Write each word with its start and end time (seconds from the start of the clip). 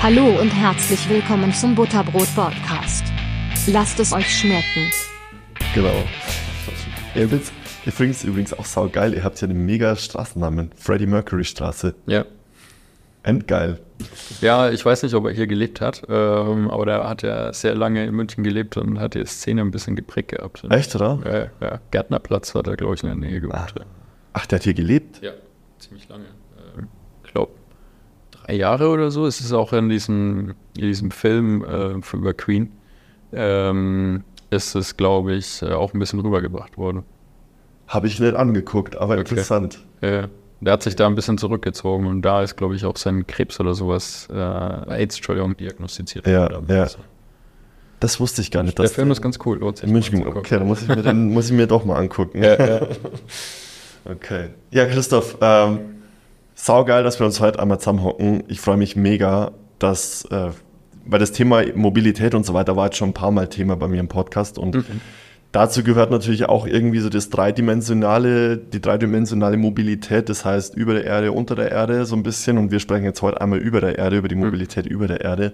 Hallo 0.00 0.26
und 0.40 0.50
herzlich 0.50 1.08
willkommen 1.08 1.52
zum 1.52 1.74
Butterbrot 1.74 2.28
Podcast. 2.34 3.04
Lasst 3.66 3.98
es 4.00 4.12
euch 4.12 4.28
schmecken. 4.28 4.90
Genau. 5.74 6.04
Ihr 7.14 7.30
wisst, 7.30 7.52
übrigens, 7.84 8.24
übrigens 8.24 8.52
auch 8.54 8.64
saugeil, 8.64 9.14
ihr 9.14 9.24
habt 9.24 9.40
ja 9.40 9.48
einen 9.48 9.66
mega 9.66 9.96
Straßennamen. 9.96 10.70
Freddie 10.76 11.06
Mercury 11.06 11.44
Straße. 11.44 11.94
Ja. 12.06 12.24
Endgeil. 13.24 13.80
Ja, 14.40 14.70
ich 14.70 14.84
weiß 14.84 15.02
nicht, 15.02 15.14
ob 15.14 15.26
er 15.26 15.32
hier 15.32 15.48
gelebt 15.48 15.80
hat, 15.80 16.02
ähm, 16.08 16.70
aber 16.70 16.86
der 16.86 17.08
hat 17.08 17.22
ja 17.22 17.52
sehr 17.52 17.74
lange 17.74 18.06
in 18.06 18.14
München 18.14 18.44
gelebt 18.44 18.76
und 18.76 19.00
hat 19.00 19.14
die 19.14 19.24
Szene 19.26 19.60
ein 19.62 19.72
bisschen 19.72 19.96
geprägt 19.96 20.28
gehabt. 20.30 20.62
Echt, 20.70 20.94
oder? 20.94 21.50
Ja, 21.60 21.66
ja. 21.68 21.80
Gärtnerplatz 21.90 22.54
hat 22.54 22.68
er, 22.68 22.76
glaube 22.76 22.94
ich, 22.94 23.02
in 23.02 23.08
der 23.08 23.16
Nähe 23.16 23.40
gewohnt. 23.40 23.56
Ah. 23.56 23.66
Ach, 24.34 24.46
der 24.46 24.58
hat 24.60 24.64
hier 24.64 24.74
gelebt? 24.74 25.20
Ja, 25.20 25.32
ziemlich 25.78 26.08
lange. 26.08 26.24
Äh, 26.24 26.82
Ich 27.24 27.32
glaube, 27.32 27.52
drei 28.30 28.36
Jahre 28.56 28.88
oder 28.88 29.10
so. 29.10 29.26
Es 29.26 29.40
ist 29.40 29.52
auch 29.52 29.72
in 29.72 29.88
diesem, 29.88 30.54
in 30.76 30.82
diesem 30.82 31.10
Film 31.10 31.64
äh, 31.64 32.16
über 32.16 32.34
Queen, 32.34 32.70
ähm, 33.32 34.24
ist 34.50 34.74
es, 34.74 34.96
glaube 34.96 35.34
ich, 35.34 35.62
äh, 35.62 35.72
auch 35.72 35.92
ein 35.94 35.98
bisschen 35.98 36.20
rübergebracht 36.20 36.78
worden. 36.78 37.02
Habe 37.86 38.06
ich 38.06 38.20
nicht 38.20 38.34
angeguckt, 38.34 38.96
aber 38.96 39.14
Okay. 39.14 39.20
interessant. 39.20 39.84
Äh, 40.00 40.28
der 40.60 40.72
hat 40.72 40.82
sich 40.82 40.96
da 40.96 41.06
ein 41.06 41.14
bisschen 41.14 41.38
zurückgezogen 41.38 42.06
und 42.06 42.22
da 42.22 42.42
ist, 42.42 42.56
glaube 42.56 42.74
ich, 42.74 42.84
auch 42.84 42.96
sein 42.96 43.26
Krebs 43.26 43.60
oder 43.60 43.74
sowas, 43.74 44.28
äh, 44.30 44.34
AIDS, 44.34 45.16
Entschuldigung, 45.16 45.56
diagnostiziert 45.56 46.26
Ja, 46.26 46.50
worden. 46.50 46.66
ja. 46.68 46.82
Also, 46.82 46.98
Das 48.00 48.18
wusste 48.20 48.42
ich 48.42 48.50
gar 48.50 48.62
nicht. 48.62 48.78
der 48.78 48.88
Film 48.88 49.10
ist 49.10 49.22
ganz 49.22 49.38
cool. 49.44 49.60
in 49.82 49.92
München. 49.92 50.26
Okay, 50.26 50.58
dann 50.58 50.66
muss 50.66 50.82
ich 50.82 50.88
mir, 50.88 50.96
den, 51.02 51.28
muss 51.32 51.46
ich 51.46 51.52
mir 51.52 51.66
doch 51.66 51.84
mal 51.84 51.96
angucken. 51.96 52.42
Ja, 52.42 52.56
ja. 52.66 52.86
Okay. 54.04 54.48
Ja, 54.70 54.86
Christoph, 54.86 55.36
ähm, 55.40 55.80
saugeil, 56.58 57.04
dass 57.04 57.18
wir 57.18 57.26
uns 57.26 57.40
heute 57.40 57.60
einmal 57.60 57.78
zusammenhocken. 57.78 58.42
Ich 58.48 58.60
freue 58.60 58.76
mich 58.76 58.96
mega, 58.96 59.52
dass, 59.78 60.24
äh, 60.26 60.50
weil 61.06 61.20
das 61.20 61.32
Thema 61.32 61.62
Mobilität 61.74 62.34
und 62.34 62.44
so 62.44 62.52
weiter 62.52 62.76
war 62.76 62.86
jetzt 62.86 62.96
schon 62.96 63.10
ein 63.10 63.14
paar 63.14 63.30
Mal 63.30 63.48
Thema 63.48 63.76
bei 63.76 63.88
mir 63.88 64.00
im 64.00 64.08
Podcast 64.08 64.58
und 64.58 64.84
dazu 65.52 65.84
gehört 65.84 66.10
natürlich 66.10 66.48
auch 66.48 66.66
irgendwie 66.66 66.98
so 66.98 67.08
das 67.08 67.30
dreidimensionale, 67.30 68.58
die 68.58 68.80
dreidimensionale 68.80 69.56
Mobilität, 69.56 70.28
das 70.28 70.44
heißt 70.44 70.74
über 70.74 70.94
der 70.94 71.04
Erde, 71.04 71.32
unter 71.32 71.54
der 71.54 71.70
Erde 71.70 72.04
so 72.04 72.16
ein 72.16 72.24
bisschen 72.24 72.58
und 72.58 72.72
wir 72.72 72.80
sprechen 72.80 73.04
jetzt 73.04 73.22
heute 73.22 73.40
einmal 73.40 73.60
über 73.60 73.80
der 73.80 73.96
Erde, 73.96 74.18
über 74.18 74.28
die 74.28 74.34
Mobilität 74.34 74.86
über 74.86 75.06
der 75.06 75.20
Erde. 75.20 75.52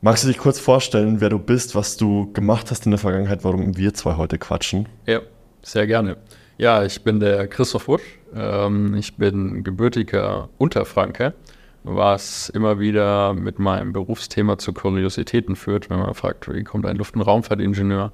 Magst 0.00 0.24
du 0.24 0.28
dich 0.28 0.38
kurz 0.38 0.58
vorstellen, 0.58 1.20
wer 1.20 1.28
du 1.28 1.38
bist, 1.38 1.74
was 1.74 1.96
du 1.96 2.32
gemacht 2.32 2.70
hast 2.70 2.86
in 2.86 2.92
der 2.92 2.98
Vergangenheit, 2.98 3.44
warum 3.44 3.76
wir 3.76 3.94
zwei 3.94 4.16
heute 4.16 4.38
quatschen? 4.38 4.88
Ja, 5.06 5.20
sehr 5.62 5.86
gerne. 5.86 6.16
Ja, 6.58 6.84
ich 6.84 7.02
bin 7.02 7.18
der 7.20 7.48
Christoph 7.48 7.86
Busch. 7.86 8.02
Ähm, 8.34 8.94
ich 8.94 9.16
bin 9.16 9.64
gebürtiger 9.64 10.48
Unterfranke, 10.58 11.34
was 11.82 12.48
immer 12.50 12.78
wieder 12.78 13.34
mit 13.34 13.58
meinem 13.58 13.92
Berufsthema 13.92 14.58
zu 14.58 14.72
Kuriositäten 14.72 15.56
führt, 15.56 15.90
wenn 15.90 15.98
man 15.98 16.14
fragt, 16.14 16.52
wie 16.52 16.62
kommt 16.62 16.86
ein 16.86 16.96
Luft- 16.96 17.14
und 17.14 17.22
Raumfahrtingenieur 17.22 18.12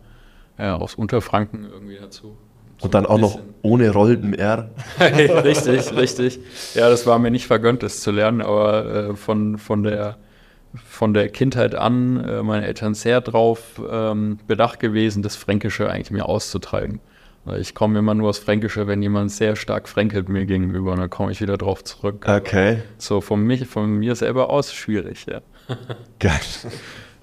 äh, 0.56 0.69
aus 0.69 0.94
Unterfranken 0.94 1.64
irgendwie 1.64 1.97
dazu? 1.97 2.36
So 2.78 2.84
Und 2.84 2.94
dann 2.94 3.06
auch 3.06 3.19
noch 3.19 3.41
ohne 3.62 3.91
Roll 3.91 4.14
im 4.14 4.34
R. 4.34 4.70
richtig, 5.00 5.92
richtig. 5.97 6.39
Ja, 6.75 6.89
das 6.89 7.06
war 7.06 7.19
mir 7.19 7.33
nicht 7.33 7.48
vergönnt, 7.48 7.83
das 7.83 8.00
zu 8.00 8.12
lernen, 8.12 8.41
aber 8.41 8.86
äh, 9.11 9.16
von, 9.16 9.59
von, 9.59 9.83
der, 9.83 10.16
von 10.75 11.12
der 11.12 11.28
Kindheit 11.28 11.75
an, 11.75 12.22
äh, 12.22 12.42
meine 12.44 12.66
Eltern 12.66 12.94
sehr 12.94 13.20
drauf 13.20 13.83
ähm, 13.91 14.39
bedacht 14.47 14.78
gewesen, 14.78 15.25
das 15.25 15.34
Fränkische 15.34 15.91
eigentlich 15.91 16.12
mir 16.12 16.27
auszutreiben. 16.27 17.00
Ich 17.57 17.75
komme 17.75 17.99
immer 17.99 18.15
nur 18.15 18.29
aus 18.29 18.39
Fränkische, 18.39 18.87
wenn 18.87 19.03
jemand 19.03 19.31
sehr 19.31 19.57
stark 19.57 19.89
fränkelt 19.89 20.29
mir 20.29 20.47
gegenüber, 20.47 20.93
und 20.93 20.99
dann 20.99 21.11
komme 21.11 21.33
ich 21.33 21.41
wieder 21.41 21.57
drauf 21.57 21.85
zurück. 21.85 22.27
Okay, 22.29 22.83
So 22.99 23.21
von, 23.21 23.43
mich, 23.43 23.67
von 23.67 23.99
mir 23.99 24.15
selber 24.15 24.51
aus 24.51 24.73
schwierig, 24.73 25.27
ja. 25.27 25.41
geil. 26.19 26.41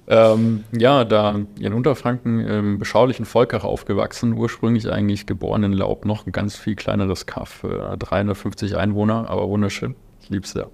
Ähm, 0.08 0.64
ja, 0.76 1.04
da 1.04 1.40
in 1.58 1.72
Unterfranken 1.72 2.40
im 2.46 2.78
beschaulichen 2.78 3.24
Volkach 3.24 3.64
aufgewachsen, 3.64 4.34
ursprünglich 4.34 4.90
eigentlich 4.90 5.26
geboren 5.26 5.64
in 5.64 5.72
Laub, 5.72 6.04
noch 6.04 6.26
ein 6.26 6.32
ganz 6.32 6.56
viel 6.56 6.76
kleineres 6.76 7.26
Kaff, 7.26 7.64
äh, 7.64 7.96
350 7.96 8.76
Einwohner, 8.76 9.28
aber 9.28 9.48
wunderschön, 9.48 9.96
ich 10.22 10.30
lieb's 10.30 10.52
sehr. 10.52 10.70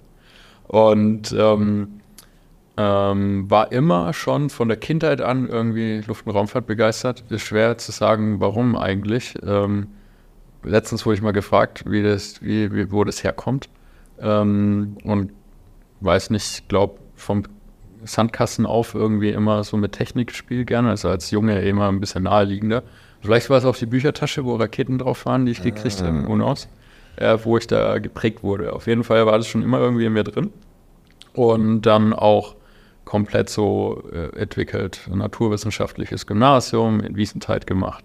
Und 0.67 1.35
ähm, 1.37 1.99
ähm, 2.75 3.49
war 3.49 3.71
immer 3.71 4.13
schon 4.13 4.49
von 4.49 4.67
der 4.67 4.77
Kindheit 4.77 5.21
an 5.21 5.47
irgendwie 5.47 6.01
Luft- 6.07 6.25
und 6.25 6.33
Raumfahrt 6.33 6.65
begeistert. 6.65 7.23
Ist 7.29 7.43
schwer 7.43 7.77
zu 7.77 7.91
sagen, 7.91 8.39
warum 8.39 8.75
eigentlich. 8.75 9.35
Ähm, 9.45 9.87
letztens 10.63 11.05
wurde 11.05 11.15
ich 11.15 11.21
mal 11.21 11.33
gefragt, 11.33 11.83
wie 11.87 12.01
das, 12.01 12.41
wie, 12.41 12.73
wie, 12.73 12.91
wo 12.91 13.03
das 13.03 13.23
herkommt. 13.23 13.69
Ähm, 14.19 14.97
und 15.03 15.31
weiß 16.01 16.31
nicht, 16.31 16.67
glaube 16.67 16.99
vom 17.15 17.43
Sandkasten 18.03 18.65
auf 18.65 18.95
irgendwie 18.95 19.29
immer 19.29 19.63
so 19.63 19.77
mit 19.77 19.93
Technik 19.93 20.27
gespielt 20.27 20.67
gerne, 20.67 20.89
also 20.89 21.07
als 21.09 21.31
Junge 21.31 21.61
immer 21.61 21.87
ein 21.87 21.99
bisschen 21.99 22.23
naheliegender. 22.23 22.83
Vielleicht 23.21 23.49
war 23.49 23.57
es 23.57 23.65
auf 23.65 23.79
die 23.79 23.85
Büchertasche, 23.85 24.43
wo 24.43 24.55
Raketen 24.55 24.97
drauf 24.97 25.25
waren, 25.25 25.45
die 25.45 25.53
ich 25.53 25.63
gekriegt 25.63 26.01
habe, 26.01 26.27
ohne 26.27 26.43
aus, 26.43 26.67
äh, 27.15 27.37
wo 27.43 27.57
ich 27.57 27.67
da 27.67 27.99
geprägt 27.99 28.43
wurde. 28.43 28.73
Auf 28.73 28.87
jeden 28.87 29.05
Fall 29.05 29.25
war 29.25 29.37
das 29.37 29.47
schon 29.47 29.61
immer 29.61 29.79
irgendwie 29.79 30.05
in 30.05 30.13
mir 30.13 30.25
drin. 30.25 30.51
Und 31.33 31.83
dann 31.83 32.11
auch 32.11 32.55
komplett 33.05 33.49
so 33.49 34.03
äh, 34.11 34.35
entwickelt, 34.39 35.01
ein 35.11 35.19
naturwissenschaftliches 35.19 36.25
Gymnasium 36.25 36.99
in 37.01 37.15
Wiesenthal 37.15 37.59
gemacht. 37.59 38.03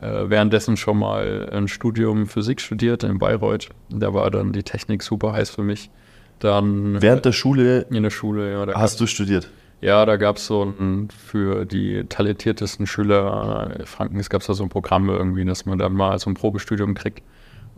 Äh, 0.00 0.30
währenddessen 0.30 0.76
schon 0.76 0.98
mal 0.98 1.48
ein 1.52 1.68
Studium 1.68 2.26
Physik 2.26 2.60
studiert 2.60 3.02
in 3.02 3.18
Bayreuth. 3.18 3.68
Da 3.90 4.14
war 4.14 4.30
dann 4.30 4.52
die 4.52 4.62
Technik 4.62 5.02
super 5.02 5.32
heiß 5.32 5.50
für 5.50 5.62
mich. 5.62 5.90
Dann 6.38 7.02
Während 7.02 7.24
der 7.24 7.32
Schule 7.32 7.86
in 7.90 8.02
der 8.04 8.10
Schule, 8.10 8.52
ja. 8.52 8.74
Hast 8.74 9.00
du 9.00 9.06
studiert. 9.06 9.50
ja, 9.80 10.06
da 10.06 10.16
gab 10.16 10.36
es 10.36 10.46
so 10.46 10.62
ein, 10.62 11.08
für 11.10 11.64
die 11.64 12.04
talentiertesten 12.08 12.86
Schüler 12.86 13.76
äh, 13.80 13.86
Frankens 13.86 14.30
gab 14.30 14.42
es 14.42 14.46
da 14.46 14.54
so 14.54 14.62
ein 14.62 14.68
Programm 14.68 15.08
irgendwie, 15.08 15.44
dass 15.44 15.66
man 15.66 15.78
dann 15.78 15.94
mal 15.94 16.18
so 16.18 16.30
ein 16.30 16.34
Probestudium 16.34 16.94
kriegt. 16.94 17.22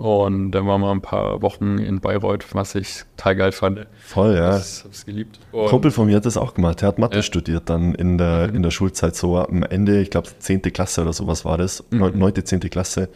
Und 0.01 0.53
dann 0.53 0.67
waren 0.67 0.81
wir 0.81 0.91
ein 0.91 1.03
paar 1.03 1.43
Wochen 1.43 1.77
in 1.77 2.01
Bayreuth, 2.01 2.55
was 2.55 2.75
ich 2.75 3.03
total 3.19 3.37
geil 3.37 3.53
fand. 3.53 3.87
Voll, 4.03 4.35
ja. 4.35 4.53
Das 4.53 4.85
hab's 4.85 5.05
geliebt. 5.05 5.39
Und 5.53 5.69
Kumpel 5.69 5.91
von 5.91 6.07
mir 6.07 6.17
hat 6.17 6.25
das 6.25 6.39
auch 6.39 6.55
gemacht. 6.55 6.81
Der 6.81 6.89
hat 6.89 6.99
Mathe 6.99 7.17
Ja. 7.17 7.23
studiert 7.23 7.65
dann 7.69 7.95
in 7.95 8.17
der, 8.17 8.49
in 8.55 8.63
der 8.63 8.71
Schulzeit 8.71 9.15
so 9.15 9.37
am 9.37 9.63
Ende, 9.63 10.01
ich 10.01 10.09
glaube 10.09 10.29
10. 10.39 10.63
Klasse 10.73 11.03
oder 11.03 11.13
sowas 11.13 11.45
war 11.45 11.59
das, 11.59 11.85
Mhm. 11.91 12.13
neunte 12.19 12.43
10. 12.45 12.61
Klasse, 12.71 13.11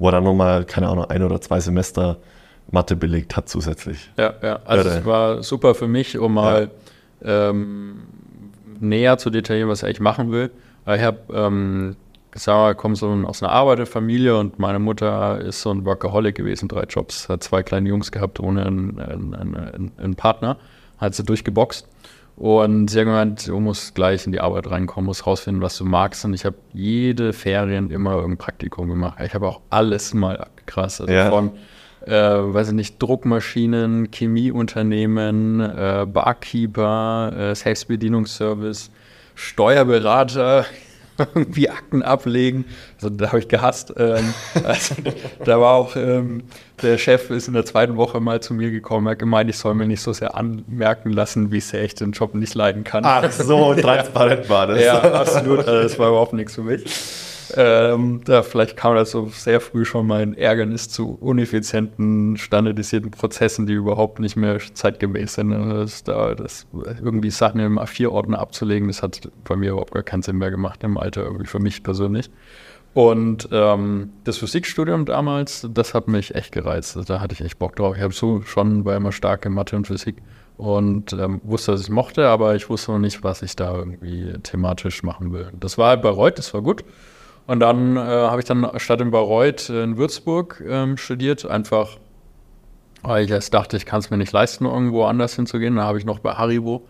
wo 0.00 0.08
er 0.08 0.12
dann 0.12 0.24
nochmal, 0.24 0.64
keine 0.64 0.88
Ahnung, 0.88 1.04
ein 1.04 1.22
oder 1.22 1.40
zwei 1.40 1.60
Semester 1.60 2.16
Mathe 2.72 2.96
belegt 2.96 3.36
hat 3.36 3.48
zusätzlich. 3.48 4.10
Ja, 4.18 4.34
ja. 4.42 4.58
Also 4.64 4.88
es 4.90 5.04
war 5.04 5.44
super 5.44 5.76
für 5.76 5.86
mich, 5.86 6.18
um 6.18 6.34
mal 6.34 6.72
ähm, 7.24 8.02
näher 8.80 9.16
zu 9.18 9.30
detaillieren, 9.30 9.68
was 9.70 9.78
ich 9.82 9.84
eigentlich 9.86 10.00
machen 10.00 10.32
will. 10.32 10.50
Ich 10.86 11.02
habe 11.02 11.18
ähm, 11.32 11.94
gesagt, 12.36 12.76
ich 12.76 12.76
komme 12.80 12.96
so 12.96 13.08
aus 13.26 13.42
einer 13.42 13.52
Arbeiterfamilie 13.52 14.36
und 14.36 14.58
meine 14.58 14.78
Mutter 14.78 15.40
ist 15.40 15.62
so 15.62 15.70
ein 15.70 15.84
Workaholic 15.84 16.34
gewesen, 16.36 16.68
drei 16.68 16.84
Jobs, 16.84 17.28
hat 17.28 17.42
zwei 17.42 17.62
kleine 17.62 17.88
Jungs 17.88 18.12
gehabt 18.12 18.40
ohne 18.40 18.64
einen, 18.64 18.98
einen, 19.00 19.34
einen, 19.34 19.92
einen 19.96 20.14
Partner, 20.14 20.56
hat 20.98 21.14
sie 21.14 21.24
durchgeboxt. 21.24 21.88
Und 22.36 22.88
sie 22.90 22.98
hat 22.98 23.06
gemeint, 23.06 23.46
du 23.48 23.58
musst 23.60 23.94
gleich 23.94 24.26
in 24.26 24.32
die 24.32 24.40
Arbeit 24.40 24.70
reinkommen, 24.70 25.06
musst 25.06 25.26
rausfinden, 25.26 25.62
was 25.62 25.78
du 25.78 25.84
magst. 25.84 26.22
Und 26.26 26.34
ich 26.34 26.44
habe 26.44 26.56
jede 26.74 27.32
Ferien 27.32 27.90
immer 27.90 28.12
irgendein 28.12 28.36
Praktikum 28.36 28.88
gemacht. 28.88 29.18
Ich 29.24 29.32
habe 29.32 29.48
auch 29.48 29.62
alles 29.70 30.12
mal 30.12 30.36
abgekrast. 30.36 31.00
Also 31.00 31.12
Ja. 31.12 31.30
von 31.30 31.52
äh, 32.06 32.12
weiß 32.12 32.68
ich 32.68 32.74
nicht, 32.74 33.02
Druckmaschinen, 33.02 34.10
Chemieunternehmen, 34.12 35.60
äh, 35.60 36.06
Barkeeper, 36.06 37.32
äh, 37.36 37.54
Selbstbedienungsservice, 37.54 38.90
Steuerberater, 39.34 40.66
irgendwie 41.18 41.70
Akten 41.70 42.02
ablegen. 42.02 42.64
Also 42.96 43.10
da 43.10 43.28
habe 43.28 43.38
ich 43.38 43.48
gehasst. 43.48 43.92
Ähm, 43.96 44.34
also, 44.64 44.94
da 45.44 45.60
war 45.60 45.74
auch 45.74 45.96
ähm, 45.96 46.44
der 46.82 46.98
Chef 46.98 47.30
ist 47.30 47.48
in 47.48 47.54
der 47.54 47.64
zweiten 47.64 47.96
Woche 47.96 48.20
mal 48.20 48.40
zu 48.40 48.54
mir 48.54 48.70
gekommen, 48.70 49.08
hat 49.08 49.18
gemeint, 49.18 49.48
ich 49.48 49.56
soll 49.56 49.74
mir 49.74 49.86
nicht 49.86 50.02
so 50.02 50.12
sehr 50.12 50.34
anmerken 50.34 51.10
lassen, 51.10 51.52
wie 51.52 51.60
sehr 51.60 51.84
ich 51.84 51.94
den 51.94 52.12
Job 52.12 52.34
nicht 52.34 52.54
leiden 52.54 52.84
kann. 52.84 53.04
Ach 53.04 53.30
so, 53.30 53.74
transparent 53.80 54.48
war 54.48 54.66
das. 54.66 54.82
Ja, 54.82 55.00
absolut. 55.00 55.60
Also 55.60 55.82
das 55.82 55.98
war 55.98 56.08
überhaupt 56.08 56.32
nichts 56.32 56.54
für 56.54 56.62
mich. 56.62 56.84
Ähm, 57.56 58.22
da 58.24 58.42
vielleicht 58.42 58.76
kam 58.76 58.94
das 58.94 59.10
so 59.10 59.26
sehr 59.26 59.60
früh 59.60 59.84
schon 59.84 60.06
mein 60.06 60.34
Ärgernis 60.34 60.88
zu 60.88 61.16
uneffizienten, 61.20 62.36
standardisierten 62.36 63.10
Prozessen, 63.10 63.66
die 63.66 63.74
überhaupt 63.74 64.20
nicht 64.20 64.36
mehr 64.36 64.58
zeitgemäß 64.58 65.34
sind. 65.34 65.52
Also 65.52 65.78
das, 65.78 66.04
da, 66.04 66.34
das 66.34 66.66
irgendwie 66.72 67.30
Sachen 67.30 67.60
im 67.60 67.78
A4-Ordner 67.78 68.38
abzulegen, 68.38 68.88
das 68.88 69.02
hat 69.02 69.30
bei 69.44 69.56
mir 69.56 69.70
überhaupt 69.70 69.92
gar 69.92 70.02
keinen 70.02 70.22
Sinn 70.22 70.36
mehr 70.36 70.50
gemacht 70.50 70.82
im 70.84 70.96
Alter, 70.98 71.24
irgendwie 71.24 71.46
für 71.46 71.60
mich 71.60 71.82
persönlich. 71.82 72.30
Und 72.94 73.48
ähm, 73.52 74.14
das 74.24 74.38
Physikstudium 74.38 75.04
damals, 75.04 75.68
das 75.70 75.92
hat 75.92 76.08
mich 76.08 76.34
echt 76.34 76.50
gereizt. 76.52 76.96
Also 76.96 77.12
Da 77.12 77.20
hatte 77.20 77.34
ich 77.34 77.42
echt 77.42 77.58
Bock 77.58 77.76
drauf. 77.76 77.94
Ich 77.94 78.02
habe 78.02 78.14
so 78.14 78.40
schon 78.40 78.86
war 78.86 78.96
immer 78.96 79.12
stark 79.12 79.44
in 79.44 79.52
Mathe 79.52 79.76
und 79.76 79.86
Physik 79.86 80.16
und 80.56 81.12
ähm, 81.12 81.42
wusste, 81.44 81.72
dass 81.72 81.82
ich 81.82 81.90
mochte, 81.90 82.26
aber 82.26 82.54
ich 82.56 82.70
wusste 82.70 82.92
noch 82.92 82.98
nicht, 82.98 83.22
was 83.22 83.42
ich 83.42 83.54
da 83.54 83.76
irgendwie 83.76 84.32
thematisch 84.42 85.02
machen 85.02 85.32
will. 85.32 85.50
Das 85.60 85.76
war 85.76 85.90
halt 85.90 86.00
Bayreuth, 86.00 86.38
das 86.38 86.54
war 86.54 86.62
gut. 86.62 86.84
Und 87.46 87.60
dann 87.60 87.96
äh, 87.96 88.00
habe 88.00 88.40
ich 88.40 88.44
dann 88.44 88.68
statt 88.76 89.00
in 89.00 89.10
Bayreuth 89.10 89.68
in 89.70 89.96
Würzburg 89.96 90.62
ähm, 90.66 90.96
studiert, 90.96 91.46
einfach 91.46 91.98
weil 93.06 93.24
ich 93.24 93.30
erst 93.30 93.54
dachte, 93.54 93.76
ich 93.76 93.86
kann 93.86 94.00
es 94.00 94.10
mir 94.10 94.16
nicht 94.16 94.32
leisten, 94.32 94.64
irgendwo 94.64 95.04
anders 95.04 95.36
hinzugehen. 95.36 95.76
Da 95.76 95.84
habe 95.84 95.98
ich 95.98 96.04
noch 96.04 96.18
bei 96.18 96.32
Haribo 96.32 96.86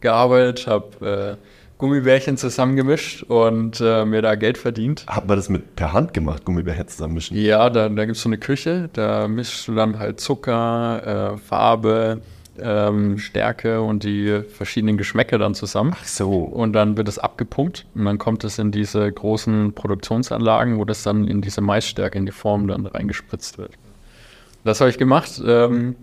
gearbeitet, 0.00 0.66
habe 0.66 1.36
äh, 1.40 1.46
Gummibärchen 1.78 2.36
zusammengemischt 2.36 3.24
und 3.24 3.80
äh, 3.80 4.04
mir 4.04 4.22
da 4.22 4.34
Geld 4.34 4.58
verdient. 4.58 5.04
Hat 5.06 5.26
man 5.26 5.36
das 5.36 5.48
mit 5.48 5.76
per 5.76 5.92
Hand 5.92 6.14
gemacht, 6.14 6.44
Gummibärchen 6.44 6.88
zusammenmischen? 6.88 7.36
Ja, 7.36 7.68
da, 7.68 7.88
da 7.88 8.04
gibt 8.04 8.16
es 8.16 8.22
so 8.22 8.28
eine 8.28 8.38
Küche, 8.38 8.88
da 8.92 9.28
mischst 9.28 9.68
du 9.68 9.74
dann 9.74 9.98
halt 9.98 10.20
Zucker, 10.20 11.34
äh, 11.34 11.38
Farbe, 11.38 12.22
ähm, 12.60 13.18
Stärke 13.18 13.80
und 13.80 14.04
die 14.04 14.42
verschiedenen 14.48 14.96
Geschmäcker 14.96 15.38
dann 15.38 15.54
zusammen. 15.54 15.94
Ach 15.98 16.04
so. 16.04 16.32
Und 16.32 16.72
dann 16.72 16.96
wird 16.96 17.08
es 17.08 17.18
abgepumpt 17.18 17.86
und 17.94 18.04
dann 18.04 18.18
kommt 18.18 18.44
es 18.44 18.58
in 18.58 18.72
diese 18.72 19.10
großen 19.10 19.72
Produktionsanlagen, 19.74 20.78
wo 20.78 20.84
das 20.84 21.02
dann 21.02 21.26
in 21.26 21.40
diese 21.42 21.60
Maisstärke, 21.60 22.18
in 22.18 22.26
die 22.26 22.32
Form 22.32 22.68
dann 22.68 22.86
reingespritzt 22.86 23.58
wird. 23.58 23.72
Das 24.64 24.80
habe 24.80 24.90
ich 24.90 24.98
gemacht, 24.98 25.40
ähm, 25.46 25.94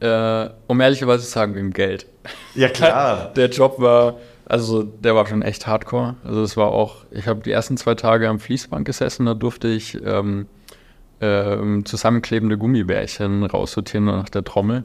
äh, 0.00 0.48
um 0.66 0.80
ehrlicherweise 0.80 1.24
zu 1.24 1.30
sagen, 1.30 1.54
wegen 1.54 1.72
Geld. 1.72 2.06
Ja, 2.54 2.68
klar. 2.68 3.32
Der 3.36 3.48
Job 3.48 3.80
war, 3.80 4.16
also 4.46 4.82
der 4.82 5.14
war 5.14 5.26
schon 5.26 5.42
echt 5.42 5.66
hardcore. 5.66 6.16
Also 6.24 6.42
es 6.42 6.56
war 6.56 6.68
auch, 6.68 7.04
ich 7.10 7.26
habe 7.26 7.40
die 7.40 7.50
ersten 7.50 7.76
zwei 7.76 7.94
Tage 7.94 8.28
am 8.28 8.40
Fließband 8.40 8.84
gesessen, 8.84 9.26
da 9.26 9.34
durfte 9.34 9.68
ich 9.68 9.98
ähm, 10.04 10.46
ähm, 11.20 11.84
zusammenklebende 11.84 12.58
Gummibärchen 12.58 13.44
raussortieren 13.44 14.04
nach 14.04 14.28
der 14.28 14.44
Trommel. 14.44 14.84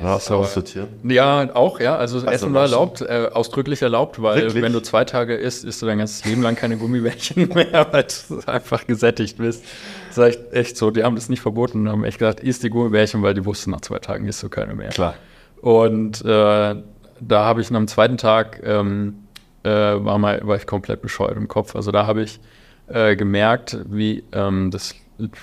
Raus, 0.00 0.26
So, 0.26 0.36
aussortieren. 0.36 0.88
Ja, 1.04 1.54
auch, 1.54 1.80
ja. 1.80 1.96
Also, 1.96 2.18
Also 2.18 2.28
Essen 2.28 2.54
war 2.54 2.62
erlaubt, 2.62 3.00
äh, 3.00 3.28
ausdrücklich 3.32 3.82
erlaubt, 3.82 4.22
weil 4.22 4.42
Wirklich? 4.42 4.62
wenn 4.62 4.72
du 4.72 4.80
zwei 4.80 5.04
Tage 5.04 5.34
isst, 5.34 5.64
isst 5.64 5.82
du 5.82 5.86
dein 5.86 5.98
ganzes 5.98 6.24
Leben 6.24 6.42
lang 6.42 6.54
keine 6.56 6.76
Gummibärchen 6.76 7.48
mehr, 7.54 7.86
weil 7.90 8.06
du 8.28 8.40
einfach 8.46 8.86
gesättigt 8.86 9.38
bist. 9.38 9.64
Das 10.08 10.18
war 10.18 10.26
echt, 10.28 10.52
echt 10.52 10.76
so. 10.76 10.90
Die 10.90 11.02
haben 11.04 11.14
das 11.14 11.28
nicht 11.28 11.40
verboten 11.40 11.82
und 11.82 11.88
haben 11.88 12.04
echt 12.04 12.18
gesagt, 12.18 12.40
isst 12.40 12.62
die 12.62 12.70
Gummibärchen, 12.70 13.22
weil 13.22 13.34
die 13.34 13.44
wussten, 13.44 13.70
nach 13.70 13.80
zwei 13.80 13.98
Tagen 13.98 14.26
isst 14.26 14.42
du 14.42 14.48
keine 14.48 14.74
mehr. 14.74 14.90
Klar. 14.90 15.14
Und 15.60 16.24
äh, 16.24 16.74
da 17.20 17.44
habe 17.44 17.60
ich 17.60 17.70
am 17.72 17.86
zweiten 17.88 18.16
Tag, 18.18 18.60
ähm, 18.64 19.14
äh, 19.62 19.70
war, 19.70 20.18
mal, 20.18 20.40
war 20.44 20.56
ich 20.56 20.66
komplett 20.66 21.02
bescheuert 21.02 21.36
im 21.36 21.48
Kopf. 21.48 21.76
Also 21.76 21.92
da 21.92 22.06
habe 22.06 22.22
ich 22.22 22.40
äh, 22.88 23.14
gemerkt, 23.16 23.78
wie 23.88 24.24
ähm, 24.32 24.70
das, 24.72 24.94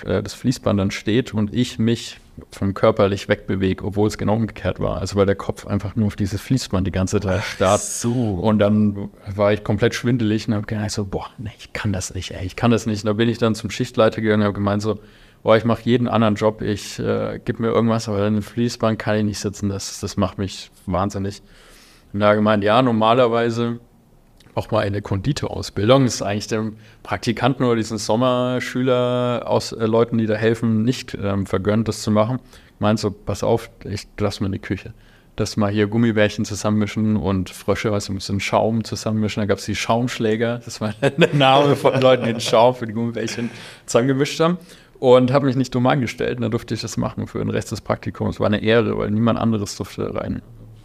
äh, 0.04 0.22
das 0.22 0.34
Fließband 0.34 0.78
dann 0.78 0.90
steht 0.90 1.32
und 1.32 1.54
ich 1.54 1.78
mich 1.78 2.18
vom 2.50 2.74
körperlich 2.74 3.28
wegbewege, 3.28 3.84
obwohl 3.84 4.08
es 4.08 4.18
genau 4.18 4.34
umgekehrt 4.34 4.80
war. 4.80 4.98
Also 4.98 5.16
weil 5.16 5.26
der 5.26 5.34
Kopf 5.34 5.66
einfach 5.66 5.96
nur 5.96 6.08
auf 6.08 6.16
dieses 6.16 6.40
Fließband 6.40 6.86
die 6.86 6.92
ganze 6.92 7.20
Zeit 7.20 7.42
starrt. 7.42 7.80
so. 7.80 8.12
Und 8.12 8.58
dann 8.58 9.10
war 9.34 9.52
ich 9.52 9.64
komplett 9.64 9.94
schwindelig 9.94 10.48
und 10.48 10.54
habe 10.54 10.66
gedacht 10.66 10.90
so, 10.90 11.04
boah, 11.04 11.28
nee, 11.38 11.50
ich 11.58 11.72
kann 11.72 11.92
das 11.92 12.14
nicht, 12.14 12.32
ey, 12.32 12.44
ich 12.44 12.56
kann 12.56 12.70
das 12.70 12.86
nicht. 12.86 13.04
Und 13.04 13.08
da 13.08 13.12
bin 13.14 13.28
ich 13.28 13.38
dann 13.38 13.54
zum 13.54 13.70
Schichtleiter 13.70 14.20
gegangen 14.20 14.42
und 14.42 14.46
habe 14.46 14.54
gemeint 14.54 14.82
so, 14.82 14.98
boah, 15.42 15.56
ich 15.56 15.64
mache 15.64 15.82
jeden 15.84 16.08
anderen 16.08 16.34
Job, 16.34 16.62
ich 16.62 16.98
äh, 16.98 17.40
gib 17.44 17.60
mir 17.60 17.68
irgendwas, 17.68 18.08
aber 18.08 18.18
in 18.18 18.24
einem 18.24 18.42
Fließband 18.42 18.98
kann 18.98 19.16
ich 19.16 19.24
nicht 19.24 19.38
sitzen, 19.38 19.68
das, 19.68 20.00
das 20.00 20.16
macht 20.16 20.38
mich 20.38 20.70
wahnsinnig. 20.86 21.42
Und 22.12 22.20
da 22.20 22.34
gemeint, 22.34 22.64
ja, 22.64 22.82
normalerweise 22.82 23.78
auch 24.54 24.70
mal 24.70 24.80
eine 24.80 25.02
Konditorausbildung. 25.02 26.04
Das 26.04 26.14
ist 26.16 26.22
eigentlich 26.22 26.48
dem 26.48 26.76
Praktikanten 27.02 27.64
oder 27.64 27.76
diesen 27.76 27.98
Sommerschüler 27.98 29.44
aus 29.46 29.72
äh, 29.72 29.86
Leuten, 29.86 30.18
die 30.18 30.26
da 30.26 30.34
helfen, 30.34 30.82
nicht 30.84 31.16
ähm, 31.20 31.46
vergönnt, 31.46 31.88
das 31.88 32.02
zu 32.02 32.10
machen. 32.10 32.38
Meinst 32.78 33.02
so, 33.02 33.10
pass 33.10 33.42
auf, 33.42 33.70
ich 33.84 34.06
lass 34.18 34.40
mir 34.40 34.46
in 34.46 34.52
die 34.52 34.58
Küche. 34.58 34.94
Das 35.36 35.56
mal 35.56 35.70
hier 35.70 35.86
Gummibärchen 35.86 36.44
zusammenmischen 36.44 37.16
und 37.16 37.50
Frösche, 37.50 37.92
also 37.92 38.12
ein 38.12 38.16
bisschen 38.16 38.40
Schaum 38.40 38.84
zusammenmischen. 38.84 39.40
Da 39.40 39.46
gab 39.46 39.58
es 39.58 39.64
die 39.64 39.76
Schaumschläger. 39.76 40.60
Das 40.64 40.80
war 40.80 40.92
der 41.00 41.34
Name 41.34 41.76
von 41.76 41.98
Leuten, 42.00 42.24
die 42.24 42.32
den 42.32 42.40
Schaum 42.40 42.74
für 42.74 42.86
die 42.86 42.92
Gummibärchen 42.92 43.50
zusammengemischt 43.86 44.40
haben. 44.40 44.58
Und 44.98 45.32
habe 45.32 45.46
mich 45.46 45.56
nicht 45.56 45.74
dumm 45.74 45.86
angestellt. 45.86 46.36
Und 46.36 46.42
dann 46.42 46.50
durfte 46.50 46.74
ich 46.74 46.82
das 46.82 46.98
machen 46.98 47.26
für 47.26 47.38
den 47.38 47.48
Rest 47.48 47.72
des 47.72 47.80
Praktikums. 47.80 48.38
War 48.38 48.48
eine 48.48 48.62
Ehre, 48.62 48.98
weil 48.98 49.10
niemand 49.10 49.38
anderes 49.38 49.76
durfte 49.76 50.14
rein. 50.14 50.42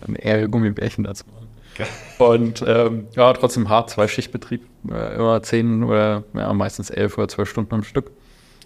Eine 0.08 0.20
Ehre, 0.20 0.48
Gummibärchen 0.48 1.04
dazu 1.04 1.26
machen. 1.28 1.44
Und 2.18 2.63
ähm, 2.66 3.07
ja, 3.16 3.33
trotzdem 3.33 3.69
hart, 3.69 3.89
zwei 3.89 4.07
Schichtbetrieb, 4.07 4.62
äh, 4.89 5.16
immer 5.16 5.42
zehn 5.44 5.83
oder 5.83 6.24
ja, 6.33 6.54
meistens 6.54 6.89
elf 6.89 7.18
oder 7.18 7.27
zwölf 7.27 7.50
Stunden 7.50 7.74
am 7.75 7.83
Stück. 7.83 8.12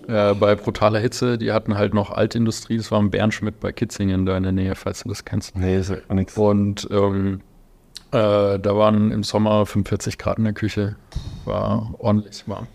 Äh, 0.07 0.33
bei 0.33 0.55
brutaler 0.55 0.99
Hitze, 0.99 1.37
die 1.37 1.51
hatten 1.51 1.77
halt 1.77 1.93
noch 1.93 2.11
Altindustrie, 2.11 2.77
das 2.77 2.91
war 2.91 2.99
ein 2.99 3.11
Bernschmidt 3.11 3.59
bei 3.59 3.71
Kitzingen 3.71 4.25
da 4.25 4.37
in 4.37 4.43
der 4.43 4.51
Nähe, 4.51 4.75
falls 4.75 5.03
du 5.03 5.09
das 5.09 5.25
kennst. 5.25 5.55
Nee, 5.57 5.81
sagt 5.81 6.09
mir 6.09 6.15
nichts. 6.15 6.37
Und 6.37 6.87
ähm, 6.91 7.41
äh, 8.11 8.59
da 8.59 8.75
waren 8.75 9.11
im 9.11 9.23
Sommer 9.23 9.65
45 9.65 10.17
Grad 10.17 10.37
in 10.37 10.45
der 10.45 10.53
Küche, 10.53 10.95
war 11.45 11.93
ordentlich 11.99 12.47
warm. 12.47 12.67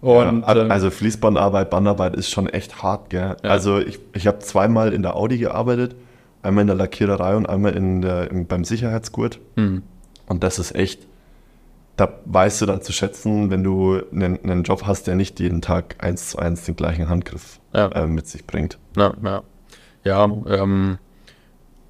Und 0.00 0.42
ja, 0.42 0.56
ähm, 0.56 0.70
also 0.70 0.90
Fließbandarbeit, 0.90 1.70
Bandarbeit 1.70 2.16
ist 2.16 2.30
schon 2.30 2.48
echt 2.48 2.82
hart, 2.82 3.10
gell? 3.10 3.36
Ja. 3.42 3.50
Also 3.50 3.78
ich, 3.78 3.98
ich 4.14 4.26
habe 4.26 4.38
zweimal 4.38 4.92
in 4.92 5.02
der 5.02 5.16
Audi 5.16 5.38
gearbeitet, 5.38 5.94
einmal 6.42 6.62
in 6.62 6.68
der 6.68 6.76
Lackiererei 6.76 7.36
und 7.36 7.48
einmal 7.48 7.74
in 7.76 8.02
der, 8.02 8.30
im, 8.30 8.46
beim 8.46 8.64
Sicherheitsgurt. 8.64 9.38
hm, 9.56 9.82
Und 10.26 10.42
das 10.44 10.58
ist 10.58 10.74
echt, 10.74 11.06
da 11.96 12.08
weißt 12.24 12.62
du 12.62 12.66
dann 12.66 12.80
zu 12.82 12.92
schätzen, 12.92 13.50
wenn 13.50 13.62
du 13.62 14.00
einen, 14.12 14.42
einen 14.42 14.62
Job 14.62 14.84
hast, 14.86 15.06
der 15.06 15.14
nicht 15.16 15.38
jeden 15.40 15.60
Tag 15.60 15.96
eins 15.98 16.30
zu 16.30 16.38
eins 16.38 16.64
den 16.64 16.76
gleichen 16.76 17.08
Handgriff 17.08 17.60
Ja. 17.74 17.88
äh, 17.88 18.06
mit 18.06 18.26
sich 18.26 18.46
bringt. 18.46 18.78
Ja, 18.96 19.12
ja. 19.22 19.42
ja 20.04 20.24
ähm, 20.24 20.98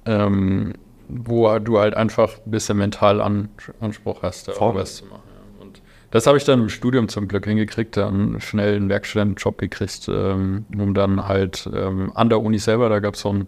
ähm, 0.05 0.73
wo 1.07 1.59
du 1.59 1.79
halt 1.79 1.95
einfach 1.95 2.37
ein 2.45 2.51
bisschen 2.51 2.77
mental 2.77 3.21
An 3.21 3.49
Anspruch 3.79 4.21
hast, 4.23 4.47
da 4.47 4.53
was 4.59 4.97
zu 4.97 5.05
machen. 5.05 5.21
Ja. 5.59 5.65
Und 5.65 5.81
das 6.11 6.25
habe 6.25 6.37
ich 6.37 6.43
dann 6.45 6.61
im 6.61 6.69
Studium 6.69 7.07
zum 7.09 7.27
Glück 7.27 7.45
hingekriegt, 7.45 7.97
dann 7.97 8.39
schnell 8.41 8.75
einen 8.75 8.89
Werkstudentenjob 8.89 9.57
gekriegt, 9.57 10.07
ähm, 10.09 10.65
um 10.77 10.93
dann 10.93 11.27
halt 11.27 11.69
ähm, 11.73 12.11
an 12.15 12.29
der 12.29 12.41
Uni 12.41 12.59
selber, 12.59 12.89
da 12.89 12.99
gab 12.99 13.15
es 13.15 13.21
so 13.21 13.33
ein 13.33 13.47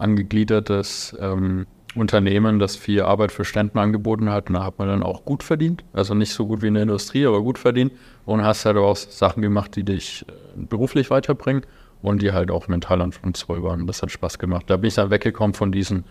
angegliedertes 0.00 1.16
ähm, 1.20 1.66
Unternehmen, 1.94 2.58
das 2.58 2.76
viel 2.76 3.02
Arbeit 3.02 3.32
für 3.32 3.44
Studenten 3.44 3.78
angeboten 3.78 4.30
hat. 4.30 4.48
Und 4.48 4.54
da 4.54 4.64
hat 4.64 4.78
man 4.78 4.88
dann 4.88 5.02
auch 5.02 5.24
gut 5.24 5.42
verdient. 5.42 5.84
Also 5.92 6.14
nicht 6.14 6.32
so 6.32 6.46
gut 6.46 6.62
wie 6.62 6.68
in 6.68 6.74
der 6.74 6.84
Industrie, 6.84 7.26
aber 7.26 7.42
gut 7.42 7.58
verdient. 7.58 7.92
Und 8.26 8.44
hast 8.44 8.64
halt 8.64 8.76
auch 8.76 8.96
Sachen 8.96 9.42
gemacht, 9.42 9.74
die 9.76 9.84
dich 9.84 10.24
äh, 10.28 10.32
beruflich 10.56 11.10
weiterbringen 11.10 11.62
und 12.02 12.22
die 12.22 12.32
halt 12.32 12.50
auch 12.50 12.68
mental 12.68 13.02
anspruchsvoll 13.02 13.62
waren. 13.62 13.86
Das 13.86 14.02
hat 14.02 14.10
Spaß 14.10 14.38
gemacht. 14.38 14.64
Da 14.68 14.76
bin 14.76 14.88
ich 14.88 14.94
dann 14.94 15.10
weggekommen 15.10 15.54
von 15.54 15.72
diesen, 15.72 16.04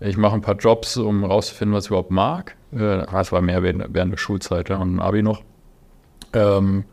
ich 0.00 0.16
mache 0.16 0.34
ein 0.34 0.40
paar 0.40 0.56
Jobs, 0.56 0.96
um 0.96 1.24
rauszufinden, 1.24 1.74
was 1.74 1.84
ich 1.84 1.90
überhaupt 1.90 2.10
mag. 2.10 2.56
Äh, 2.72 3.06
das 3.10 3.32
war 3.32 3.42
mehr 3.42 3.62
während, 3.62 3.86
während 3.92 4.12
der 4.12 4.18
Schulzeit 4.18 4.68
ja, 4.68 4.76
und 4.76 5.00
Abi 5.00 5.22
noch. 5.22 5.42
Ähm, 6.32 6.84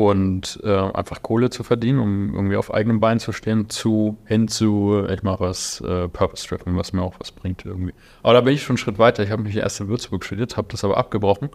und 0.00 0.58
äh, 0.64 0.70
einfach 0.70 1.22
Kohle 1.22 1.50
zu 1.50 1.62
verdienen, 1.62 1.98
um 1.98 2.34
irgendwie 2.34 2.56
auf 2.56 2.72
eigenen 2.72 3.00
Beinen 3.00 3.20
zu 3.20 3.32
stehen, 3.32 3.68
zu 3.68 4.16
hin 4.24 4.48
zu, 4.48 5.04
ich 5.10 5.22
mache 5.22 5.40
was 5.40 5.82
äh, 5.82 6.08
Purpose-Driven, 6.08 6.74
was 6.74 6.94
mir 6.94 7.02
auch 7.02 7.16
was 7.18 7.32
bringt 7.32 7.66
irgendwie. 7.66 7.92
Aber 8.22 8.32
da 8.32 8.40
bin 8.40 8.54
ich 8.54 8.62
schon 8.62 8.74
einen 8.74 8.78
Schritt 8.78 8.98
weiter. 8.98 9.22
Ich 9.22 9.30
habe 9.30 9.42
mich 9.42 9.54
erst 9.54 9.78
in 9.78 9.88
Würzburg 9.88 10.24
studiert, 10.24 10.56
habe 10.56 10.68
das 10.70 10.84
aber 10.84 10.96
abgebrochen, 10.96 11.50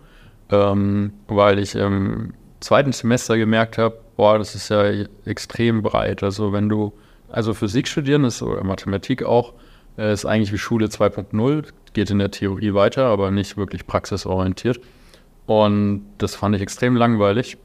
ähm, 0.52 1.14
weil 1.28 1.58
ich 1.58 1.74
im 1.74 2.36
zweiten 2.60 2.92
Semester 2.92 3.36
gemerkt 3.36 3.80
habe, 3.80 3.98
boah, 4.16 4.38
das 4.38 4.54
ist 4.54 4.70
ja 4.70 4.92
extrem 5.26 5.82
breit. 5.82 6.22
Also 6.22 6.54
wenn 6.54 6.70
du, 6.70 6.94
also 7.32 7.56
Physik 7.56 7.88
studieren 7.88 8.26
ist 8.26 8.44
oder 8.44 8.64
Mathematik 8.64 9.24
auch, 9.24 9.54
äh, 9.98 10.14
ist 10.14 10.26
eigentlich 10.26 10.54
wie 10.54 10.60
Schule 10.60 10.86
2.0, 10.86 11.66
geht 11.94 12.12
in 12.12 12.20
der 12.20 12.30
Theorie 12.30 12.76
weiter, 12.76 13.06
aber 13.06 13.32
nicht 13.32 13.58
wirklich 13.58 13.88
praxisorientiert. 13.88 14.80
Und 15.48 16.06
das 16.20 16.36
fand 16.36 16.56
ich 16.56 16.62
extrem 16.62 16.96
langweilig. 16.96 17.58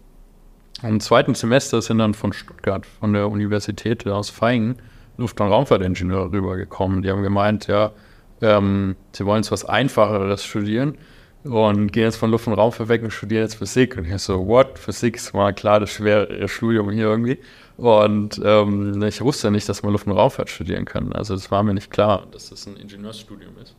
Im 0.82 1.00
zweiten 1.00 1.34
Semester 1.34 1.82
sind 1.82 1.98
dann 1.98 2.14
von 2.14 2.32
Stuttgart, 2.32 2.86
von 2.86 3.12
der 3.12 3.28
Universität 3.28 4.06
aus 4.06 4.30
Feingen, 4.30 4.76
Luft- 5.18 5.40
und 5.40 5.48
Raumfahrtingenieure 5.48 6.32
rübergekommen. 6.32 7.02
Die 7.02 7.10
haben 7.10 7.22
gemeint, 7.22 7.66
ja, 7.66 7.92
ähm, 8.40 8.96
sie 9.12 9.26
wollen 9.26 9.42
jetzt 9.42 9.52
was 9.52 9.64
Einfacheres 9.64 10.44
studieren 10.44 10.96
und 11.44 11.92
gehen 11.92 12.04
jetzt 12.04 12.16
von 12.16 12.30
Luft- 12.30 12.46
und 12.46 12.54
Raumfahrt 12.54 12.88
weg 12.88 13.02
und 13.02 13.10
studieren 13.12 13.42
jetzt 13.42 13.56
Physik. 13.56 13.96
Und 13.96 14.06
ich 14.06 14.22
so, 14.22 14.46
what? 14.46 14.78
Physik 14.78 15.16
ist 15.16 15.34
mal 15.34 15.52
klar 15.52 15.80
das 15.80 15.90
schwere 15.90 16.48
Studium 16.48 16.90
hier 16.90 17.06
irgendwie. 17.06 17.38
Und 17.76 18.40
ähm, 18.44 19.02
ich 19.02 19.20
wusste 19.22 19.50
nicht, 19.50 19.68
dass 19.68 19.82
man 19.82 19.92
Luft- 19.92 20.06
und 20.06 20.12
Raumfahrt 20.12 20.50
studieren 20.50 20.84
kann. 20.84 21.12
Also 21.12 21.34
das 21.34 21.50
war 21.50 21.62
mir 21.62 21.74
nicht 21.74 21.90
klar, 21.90 22.26
dass 22.30 22.50
das 22.50 22.66
ein 22.66 22.76
Ingenieursstudium 22.76 23.56
ist. 23.62 23.74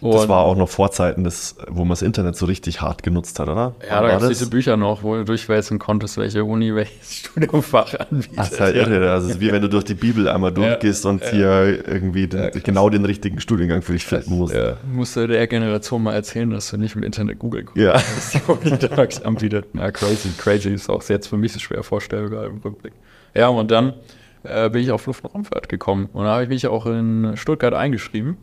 Das 0.00 0.22
Und- 0.22 0.28
war 0.28 0.44
auch 0.44 0.56
noch 0.56 0.68
Vorzeiten, 0.68 1.24
des, 1.24 1.56
wo 1.68 1.80
man 1.80 1.90
das 1.90 2.02
Internet 2.02 2.36
so 2.36 2.44
richtig 2.46 2.82
hart 2.82 3.02
genutzt 3.02 3.38
hat, 3.40 3.48
oder? 3.48 3.74
Ja, 3.88 4.02
da 4.02 4.08
gab 4.08 4.16
es 4.16 4.28
das? 4.28 4.38
diese 4.38 4.50
Bücher 4.50 4.76
noch, 4.76 5.02
wo 5.02 5.14
du 5.16 5.24
durchwälzen 5.24 5.78
konntest, 5.78 6.18
welche 6.18 6.44
Uni 6.44 6.74
welches 6.74 7.14
Studiumfach 7.16 7.94
anbietet. 7.98 8.36
Das 8.38 8.52
ist 8.52 8.60
halt 8.60 8.76
irre. 8.76 9.10
Also 9.10 9.28
es 9.28 9.34
ist 9.36 9.40
wie 9.40 9.50
wenn 9.52 9.62
du 9.62 9.68
durch 9.68 9.84
die 9.84 9.94
Bibel 9.94 10.28
einmal 10.28 10.52
durchgehst 10.52 11.06
und 11.06 11.24
hier 11.24 11.86
irgendwie 11.88 12.26
den, 12.26 12.50
genau 12.62 12.90
den 12.90 13.04
richtigen 13.06 13.40
Studiengang 13.40 13.80
für 13.80 13.92
dich 13.94 14.04
finden 14.04 14.36
musst. 14.36 14.54
Ja, 14.54 14.76
musste 14.92 15.26
der 15.26 15.46
Generation 15.46 16.02
mal 16.02 16.12
erzählen, 16.12 16.50
dass 16.50 16.70
du 16.70 16.76
nicht 16.76 16.94
im 16.94 17.02
Internet 17.02 17.38
Google 17.38 17.64
guckst. 17.64 17.82
Ja. 17.82 17.92
Das 17.94 18.30
die 18.32 18.40
Uni 18.52 18.78
da 18.78 19.26
anbietet. 19.26 19.66
Ja, 19.72 19.90
crazy. 19.90 20.28
Crazy 20.36 20.70
ist 20.74 20.90
auch 20.90 21.02
jetzt 21.08 21.28
für 21.28 21.38
mich 21.38 21.52
so 21.54 21.58
schwer 21.58 21.82
vorstellbar 21.82 22.44
im 22.46 22.58
Rückblick. 22.58 22.92
Ja, 23.34 23.48
und 23.48 23.70
dann 23.70 23.94
äh, 24.42 24.68
bin 24.68 24.82
ich 24.82 24.90
auf 24.90 25.06
Luft- 25.06 25.24
und 25.24 25.34
Raumfahrt 25.34 25.68
gekommen. 25.70 26.08
Und 26.12 26.24
da 26.24 26.32
habe 26.34 26.42
ich 26.42 26.48
mich 26.50 26.66
auch 26.66 26.84
in 26.86 27.32
Stuttgart 27.36 27.72
eingeschrieben 27.74 28.36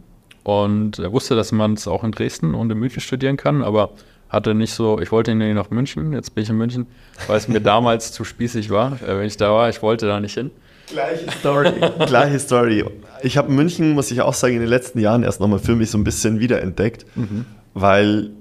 und 0.44 1.00
äh, 1.00 1.12
wusste, 1.12 1.36
dass 1.36 1.52
man 1.52 1.74
es 1.74 1.88
auch 1.88 2.04
in 2.04 2.12
Dresden 2.12 2.54
und 2.54 2.72
in 2.72 2.78
München 2.78 3.02
studieren 3.02 3.38
kann, 3.38 3.64
aber 3.64 3.92
hatte 4.30 4.56
nicht 4.56 4.74
so, 4.74 5.00
ich 5.00 5.12
wollte 5.12 5.36
nicht 5.36 5.54
nach 5.54 5.70
München, 5.70 6.14
jetzt 6.14 6.34
bin 6.34 6.44
ich 6.44 6.50
in 6.50 6.58
München, 6.58 6.88
weil 7.28 7.38
es 7.38 7.48
mir 7.48 7.60
damals 7.62 8.12
zu 8.12 8.24
spießig 8.24 8.70
war, 8.70 9.02
äh, 9.02 9.20
wenn 9.20 9.26
ich 9.26 9.38
da 9.38 9.52
war, 9.52 9.70
ich 9.70 9.82
wollte 9.82 10.08
da 10.08 10.20
nicht 10.20 10.34
hin. 10.34 10.52
Gleiche 10.88 11.32
Story. 11.40 11.72
Gleiche 12.06 12.40
Story. 12.40 12.86
Ich 13.22 13.38
habe 13.38 13.52
München, 13.52 13.94
muss 13.94 14.12
ich 14.12 14.22
auch 14.22 14.34
sagen, 14.34 14.56
in 14.56 14.60
den 14.60 14.70
letzten 14.70 15.00
Jahren 15.00 15.24
erst 15.24 15.40
nochmal 15.40 15.60
für 15.60 15.76
mich 15.76 15.92
so 15.92 15.98
ein 15.98 16.04
bisschen 16.04 16.40
wiederentdeckt, 16.40 17.06
mhm. 17.16 17.46
weil 17.74 18.32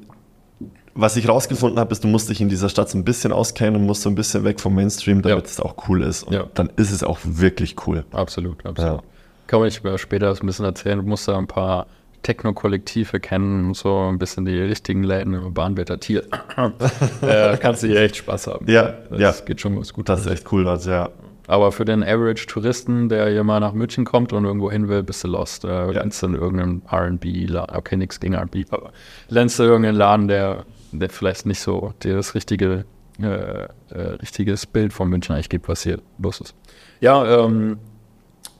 was 0.94 1.16
ich 1.16 1.28
rausgefunden 1.28 1.78
habe, 1.78 1.92
ist, 1.92 2.04
du 2.04 2.08
musst 2.08 2.28
dich 2.28 2.40
in 2.40 2.50
dieser 2.50 2.68
Stadt 2.68 2.90
so 2.90 2.98
ein 2.98 3.04
bisschen 3.04 3.32
auskennen 3.32 3.76
und 3.76 3.86
musst 3.86 4.02
so 4.02 4.10
ein 4.10 4.14
bisschen 4.14 4.44
weg 4.44 4.60
vom 4.60 4.74
Mainstream, 4.74 5.22
damit 5.22 5.44
ja. 5.44 5.50
es 5.50 5.58
auch 5.58 5.88
cool 5.88 6.02
ist. 6.02 6.22
Und 6.24 6.34
ja. 6.34 6.44
dann 6.52 6.70
ist 6.76 6.90
es 6.90 7.02
auch 7.02 7.18
wirklich 7.22 7.76
cool. 7.86 8.04
Absolut, 8.12 8.64
absolut. 8.66 9.00
Ja. 9.00 9.11
Kann 9.52 9.60
man 9.60 9.66
nicht 9.66 9.82
später 10.00 10.30
ein 10.30 10.46
bisschen 10.46 10.64
erzählen. 10.64 10.96
Du 10.96 11.04
musst 11.04 11.28
da 11.28 11.36
ein 11.36 11.46
paar 11.46 11.86
Techno-Kollektive 12.22 13.20
kennen 13.20 13.66
und 13.66 13.76
so 13.76 14.08
ein 14.08 14.18
bisschen 14.18 14.46
die 14.46 14.58
richtigen 14.58 15.04
Läden 15.04 15.34
im 15.34 15.52
Bahnwetter 15.52 16.00
Tier. 16.00 16.22
äh, 17.20 17.58
kannst 17.58 17.82
du 17.82 17.88
hier 17.88 18.00
echt 18.00 18.16
Spaß 18.16 18.46
haben. 18.46 18.64
Ja, 18.66 18.94
das 19.10 19.20
ja. 19.20 19.44
geht 19.44 19.60
schon 19.60 19.78
was 19.78 19.92
gut. 19.92 20.08
Das 20.08 20.20
ist 20.20 20.26
echt 20.32 20.50
cool, 20.52 20.64
was, 20.64 20.86
ja. 20.86 21.10
Aber 21.48 21.70
für 21.70 21.84
den 21.84 22.02
Average-Touristen, 22.02 23.10
der 23.10 23.28
hier 23.28 23.44
mal 23.44 23.60
nach 23.60 23.74
München 23.74 24.06
kommt 24.06 24.32
und 24.32 24.46
irgendwo 24.46 24.70
hin 24.70 24.88
will, 24.88 25.02
bist 25.02 25.22
du 25.22 25.28
lost. 25.28 25.66
Äh, 25.66 25.68
ja. 25.68 25.90
Lernst 25.90 26.22
du 26.22 26.28
in 26.28 26.34
irgendeinem 26.34 26.80
RB, 26.90 27.54
okay, 27.76 27.98
nichts 27.98 28.20
gegen 28.20 28.34
RB, 28.34 28.64
aber 28.70 28.90
lernst 29.28 29.58
du 29.58 29.64
irgendeinen 29.64 29.98
Laden, 29.98 30.28
der, 30.28 30.64
der 30.92 31.10
vielleicht 31.10 31.44
nicht 31.44 31.60
so 31.60 31.92
dir 32.02 32.14
das 32.14 32.34
richtige, 32.34 32.86
äh, 33.20 33.24
äh, 33.24 33.68
richtiges 34.22 34.64
Bild 34.64 34.94
von 34.94 35.10
München 35.10 35.34
eigentlich 35.34 35.50
gibt, 35.50 35.68
was 35.68 35.82
hier 35.82 35.98
los 36.16 36.40
ist. 36.40 36.54
Ja, 37.02 37.44
ähm, 37.44 37.76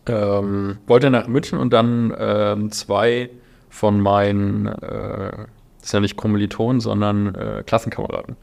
ähm, 0.07 0.79
wollte 0.87 1.11
nach 1.11 1.29
München 1.29 1.59
und 1.59 1.73
dann 1.73 2.15
ähm, 2.19 2.73
zwei 2.73 3.31
von 3.69 4.01
meinen, 4.01 4.67
äh, 4.67 5.31
das 5.79 5.85
ist 5.85 5.93
ja 5.93 6.01
nicht 6.01 6.17
Kommilitonen, 6.17 6.81
sondern 6.81 7.35
äh, 7.35 7.63
Klassenkameraden. 7.65 8.37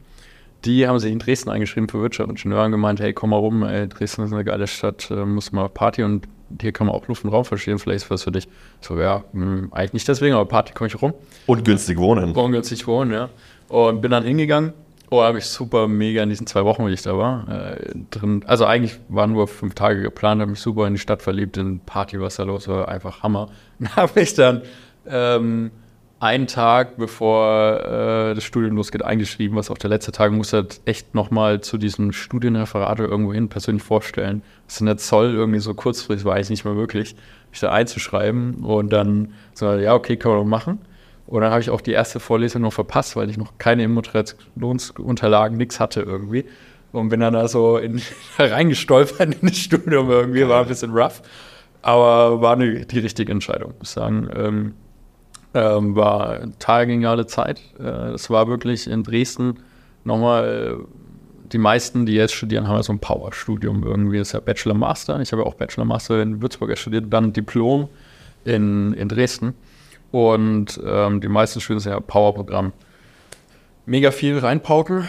Die 0.64 0.86
haben 0.86 0.98
sich 0.98 1.12
in 1.12 1.18
Dresden 1.18 1.50
eingeschrieben 1.50 1.88
für 1.88 2.02
Wirtschaftsingenieur 2.02 2.64
und 2.64 2.72
gemeint, 2.72 3.00
hey, 3.00 3.12
komm 3.14 3.30
mal 3.30 3.36
rum, 3.36 3.62
ey, 3.62 3.88
Dresden 3.88 4.24
ist 4.24 4.32
eine 4.32 4.44
geile 4.44 4.66
Stadt, 4.66 5.10
äh, 5.10 5.24
muss 5.24 5.52
mal 5.52 5.68
Party 5.68 6.02
und 6.02 6.26
hier 6.60 6.72
kann 6.72 6.86
man 6.86 6.96
auch 6.96 7.06
Luft 7.06 7.24
und 7.24 7.30
Raum 7.30 7.44
verstehen, 7.44 7.78
vielleicht 7.78 8.04
ist 8.04 8.10
was 8.10 8.24
für 8.24 8.32
dich. 8.32 8.48
So, 8.80 8.98
ja, 8.98 9.24
mh, 9.32 9.44
hm, 9.44 9.72
eigentlich 9.72 9.92
nicht 9.92 10.08
deswegen, 10.08 10.34
aber 10.34 10.46
Party 10.46 10.72
komme 10.72 10.88
ich 10.88 11.00
rum. 11.00 11.14
Und 11.46 11.64
günstig 11.64 11.98
wohnen. 11.98 12.32
Und 12.32 12.52
günstig 12.52 12.86
wohnen, 12.86 13.12
ja. 13.12 13.28
Und 13.68 14.00
bin 14.00 14.10
dann 14.10 14.24
hingegangen. 14.24 14.72
Oh, 15.12 15.22
habe 15.22 15.38
ich 15.38 15.46
super 15.46 15.88
mega 15.88 16.22
in 16.22 16.28
diesen 16.28 16.46
zwei 16.46 16.64
Wochen, 16.64 16.86
wie 16.86 16.92
ich 16.92 17.02
da 17.02 17.18
war, 17.18 17.48
äh, 17.48 17.94
drin. 18.12 18.44
Also 18.46 18.64
eigentlich 18.64 18.96
waren 19.08 19.32
nur 19.32 19.48
fünf 19.48 19.74
Tage 19.74 20.02
geplant, 20.02 20.40
habe 20.40 20.52
mich 20.52 20.60
super 20.60 20.86
in 20.86 20.94
die 20.94 21.00
Stadt 21.00 21.20
verliebt, 21.20 21.56
in 21.56 21.80
Party, 21.80 22.20
was 22.20 22.36
da 22.36 22.44
los 22.44 22.68
war, 22.68 22.88
einfach 22.88 23.24
Hammer. 23.24 23.48
Dann 23.80 23.96
habe 23.96 24.20
ich 24.20 24.34
dann 24.34 24.62
ähm, 25.08 25.72
einen 26.20 26.46
Tag 26.46 26.96
bevor 26.96 27.80
äh, 27.80 28.34
das 28.36 28.44
Studium 28.44 28.76
losgeht, 28.76 29.02
eingeschrieben, 29.02 29.56
was 29.56 29.68
auch 29.70 29.78
der 29.78 29.90
letzte 29.90 30.12
Tag 30.12 30.30
muss 30.30 30.52
halt 30.52 30.80
echt 30.84 31.12
nochmal 31.14 31.60
zu 31.60 31.76
diesem 31.76 32.12
Studienreferat 32.12 33.00
irgendwo 33.00 33.32
hin 33.32 33.48
persönlich 33.48 33.82
vorstellen. 33.82 34.42
Das 34.66 34.74
ist 34.76 34.80
in 34.80 34.86
der 34.86 34.98
Zoll 34.98 35.34
irgendwie 35.34 35.60
so 35.60 35.74
kurzfristig, 35.74 36.24
war 36.24 36.36
eigentlich 36.36 36.50
nicht 36.50 36.64
mehr 36.64 36.74
möglich, 36.74 37.16
mich 37.50 37.58
da 37.58 37.72
einzuschreiben 37.72 38.56
und 38.62 38.92
dann 38.92 39.32
so, 39.54 39.72
ja, 39.74 39.94
okay, 39.94 40.16
kann 40.16 40.32
man 40.32 40.46
machen. 40.46 40.78
Und 41.30 41.42
dann 41.42 41.52
habe 41.52 41.60
ich 41.60 41.70
auch 41.70 41.80
die 41.80 41.92
erste 41.92 42.18
Vorlesung 42.18 42.62
noch 42.62 42.72
verpasst, 42.72 43.14
weil 43.14 43.30
ich 43.30 43.38
noch 43.38 43.56
keine 43.56 43.84
Immotrationsunterlagen, 43.84 45.56
nichts 45.56 45.78
hatte 45.78 46.02
irgendwie. 46.02 46.44
Und 46.90 47.08
bin 47.08 47.20
dann 47.20 47.34
da 47.34 47.46
so 47.46 47.78
in, 47.78 48.02
reingestolpert 48.38 49.36
in 49.40 49.48
das 49.48 49.56
Studium 49.56 50.10
irgendwie, 50.10 50.46
war 50.48 50.62
ein 50.62 50.68
bisschen 50.68 50.90
rough. 50.90 51.22
Aber 51.82 52.42
war 52.42 52.54
eine, 52.54 52.84
die 52.84 52.98
richtige 52.98 53.30
Entscheidung, 53.30 53.74
muss 53.78 53.90
ich 53.90 53.94
sagen. 53.94 54.28
Ähm, 54.34 54.74
ähm, 55.54 55.94
war 55.94 56.40
total 56.40 56.88
geniale 56.88 57.26
Zeit. 57.26 57.60
Äh, 57.78 58.10
es 58.10 58.28
war 58.28 58.48
wirklich 58.48 58.88
in 58.88 59.04
Dresden 59.04 59.60
nochmal, 60.02 60.78
die 61.52 61.58
meisten, 61.58 62.06
die 62.06 62.14
jetzt 62.14 62.34
studieren, 62.34 62.66
haben 62.66 62.76
ja 62.76 62.82
so 62.82 62.92
ein 62.92 62.98
Power-Studium 62.98 63.84
irgendwie. 63.84 64.18
Das 64.18 64.28
ist 64.28 64.32
ja 64.32 64.40
Bachelor-Master. 64.40 65.20
Ich 65.20 65.30
habe 65.30 65.42
ja 65.42 65.48
auch 65.48 65.54
Bachelor-Master 65.54 66.22
in 66.22 66.42
Würzburg 66.42 66.76
studiert, 66.76 67.04
dann 67.08 67.32
Diplom 67.32 67.88
in, 68.44 68.94
in 68.94 69.08
Dresden. 69.08 69.54
Und 70.10 70.80
ähm, 70.84 71.20
die 71.20 71.28
meisten 71.28 71.60
studieren 71.60 71.92
ja 71.92 72.00
Power-Programm. 72.00 72.72
Mega 73.86 74.10
viel 74.10 74.38
reinpauken. 74.38 75.08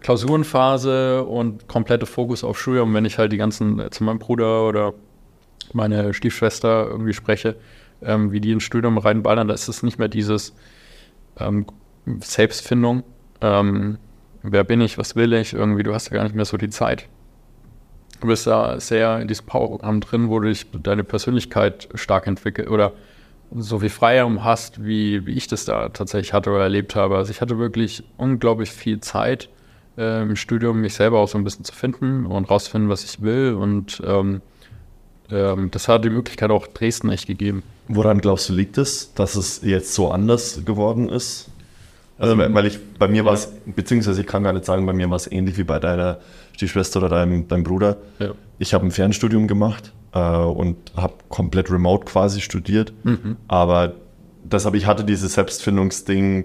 Klausurenphase 0.00 1.22
und 1.22 1.68
komplette 1.68 2.06
Fokus 2.06 2.42
auf 2.42 2.60
Studium. 2.60 2.92
Wenn 2.94 3.04
ich 3.04 3.18
halt 3.18 3.32
die 3.32 3.36
ganzen, 3.36 3.78
äh, 3.78 3.90
zu 3.90 4.02
meinem 4.04 4.18
Bruder 4.18 4.66
oder 4.66 4.94
meine 5.72 6.12
Stiefschwester 6.12 6.88
irgendwie 6.88 7.12
spreche, 7.12 7.56
ähm, 8.02 8.32
wie 8.32 8.40
die 8.40 8.50
ins 8.50 8.64
Studium 8.64 8.98
reinballern, 8.98 9.48
da 9.48 9.54
ist 9.54 9.68
es 9.68 9.82
nicht 9.82 9.98
mehr 9.98 10.08
dieses 10.08 10.54
ähm, 11.38 11.66
Selbstfindung. 12.20 13.04
Ähm, 13.40 13.98
wer 14.42 14.64
bin 14.64 14.80
ich, 14.80 14.98
was 14.98 15.14
will 15.14 15.32
ich? 15.32 15.52
Irgendwie, 15.52 15.84
du 15.84 15.94
hast 15.94 16.10
ja 16.10 16.16
gar 16.16 16.24
nicht 16.24 16.34
mehr 16.34 16.44
so 16.44 16.56
die 16.56 16.70
Zeit. 16.70 17.08
Du 18.20 18.26
bist 18.26 18.46
da 18.46 18.78
sehr 18.78 19.20
in 19.20 19.28
diesem 19.28 19.46
Powerprogramm 19.46 20.00
drin, 20.00 20.28
wo 20.28 20.40
du 20.40 20.48
dich 20.48 20.66
deine 20.70 21.04
Persönlichkeit 21.04 21.88
stark 21.94 22.26
entwickelt 22.26 22.68
oder 22.70 22.92
so 23.56 23.80
viel 23.80 23.90
Freiraum 23.90 24.44
hast, 24.44 24.84
wie, 24.84 25.26
wie 25.26 25.32
ich 25.32 25.46
das 25.46 25.64
da 25.64 25.88
tatsächlich 25.88 26.32
hatte 26.32 26.50
oder 26.50 26.62
erlebt 26.62 26.94
habe. 26.96 27.16
Also 27.16 27.30
ich 27.30 27.40
hatte 27.40 27.58
wirklich 27.58 28.02
unglaublich 28.16 28.70
viel 28.70 29.00
Zeit 29.00 29.48
äh, 29.98 30.22
im 30.22 30.36
Studium, 30.36 30.80
mich 30.80 30.94
selber 30.94 31.18
auch 31.18 31.28
so 31.28 31.38
ein 31.38 31.44
bisschen 31.44 31.64
zu 31.64 31.74
finden 31.74 32.26
und 32.26 32.50
rauszufinden, 32.50 32.88
was 32.88 33.04
ich 33.04 33.22
will. 33.22 33.54
Und 33.54 34.02
ähm, 34.06 34.40
ähm, 35.30 35.70
das 35.70 35.88
hat 35.88 36.04
die 36.04 36.10
Möglichkeit 36.10 36.50
auch 36.50 36.66
Dresden 36.66 37.10
echt 37.10 37.26
gegeben. 37.26 37.62
Woran 37.88 38.20
glaubst 38.20 38.48
du, 38.48 38.52
liegt 38.52 38.78
es, 38.78 39.12
dass 39.14 39.34
es 39.36 39.62
jetzt 39.62 39.94
so 39.94 40.10
anders 40.10 40.64
geworden 40.64 41.08
ist? 41.08 41.48
Also, 42.18 42.38
weil 42.38 42.66
ich, 42.66 42.78
bei 42.98 43.08
mir 43.08 43.24
war 43.24 43.32
es, 43.32 43.52
beziehungsweise 43.66 44.20
ich 44.20 44.26
kann 44.26 44.44
gar 44.44 44.52
nicht 44.52 44.64
sagen, 44.64 44.86
bei 44.86 44.92
mir 44.92 45.10
war 45.10 45.16
es 45.16 45.30
ähnlich 45.30 45.58
wie 45.58 45.64
bei 45.64 45.80
deiner 45.80 46.20
Stiefschwester 46.52 47.00
oder 47.00 47.08
deinem, 47.08 47.48
deinem 47.48 47.64
Bruder. 47.64 47.98
Ja. 48.18 48.32
Ich 48.58 48.74
habe 48.74 48.86
ein 48.86 48.90
Fernstudium 48.90 49.48
gemacht 49.48 49.92
äh, 50.12 50.18
und 50.18 50.76
habe 50.96 51.14
komplett 51.28 51.70
remote 51.70 52.04
quasi 52.04 52.40
studiert. 52.40 52.92
Mhm. 53.04 53.36
Aber 53.48 53.94
deshalb, 54.44 54.74
ich 54.74 54.86
hatte 54.86 55.04
dieses 55.04 55.34
Selbstfindungsding 55.34 56.44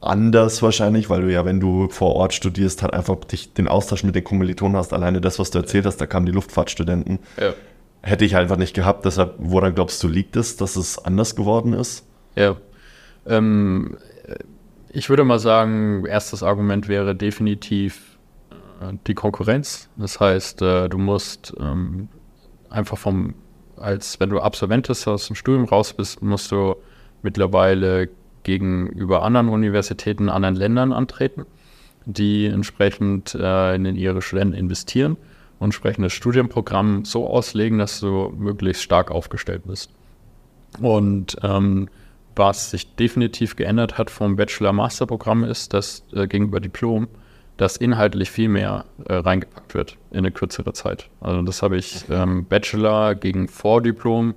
anders 0.00 0.62
wahrscheinlich, 0.62 1.08
weil 1.08 1.22
du 1.22 1.32
ja, 1.32 1.44
wenn 1.44 1.60
du 1.60 1.88
vor 1.88 2.14
Ort 2.14 2.34
studierst, 2.34 2.82
halt 2.82 2.92
einfach 2.92 3.16
dich, 3.24 3.54
den 3.54 3.68
Austausch 3.68 4.04
mit 4.04 4.14
den 4.14 4.24
Kommilitonen 4.24 4.76
hast. 4.76 4.92
Alleine 4.92 5.20
das, 5.20 5.38
was 5.38 5.50
du 5.50 5.58
erzählt 5.58 5.86
hast, 5.86 5.96
da 5.98 6.06
kamen 6.06 6.26
die 6.26 6.32
Luftfahrtstudenten. 6.32 7.18
Ja 7.40 7.54
hätte 8.04 8.24
ich 8.24 8.36
einfach 8.36 8.56
nicht 8.56 8.74
gehabt. 8.74 9.04
Deshalb, 9.04 9.34
woran 9.38 9.74
glaubst 9.74 10.02
du, 10.02 10.08
liegt 10.08 10.36
es, 10.36 10.56
dass 10.56 10.76
es 10.76 10.98
anders 10.98 11.34
geworden 11.34 11.72
ist? 11.72 12.04
Ja. 12.36 12.56
Ähm, 13.26 13.96
ich 14.90 15.08
würde 15.08 15.24
mal 15.24 15.38
sagen, 15.38 16.04
erstes 16.04 16.42
Argument 16.42 16.86
wäre 16.88 17.14
definitiv 17.14 18.13
die 19.06 19.14
Konkurrenz. 19.14 19.88
Das 19.96 20.20
heißt, 20.20 20.62
äh, 20.62 20.88
du 20.88 20.98
musst 20.98 21.54
ähm, 21.58 22.08
einfach 22.70 22.98
vom, 22.98 23.34
als 23.76 24.20
wenn 24.20 24.30
du 24.30 24.40
Absolvent 24.40 24.88
bist, 24.88 25.06
aus 25.08 25.26
dem 25.26 25.36
Studium 25.36 25.64
raus 25.64 25.92
bist, 25.92 26.22
musst 26.22 26.50
du 26.52 26.76
mittlerweile 27.22 28.08
gegenüber 28.42 29.22
anderen 29.22 29.48
Universitäten, 29.48 30.28
anderen 30.28 30.54
Ländern 30.54 30.92
antreten, 30.92 31.46
die 32.04 32.46
entsprechend 32.46 33.34
äh, 33.34 33.74
in 33.74 33.96
ihre 33.96 34.22
Studenten 34.22 34.54
investieren 34.54 35.16
und 35.58 35.68
entsprechendes 35.68 36.12
Studienprogramm 36.12 37.04
so 37.04 37.26
auslegen, 37.26 37.78
dass 37.78 38.00
du 38.00 38.34
möglichst 38.36 38.82
stark 38.82 39.10
aufgestellt 39.10 39.62
bist. 39.66 39.90
Und 40.80 41.36
ähm, 41.42 41.88
was 42.36 42.70
sich 42.70 42.94
definitiv 42.96 43.56
geändert 43.56 43.96
hat 43.96 44.10
vom 44.10 44.36
Bachelor-Master-Programm 44.36 45.44
ist, 45.44 45.72
dass 45.72 46.04
äh, 46.12 46.26
gegenüber 46.26 46.60
Diplom, 46.60 47.08
dass 47.56 47.76
inhaltlich 47.76 48.30
viel 48.30 48.48
mehr 48.48 48.84
äh, 49.08 49.14
reingepackt 49.14 49.74
wird 49.74 49.96
in 50.10 50.18
eine 50.18 50.32
kürzere 50.32 50.72
Zeit. 50.72 51.08
Also 51.20 51.42
das 51.42 51.62
habe 51.62 51.76
ich 51.76 52.04
ähm, 52.10 52.46
Bachelor 52.46 53.14
gegen 53.14 53.48
Vordiplom, 53.48 54.34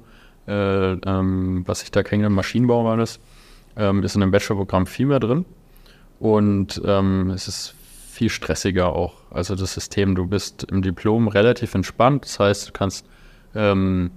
äh, 0.47 0.93
ähm, 0.93 1.63
was 1.65 1.83
ich 1.83 1.91
da 1.91 2.03
kenne, 2.03 2.29
Maschinenbau 2.29 2.85
war 2.85 2.97
das, 2.97 3.19
ähm, 3.75 4.03
ist 4.03 4.15
in 4.15 4.21
dem 4.21 4.31
Bachelor-Programm 4.31 4.85
viel 4.85 5.07
mehr 5.07 5.19
drin. 5.19 5.45
Und 6.19 6.81
ähm, 6.85 7.31
es 7.31 7.47
ist 7.47 7.75
viel 8.09 8.29
stressiger 8.29 8.93
auch. 8.95 9.13
Also 9.29 9.55
das 9.55 9.73
System, 9.73 10.15
du 10.15 10.25
bist 10.25 10.63
im 10.63 10.81
Diplom 10.81 11.27
relativ 11.27 11.75
entspannt. 11.75 12.25
Das 12.25 12.39
heißt, 12.39 12.69
du 12.69 12.71
kannst 12.71 13.05
ähm, 13.53 14.11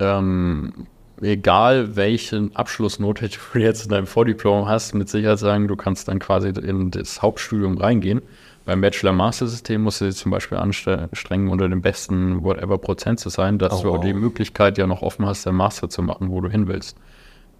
ähm, 0.00 0.86
egal 1.22 1.96
welchen 1.96 2.54
Abschlussnote 2.54 3.28
du 3.28 3.58
jetzt 3.58 3.84
in 3.84 3.90
deinem 3.90 4.06
Vordiplom 4.06 4.68
hast, 4.68 4.94
mit 4.94 5.08
Sicherheit 5.08 5.38
sagen, 5.38 5.68
du 5.68 5.76
kannst 5.76 6.08
dann 6.08 6.18
quasi 6.18 6.48
in 6.48 6.90
das 6.90 7.22
Hauptstudium 7.22 7.78
reingehen. 7.78 8.22
Beim 8.64 8.82
Bachelor-Master-System 8.82 9.80
musst 9.80 10.02
du 10.02 10.04
dir 10.04 10.12
zum 10.12 10.30
Beispiel 10.30 10.58
anstrengen, 10.58 11.48
unter 11.48 11.68
dem 11.70 11.80
besten 11.80 12.44
whatever 12.44 12.76
Prozent 12.76 13.18
zu 13.18 13.30
sein, 13.30 13.58
dass 13.58 13.80
oh, 13.80 13.82
du 13.82 13.88
wow. 13.94 14.00
die 14.04 14.12
Möglichkeit 14.12 14.76
ja 14.76 14.86
noch 14.86 15.00
offen 15.00 15.24
hast, 15.24 15.46
den 15.46 15.54
Master 15.54 15.88
zu 15.88 16.02
machen, 16.02 16.30
wo 16.30 16.42
du 16.42 16.50
hin 16.50 16.68
willst. 16.68 16.98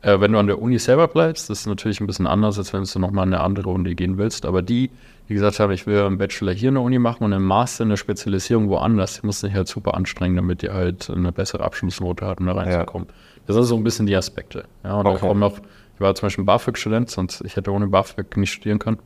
Äh, 0.02 0.20
wenn 0.20 0.32
du 0.32 0.38
an 0.38 0.46
der 0.46 0.60
Uni 0.60 0.78
selber 0.78 1.08
bleibst, 1.08 1.50
das 1.50 1.60
ist 1.60 1.66
natürlich 1.66 2.00
ein 2.00 2.06
bisschen 2.06 2.26
anders, 2.26 2.58
als 2.58 2.72
wenn 2.72 2.84
du 2.84 2.98
nochmal 2.98 3.26
in 3.26 3.34
eine 3.34 3.42
andere 3.42 3.70
Uni 3.70 3.94
gehen 3.94 4.18
willst. 4.18 4.46
Aber 4.46 4.62
die, 4.62 4.90
die 5.28 5.34
gesagt 5.34 5.58
haben, 5.58 5.72
ich 5.72 5.86
will 5.86 6.00
einen 6.02 6.18
Bachelor 6.18 6.52
hier 6.52 6.68
in 6.68 6.74
der 6.74 6.84
Uni 6.84 6.98
machen 6.98 7.24
und 7.24 7.32
einen 7.32 7.44
Master 7.44 7.84
in 7.84 7.88
der 7.88 7.96
Spezialisierung 7.96 8.68
woanders, 8.68 9.20
die 9.20 9.26
mussten 9.26 9.46
sich 9.46 9.56
halt 9.56 9.66
super 9.66 9.94
anstrengen, 9.94 10.36
damit 10.36 10.62
die 10.62 10.70
halt 10.70 11.10
eine 11.10 11.32
bessere 11.32 11.64
Abschlussnote 11.64 12.26
hatten, 12.26 12.46
da 12.46 12.52
reinzukommen. 12.52 13.08
Ja. 13.08 13.14
Das 13.48 13.56
sind 13.56 13.64
so 13.64 13.74
ein 13.74 13.82
bisschen 13.82 14.06
die 14.06 14.14
Aspekte. 14.14 14.66
Ja, 14.84 15.00
und 15.00 15.06
okay. 15.06 15.26
auch 15.26 15.34
noch, 15.34 15.58
ich 15.94 16.00
war 16.00 16.14
zum 16.14 16.26
Beispiel 16.26 16.44
BAföG-Student, 16.44 17.10
sonst 17.10 17.40
ich 17.40 17.56
hätte 17.56 17.72
ohne 17.72 17.88
BAföG 17.88 18.36
nicht 18.36 18.52
studieren 18.52 18.78
können. 18.78 18.98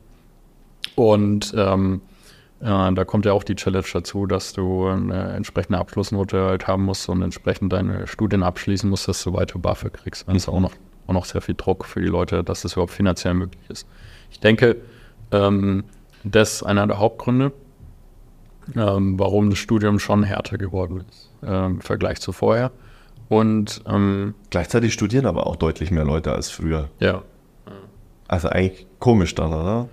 Und 0.95 1.53
ähm, 1.57 2.01
Äh, 2.63 2.93
da 2.93 3.03
kommt 3.03 3.25
ja 3.25 3.33
auch 3.33 3.43
die 3.43 3.55
Challenge 3.55 3.85
dazu, 3.91 4.25
dass 4.25 4.53
du 4.53 4.87
eine 4.87 5.33
entsprechende 5.33 5.79
Abschlussnote 5.79 6.45
halt 6.45 6.65
haben 6.65 6.85
musst 6.85 7.09
und 7.09 7.21
entsprechend 7.21 7.73
deine 7.73 8.07
Studien 8.07 8.41
abschließen 8.41 8.89
musst, 8.89 9.07
dass 9.09 9.21
du 9.21 9.33
weiter 9.33 9.59
BAföG 9.59 9.93
kriegst. 9.93 10.27
Das 10.29 10.35
ist 10.35 10.47
auch 10.47 10.61
noch, 10.61 10.71
auch 11.07 11.13
noch 11.13 11.25
sehr 11.25 11.41
viel 11.41 11.55
Druck 11.55 11.83
für 11.83 11.99
die 11.99 12.07
Leute, 12.07 12.41
dass 12.41 12.61
das 12.61 12.73
überhaupt 12.73 12.93
finanziell 12.93 13.33
möglich 13.33 13.69
ist. 13.69 13.85
Ich 14.31 14.39
denke, 14.39 14.77
ähm, 15.31 15.83
das 16.23 16.53
ist 16.53 16.63
einer 16.63 16.87
der 16.87 16.99
Hauptgründe, 16.99 17.51
ähm, 18.77 19.19
warum 19.19 19.49
das 19.49 19.59
Studium 19.59 19.99
schon 19.99 20.23
härter 20.23 20.57
geworden 20.57 21.03
ist 21.09 21.31
äh, 21.45 21.65
im 21.65 21.81
Vergleich 21.81 22.21
zu 22.21 22.31
vorher. 22.31 22.71
Und 23.29 23.81
ähm, 23.87 24.35
gleichzeitig 24.49 24.93
studieren 24.93 25.25
aber 25.25 25.47
auch 25.47 25.55
deutlich 25.55 25.91
mehr 25.91 26.05
Leute 26.05 26.33
als 26.33 26.49
früher. 26.49 26.89
Ja. 26.99 27.23
Also 28.27 28.49
eigentlich 28.49 28.85
komisch 28.99 29.35
dann, 29.35 29.53
oder? 29.53 29.89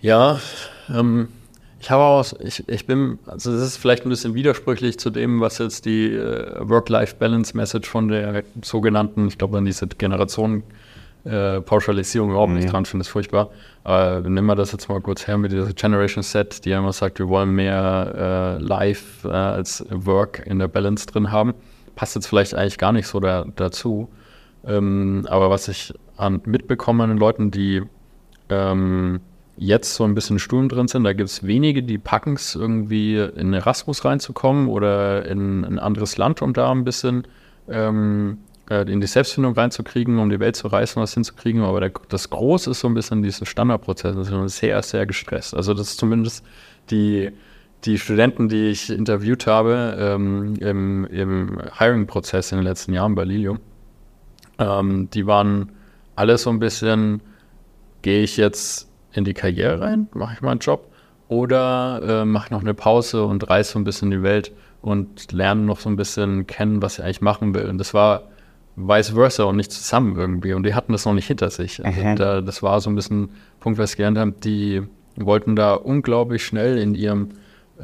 Ja, 0.00 0.40
ähm, 0.88 1.28
ich 1.80 1.90
habe 1.90 2.02
auch, 2.02 2.26
ich, 2.40 2.68
ich 2.68 2.86
bin, 2.86 3.18
also 3.26 3.52
das 3.52 3.62
ist 3.62 3.76
vielleicht 3.78 4.04
ein 4.04 4.10
bisschen 4.10 4.34
widersprüchlich 4.34 4.98
zu 4.98 5.10
dem, 5.10 5.40
was 5.40 5.58
jetzt 5.58 5.86
die 5.86 6.12
äh, 6.12 6.56
Work-Life-Balance-Message 6.60 7.88
von 7.88 8.08
der 8.08 8.44
sogenannten, 8.62 9.28
ich 9.28 9.38
glaube 9.38 9.58
an 9.58 9.64
diese 9.64 9.86
Generation 9.86 10.62
äh, 11.24 11.60
Pauschalisierung 11.60 12.30
überhaupt 12.30 12.52
nicht 12.52 12.66
mhm. 12.66 12.70
dran 12.70 12.84
finde, 12.86 13.02
ist 13.02 13.08
furchtbar. 13.08 13.50
Aber 13.84 14.20
nehmen 14.20 14.46
wir 14.46 14.56
das 14.56 14.72
jetzt 14.72 14.88
mal 14.88 15.00
kurz 15.00 15.26
her 15.26 15.38
mit 15.38 15.52
dieser 15.52 15.72
Generation 15.72 16.22
Set, 16.22 16.64
die 16.64 16.70
immer 16.70 16.92
sagt, 16.92 17.18
wir 17.18 17.28
wollen 17.28 17.50
mehr 17.50 18.58
äh, 18.60 18.62
Life 18.62 19.28
äh, 19.28 19.32
als 19.32 19.84
Work 19.90 20.42
in 20.46 20.58
der 20.58 20.68
Balance 20.68 21.06
drin 21.06 21.30
haben. 21.30 21.54
Passt 21.94 22.14
jetzt 22.14 22.26
vielleicht 22.26 22.54
eigentlich 22.54 22.78
gar 22.78 22.92
nicht 22.92 23.06
so 23.06 23.20
da, 23.20 23.46
dazu. 23.56 24.08
Ähm, 24.64 25.26
aber 25.28 25.50
was 25.50 25.68
ich 25.68 25.94
an, 26.16 26.42
mitbekomme 26.44 27.04
an 27.04 27.10
den 27.10 27.18
Leuten, 27.18 27.50
die 27.50 27.82
ähm, 28.48 29.20
jetzt 29.60 29.94
so 29.94 30.04
ein 30.04 30.14
bisschen 30.14 30.38
Studium 30.38 30.68
drin 30.68 30.88
sind. 30.88 31.04
Da 31.04 31.12
gibt 31.12 31.28
es 31.28 31.46
wenige, 31.46 31.82
die 31.82 31.98
packen 31.98 32.34
es 32.34 32.54
irgendwie 32.54 33.16
in 33.18 33.52
Erasmus 33.52 34.04
reinzukommen 34.04 34.68
oder 34.68 35.26
in 35.26 35.64
ein 35.64 35.78
anderes 35.78 36.16
Land, 36.16 36.40
um 36.40 36.54
da 36.54 36.70
ein 36.70 36.82
bisschen 36.82 37.24
ähm, 37.68 38.38
äh, 38.70 38.90
in 38.90 39.02
die 39.02 39.06
Selbstfindung 39.06 39.52
reinzukriegen, 39.52 40.18
um 40.18 40.30
die 40.30 40.40
Welt 40.40 40.56
zu 40.56 40.68
reißen, 40.68 41.00
was 41.00 41.12
hinzukriegen. 41.12 41.62
Aber 41.62 41.80
der, 41.80 41.92
das 42.08 42.30
Große 42.30 42.70
ist 42.70 42.80
so 42.80 42.88
ein 42.88 42.94
bisschen 42.94 43.22
dieser 43.22 43.44
Standardprozess. 43.44 44.16
Das 44.16 44.30
ist 44.30 44.56
sehr, 44.56 44.82
sehr 44.82 45.04
gestresst. 45.04 45.54
Also 45.54 45.74
das 45.74 45.90
ist 45.90 45.98
zumindest 45.98 46.42
die, 46.90 47.30
die 47.84 47.98
Studenten, 47.98 48.48
die 48.48 48.68
ich 48.68 48.90
interviewt 48.90 49.46
habe 49.46 49.96
ähm, 49.98 50.54
im, 50.60 51.04
im 51.06 51.58
Hiring-Prozess 51.78 52.52
in 52.52 52.58
den 52.58 52.64
letzten 52.64 52.92
Jahren 52.92 53.14
bei 53.14 53.24
Lilium, 53.24 53.60
ähm, 54.58 55.08
die 55.10 55.26
waren 55.26 55.72
alle 56.16 56.36
so 56.36 56.50
ein 56.50 56.58
bisschen, 56.58 57.22
gehe 58.02 58.22
ich 58.22 58.36
jetzt 58.36 58.88
in 59.12 59.24
die 59.24 59.34
Karriere 59.34 59.80
rein, 59.80 60.08
mache 60.12 60.34
ich 60.34 60.40
meinen 60.42 60.60
Job 60.60 60.90
oder 61.28 62.22
äh, 62.22 62.24
mache 62.24 62.52
noch 62.52 62.60
eine 62.60 62.74
Pause 62.74 63.24
und 63.24 63.48
reise 63.48 63.72
so 63.72 63.78
ein 63.78 63.84
bisschen 63.84 64.10
die 64.10 64.22
Welt 64.22 64.52
und 64.82 65.32
lerne 65.32 65.62
noch 65.62 65.80
so 65.80 65.88
ein 65.88 65.96
bisschen 65.96 66.46
kennen, 66.46 66.82
was 66.82 66.98
ich 66.98 67.04
eigentlich 67.04 67.20
machen 67.20 67.54
will. 67.54 67.66
Und 67.66 67.78
das 67.78 67.94
war 67.94 68.24
vice 68.76 69.10
versa 69.10 69.44
und 69.44 69.56
nicht 69.56 69.72
zusammen 69.72 70.16
irgendwie. 70.16 70.52
Und 70.52 70.64
die 70.64 70.74
hatten 70.74 70.92
das 70.92 71.04
noch 71.04 71.14
nicht 71.14 71.26
hinter 71.26 71.50
sich. 71.50 71.84
Also 71.84 72.00
da, 72.16 72.40
das 72.40 72.62
war 72.62 72.80
so 72.80 72.90
ein 72.90 72.96
bisschen 72.96 73.24
ein 73.24 73.30
Punkt, 73.60 73.78
was 73.78 73.92
ich 73.92 73.96
gelernt 73.96 74.18
habe. 74.18 74.32
Die 74.32 74.82
wollten 75.16 75.56
da 75.56 75.74
unglaublich 75.74 76.44
schnell 76.44 76.78
in 76.78 76.94
ihrem 76.94 77.30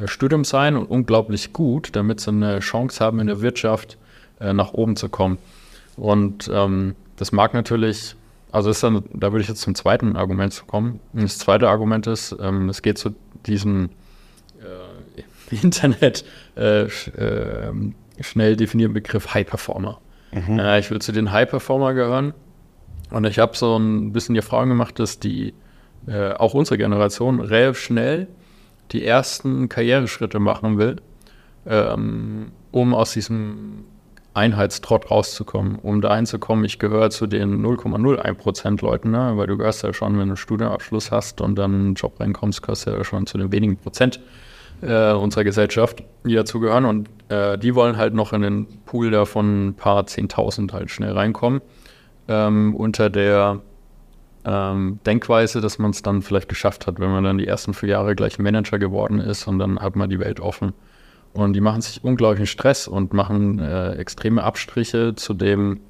Studium 0.05 0.45
sein 0.45 0.77
und 0.77 0.87
unglaublich 0.87 1.53
gut, 1.53 1.97
damit 1.97 2.21
sie 2.21 2.31
eine 2.31 2.61
Chance 2.61 3.05
haben, 3.05 3.21
in 3.21 3.27
der 3.27 3.41
Wirtschaft 3.41 3.99
äh, 4.41 4.53
nach 4.53 4.73
oben 4.73 4.97
zu 4.97 5.09
kommen. 5.09 5.39
Und 5.97 6.51
ähm, 6.53 6.95
das 7.17 7.33
mag 7.33 7.55
natürlich 7.55 8.17
also 8.57 8.71
ist 8.71 8.83
dann, 8.83 9.05
da 9.13 9.33
würde 9.33 9.43
ich 9.43 9.49
jetzt 9.49 9.61
zum 9.61 9.75
zweiten 9.75 10.17
Argument 10.17 10.65
kommen. 10.67 11.01
Das 11.13 11.37
zweite 11.37 11.69
Argument 11.69 12.07
ist, 12.07 12.35
ähm, 12.41 12.71
es 12.71 12.81
geht 12.81 12.97
zu 12.97 13.15
diesem 13.45 13.91
äh, 14.61 15.55
Internet 15.63 16.25
äh, 16.55 16.89
sch, 16.89 17.09
äh, 17.09 17.71
schnell 18.21 18.57
definierten 18.57 18.95
Begriff 18.95 19.35
High 19.35 19.47
Performer. 19.47 20.01
Mhm. 20.33 20.59
Äh, 20.59 20.79
ich 20.79 20.91
will 20.91 21.01
zu 21.01 21.13
den 21.13 21.33
High 21.33 21.51
Performer 21.51 21.93
gehören. 21.93 22.33
Und 23.11 23.27
ich 23.27 23.39
habe 23.39 23.55
so 23.55 23.77
ein 23.77 24.13
bisschen 24.13 24.35
die 24.35 24.39
Erfahrung 24.41 24.71
gemacht, 24.71 24.99
dass 24.99 25.19
die, 25.21 25.53
äh, 26.07 26.33
auch 26.33 26.55
unsere 26.55 26.79
Generation, 26.79 27.41
relativ 27.41 27.79
schnell 27.79 28.27
die 28.93 29.05
ersten 29.05 29.69
Karriereschritte 29.69 30.39
machen 30.39 30.79
will, 30.79 30.97
ähm, 31.67 32.53
um 32.71 32.95
aus 32.95 33.13
diesem 33.13 33.85
Einheitstrott 34.37 35.11
rauszukommen. 35.11 35.77
Um 35.77 36.03
da 36.03 36.11
einzukommen, 36.11 36.65
ich 36.65 36.79
gehöre 36.79 37.11
zu 37.11 37.27
den 37.27 37.65
0,01% 37.65 38.83
Leuten, 38.83 39.11
ne? 39.11 39.33
weil 39.37 39.47
du 39.47 39.57
gehörst 39.57 39.83
ja 39.83 39.95
schon, 39.95 40.13
wenn 40.13 40.19
du 40.19 40.23
einen 40.23 40.37
Studienabschluss 40.37 41.11
hast 41.11 41.41
und 41.41 41.57
dann 41.57 41.75
einen 41.75 41.95
Job 41.95 42.21
reinkommst, 42.21 42.63
gehörst 42.63 42.87
du 42.87 42.91
ja 42.91 43.03
schon 43.03 43.27
zu 43.27 43.39
den 43.39 43.51
wenigen 43.51 43.79
Prozent 43.79 44.21
äh, 44.83 45.13
unserer 45.13 45.45
Gesellschaft, 45.45 46.03
die 46.25 46.35
dazugehören. 46.35 46.85
Und 46.85 47.09
äh, 47.31 47.57
die 47.57 47.75
wollen 47.75 47.97
halt 47.97 48.13
noch 48.13 48.35
in 48.35 48.43
den 48.43 48.67
Pool 48.85 49.11
da 49.11 49.25
von 49.25 49.69
ein 49.69 49.75
paar 49.75 50.07
Zehntausend 50.07 50.75
halt 50.75 50.91
schnell 50.91 51.13
reinkommen. 51.13 51.63
Ähm, 52.29 52.75
unter 52.75 53.09
der 53.09 53.63
ähm, 54.47 55.01
Denkweise, 55.05 55.61
dass 55.61 55.79
man 55.79 55.91
es 55.91 56.03
dann 56.03 56.23
vielleicht 56.23 56.49
geschafft 56.49 56.87
hat, 56.87 57.01
wenn 57.01 57.11
man 57.11 57.25
dann 57.25 57.39
die 57.39 57.47
ersten 57.47 57.75
vier 57.75 57.91
Jahre 57.91 58.15
gleich 58.15 58.39
Manager 58.39 58.79
geworden 58.79 59.19
ist 59.19 59.49
und 59.49 59.59
dann 59.59 59.81
hat 59.81 59.97
man 59.97 60.09
die 60.09 60.21
Welt 60.21 60.39
offen. 60.39 60.73
Und 61.33 61.53
die 61.53 61.61
machen 61.61 61.83
sich 61.83 62.03
unglaublichen 62.03 62.47
Stress 62.47 62.87
und 62.89 63.13
machen 63.13 63.59
äh, 63.59 63.95
extreme 63.97 64.45
Abstriche 64.45 65.15
zu 65.17 65.35
dem, 65.35 65.81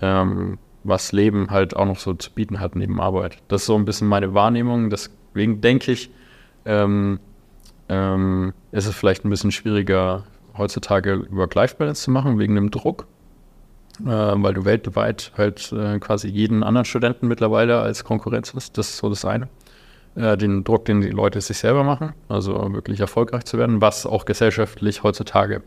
ähm, 0.00 0.58
was 0.82 1.12
Leben 1.12 1.50
halt 1.50 1.76
auch 1.76 1.86
noch 1.86 1.98
so 1.98 2.12
zu 2.12 2.30
bieten 2.32 2.60
hat 2.60 2.74
neben 2.74 3.00
Arbeit. 3.00 3.38
Das 3.48 3.62
ist 3.62 3.66
so 3.66 3.76
ein 3.76 3.84
bisschen 3.84 4.08
meine 4.08 4.34
Wahrnehmung. 4.34 4.90
Deswegen 4.90 5.60
denke 5.60 5.92
ich, 5.92 6.10
ähm, 6.64 7.20
ähm, 7.88 8.52
ist 8.72 8.86
es 8.86 8.94
vielleicht 8.94 9.24
ein 9.24 9.30
bisschen 9.30 9.52
schwieriger, 9.52 10.24
heutzutage 10.58 11.26
Work-Life-Balance 11.30 12.02
zu 12.02 12.10
machen, 12.10 12.38
wegen 12.38 12.56
dem 12.56 12.70
Druck. 12.70 13.06
Äh, 14.04 14.08
weil 14.08 14.54
du 14.54 14.64
weltweit 14.64 15.32
halt 15.38 15.72
äh, 15.72 15.98
quasi 15.98 16.28
jeden 16.28 16.62
anderen 16.62 16.84
Studenten 16.84 17.28
mittlerweile 17.28 17.80
als 17.80 18.04
Konkurrenz 18.04 18.52
hast. 18.54 18.76
Das 18.76 18.90
ist 18.90 18.98
so 18.98 19.08
das 19.08 19.24
eine 19.24 19.48
äh, 20.16 20.36
den 20.36 20.64
Druck, 20.64 20.84
den 20.84 21.00
die 21.00 21.08
Leute 21.08 21.40
sich 21.40 21.58
selber 21.58 21.82
machen, 21.82 22.12
also 22.28 22.74
wirklich 22.74 23.00
erfolgreich 23.00 23.44
zu 23.44 23.58
werden, 23.58 23.80
was 23.80 24.04
auch 24.04 24.24
gesellschaftlich 24.24 25.02
heutzutage 25.02 25.62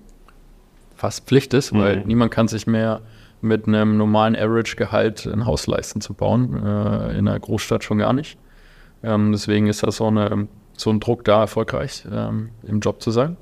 fast 0.96 1.28
Pflicht 1.28 1.54
ist, 1.54 1.74
mhm. 1.74 1.80
weil 1.80 2.04
niemand 2.06 2.32
kann 2.32 2.48
sich 2.48 2.68
mehr 2.68 3.02
mit 3.42 3.68
einem 3.68 3.98
normalen 3.98 4.36
Average-Gehalt 4.36 5.26
ein 5.26 5.46
Haus 5.46 5.66
leisten 5.66 6.02
zu 6.02 6.14
bauen, 6.14 6.58
in 6.58 7.26
einer 7.26 7.40
Großstadt 7.40 7.86
schon 7.86 8.00
gar 8.00 8.12
nicht. 8.12 8.38
Ähm, 9.02 9.32
deswegen 9.32 9.68
ist 9.68 9.82
das 9.82 9.96
so, 9.96 10.08
eine, 10.08 10.50
so 10.76 10.90
ein 10.90 11.00
Druck 11.00 11.24
da, 11.24 11.40
erfolgreich 11.40 12.04
ähm, 12.12 12.50
im 12.64 12.82
Job 12.82 13.02
zu 13.02 13.12
sein. 13.12 13.38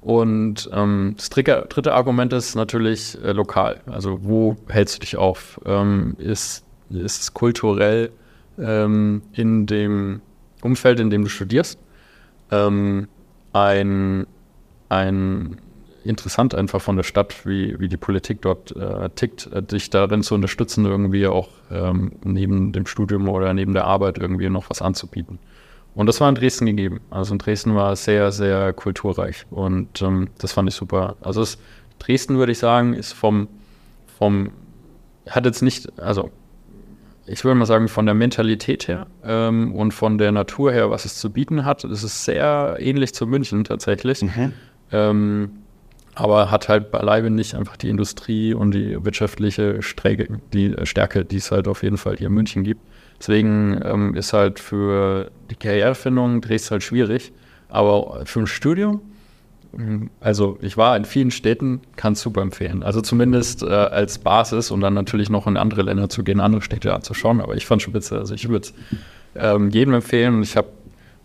Und 0.00 0.70
ähm, 0.72 1.14
das 1.16 1.28
dritte, 1.28 1.92
Argument 1.92 2.32
ist 2.32 2.54
natürlich 2.54 3.18
äh, 3.22 3.32
lokal. 3.32 3.80
Also 3.86 4.20
wo 4.22 4.56
hältst 4.68 4.96
du 4.96 5.00
dich 5.00 5.16
auf? 5.16 5.60
Ähm, 5.66 6.14
ist, 6.18 6.64
ist 6.90 7.20
es 7.20 7.34
kulturell 7.34 8.10
ähm, 8.58 9.22
in 9.32 9.66
dem 9.66 10.20
Umfeld, 10.62 11.00
in 11.00 11.10
dem 11.10 11.24
du 11.24 11.28
studierst. 11.28 11.78
Ähm, 12.50 13.08
ein, 13.52 14.26
ein 14.88 15.60
interessant 16.04 16.54
einfach 16.54 16.80
von 16.80 16.96
der 16.96 17.02
Stadt, 17.02 17.46
wie, 17.46 17.78
wie 17.78 17.88
die 17.88 17.96
Politik 17.96 18.42
dort 18.42 18.74
äh, 18.76 19.10
tickt, 19.10 19.50
äh, 19.52 19.62
dich 19.62 19.90
darin 19.90 20.22
zu 20.22 20.34
unterstützen, 20.34 20.86
irgendwie 20.86 21.26
auch 21.26 21.48
ähm, 21.70 22.12
neben 22.24 22.72
dem 22.72 22.86
Studium 22.86 23.28
oder 23.28 23.52
neben 23.52 23.74
der 23.74 23.84
Arbeit 23.84 24.18
irgendwie 24.18 24.48
noch 24.48 24.70
was 24.70 24.80
anzubieten. 24.80 25.38
Und 25.98 26.06
das 26.06 26.20
war 26.20 26.28
in 26.28 26.36
Dresden 26.36 26.66
gegeben. 26.66 27.00
Also 27.10 27.32
in 27.32 27.40
Dresden 27.40 27.74
war 27.74 27.90
es 27.90 28.04
sehr, 28.04 28.30
sehr 28.30 28.72
kulturreich 28.72 29.46
und 29.50 30.00
ähm, 30.00 30.28
das 30.38 30.52
fand 30.52 30.68
ich 30.68 30.76
super. 30.76 31.16
Also 31.22 31.42
es, 31.42 31.58
Dresden 31.98 32.38
würde 32.38 32.52
ich 32.52 32.58
sagen, 32.58 32.94
ist 32.94 33.14
vom, 33.14 33.48
vom, 34.16 34.52
hat 35.28 35.44
jetzt 35.44 35.60
nicht, 35.60 35.98
also 36.00 36.30
ich 37.26 37.42
würde 37.42 37.56
mal 37.56 37.66
sagen, 37.66 37.88
von 37.88 38.06
der 38.06 38.14
Mentalität 38.14 38.86
her 38.86 39.08
ähm, 39.24 39.74
und 39.74 39.90
von 39.90 40.18
der 40.18 40.30
Natur 40.30 40.70
her, 40.70 40.88
was 40.88 41.04
es 41.04 41.16
zu 41.16 41.32
bieten 41.32 41.64
hat, 41.64 41.82
ist 41.82 42.04
es 42.04 42.24
sehr 42.24 42.76
ähnlich 42.78 43.12
zu 43.12 43.26
München 43.26 43.64
tatsächlich. 43.64 44.22
Mhm. 44.22 44.52
Ähm, 44.92 45.50
aber 46.14 46.52
hat 46.52 46.68
halt 46.68 46.92
beileibe 46.92 47.28
nicht 47.28 47.56
einfach 47.56 47.76
die 47.76 47.88
Industrie 47.88 48.54
und 48.54 48.70
die 48.70 49.04
wirtschaftliche 49.04 49.82
Sträge, 49.82 50.38
die 50.52 50.76
Stärke, 50.84 51.24
die 51.24 51.38
es 51.38 51.50
halt 51.50 51.66
auf 51.66 51.82
jeden 51.82 51.98
Fall 51.98 52.16
hier 52.18 52.28
in 52.28 52.34
München 52.34 52.62
gibt. 52.62 52.82
Deswegen 53.18 53.80
ähm, 53.84 54.14
ist 54.14 54.32
halt 54.32 54.60
für 54.60 55.30
die 55.50 55.56
Karrierefindung 55.56 56.40
Dresden 56.40 56.70
halt 56.72 56.82
schwierig. 56.82 57.32
Aber 57.68 58.22
für 58.24 58.40
ein 58.40 58.46
Studium 58.46 59.00
also 60.20 60.58
ich 60.62 60.76
war 60.76 60.96
in 60.96 61.04
vielen 61.04 61.30
Städten, 61.30 61.80
kann 61.96 62.14
es 62.14 62.20
super 62.20 62.40
empfehlen. 62.40 62.82
Also 62.82 63.00
zumindest 63.00 63.62
äh, 63.62 63.66
als 63.66 64.18
Basis 64.18 64.70
und 64.70 64.80
dann 64.80 64.94
natürlich 64.94 65.28
noch 65.28 65.46
in 65.46 65.56
andere 65.56 65.82
Länder 65.82 66.08
zu 66.08 66.24
gehen, 66.24 66.40
andere 66.40 66.62
Städte 66.62 66.94
anzuschauen. 66.94 67.40
Aber 67.40 67.54
ich 67.54 67.66
fand 67.66 67.82
schon 67.82 67.92
spitze. 67.92 68.18
Also 68.18 68.34
ich 68.34 68.48
würde 68.48 68.66
es 68.66 68.74
ähm, 69.36 69.70
jedem 69.70 69.94
empfehlen 69.94 70.36
und 70.36 70.42
ich 70.42 70.56
habe 70.56 70.68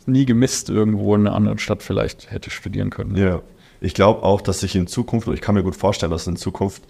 nie 0.05 0.25
gemisst, 0.25 0.69
irgendwo 0.69 1.15
in 1.15 1.25
einer 1.25 1.35
anderen 1.35 1.57
Stadt 1.57 1.81
vielleicht 1.81 2.31
hätte 2.31 2.49
studieren 2.49 2.89
können. 2.89 3.15
Ja, 3.15 3.41
ich 3.79 3.93
glaube 3.93 4.23
auch, 4.23 4.41
dass 4.41 4.59
sich 4.59 4.75
in 4.75 4.87
Zukunft, 4.87 5.27
oder 5.27 5.35
ich 5.35 5.41
kann 5.41 5.55
mir 5.55 5.63
gut 5.63 5.75
vorstellen, 5.75 6.11
dass 6.11 6.27
in 6.27 6.35
Zukunft 6.35 6.83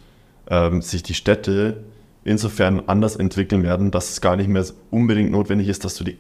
ähm, 0.50 0.82
sich 0.82 1.04
die 1.04 1.14
Städte 1.14 1.84
insofern 2.26 2.84
anders 2.88 3.16
entwickeln 3.16 3.64
werden, 3.64 3.92
dass 3.92 4.12
es 4.12 4.22
gar 4.22 4.36
nicht 4.36 4.48
mehr 4.50 4.66
unbedingt 4.92 5.32
notwendig 5.32 5.68
ist, 5.68 5.84
dass 5.86 5.96
du 5.96 6.04
die 6.04 6.18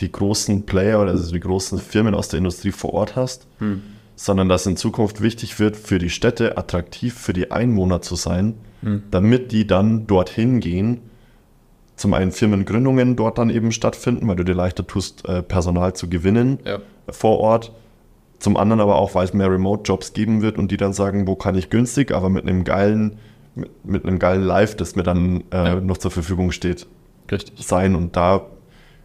die 0.00 0.10
großen 0.10 0.66
Player 0.66 1.00
oder 1.00 1.12
also 1.12 1.32
die 1.32 1.38
großen 1.38 1.78
Firmen 1.78 2.16
aus 2.16 2.26
der 2.28 2.38
Industrie 2.38 2.72
vor 2.72 2.92
Ort 2.94 3.14
hast, 3.14 3.46
Hm. 3.60 3.80
sondern 4.16 4.48
dass 4.48 4.66
in 4.66 4.76
Zukunft 4.76 5.20
wichtig 5.22 5.60
wird, 5.60 5.76
für 5.76 5.98
die 6.00 6.10
Städte 6.10 6.58
attraktiv 6.58 7.14
für 7.14 7.32
die 7.32 7.52
Einwohner 7.52 8.02
zu 8.02 8.16
sein, 8.16 8.54
Hm. 8.82 9.04
damit 9.12 9.52
die 9.52 9.68
dann 9.68 10.08
dorthin 10.08 10.58
gehen. 10.58 10.98
Zum 11.94 12.12
einen 12.12 12.32
Firmengründungen 12.32 13.14
dort 13.14 13.38
dann 13.38 13.50
eben 13.50 13.70
stattfinden, 13.70 14.26
weil 14.26 14.34
du 14.34 14.44
dir 14.44 14.54
leichter 14.54 14.84
tust, 14.84 15.28
äh, 15.28 15.42
Personal 15.44 15.92
zu 15.94 16.08
gewinnen 16.08 16.58
Ja. 16.66 16.78
vor 17.10 17.38
Ort. 17.38 17.70
Zum 18.40 18.56
anderen 18.56 18.80
aber 18.80 18.96
auch, 18.96 19.14
weil 19.14 19.24
es 19.26 19.32
mehr 19.32 19.48
Remote-Jobs 19.48 20.12
geben 20.12 20.42
wird 20.42 20.58
und 20.58 20.72
die 20.72 20.76
dann 20.76 20.92
sagen, 20.92 21.28
wo 21.28 21.36
kann 21.36 21.54
ich 21.54 21.70
günstig, 21.70 22.10
aber 22.10 22.30
mit 22.30 22.44
einem 22.48 22.64
geilen, 22.64 23.16
mit, 23.54 23.84
mit 23.84 24.04
einem 24.06 24.18
geilen 24.18 24.42
Live, 24.42 24.76
das 24.76 24.96
mir 24.96 25.02
dann 25.02 25.44
äh, 25.52 25.56
Ja. 25.66 25.80
noch 25.80 25.98
zur 25.98 26.10
Verfügung 26.10 26.50
steht, 26.52 26.86
Richtig. 27.30 27.66
sein. 27.66 27.94
Und 27.94 28.16
da 28.16 28.42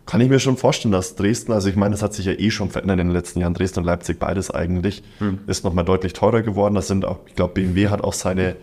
kann 0.05 0.21
ich 0.21 0.29
mir 0.29 0.39
schon 0.39 0.57
vorstellen, 0.57 0.91
dass 0.91 1.15
Dresden, 1.15 1.51
also 1.51 1.69
ich 1.69 1.75
meine, 1.75 1.91
das 1.91 2.01
hat 2.01 2.13
sich 2.13 2.25
ja 2.25 2.33
eh 2.33 2.49
schon 2.49 2.69
verändert 2.71 2.99
in 2.99 3.07
den 3.07 3.13
letzten 3.15 3.39
Jahren, 3.41 3.53
Dresden 3.53 3.79
und 3.81 3.85
Leipzig, 3.85 4.17
beides 4.19 4.49
eigentlich, 4.49 5.03
Hm. 5.19 5.39
ist 5.47 5.63
nochmal 5.63 5.85
deutlich 5.85 6.13
teurer 6.13 6.41
geworden. 6.41 6.73
Das 6.75 6.87
sind 6.87 7.05
auch, 7.05 7.19
ich 7.27 7.35
glaube, 7.35 7.53
BMW 7.53 7.89
hat 7.89 8.01
auch 8.03 8.13
seine 8.13 8.55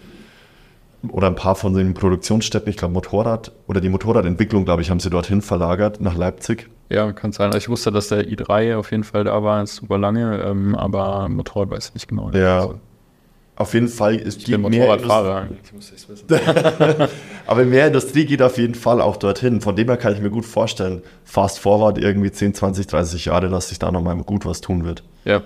oder 1.09 1.29
ein 1.29 1.37
paar 1.37 1.55
von 1.55 1.73
den 1.75 1.95
Produktionsstätten, 1.95 2.69
ich 2.69 2.77
glaube 2.77 2.95
Motorrad 2.95 3.53
oder 3.69 3.81
die 3.81 3.89
Motorradentwicklung, 3.91 4.65
glaube 4.65 4.83
ich, 4.83 4.91
haben 4.91 4.99
sie 4.99 5.11
dorthin 5.11 5.41
verlagert 5.41 6.01
nach 6.01 6.17
Leipzig. 6.17 6.69
Ja, 6.89 7.13
kann 7.13 7.31
sein. 7.33 7.47
Also 7.47 7.59
ich 7.59 7.69
wusste, 7.69 7.93
dass 7.93 8.09
der 8.09 8.27
i3 8.29 8.77
auf 8.77 8.91
jeden 8.91 9.05
Fall 9.05 9.23
da 9.25 9.41
war, 9.43 9.63
ist 9.63 9.77
super 9.77 9.99
lange, 9.99 10.39
ähm, 10.43 10.75
aber 10.75 11.29
Motorrad 11.29 11.71
weiß 11.71 11.89
ich 11.89 11.95
nicht 11.95 12.09
genau. 12.09 12.31
Ja, 12.33 12.61
Also, 12.63 12.81
Auf 13.57 13.73
jeden 13.73 13.89
Fall, 13.89 14.17
es 14.17 14.37
ich 14.37 14.45
bin 14.45 14.63
gibt 14.63 14.71
mehr 14.71 14.87
Motorradfahrer. 14.87 15.49
Aber 17.47 17.65
mehr 17.65 17.87
Industrie 17.87 18.27
geht 18.27 18.43
auf 18.43 18.59
jeden 18.59 18.75
Fall 18.75 19.01
auch 19.01 19.17
dorthin. 19.17 19.63
Von 19.63 19.75
dem 19.77 19.89
her 19.89 19.97
kann 19.97 20.13
ich 20.13 20.21
mir 20.21 20.29
gut 20.29 20.45
vorstellen, 20.45 21.03
fast 21.25 21.59
forward 21.59 21.97
irgendwie 21.97 22.31
10, 22.31 22.53
20, 22.53 22.87
30 22.87 23.25
Jahre, 23.25 23.49
dass 23.49 23.71
sich 23.71 23.79
da 23.79 23.91
nochmal 23.91 24.15
gut 24.19 24.45
was 24.45 24.61
tun 24.61 24.85
wird. 24.85 25.03
Ja, 25.25 25.43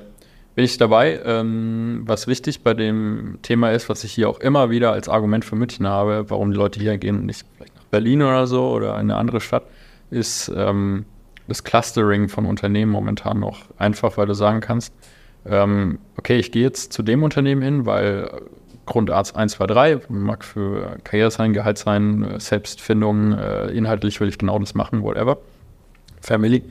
bin 0.56 0.64
ich 0.64 0.76
dabei. 0.76 1.20
Ähm, 1.24 2.02
was 2.04 2.26
wichtig 2.26 2.64
bei 2.64 2.74
dem 2.74 3.38
Thema 3.42 3.70
ist, 3.70 3.88
was 3.88 4.02
ich 4.02 4.12
hier 4.12 4.28
auch 4.28 4.40
immer 4.40 4.70
wieder 4.70 4.90
als 4.90 5.08
Argument 5.08 5.44
für 5.44 5.54
München 5.54 5.86
habe, 5.86 6.24
warum 6.28 6.50
die 6.50 6.58
Leute 6.58 6.80
hier 6.80 6.98
gehen 6.98 7.16
und 7.16 7.26
nicht 7.26 7.46
vielleicht 7.56 7.76
nach 7.76 7.84
Berlin 7.84 8.22
oder 8.22 8.48
so 8.48 8.70
oder 8.70 8.94
in 8.94 9.02
eine 9.02 9.16
andere 9.16 9.40
Stadt, 9.40 9.62
ist 10.10 10.50
ähm, 10.56 11.04
das 11.46 11.62
Clustering 11.62 12.28
von 12.28 12.44
Unternehmen 12.44 12.90
momentan 12.90 13.38
noch 13.38 13.60
einfach, 13.78 14.16
weil 14.16 14.26
du 14.26 14.34
sagen 14.34 14.60
kannst, 14.60 14.92
ähm, 15.46 15.98
okay, 16.16 16.38
ich 16.38 16.52
gehe 16.52 16.62
jetzt 16.62 16.92
zu 16.92 17.02
dem 17.02 17.22
Unternehmen 17.22 17.62
hin, 17.62 17.86
weil 17.86 18.30
Grundarzt 18.86 19.36
1, 19.36 19.52
2, 19.52 19.66
3 19.66 20.00
mag 20.08 20.44
für 20.44 20.98
Karriere 21.04 21.30
sein, 21.30 21.52
Gehalt 21.52 21.78
sein, 21.78 22.34
Selbstfindung, 22.38 23.32
äh, 23.32 23.68
inhaltlich 23.68 24.20
will 24.20 24.28
ich 24.28 24.38
genau 24.38 24.58
das 24.58 24.74
machen, 24.74 25.02
whatever. 25.02 25.38
Family. 26.20 26.64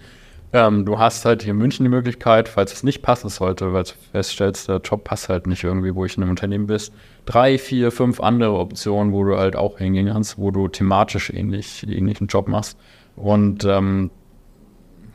Ähm, 0.52 0.84
du 0.86 0.98
hast 0.98 1.26
halt 1.26 1.44
hier 1.44 1.52
in 1.52 1.60
München 1.60 1.84
die 1.86 1.90
Möglichkeit, 1.90 2.50
falls 2.50 2.74
es 2.74 2.84
nicht 2.84 3.04
passen 3.04 3.30
sollte, 3.30 3.72
weil 3.72 3.84
du 3.84 3.92
feststellst, 4.12 4.68
der 4.68 4.78
Job 4.78 5.04
passt 5.04 5.30
halt 5.30 5.46
nicht 5.46 5.64
irgendwie, 5.64 5.94
wo 5.94 6.06
ich 6.06 6.18
in 6.18 6.24
einem 6.24 6.32
Unternehmen 6.32 6.66
bist, 6.66 6.92
drei, 7.26 7.60
vier, 7.60 7.92
fünf 7.92 8.20
andere 8.20 8.58
Optionen, 8.58 9.14
wo 9.14 9.24
du 9.24 9.38
halt 9.38 9.56
auch 9.56 9.78
hingehen 9.78 10.08
kannst, 10.08 10.40
wo 10.40 10.50
du 10.50 10.68
thematisch 10.68 11.30
ähnlich, 11.30 11.88
ähnlichen 11.88 12.28
Job 12.28 12.48
machst. 12.48 12.78
Und 13.16 13.64
ähm, 13.66 14.10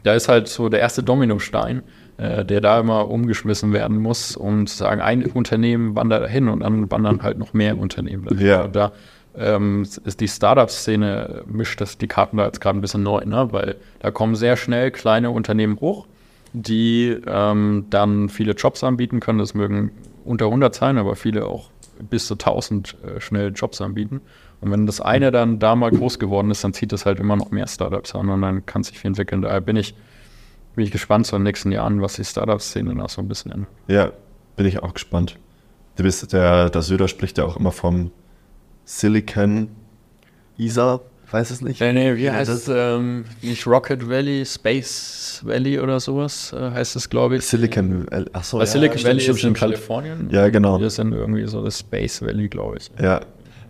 da 0.04 0.14
ist 0.14 0.28
halt 0.28 0.46
so 0.46 0.68
der 0.68 0.80
erste 0.80 1.02
Dominostein, 1.02 1.82
äh, 2.16 2.44
der 2.44 2.60
da 2.60 2.80
immer 2.80 3.08
umgeschmissen 3.10 3.72
werden 3.72 3.96
muss, 3.98 4.32
zu 4.32 4.66
sagen, 4.66 5.00
ein 5.00 5.24
Unternehmen 5.26 5.96
wandert 5.96 6.22
dahin 6.22 6.48
und 6.48 6.60
dann 6.60 6.90
wandern 6.90 7.22
halt 7.22 7.38
noch 7.38 7.52
mehr 7.52 7.78
Unternehmen 7.78 8.24
dahin. 8.24 8.46
Ja. 8.46 8.62
Und 8.62 8.76
da 8.76 8.92
ähm, 9.36 9.82
ist 10.04 10.20
die 10.20 10.28
Startup-Szene, 10.28 11.42
mischt 11.46 11.80
das 11.80 11.98
die 11.98 12.06
Karten 12.06 12.36
da 12.36 12.46
jetzt 12.46 12.60
gerade 12.60 12.78
ein 12.78 12.80
bisschen 12.80 13.02
neu, 13.02 13.24
ne? 13.24 13.48
weil 13.50 13.76
da 13.98 14.10
kommen 14.10 14.36
sehr 14.36 14.56
schnell 14.56 14.90
kleine 14.90 15.30
Unternehmen 15.30 15.80
hoch, 15.80 16.06
die 16.52 17.16
ähm, 17.26 17.86
dann 17.90 18.28
viele 18.28 18.52
Jobs 18.52 18.84
anbieten 18.84 19.20
können. 19.20 19.40
Das 19.40 19.54
mögen 19.54 19.90
unter 20.24 20.46
100 20.46 20.74
sein, 20.74 20.98
aber 20.98 21.16
viele 21.16 21.46
auch 21.46 21.70
bis 21.98 22.26
zu 22.26 22.34
1000 22.34 22.96
äh, 23.02 23.20
schnell 23.20 23.52
Jobs 23.54 23.80
anbieten. 23.80 24.20
Und 24.60 24.70
wenn 24.70 24.86
das 24.86 25.00
eine 25.00 25.30
dann 25.30 25.58
da 25.58 25.74
mal 25.74 25.90
groß 25.90 26.18
geworden 26.18 26.50
ist, 26.50 26.64
dann 26.64 26.72
zieht 26.72 26.92
das 26.92 27.04
halt 27.04 27.20
immer 27.20 27.36
noch 27.36 27.50
mehr 27.50 27.66
Startups 27.66 28.14
an 28.14 28.28
und 28.28 28.40
dann 28.40 28.64
kann 28.64 28.82
sich 28.82 28.98
viel 28.98 29.08
entwickeln. 29.08 29.42
Daher 29.42 29.60
bin 29.60 29.76
ich, 29.76 29.94
bin 30.74 30.84
ich 30.84 30.90
gespannt 30.90 31.26
so 31.26 31.36
in 31.36 31.40
den 31.40 31.44
nächsten 31.44 31.72
Jahren, 31.72 32.00
was 32.02 32.14
die 32.14 32.24
Startup-Szene 32.24 32.94
da 32.94 33.08
so 33.08 33.20
ein 33.22 33.28
bisschen 33.28 33.52
ändert. 33.52 33.68
Ja, 33.88 34.12
bin 34.56 34.66
ich 34.66 34.82
auch 34.82 34.94
gespannt. 34.94 35.36
Du 35.96 36.02
bist, 36.02 36.32
der, 36.32 36.70
der 36.70 36.82
Söder 36.82 37.06
spricht 37.08 37.38
ja 37.38 37.44
auch 37.44 37.56
immer 37.56 37.70
vom 37.72 38.10
Silicon 38.84 39.68
ISA, 40.58 41.00
weiß 41.30 41.50
es 41.50 41.60
nicht. 41.62 41.80
Nee, 41.80 41.92
nee, 41.92 42.16
wie 42.16 42.30
heißt 42.30 42.50
das- 42.50 42.68
es? 42.68 42.74
Ähm, 42.74 43.24
nicht 43.42 43.66
Rocket 43.66 44.08
Valley, 44.08 44.44
Space 44.44 45.40
Valley 45.44 45.78
oder 45.80 45.98
sowas 46.00 46.52
äh, 46.52 46.70
heißt 46.70 46.96
es, 46.96 47.08
glaube 47.08 47.36
ich. 47.36 47.46
Silicon, 47.46 48.06
Valley, 48.10 48.26
ach 48.32 48.44
so, 48.44 48.58
Weil 48.58 48.66
ja, 48.66 48.72
Silicon 48.72 49.04
Valley 49.04 49.20
stimmt, 49.20 49.38
ist 49.38 49.44
in. 49.44 49.54
Kalifornien. 49.54 50.28
Ja, 50.30 50.48
genau. 50.48 50.80
Wir 50.80 50.90
sind 50.90 51.12
irgendwie 51.12 51.46
so 51.46 51.64
das 51.64 51.78
Space 51.80 52.22
Valley, 52.22 52.48
glaube 52.48 52.76
ich. 52.78 52.90
Ja, 53.00 53.20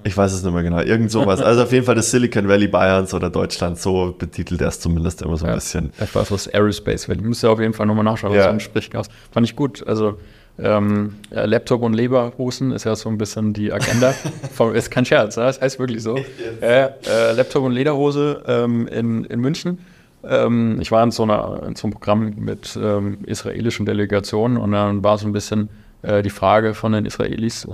ich 0.05 0.17
weiß 0.17 0.33
es 0.33 0.43
nicht 0.43 0.53
mehr 0.53 0.63
genau. 0.63 0.81
Irgend 0.81 1.11
sowas. 1.11 1.41
Also 1.41 1.63
auf 1.63 1.73
jeden 1.73 1.85
Fall 1.87 1.95
das 1.95 2.11
Silicon 2.11 2.47
Valley 2.49 2.69
Bayerns 2.69 3.13
oder 3.15 3.31
Deutschland, 3.31 3.79
so 3.79 4.15
betitelt 4.19 4.61
er 4.61 4.69
es 4.69 4.79
zumindest 4.81 5.23
immer 5.23 5.37
so 5.37 5.45
ein 5.47 5.51
Ja. 5.51 5.55
bisschen. 5.57 5.93
Etwas 5.99 6.31
was 6.31 6.49
Aerospace 6.53 7.09
Valley. 7.09 7.23
Muss 7.23 7.43
ja 7.43 7.51
auf 7.51 7.61
jeden 7.61 7.73
Fall 7.75 7.87
nochmal 7.87 8.05
nachschauen, 8.05 8.33
was 8.33 8.39
Ja. 8.39 8.45
so 8.45 8.51
entspricht. 8.51 8.95
Aus. 8.97 9.07
Fand 9.33 9.47
ich 9.47 9.57
gut. 9.57 9.87
Also 9.87 10.19
ähm, 10.59 11.17
Laptop 11.31 11.83
und 11.83 11.95
Leberhusten 11.95 12.71
ist 12.71 12.85
ja 12.85 12.95
so 12.95 13.09
ein 13.09 13.19
bisschen 13.19 13.53
die 13.55 13.73
Agenda. 13.73 14.15
Ist 14.75 14.91
kein 14.91 15.05
Scherz, 15.05 15.35
das 15.35 15.61
heißt 15.61 15.79
wirklich 15.81 16.01
so. 16.03 16.17
Äh, 16.61 16.85
äh, 16.85 17.33
Laptop 17.35 17.65
und 17.65 17.73
Lederhose 17.73 18.43
ähm, 18.47 18.87
in, 18.87 19.25
in 19.25 19.41
München. 19.41 19.79
Ähm, 20.23 20.79
ich 20.81 20.93
war 20.93 21.03
in 21.03 21.11
so, 21.11 21.25
einer, 21.25 21.63
in 21.67 21.75
so 21.75 21.87
einem 21.89 21.93
Programm 21.95 22.35
mit 22.37 22.79
ähm, 22.81 23.19
israelischen 23.27 23.85
Delegationen 23.85 24.57
und 24.57 24.71
dann 24.73 25.03
war 25.03 25.19
so 25.19 25.27
ein 25.27 25.33
bisschen 25.33 25.69
äh, 26.03 26.23
die 26.23 26.31
Frage 26.31 26.73
von 26.75 26.93
den 26.93 27.05
Israelis, 27.05 27.67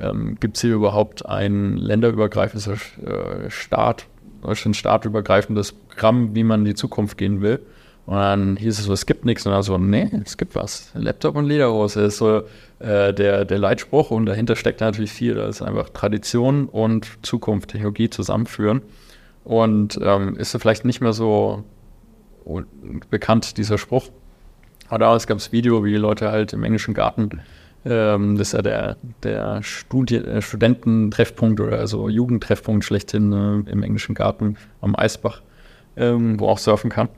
ähm, 0.00 0.36
gibt 0.40 0.56
es 0.56 0.62
hier 0.62 0.74
überhaupt 0.74 1.26
ein 1.26 1.76
länderübergreifendes 1.76 2.68
äh, 2.68 3.50
Staat, 3.50 4.06
ein 4.42 4.74
staatübergreifendes 4.74 5.72
Programm, 5.72 6.34
wie 6.34 6.44
man 6.44 6.60
in 6.60 6.66
die 6.66 6.74
Zukunft 6.74 7.18
gehen 7.18 7.42
will? 7.42 7.60
Und 8.06 8.16
dann 8.16 8.56
hieß 8.56 8.78
es 8.78 8.86
so, 8.86 8.92
es 8.92 9.06
gibt 9.06 9.24
nichts. 9.24 9.46
Und 9.46 9.52
dann 9.52 9.62
so, 9.62 9.78
nee, 9.78 10.10
es 10.24 10.36
gibt 10.36 10.54
was. 10.54 10.90
Laptop 10.94 11.36
und 11.36 11.44
Lederhose 11.44 12.02
ist 12.02 12.16
so 12.16 12.42
äh, 12.80 13.12
der, 13.14 13.44
der 13.44 13.58
Leitspruch 13.58 14.10
und 14.10 14.26
dahinter 14.26 14.56
steckt 14.56 14.80
natürlich 14.80 15.12
viel. 15.12 15.34
Das 15.34 15.56
ist 15.56 15.62
einfach 15.62 15.90
Tradition 15.90 16.66
und 16.66 17.06
Zukunft, 17.22 17.70
Technologie 17.70 18.10
zusammenführen. 18.10 18.82
Und 19.44 19.98
ähm, 20.02 20.36
ist 20.36 20.56
vielleicht 20.58 20.84
nicht 20.84 21.00
mehr 21.00 21.12
so 21.12 21.64
bekannt, 23.10 23.58
dieser 23.58 23.78
Spruch. 23.78 24.08
Aber 24.88 24.98
damals 24.98 25.26
gab 25.26 25.38
es 25.38 25.52
Video, 25.52 25.84
wie 25.84 25.92
die 25.92 25.98
Leute 25.98 26.30
halt 26.32 26.52
im 26.52 26.64
englischen 26.64 26.94
Garten, 26.94 27.40
ähm, 27.84 28.36
das 28.36 28.48
ist 28.48 28.52
ja 28.52 28.62
der, 28.62 28.96
der 29.22 29.62
Studi 29.62 30.16
äh, 30.16 30.42
Studententreffpunkt 30.42 31.60
oder 31.60 31.78
also 31.78 32.08
Jugendtreffpunkt 32.08 32.84
schlechthin 32.84 33.32
äh, 33.32 33.70
im 33.70 33.82
englischen 33.82 34.14
Garten 34.14 34.56
am 34.80 34.94
Eisbach, 34.96 35.42
ähm, 35.96 36.38
wo 36.38 36.48
auch 36.48 36.58
surfen 36.58 36.90
kann. 36.90 37.08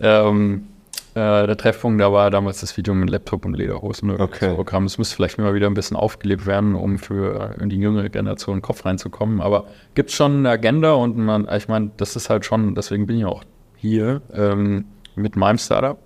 Ähm, 0.00 0.66
äh, 1.14 1.46
der 1.46 1.56
Treffpunkt, 1.56 2.00
da 2.00 2.12
war 2.12 2.30
damals 2.30 2.60
das 2.60 2.76
Video 2.76 2.92
mit 2.92 3.08
Laptop 3.08 3.44
und 3.44 3.54
Lederhosen. 3.54 4.10
Okay. 4.10 4.46
das 4.48 4.54
Programm. 4.56 4.84
Es 4.84 4.98
müsste 4.98 5.14
vielleicht 5.14 5.38
mal 5.38 5.54
wieder 5.54 5.68
ein 5.68 5.74
bisschen 5.74 5.96
aufgelebt 5.96 6.44
werden, 6.44 6.74
um 6.74 6.98
für 6.98 7.56
äh, 7.60 7.68
die 7.68 7.78
jüngere 7.78 8.08
Generation 8.08 8.60
Kopf 8.62 8.84
reinzukommen. 8.84 9.40
Aber 9.40 9.66
gibt 9.94 10.10
es 10.10 10.16
schon 10.16 10.38
eine 10.38 10.50
Agenda 10.50 10.92
und 10.94 11.16
man, 11.16 11.48
ich 11.56 11.68
meine, 11.68 11.92
das 11.96 12.16
ist 12.16 12.30
halt 12.30 12.44
schon, 12.44 12.74
deswegen 12.74 13.06
bin 13.06 13.18
ich 13.18 13.24
auch 13.26 13.44
hier 13.76 14.22
ähm, 14.32 14.86
mit 15.14 15.36
meinem 15.36 15.58
Startup, 15.58 15.98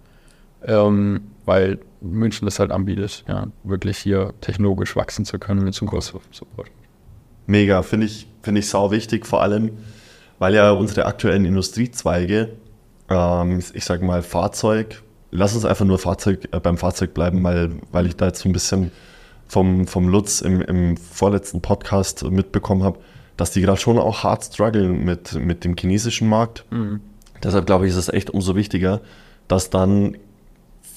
ähm, 0.67 1.21
weil 1.45 1.79
München 2.01 2.47
das 2.47 2.59
halt 2.59 2.71
anbietet, 2.71 3.25
ja, 3.29 3.49
wirklich 3.65 3.99
hier 3.99 4.35
technologisch 4.41 4.97
wachsen 4.97 5.25
zu 5.25 5.39
können 5.39 5.65
mit 5.65 5.75
Zukunft 5.75 6.15
Support. 6.31 6.71
Mega, 7.47 7.83
finde 7.83 8.07
ich, 8.07 8.29
finde 8.43 8.61
ich 8.61 8.69
sau 8.69 8.91
wichtig, 8.91 9.27
vor 9.27 9.43
allem, 9.43 9.71
weil 10.39 10.55
ja 10.55 10.71
unsere 10.71 11.07
aktuellen 11.07 11.45
Industriezweige, 11.45 12.51
ähm, 13.09 13.63
ich 13.73 13.85
sage 13.85 14.05
mal 14.05 14.23
Fahrzeug, 14.23 15.03
lass 15.31 15.55
uns 15.55 15.65
einfach 15.65 15.85
nur 15.85 15.99
Fahrzeug, 15.99 16.49
äh, 16.53 16.61
beim 16.61 16.77
Fahrzeug 16.77 17.15
bleiben, 17.15 17.43
weil, 17.43 17.71
weil 17.91 18.07
ich 18.07 18.17
da 18.17 18.27
jetzt 18.27 18.41
so 18.41 18.49
ein 18.49 18.53
bisschen 18.53 18.91
vom, 19.47 19.87
vom 19.87 20.09
Lutz 20.09 20.41
im, 20.41 20.61
im 20.61 20.97
vorletzten 20.97 21.63
Podcast 21.63 22.23
mitbekommen 22.25 22.83
habe, 22.83 22.99
dass 23.37 23.51
die 23.51 23.63
gerade 23.63 23.81
schon 23.81 23.99
auch 23.99 24.23
hart 24.25 24.45
strugglen 24.45 25.05
mit, 25.05 25.33
mit 25.35 25.65
dem 25.65 25.75
chinesischen 25.77 26.29
Markt. 26.29 26.65
Deshalb 27.43 27.67
glaube 27.67 27.87
ich, 27.87 27.93
ist 27.93 27.97
es 27.97 28.09
echt 28.09 28.31
umso 28.31 28.57
wichtiger, 28.57 29.01
dass 29.47 29.71
dann 29.71 30.17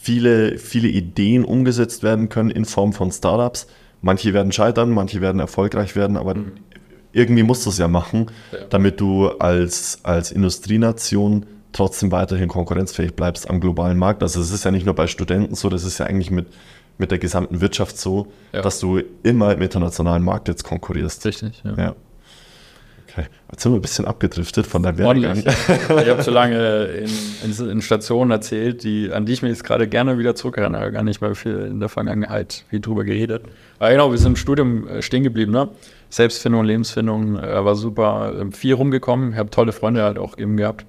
viele, 0.02 0.58
viele 0.58 0.88
Ideen 0.88 1.46
umgesetzt 1.46 2.02
werden 2.04 2.30
können 2.30 2.50
in 2.50 2.66
Form 2.66 2.92
von 2.94 3.12
Startups. 3.12 3.68
Manche 4.02 4.34
werden 4.34 4.52
scheitern, 4.52 4.90
manche 4.92 5.22
werden 5.22 5.40
erfolgreich 5.40 5.96
werden, 5.96 6.18
aber 6.18 6.36
irgendwie 7.14 7.44
musst 7.44 7.66
du 7.66 7.70
es 7.70 7.78
ja 7.78 7.88
machen, 7.88 8.28
Ja. 8.52 8.60
damit 8.70 9.00
du 9.00 9.28
als, 9.30 10.00
als 10.04 10.32
Industrienation 10.32 11.46
trotzdem 11.72 12.12
weiterhin 12.12 12.48
konkurrenzfähig 12.50 13.14
bleibst 13.16 13.50
am 13.50 13.60
globalen 13.62 13.98
Markt. 13.98 14.24
Also 14.24 14.42
es 14.42 14.52
ist 14.52 14.66
ja 14.66 14.72
nicht 14.72 14.86
nur 14.86 14.96
bei 14.96 15.08
Studenten 15.08 15.56
so, 15.56 15.70
das 15.70 15.84
ist 15.84 16.00
ja 16.00 16.06
eigentlich 16.08 16.32
mit, 16.32 16.48
mit 16.98 17.12
der 17.12 17.20
gesamten 17.20 17.62
Wirtschaft 17.62 17.98
so, 17.98 18.28
Ja. 18.54 18.62
dass 18.62 18.80
du 18.80 19.02
immer 19.24 19.54
im 19.54 19.62
internationalen 19.62 20.24
Markt 20.24 20.48
jetzt 20.48 20.64
konkurrierst. 20.64 21.24
Richtig, 21.26 21.62
ja. 21.64 21.74
Ja. 21.78 21.96
Okay. 23.14 23.28
Jetzt 23.52 23.64
sind 23.64 23.74
wir 23.74 23.80
ein 23.80 23.82
bisschen 23.82 24.06
abgedriftet 24.06 24.66
von 24.66 24.84
der 24.84 24.98
Werdegang. 24.98 25.38
Ich 25.38 26.10
habe 26.10 26.20
zu 26.20 26.32
lange 26.32 26.86
in, 26.86 27.10
in, 27.44 27.70
in, 27.70 27.82
Stationen 27.82 28.32
erzählt, 28.32 28.84
die, 28.84 29.12
an 29.12 29.26
die 29.26 29.34
ich 29.34 29.42
mir 29.42 29.50
jetzt 29.50 29.64
gerade 29.64 29.88
gerne 29.88 30.18
wieder 30.18 30.36
zurückerinnere. 30.36 30.92
Gar 30.92 31.04
nicht 31.04 31.20
mal 31.22 31.36
viel 31.36 31.58
in 31.70 31.80
der 31.80 31.90
Vergangenheit 31.90 32.66
viel 32.70 32.80
drüber 32.80 33.04
geredet. 33.04 33.44
Aber 33.80 33.92
genau, 33.92 34.12
wir 34.12 34.18
sind 34.18 34.32
im 34.32 34.36
Studium 34.38 34.88
äh, 34.88 35.02
stehen 35.02 35.24
geblieben. 35.24 35.52
Ne? 35.52 35.70
Selbstfindung, 36.10 36.64
Lebensfindung 36.64 37.38
äh, 37.38 37.66
war 37.66 37.76
super. 37.76 38.34
Ähm, 38.40 38.54
viel 38.54 38.76
rumgekommen. 38.76 39.34
Ich 39.34 39.38
habe 39.38 39.50
tolle 39.50 39.74
Freunde 39.74 40.04
halt 40.04 40.18
auch 40.18 40.38
eben 40.38 40.56
gehabt, 40.56 40.86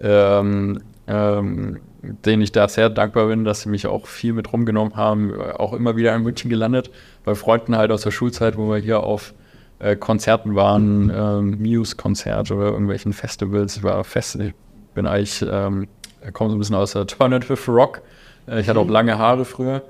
ähm, 0.00 0.80
ähm, 1.06 1.80
denen 2.24 2.42
ich 2.42 2.52
da 2.52 2.68
sehr 2.68 2.88
dankbar 2.88 3.26
bin, 3.26 3.44
dass 3.44 3.62
sie 3.62 3.68
mich 3.68 3.86
auch 3.86 4.06
viel 4.06 4.32
mit 4.32 4.52
rumgenommen 4.52 4.96
haben. 4.96 5.38
Auch 5.38 5.74
immer 5.74 5.96
wieder 5.96 6.14
in 6.14 6.22
München 6.22 6.48
gelandet. 6.48 6.90
Bei 7.24 7.34
Freunden 7.34 7.76
halt 7.76 7.90
aus 7.90 8.02
der 8.02 8.10
Schulzeit, 8.10 8.56
wo 8.56 8.70
wir 8.70 8.78
hier 8.78 9.00
auf 9.00 9.34
äh, 9.78 9.96
Konzerten 9.96 10.54
waren, 10.54 11.10
ähm, 11.14 11.58
Muse-Konzert 11.60 12.50
oder 12.50 12.66
irgendwelchen 12.66 13.12
Festivals. 13.12 13.76
Ich 13.76 13.82
war 13.82 14.02
fest, 14.04 14.36
ich 14.36 14.54
bin 14.94 15.06
eigentlich, 15.06 15.44
ähm, 15.48 15.88
komme 16.32 16.50
so 16.50 16.56
ein 16.56 16.58
bisschen 16.58 16.76
aus 16.76 16.92
der 16.92 17.02
Alternative 17.02 17.70
Rock. 17.70 18.02
Äh, 18.48 18.60
ich 18.60 18.68
hatte 18.68 18.80
auch 18.80 18.86
mhm. 18.86 18.92
lange 18.92 19.18
Haare 19.18 19.44
früher. 19.44 19.82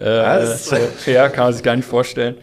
Äh, 0.00 0.46
so, 0.46 0.76
ja, 1.06 1.28
kann 1.28 1.46
man 1.46 1.52
sich 1.52 1.62
gar 1.62 1.76
nicht 1.76 1.88
vorstellen. 1.88 2.36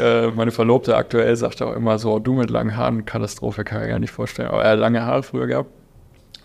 Äh, 0.00 0.28
meine 0.28 0.52
Verlobte 0.52 0.96
aktuell 0.96 1.34
sagt 1.36 1.60
auch 1.62 1.74
immer 1.74 1.98
so, 1.98 2.18
du 2.18 2.34
mit 2.34 2.50
langen 2.50 2.76
Haaren, 2.76 3.04
Katastrophe, 3.04 3.64
kann 3.64 3.82
ich 3.82 3.88
gar 3.88 3.98
nicht 3.98 4.12
vorstellen. 4.12 4.48
Aber 4.48 4.62
er 4.62 4.72
hat 4.72 4.78
lange 4.78 5.02
Haare 5.02 5.22
früher 5.22 5.46
gehabt. 5.46 5.70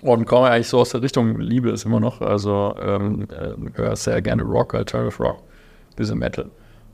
Und 0.02 0.26
komme 0.26 0.48
eigentlich 0.48 0.68
so 0.68 0.80
aus 0.80 0.90
der 0.90 1.02
Richtung, 1.02 1.40
Liebe 1.40 1.72
ist 1.72 1.86
immer 1.86 2.00
noch. 2.00 2.22
Also 2.22 2.76
ähm, 2.82 3.28
äh, 3.32 3.78
höre 3.78 3.96
sehr 3.96 4.22
gerne 4.22 4.44
Rock, 4.44 4.76
Alternative 4.76 5.24
Rock, 5.24 5.44
bisschen 5.96 6.20
Metal. 6.20 6.50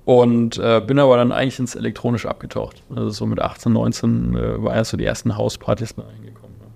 Und 0.06 0.58
äh, 0.58 0.82
bin 0.86 1.00
aber 1.00 1.18
dann 1.18 1.32
eigentlich 1.32 1.60
ins 1.60 1.76
Elektronische 1.76 2.30
abgetaucht. 2.30 2.84
Also 2.90 3.10
so 3.10 3.26
mit 3.26 3.42
18, 3.42 3.72
19 3.72 4.36
äh, 4.36 4.64
war 4.64 4.76
erst 4.76 4.92
so 4.92 4.98
die 4.98 5.06
ersten 5.06 5.38
Hauspartys 5.38 5.96
da 5.96 6.04
reingekommen. 6.04 6.58
Ne? 6.60 6.68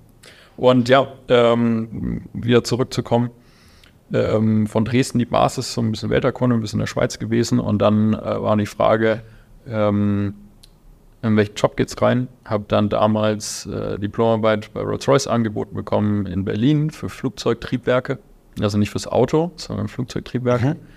Und 0.56 0.88
ja, 0.88 1.08
ähm, 1.28 2.22
wieder 2.34 2.64
zurückzukommen. 2.64 3.32
Ähm, 4.14 4.68
von 4.68 4.86
Dresden 4.86 5.20
die 5.20 5.26
Basis, 5.26 5.74
so 5.74 5.82
ein 5.82 5.92
bisschen 5.92 6.10
Welterkunde, 6.10 6.56
ein 6.56 6.62
bisschen 6.62 6.78
in 6.78 6.84
der 6.84 6.88
Schweiz 6.88 7.20
gewesen. 7.20 7.60
Und 7.60 7.80
dann 7.80 8.14
äh, 8.14 8.42
war 8.42 8.56
die 8.56 8.66
Frage, 8.66 9.22
ähm, 9.68 10.34
in 11.22 11.36
welchen 11.36 11.56
Job 11.56 11.76
geht's 11.76 12.02
rein? 12.02 12.30
Habe 12.46 12.64
dann 12.70 12.88
damals 12.88 13.66
äh, 13.66 14.00
Diplomarbeit 14.00 14.74
bei 14.74 14.82
Rolls-Royce 14.82 15.28
angeboten 15.28 15.76
bekommen 15.76 16.26
in 16.26 16.46
Berlin 16.46 16.92
für 16.92 17.10
Flugzeugtriebwerke. 17.10 18.20
Also 18.62 18.78
nicht 18.78 18.92
fürs 18.92 19.08
Auto, 19.08 19.52
sondern 19.58 19.90
Flugzeugtriebwerke. 19.90 20.76
Mhm. 20.76 20.97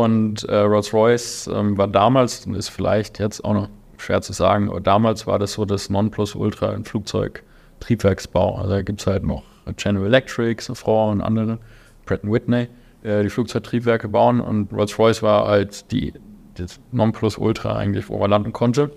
Und 0.00 0.44
äh, 0.44 0.56
Rolls-Royce 0.56 1.48
ähm, 1.52 1.78
war 1.78 1.88
damals, 1.88 2.46
und 2.46 2.54
ist 2.54 2.68
vielleicht 2.68 3.18
jetzt 3.18 3.44
auch 3.44 3.54
noch 3.54 3.68
schwer 3.98 4.20
zu 4.20 4.32
sagen, 4.32 4.68
aber 4.68 4.80
damals 4.80 5.26
war 5.26 5.38
das 5.38 5.52
so 5.52 5.64
das 5.64 5.90
Nonplusultra 5.90 6.72
im 6.72 6.84
Flugzeugtriebwerksbau. 6.84 8.56
Also 8.56 8.70
da 8.70 8.82
gibt 8.82 9.00
es 9.00 9.06
halt 9.06 9.24
noch 9.24 9.44
General 9.76 10.06
Electric, 10.06 10.62
Safran 10.62 11.10
und 11.10 11.20
andere, 11.20 11.58
Pratt 12.04 12.20
Whitney, 12.24 12.68
äh, 13.02 13.22
die 13.22 13.30
Flugzeugtriebwerke 13.30 14.08
bauen. 14.08 14.40
Und 14.40 14.72
Rolls-Royce 14.72 15.22
war 15.22 15.46
halt 15.46 15.90
die, 15.92 16.12
das 16.54 16.80
Nonplusultra 16.90 17.76
eigentlich, 17.76 18.08
wo 18.08 18.18
man 18.18 18.30
landen 18.30 18.52
konnte. 18.52 18.90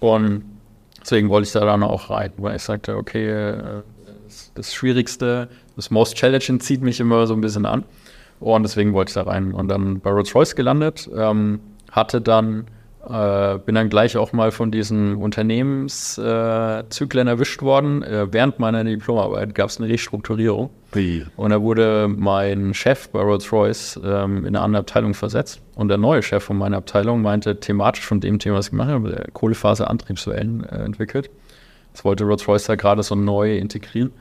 Und 0.00 0.44
deswegen 1.00 1.28
wollte 1.28 1.46
ich 1.46 1.52
da 1.52 1.60
dann 1.60 1.82
auch 1.82 2.10
rein, 2.10 2.32
weil 2.36 2.56
ich 2.56 2.62
sagte, 2.62 2.96
okay, 2.96 3.28
äh, 3.28 3.82
das 4.54 4.74
Schwierigste, 4.74 5.48
das 5.76 5.90
Most 5.90 6.16
Challenging 6.16 6.60
zieht 6.60 6.82
mich 6.82 7.00
immer 7.00 7.26
so 7.26 7.34
ein 7.34 7.40
bisschen 7.40 7.64
an. 7.64 7.84
Und 8.40 8.62
deswegen 8.62 8.92
wollte 8.92 9.10
ich 9.10 9.14
da 9.14 9.22
rein. 9.22 9.52
Und 9.52 9.68
dann 9.68 10.00
bei 10.00 10.10
Rolls-Royce 10.10 10.54
gelandet, 10.54 11.08
ähm, 11.16 11.60
hatte 11.90 12.20
dann, 12.20 12.66
äh, 13.08 13.58
bin 13.58 13.74
dann 13.74 13.88
gleich 13.88 14.16
auch 14.16 14.32
mal 14.32 14.52
von 14.52 14.70
diesen 14.70 15.16
Unternehmenszyklen 15.16 17.26
äh, 17.26 17.30
erwischt 17.30 17.62
worden. 17.62 18.02
Äh, 18.02 18.32
während 18.32 18.58
meiner 18.58 18.84
Diplomarbeit 18.84 19.54
gab 19.54 19.70
es 19.70 19.80
eine 19.80 19.88
Restrukturierung. 19.88 20.70
Wie? 20.92 21.26
Und 21.36 21.50
da 21.50 21.60
wurde 21.60 22.08
mein 22.08 22.74
Chef 22.74 23.08
bei 23.08 23.20
Rolls-Royce 23.20 24.00
ähm, 24.04 24.38
in 24.38 24.48
eine 24.48 24.60
andere 24.60 24.80
Abteilung 24.80 25.14
versetzt. 25.14 25.60
Und 25.74 25.88
der 25.88 25.98
neue 25.98 26.22
Chef 26.22 26.44
von 26.44 26.58
meiner 26.58 26.76
Abteilung 26.76 27.22
meinte 27.22 27.58
thematisch 27.58 28.06
von 28.06 28.20
dem 28.20 28.38
Thema, 28.38 28.58
was 28.58 28.66
ich 28.66 28.70
gemacht 28.70 28.90
habe, 28.90 29.24
Kohlefaser-Antriebswellen 29.32 30.64
äh, 30.64 30.84
entwickelt. 30.84 31.30
Das 31.92 32.04
wollte 32.04 32.24
Rolls-Royce 32.24 32.66
da 32.66 32.76
gerade 32.76 33.02
so 33.02 33.16
neu 33.16 33.56
integrieren. 33.56 34.12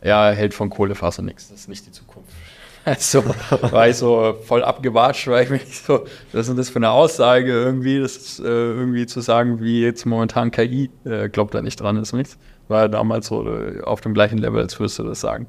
Er 0.00 0.32
hält 0.32 0.54
von 0.54 0.70
Kohlefaser 0.70 1.22
nichts. 1.22 1.50
Das 1.50 1.60
ist 1.60 1.68
nicht 1.68 1.86
die 1.86 1.92
Zukunft. 1.92 2.32
Also 2.84 3.22
war 3.60 3.88
ich 3.88 3.96
so 3.96 4.36
voll 4.44 4.64
abgewatscht, 4.64 5.28
weil 5.28 5.44
ich 5.44 5.50
mich 5.50 5.80
so, 5.80 6.04
was 6.32 6.48
ist 6.48 6.58
das 6.58 6.70
für 6.70 6.76
eine 6.76 6.90
Aussage 6.90 7.52
irgendwie, 7.52 8.00
das 8.00 8.16
ist, 8.16 8.40
äh, 8.40 8.44
irgendwie 8.44 9.06
zu 9.06 9.20
sagen, 9.20 9.60
wie 9.60 9.82
jetzt 9.82 10.06
momentan 10.06 10.50
KI, 10.50 10.90
äh, 11.04 11.28
glaubt 11.28 11.54
da 11.54 11.62
nicht 11.62 11.80
dran, 11.80 11.96
ist 11.96 12.12
nichts. 12.12 12.38
War 12.68 12.88
damals 12.88 13.26
so 13.26 13.46
äh, 13.46 13.82
auf 13.82 14.00
dem 14.00 14.14
gleichen 14.14 14.38
Level, 14.38 14.62
als 14.62 14.78
würdest 14.80 14.98
du 14.98 15.02
das 15.02 15.20
sagen. 15.20 15.48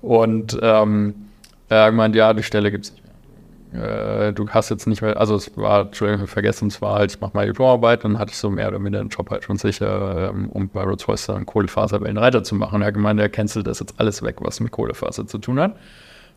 Und 0.00 0.58
ähm, 0.60 1.14
er 1.68 1.92
meint, 1.92 2.16
ja, 2.16 2.34
die 2.34 2.42
Stelle 2.42 2.70
gibt 2.70 2.86
es 2.86 2.92
nicht 2.92 3.04
mehr. 3.72 4.28
Äh, 4.28 4.32
du 4.32 4.48
hast 4.48 4.68
jetzt 4.70 4.86
nicht 4.86 5.02
mehr, 5.02 5.16
also 5.18 5.36
es 5.36 5.56
war, 5.56 5.82
Entschuldigung, 5.86 6.26
vergessen, 6.26 6.68
es 6.68 6.82
war 6.82 6.96
halt, 6.96 7.12
ich 7.14 7.20
mache 7.20 7.32
mal 7.34 7.46
Diplomarbeit, 7.46 8.04
dann 8.04 8.18
hatte 8.18 8.32
ich 8.32 8.38
so 8.38 8.50
mehr 8.50 8.68
oder 8.68 8.78
weniger 8.80 8.98
den 8.98 9.08
Job 9.08 9.30
halt 9.30 9.44
schon 9.44 9.56
sicher, 9.56 10.30
ähm, 10.30 10.50
um 10.50 10.68
bei 10.68 10.82
Rolls-Royce 10.82 11.26
dann 11.26 11.46
Kohlefaserwellen 11.46 12.16
weiterzumachen. 12.16 12.82
Er 12.82 12.88
hat 12.88 12.94
gemeint, 12.94 13.20
er 13.20 13.28
cancelt 13.28 13.66
das 13.66 13.80
jetzt 13.80 13.94
alles 13.98 14.22
weg, 14.22 14.36
was 14.40 14.60
mit 14.60 14.72
Kohlefaser 14.72 15.26
zu 15.26 15.38
tun 15.38 15.60
hat. 15.60 15.76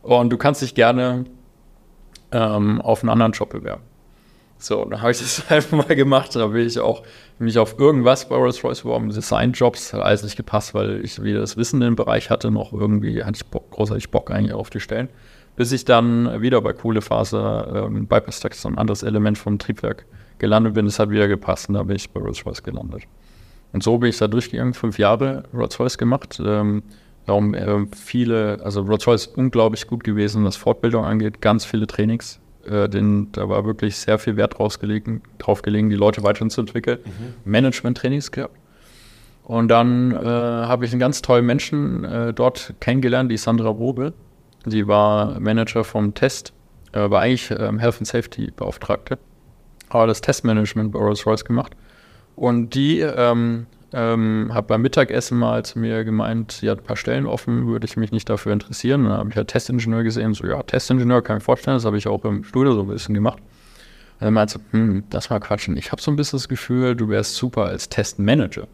Und 0.06 0.30
du 0.30 0.38
kannst 0.38 0.62
dich 0.62 0.76
gerne 0.76 1.26
ähm, 2.32 2.80
auf 2.82 3.02
einen 3.02 3.10
anderen 3.10 3.32
Job 3.32 3.50
bewerben. 3.50 3.82
So, 4.60 4.86
dann 4.86 5.02
habe 5.02 5.12
ich 5.12 5.18
das 5.18 5.44
einfach 5.50 5.78
mal 5.78 5.96
gemacht. 5.96 6.36
Da 6.36 6.48
bin 6.48 6.68
ich 6.68 6.80
auch 6.80 7.02
mich 7.40 7.58
auf 7.58 7.80
irgendwas 7.80 8.30
bei 8.30 8.36
Rolls-Royce 8.36 8.82
beworben. 8.82 9.10
Design-Jobs 9.10 9.94
hat 9.94 10.02
alles 10.02 10.24
nicht 10.24 10.38
gepasst, 10.38 10.76
weil 10.76 11.04
ich 11.04 11.22
wieder 11.24 11.40
das 11.40 11.58
Wissen 11.58 11.82
im 11.82 11.96
Bereich 11.96 12.30
hatte. 12.30 12.52
Noch 12.52 12.72
irgendwie 12.72 13.24
hatte 13.24 13.38
ich 13.38 13.46
Bock, 13.48 13.72
großartig 13.72 14.12
Bock 14.12 14.30
eigentlich 14.30 14.54
auf 14.54 14.70
die 14.70 14.80
Stellen. 14.80 15.10
Bis 15.56 15.72
ich 15.72 15.86
dann 15.86 16.42
wieder 16.42 16.62
bei 16.62 16.74
Kohlefaser, 16.74 17.88
ähm, 17.88 18.06
Bypass-Text, 18.08 18.62
so 18.62 18.70
ein 18.70 18.78
anderes 18.78 19.02
Element 19.02 19.38
vom 19.40 19.58
Triebwerk 19.58 20.06
gelandet 20.38 20.76
bin. 20.76 20.86
Das 20.86 21.00
hat 21.00 21.10
wieder 21.10 21.28
gepasst 21.28 21.70
und 21.70 21.76
da 21.76 21.84
bin 21.84 21.96
ich 21.96 22.12
bei 22.12 22.20
Rolls-Royce 22.20 22.62
gelandet. 22.62 23.04
Und 23.74 23.82
so 23.82 23.98
bin 23.98 24.10
ich 24.10 24.18
da 24.18 24.28
durchgegangen, 24.28 24.74
fünf 24.76 25.00
Jahre 25.00 25.44
Rolls-Royce 25.54 25.98
gemacht. 25.98 26.40
Ähm, 26.46 26.84
Darum 27.26 27.54
äh, 27.54 27.86
viele, 27.96 28.60
also 28.64 28.82
Rolls-Royce 28.82 29.28
ist 29.28 29.38
unglaublich 29.38 29.88
gut 29.88 30.04
gewesen, 30.04 30.44
was 30.46 30.56
Fortbildung 30.56 31.06
angeht, 31.06 31.42
ganz 31.42 31.66
viele 31.66 31.88
Trainings. 31.88 32.40
Äh, 32.66 32.88
den, 32.90 33.32
da 33.32 33.50
war 33.50 33.66
wirklich 33.66 33.98
sehr 33.98 34.20
viel 34.20 34.38
Wert 34.38 34.58
drauf 34.58 34.80
gelegen, 34.80 35.22
drauf 35.38 35.62
gelegen 35.62 35.90
die 35.90 35.96
Leute 35.96 36.24
weiterzuentwickeln. 36.24 37.00
Mhm. 37.04 37.52
Management-Trainings 37.52 38.32
gehabt. 38.32 38.56
Und 39.44 39.68
dann 39.68 40.12
äh, 40.12 40.18
habe 40.26 40.86
ich 40.86 40.92
einen 40.92 41.00
ganz 41.00 41.22
tollen 41.22 41.46
Menschen 41.46 42.04
äh, 42.04 42.34
dort 42.34 42.74
kennengelernt, 42.80 43.32
die 43.32 43.38
Sandra 43.38 43.70
Robel. 43.70 44.14
Sie 44.66 44.88
war 44.88 45.40
Manager 45.40 45.84
vom 45.84 46.16
Test, 46.16 46.54
äh, 46.94 47.10
war 47.10 47.22
eigentlich 47.22 47.52
ähm, 47.52 47.78
Health 47.78 47.98
and 48.00 48.08
Safety 48.08 48.52
Beauftragte, 48.56 49.20
aber 49.90 50.08
das 50.08 50.22
Testmanagement 50.22 50.92
bei 50.92 51.00
Rolls-Royce 51.00 51.46
gemacht. 51.46 51.76
Und 52.36 52.74
die 52.74 53.02
ähm, 53.02 53.68
ähm, 53.96 54.52
habe 54.54 54.68
beim 54.68 54.82
Mittagessen 54.82 55.38
mal 55.40 55.64
zu 55.64 55.80
mir 55.80 56.04
gemeint, 56.04 56.52
sie 56.52 56.70
hat 56.70 56.80
ein 56.80 56.84
paar 56.84 56.98
Stellen 56.98 57.26
offen, 57.26 57.66
würde 57.66 57.86
ich 57.86 57.96
mich 57.96 58.12
nicht 58.12 58.30
dafür 58.30 58.52
interessieren. 58.52 59.06
Dann 59.06 59.14
habe 59.14 59.30
ich 59.30 59.38
halt 59.38 59.48
Testingenieur 59.48 60.04
gesehen, 60.04 60.34
so 60.34 60.46
ja, 60.46 60.62
Testingenieur 60.62 61.22
kann 61.22 61.38
ich 61.38 61.42
mir 61.42 61.46
vorstellen, 61.46 61.78
das 61.78 61.86
habe 61.86 61.98
ich 61.98 62.06
auch 62.08 62.26
im 62.26 62.44
Studio 62.44 62.74
so 62.74 62.82
ein 62.82 62.88
bisschen 62.90 63.16
gemacht. 63.16 63.42
dann 64.20 64.34
meinte 64.34 64.60
sie, 64.60 64.78
hm, 64.78 65.04
das 65.10 65.32
war 65.32 65.40
quatschen. 65.40 65.78
Ich 65.78 65.94
habe 65.94 66.02
so 66.02 66.12
ein 66.12 66.18
bisschen 66.18 66.38
das 66.38 66.50
Gefühl, 66.50 66.96
du 66.96 67.08
wärst 67.08 67.36
super 67.36 67.66
als 67.66 67.88
Testmanager. 67.88 68.68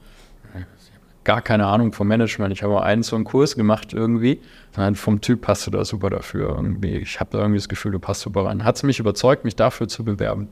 Gar 1.23 1.43
keine 1.43 1.67
Ahnung 1.67 1.93
vom 1.93 2.07
Management. 2.07 2.51
Ich 2.51 2.63
habe 2.63 2.73
mal 2.73 2.81
einen 2.81 3.03
so 3.03 3.15
einen 3.15 3.25
Kurs 3.25 3.55
gemacht 3.55 3.93
irgendwie. 3.93 4.41
Dann 4.73 4.95
vom 4.95 5.21
Typ 5.21 5.41
passt 5.41 5.67
du 5.67 5.71
da 5.71 5.85
super 5.85 6.09
dafür. 6.09 6.49
Irgendwie. 6.49 6.97
Ich 6.97 7.19
habe 7.19 7.29
da 7.31 7.37
irgendwie 7.37 7.59
das 7.59 7.69
Gefühl, 7.69 7.91
du 7.91 7.99
passt 7.99 8.21
super 8.21 8.45
rein. 8.45 8.63
Hat 8.63 8.79
sie 8.79 8.87
mich 8.87 8.97
überzeugt, 8.97 9.45
mich 9.45 9.55
dafür 9.55 9.87
zu 9.87 10.03
bewerben 10.03 10.47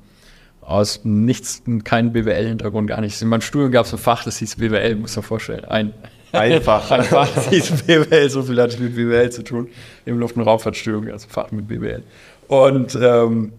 aus 0.70 1.02
nichts, 1.04 1.64
kein 1.84 2.14
BWL-Hintergrund, 2.14 2.88
gar 2.88 3.02
nichts. 3.02 3.22
In 3.22 3.28
meinem 3.28 3.42
Studium 3.42 3.72
gab 3.72 3.86
es 3.86 3.94
ein 3.94 3.98
Fach, 3.98 4.24
das 4.24 4.38
hieß 4.38 4.58
BWL, 4.58 4.96
muss 4.96 5.16
man 5.16 5.24
vorstellen. 5.24 5.66
Ein, 5.66 5.94
Einfach. 6.32 6.92
ein 6.92 7.04
Fach, 7.04 7.30
das 7.34 7.50
hieß 7.50 7.84
BWL, 7.84 8.30
so 8.30 8.44
viel 8.44 8.62
hatte 8.62 8.76
ich 8.76 8.80
mit 8.80 8.96
BWL 8.96 9.32
zu 9.32 9.44
tun. 9.44 9.70
Im 10.06 10.20
Luft- 10.20 10.38
und 10.38 10.44
Raumfahrtstudium 10.44 11.06
gab 11.06 11.16
es 11.16 11.26
ein 11.26 11.30
Fach 11.30 11.52
mit 11.52 11.68
BWL. 11.68 12.04
Und 12.48 12.96
ähm, 13.02 13.54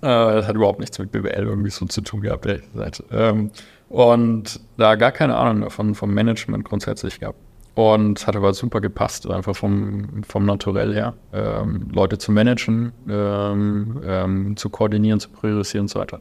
äh, 0.00 0.06
das 0.06 0.46
hat 0.46 0.56
überhaupt 0.56 0.80
nichts 0.80 0.98
mit 0.98 1.12
BWL 1.12 1.44
irgendwie 1.44 1.70
so 1.70 1.86
zu 1.86 2.00
tun 2.00 2.20
gehabt, 2.20 2.44
ehrlich 2.46 2.70
gesagt. 2.72 3.04
Ähm, 3.12 3.50
und 3.88 4.60
da 4.76 4.94
gar 4.96 5.12
keine 5.12 5.36
Ahnung 5.36 5.62
davon, 5.62 5.94
vom 5.94 6.12
Management 6.12 6.64
grundsätzlich 6.64 7.20
gehabt. 7.20 7.38
Und 7.74 8.26
hat 8.26 8.36
aber 8.36 8.52
super 8.52 8.82
gepasst, 8.82 9.28
einfach 9.30 9.56
vom, 9.56 10.22
vom 10.24 10.44
Naturell 10.44 10.92
her. 10.92 11.14
Ähm, 11.32 11.88
Leute 11.90 12.18
zu 12.18 12.30
managen, 12.30 12.92
ähm, 13.08 14.02
ähm, 14.04 14.56
zu 14.58 14.68
koordinieren, 14.68 15.20
zu 15.20 15.30
priorisieren 15.30 15.84
und 15.84 15.88
so 15.88 15.98
weiter. 15.98 16.20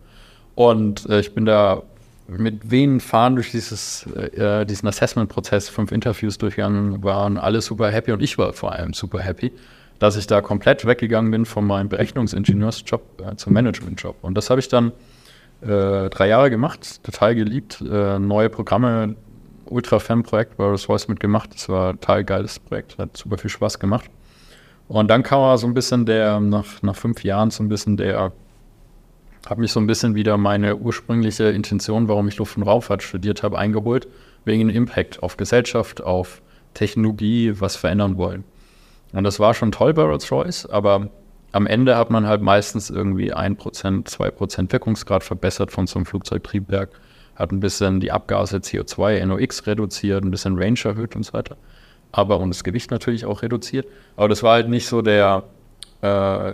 Und 0.56 1.10
äh, 1.10 1.20
ich 1.20 1.34
bin 1.34 1.46
da 1.46 1.84
mit 2.28 2.72
wenigen 2.72 3.00
Fahren 3.02 3.36
durch 3.36 3.52
dieses, 3.52 4.06
äh, 4.16 4.66
diesen 4.66 4.88
Assessment-Prozess, 4.88 5.70
fünf 5.70 5.92
Interviews 5.92 6.38
durchgegangen, 6.38 7.04
waren 7.04 7.38
alle 7.38 7.62
super 7.62 7.90
happy 7.92 8.14
und 8.14 8.22
ich 8.22 8.38
war 8.38 8.54
vor 8.54 8.72
allem 8.72 8.94
super 8.94 9.20
happy, 9.20 9.52
dass 10.00 10.16
ich 10.16 10.28
da 10.28 10.42
komplett 10.42 10.86
weggegangen 10.86 11.32
bin 11.32 11.46
von 11.46 11.66
meinem 11.66 11.90
Berechnungsingenieursjob 11.90 13.02
äh, 13.22 13.36
zum 13.36 13.54
Managementjob. 13.54 14.16
Und 14.22 14.36
das 14.36 14.50
habe 14.50 14.62
ich 14.62 14.70
dann 14.70 14.94
äh, 15.62 16.10
drei 16.10 16.28
Jahre 16.28 16.50
gemacht, 16.50 17.04
total 17.04 17.36
geliebt, 17.36 17.82
äh, 17.82 18.18
neue 18.18 18.50
Programme 18.50 19.16
Ultra-Fan-Projekt 19.72 20.58
bei 20.58 20.66
Rolls 20.66 20.88
Royce 20.90 21.08
mitgemacht. 21.08 21.54
Das 21.54 21.70
war 21.70 21.90
ein 21.90 22.00
total 22.00 22.24
geiles 22.24 22.60
Projekt, 22.60 22.98
hat 22.98 23.18
super 23.18 23.38
viel 23.38 23.50
Spaß 23.50 23.80
gemacht. 23.80 24.10
Und 24.88 25.08
dann 25.10 25.24
kam 25.24 25.40
er 25.40 25.58
so 25.58 25.68
ein 25.68 25.74
bisschen 25.74 26.06
der, 26.06 26.40
nach, 26.40 26.82
nach 26.82 26.96
fünf 26.96 27.24
Jahren 27.24 27.50
so 27.50 27.64
ein 27.64 27.70
bisschen 27.70 27.98
der, 27.98 28.34
habe 29.48 29.62
mich 29.62 29.72
so 29.72 29.80
ein 29.80 29.88
bisschen 29.88 30.16
wieder 30.16 30.38
meine 30.38 30.76
ursprüngliche 30.76 31.46
Intention, 31.46 32.08
warum 32.08 32.28
ich 32.28 32.38
Luft- 32.38 32.58
und 32.58 32.64
Raumfahrt 32.64 33.02
studiert 33.02 33.42
habe, 33.42 33.58
eingeholt, 33.58 34.08
wegen 34.46 34.68
dem 34.68 34.76
Impact 34.76 35.24
auf 35.24 35.38
Gesellschaft, 35.38 36.04
auf 36.04 36.42
Technologie, 36.74 37.54
was 37.60 37.76
verändern 37.76 38.18
wollen. 38.18 38.44
Und 39.14 39.24
das 39.24 39.40
war 39.40 39.54
schon 39.54 39.72
toll 39.72 39.94
bei 39.94 40.04
Rolls-Royce, 40.04 40.68
aber 40.68 41.10
am 41.52 41.68
Ende 41.68 41.98
hat 41.98 42.10
man 42.10 42.28
halt 42.28 42.42
meistens 42.42 42.90
irgendwie 42.90 43.34
1%, 43.34 44.06
2% 44.06 44.72
Wirkungsgrad 44.72 45.24
verbessert 45.24 45.72
von 45.72 45.86
so 45.86 46.00
einem 46.00 46.06
Flugzeugtriebwerk, 46.06 46.90
hat 47.36 47.52
ein 47.52 47.60
bisschen 47.60 48.00
die 48.00 48.12
Abgase 48.12 48.58
CO2, 48.58 49.26
NOx 49.26 49.66
reduziert, 49.68 50.24
ein 50.24 50.32
bisschen 50.32 50.58
Range 50.58 50.80
erhöht 50.84 51.16
und 51.16 51.24
so 51.24 51.34
weiter. 51.34 51.58
Aber 52.12 52.40
und 52.40 52.50
das 52.50 52.64
Gewicht 52.64 52.92
natürlich 52.92 53.26
auch 53.26 53.42
reduziert. 53.42 53.88
Aber 54.16 54.28
das 54.28 54.44
war 54.44 54.54
halt 54.54 54.70
nicht 54.70 54.88
so 54.88 55.02
der 55.02 55.44
äh, 56.02 56.54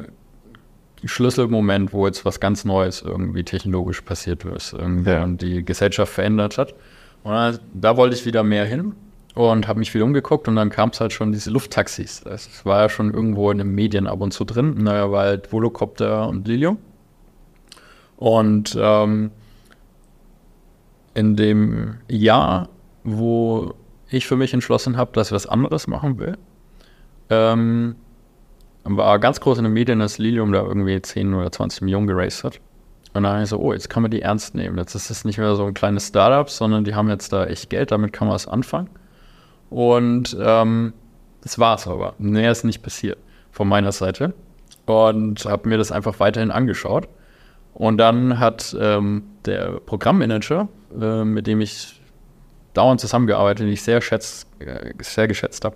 Schlüsselmoment, 1.04 1.94
wo 1.94 2.06
jetzt 2.06 2.26
was 2.26 2.40
ganz 2.40 2.66
Neues 2.66 3.02
irgendwie 3.02 3.44
technologisch 3.44 4.02
passiert 4.02 4.46
ist 4.46 4.74
irgendwie 4.74 5.12
Ja. 5.12 5.24
und 5.24 5.42
die 5.42 5.64
Gesellschaft 5.66 6.14
verändert 6.14 6.58
hat. 6.58 6.74
Und 7.24 7.32
da, 7.34 7.54
da 7.74 7.98
wollte 7.98 8.16
ich 8.16 8.26
wieder 8.26 8.44
mehr 8.44 8.66
hin 8.66 8.94
und 9.36 9.68
habe 9.68 9.80
mich 9.80 9.92
viel 9.92 10.02
umgeguckt 10.04 10.48
und 10.48 10.56
dann 10.56 10.70
kam 10.70 10.90
es 10.90 11.00
halt 11.02 11.14
schon 11.14 11.32
diese 11.32 11.50
Lufttaxis. 11.52 12.22
Das 12.24 12.66
war 12.66 12.82
ja 12.82 12.90
schon 12.90 13.14
irgendwo 13.14 13.52
in 13.52 13.58
den 13.60 13.74
Medien 13.74 14.08
ab 14.08 14.22
und 14.22 14.32
zu 14.32 14.46
drin. 14.46 14.76
Naja, 14.84 15.12
war 15.12 15.26
halt 15.26 15.52
Volocopter 15.52 16.28
und 16.28 16.48
Lilium. 16.48 16.78
Und 18.16 18.78
ähm, 18.80 19.32
in 21.18 21.36
dem 21.36 21.96
Jahr, 22.08 22.70
wo 23.04 23.74
ich 24.10 24.28
für 24.28 24.36
mich 24.36 24.54
entschlossen 24.54 24.98
habe, 24.98 25.12
dass 25.14 25.30
ich 25.30 25.34
was 25.34 25.48
anderes 25.48 25.88
machen 25.88 26.20
will, 26.20 26.38
ähm, 27.32 27.96
war 28.84 29.18
ganz 29.18 29.42
groß 29.42 29.58
in 29.58 29.64
den 29.64 29.74
Medien, 29.74 29.98
dass 29.98 30.20
Lilium 30.20 30.52
da 30.52 30.62
irgendwie 30.62 31.02
10 31.02 31.34
oder 31.34 31.52
20 31.52 31.82
Millionen 31.82 32.06
geraced 32.06 32.44
hat. 32.44 32.60
Und 33.14 33.24
dann 33.24 33.34
habe 33.34 33.44
ich 33.44 33.50
so, 33.50 33.58
oh, 33.58 33.74
jetzt 33.74 33.90
kann 33.90 34.04
man 34.04 34.12
die 34.12 34.22
ernst 34.22 34.54
nehmen. 34.54 34.78
Jetzt 34.78 34.94
ist 34.94 35.10
es 35.10 35.26
nicht 35.26 35.40
mehr 35.40 35.56
so 35.56 35.66
ein 35.66 35.74
kleines 35.74 36.10
Startup, 36.10 36.48
sondern 36.48 36.84
die 36.84 36.94
haben 36.94 37.10
jetzt 37.10 37.34
da 37.34 37.46
echt 37.48 37.72
Geld, 37.72 37.92
damit 37.92 38.14
kann 38.14 38.28
man 38.28 38.36
was 38.36 38.48
anfangen. 38.48 38.90
Und 39.72 40.38
ähm, 40.40 40.94
das 41.42 41.58
war 41.58 41.76
es 41.76 41.88
aber. 41.88 42.14
Mehr 42.20 42.52
ist 42.52 42.64
nicht 42.64 42.84
passiert 42.84 43.18
von 43.52 43.68
meiner 43.68 43.92
Seite. 43.92 44.36
Und 44.86 45.44
habe 45.46 45.68
mir 45.68 45.80
das 45.80 45.92
einfach 45.92 46.20
weiterhin 46.20 46.52
angeschaut. 46.52 47.08
Und 47.78 48.00
dann 48.00 48.40
hat 48.40 48.76
ähm, 48.80 49.22
der 49.46 49.80
Programmmanager, 49.86 50.68
äh, 51.00 51.24
mit 51.24 51.46
dem 51.46 51.62
ich 51.62 52.02
dauernd 52.74 53.00
zusammengearbeitet, 53.00 53.68
den 53.68 53.72
ich 53.72 53.84
sehr, 53.84 54.02
schätz, 54.02 54.48
äh, 54.58 54.94
sehr 55.00 55.28
geschätzt 55.28 55.64
habe, 55.64 55.76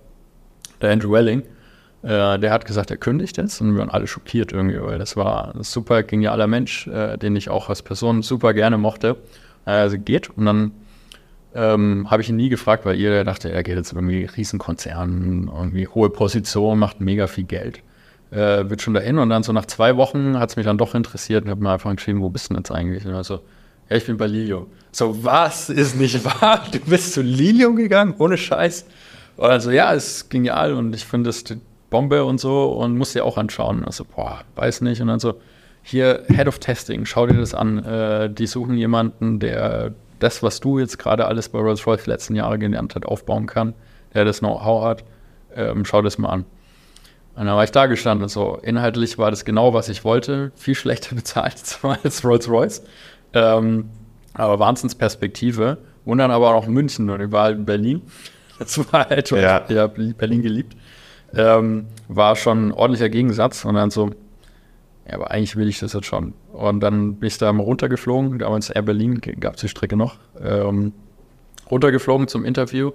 der 0.81 0.89
Andrew 0.89 1.11
Welling, 1.11 1.43
äh, 2.01 2.39
der 2.39 2.51
hat 2.51 2.65
gesagt, 2.65 2.89
er 2.89 2.97
kündigt 2.97 3.37
jetzt 3.37 3.61
und 3.61 3.73
wir 3.73 3.81
waren 3.81 3.91
alle 3.91 4.07
schockiert 4.07 4.51
irgendwie, 4.51 4.81
weil 4.81 4.97
das 4.97 5.15
war 5.15 5.53
ein 5.53 5.61
super 5.61 6.01
genialer 6.01 6.47
Mensch, 6.47 6.87
äh, 6.87 7.17
den 7.17 7.35
ich 7.35 7.49
auch 7.49 7.69
als 7.69 7.83
Person 7.83 8.23
super 8.23 8.55
gerne 8.55 8.79
mochte. 8.79 9.17
Also 9.65 9.99
geht 9.99 10.31
und 10.31 10.45
dann 10.45 10.71
ähm, 11.53 12.09
habe 12.09 12.23
ich 12.23 12.29
ihn 12.29 12.35
nie 12.35 12.49
gefragt, 12.49 12.83
weil 12.83 12.95
jeder 12.95 13.23
dachte, 13.23 13.51
er 13.51 13.61
geht 13.61 13.75
jetzt 13.75 13.93
irgendwie 13.93 14.25
Riesenkonzernen, 14.25 15.51
irgendwie 15.55 15.87
hohe 15.87 16.09
Position, 16.09 16.79
macht 16.79 16.99
mega 16.99 17.27
viel 17.27 17.43
Geld. 17.43 17.83
Äh, 18.31 18.69
wird 18.69 18.81
schon 18.81 18.93
dahin 18.93 19.17
und 19.17 19.29
dann 19.29 19.43
so 19.43 19.51
nach 19.51 19.65
zwei 19.65 19.97
Wochen 19.97 20.39
hat 20.39 20.51
es 20.51 20.55
mich 20.55 20.65
dann 20.65 20.77
doch 20.77 20.95
interessiert 20.95 21.43
und 21.43 21.51
habe 21.51 21.61
mir 21.61 21.71
einfach 21.71 21.93
geschrieben, 21.93 22.21
wo 22.21 22.29
bist 22.29 22.49
du 22.49 22.53
denn 22.53 22.61
jetzt 22.61 22.71
eigentlich? 22.71 23.05
Und 23.05 23.13
also, 23.13 23.41
ja, 23.89 23.97
ich 23.97 24.05
bin 24.05 24.15
bei 24.15 24.27
Lilium. 24.27 24.67
So, 24.93 25.21
was 25.23 25.69
ist 25.69 25.99
nicht 25.99 26.23
wahr? 26.41 26.63
Du 26.71 26.79
bist 26.79 27.13
zu 27.13 27.21
Lilium 27.21 27.75
gegangen, 27.75 28.15
ohne 28.19 28.37
Scheiß. 28.37 28.85
Also, 29.37 29.71
ja, 29.71 29.93
es 29.93 30.15
ist 30.17 30.29
genial 30.29 30.73
und 30.73 30.95
ich 30.95 31.05
finde 31.05 31.29
es 31.29 31.43
die 31.43 31.59
Bombe 31.89 32.23
und 32.23 32.39
so 32.39 32.71
und 32.71 32.97
muss 32.97 33.11
dir 33.11 33.25
auch 33.25 33.37
anschauen. 33.37 33.83
Also, 33.83 34.05
boah, 34.05 34.41
weiß 34.55 34.79
nicht. 34.79 35.01
Und 35.01 35.07
dann 35.07 35.19
so, 35.19 35.41
hier, 35.83 36.23
Head 36.27 36.47
of 36.47 36.59
Testing, 36.59 37.05
schau 37.05 37.27
dir 37.27 37.37
das 37.37 37.53
an. 37.53 37.83
Äh, 37.83 38.29
die 38.29 38.47
suchen 38.47 38.77
jemanden, 38.77 39.39
der 39.39 39.93
das, 40.19 40.41
was 40.41 40.59
du 40.59 40.79
jetzt 40.79 40.99
gerade 40.99 41.25
alles 41.25 41.49
bei 41.49 41.59
Rolls-Royce 41.59 42.05
letzten 42.05 42.35
Jahre 42.35 42.59
gelernt 42.59 42.95
hat, 42.95 43.05
aufbauen 43.05 43.47
kann, 43.47 43.73
der 44.13 44.23
das 44.23 44.39
Know-how 44.39 44.85
hat. 44.85 45.03
Ähm, 45.53 45.83
schau 45.83 46.01
das 46.01 46.17
mal 46.17 46.29
an. 46.29 46.45
Und 47.35 47.45
dann 47.45 47.55
war 47.55 47.63
ich 47.63 47.71
da 47.71 47.85
gestanden 47.85 48.23
und 48.23 48.29
so, 48.29 48.59
inhaltlich 48.61 49.17
war 49.17 49.31
das 49.31 49.45
genau, 49.45 49.73
was 49.73 49.87
ich 49.89 50.03
wollte. 50.03 50.51
Viel 50.55 50.75
schlechter 50.75 51.15
bezahlt 51.15 51.57
zwar 51.57 51.97
als 52.03 52.23
Rolls-Royce. 52.25 52.83
Ähm, 53.33 53.89
aber 54.33 54.59
Wahnsinnsperspektive. 54.59 55.77
Und 56.03 56.17
dann 56.17 56.31
aber 56.31 56.55
auch 56.55 56.67
München 56.67 57.09
und 57.09 57.21
ich 57.21 57.31
war 57.31 57.43
halt 57.43 57.57
in 57.57 57.65
Berlin. 57.65 58.01
Das 58.59 58.77
war 58.93 59.09
halt 59.09 59.27
schon, 59.27 59.39
Ja. 59.39 59.63
ich 59.67 59.75
habe 59.75 60.13
Berlin 60.13 60.43
geliebt. 60.43 60.75
Ähm, 61.33 61.87
war 62.09 62.35
schon 62.35 62.67
ein 62.67 62.71
ordentlicher 62.71 63.09
Gegensatz. 63.09 63.65
Und 63.65 63.73
dann 63.73 63.89
so, 63.89 64.11
ja, 65.07 65.15
aber 65.15 65.31
eigentlich 65.31 65.55
will 65.55 65.67
ich 65.67 65.79
das 65.79 65.93
jetzt 65.93 66.05
schon. 66.05 66.33
Und 66.53 66.79
dann 66.81 67.15
bin 67.15 67.25
ich 67.25 67.39
da 67.39 67.51
mal 67.53 67.63
runtergeflogen. 67.63 68.37
Damals 68.37 68.69
Air 68.69 68.83
Berlin 68.83 69.19
gab 69.19 69.55
es 69.55 69.61
die 69.61 69.67
Strecke 69.67 69.95
noch. 69.97 70.17
Ähm, 70.39 70.93
runtergeflogen 71.71 72.27
zum 72.27 72.45
Interview. 72.45 72.91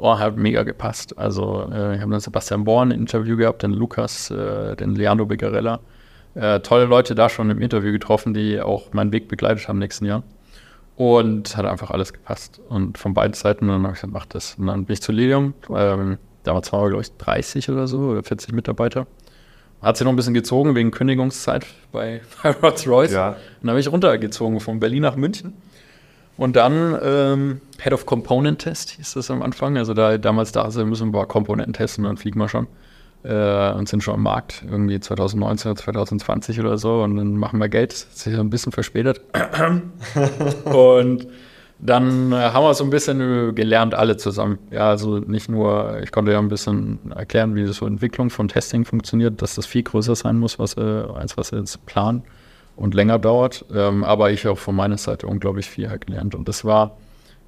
Oh, 0.00 0.16
hat 0.18 0.36
mega 0.36 0.62
gepasst. 0.62 1.18
Also, 1.18 1.68
äh, 1.72 1.96
ich 1.96 2.00
habe 2.00 2.10
dann 2.12 2.20
Sebastian 2.20 2.64
Born 2.64 2.92
ein 2.92 3.00
Interview 3.00 3.36
gehabt, 3.36 3.62
den 3.64 3.72
Lukas, 3.72 4.30
äh, 4.30 4.76
den 4.76 4.94
Leandro 4.94 5.26
Begarella. 5.26 5.80
Äh, 6.34 6.60
tolle 6.60 6.84
Leute 6.84 7.16
da 7.16 7.28
schon 7.28 7.50
im 7.50 7.60
Interview 7.60 7.90
getroffen, 7.90 8.32
die 8.32 8.60
auch 8.60 8.92
meinen 8.92 9.12
Weg 9.12 9.26
begleitet 9.26 9.66
haben 9.66 9.78
nächsten 9.78 10.04
Jahr. 10.04 10.22
Und 10.94 11.56
hat 11.56 11.66
einfach 11.66 11.90
alles 11.90 12.12
gepasst. 12.12 12.60
Und 12.68 12.96
von 12.96 13.12
beiden 13.12 13.34
Seiten, 13.34 13.64
und 13.64 13.70
dann 13.70 13.82
habe 13.82 13.94
ich 13.94 14.00
gesagt, 14.00 14.12
mach 14.12 14.26
das. 14.26 14.54
Und 14.56 14.68
dann 14.68 14.84
bin 14.84 14.94
ich 14.94 15.02
zu 15.02 15.10
Lilium. 15.10 15.54
Ähm, 15.74 16.18
damals 16.44 16.72
waren 16.72 16.84
wir, 16.84 16.90
glaube 16.90 17.02
ich, 17.02 17.16
30 17.16 17.68
oder 17.70 17.88
so, 17.88 17.98
oder 17.98 18.22
40 18.22 18.52
Mitarbeiter. 18.52 19.06
Hat 19.82 19.96
sich 19.96 20.04
noch 20.04 20.12
ein 20.12 20.16
bisschen 20.16 20.34
gezogen 20.34 20.76
wegen 20.76 20.92
Kündigungszeit 20.92 21.66
bei, 21.90 22.20
bei 22.42 22.50
Rolls-Royce. 22.52 23.12
Ja. 23.12 23.28
Und 23.30 23.66
dann 23.66 23.74
bin 23.74 23.78
ich 23.78 23.90
runtergezogen 23.90 24.60
von 24.60 24.78
Berlin 24.78 25.02
nach 25.02 25.16
München. 25.16 25.54
Und 26.38 26.54
dann 26.54 26.96
ähm, 27.02 27.60
Head 27.80 27.92
of 27.92 28.06
Component 28.06 28.60
Test 28.60 28.90
hieß 28.90 29.14
das 29.14 29.30
am 29.30 29.42
Anfang. 29.42 29.76
Also 29.76 29.92
da 29.92 30.16
damals 30.18 30.52
da 30.52 30.62
also 30.62 30.86
müssen 30.86 31.12
wir 31.12 31.26
Komponenten 31.26 31.74
testen, 31.74 32.04
dann 32.04 32.16
fliegen 32.16 32.38
wir 32.38 32.48
schon. 32.48 32.68
Äh, 33.24 33.72
und 33.72 33.88
sind 33.88 34.04
schon 34.04 34.14
am 34.14 34.22
Markt, 34.22 34.62
irgendwie 34.70 35.00
2019 35.00 35.72
oder 35.72 35.80
2020 35.80 36.60
oder 36.60 36.78
so. 36.78 37.02
Und 37.02 37.16
dann 37.16 37.36
machen 37.36 37.58
wir 37.58 37.68
Geld. 37.68 37.92
Das 37.92 38.04
ist 38.04 38.26
ja 38.26 38.38
ein 38.38 38.50
bisschen 38.50 38.70
verspätet. 38.70 39.20
und 40.64 41.26
dann 41.80 42.30
äh, 42.30 42.36
haben 42.36 42.62
wir 42.62 42.74
so 42.74 42.84
ein 42.84 42.90
bisschen 42.90 43.20
äh, 43.20 43.52
gelernt, 43.52 43.94
alle 43.94 44.16
zusammen. 44.16 44.60
Ja, 44.70 44.90
also 44.90 45.18
nicht 45.18 45.48
nur, 45.48 45.98
ich 46.04 46.12
konnte 46.12 46.30
ja 46.30 46.38
ein 46.38 46.48
bisschen 46.48 47.00
erklären, 47.16 47.56
wie 47.56 47.66
so 47.66 47.84
Entwicklung 47.84 48.30
von 48.30 48.46
Testing 48.46 48.84
funktioniert, 48.84 49.42
dass 49.42 49.56
das 49.56 49.66
viel 49.66 49.82
größer 49.82 50.14
sein 50.14 50.38
muss, 50.38 50.60
was, 50.60 50.76
äh, 50.76 50.80
als 50.80 51.36
was 51.36 51.50
wir 51.50 51.58
jetzt 51.58 51.84
planen 51.84 52.22
und 52.78 52.94
länger 52.94 53.18
dauert. 53.18 53.64
Ähm, 53.74 54.04
aber 54.04 54.30
ich 54.30 54.46
auch 54.46 54.58
von 54.58 54.76
meiner 54.76 54.98
Seite 54.98 55.26
unglaublich 55.26 55.68
viel 55.68 55.90
halt 55.90 56.06
gelernt. 56.06 56.34
Und 56.34 56.48
das 56.48 56.64
war 56.64 56.96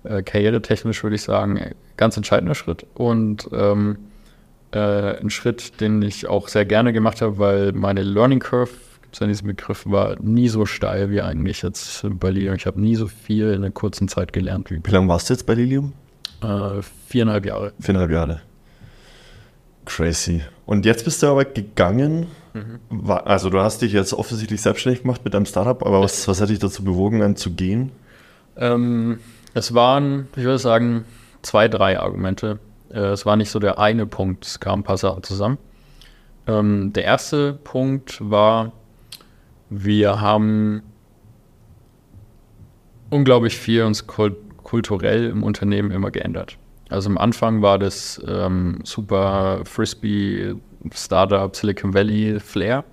äh, 0.04 0.22
karrieretechnisch, 0.22 1.02
würde 1.02 1.16
ich 1.16 1.22
sagen, 1.22 1.58
ein 1.58 1.74
ganz 1.96 2.16
entscheidender 2.16 2.54
Schritt. 2.54 2.86
Und 2.94 3.48
ähm, 3.52 3.98
äh, 4.72 5.20
ein 5.20 5.30
Schritt, 5.30 5.80
den 5.80 6.02
ich 6.02 6.28
auch 6.28 6.48
sehr 6.48 6.64
gerne 6.64 6.92
gemacht 6.92 7.22
habe, 7.22 7.38
weil 7.38 7.72
meine 7.72 8.02
Learning 8.02 8.40
Curve, 8.40 8.72
gibt 9.02 9.14
es 9.14 9.20
ja 9.20 9.26
diesen 9.26 9.46
Begriff, 9.46 9.84
war 9.86 10.16
nie 10.20 10.48
so 10.48 10.66
steil 10.66 11.10
wie 11.10 11.20
eigentlich 11.20 11.62
jetzt 11.62 12.04
bei 12.18 12.30
Lilium. 12.30 12.54
Ich 12.56 12.66
habe 12.66 12.80
nie 12.80 12.96
so 12.96 13.06
viel 13.06 13.50
in 13.50 13.62
einer 13.62 13.70
kurzen 13.70 14.08
Zeit 14.08 14.32
gelernt. 14.32 14.70
Wie 14.70 14.90
lange 14.90 15.08
warst 15.08 15.30
du 15.30 15.34
jetzt 15.34 15.46
bei 15.46 15.54
Lilium? 15.54 15.92
Äh, 16.42 16.82
viereinhalb 17.06 17.46
Jahre. 17.46 17.72
Viereinhalb 17.78 18.10
Jahre. 18.10 18.40
Crazy. 19.90 20.42
Und 20.66 20.86
jetzt 20.86 21.04
bist 21.04 21.20
du 21.20 21.26
aber 21.26 21.44
gegangen. 21.44 22.28
Wa- 22.90 23.16
Also 23.16 23.50
du 23.50 23.58
hast 23.60 23.82
dich 23.82 23.92
jetzt 23.92 24.12
offensichtlich 24.12 24.62
selbstständig 24.62 25.02
gemacht 25.02 25.22
mit 25.24 25.34
deinem 25.34 25.46
Startup, 25.46 25.84
aber 25.84 26.00
was, 26.00 26.28
was 26.28 26.40
hat 26.40 26.48
dich 26.48 26.60
dazu 26.60 26.84
bewogen, 26.84 27.18
dann 27.18 27.34
zu 27.34 27.50
gehen? 27.50 27.90
Ähm, 28.56 29.18
es 29.54 29.74
waren, 29.74 30.28
ich 30.36 30.44
würde 30.44 30.58
sagen, 30.58 31.04
zwei, 31.42 31.66
drei 31.66 31.98
Argumente. 31.98 32.60
Äh, 32.90 32.98
es 33.00 33.26
war 33.26 33.34
nicht 33.34 33.50
so 33.50 33.58
der 33.58 33.80
eine 33.80 34.06
Punkt, 34.06 34.46
es 34.46 34.60
kamen 34.60 34.80
ein 34.82 34.84
paar 34.84 34.96
Sachen 34.96 35.24
zusammen. 35.24 35.58
Ähm, 36.46 36.92
der 36.92 37.02
erste 37.04 37.52
Punkt 37.52 38.18
war, 38.20 38.70
wir 39.70 40.20
haben 40.20 40.82
unglaublich 43.10 43.56
viel 43.58 43.82
uns 43.82 44.06
kul 44.06 44.36
kulturell 44.62 45.26
im 45.26 45.42
Unternehmen 45.42 45.90
immer 45.90 46.12
geändert. 46.12 46.56
Also 46.90 47.08
am 47.08 47.18
Anfang 47.18 47.62
war 47.62 47.78
das 47.78 48.20
ähm, 48.26 48.80
super 48.84 49.60
Frisbee, 49.64 50.54
Startup, 50.92 51.54
Silicon 51.54 51.94
Valley 51.94 52.40
Flair, 52.40 52.84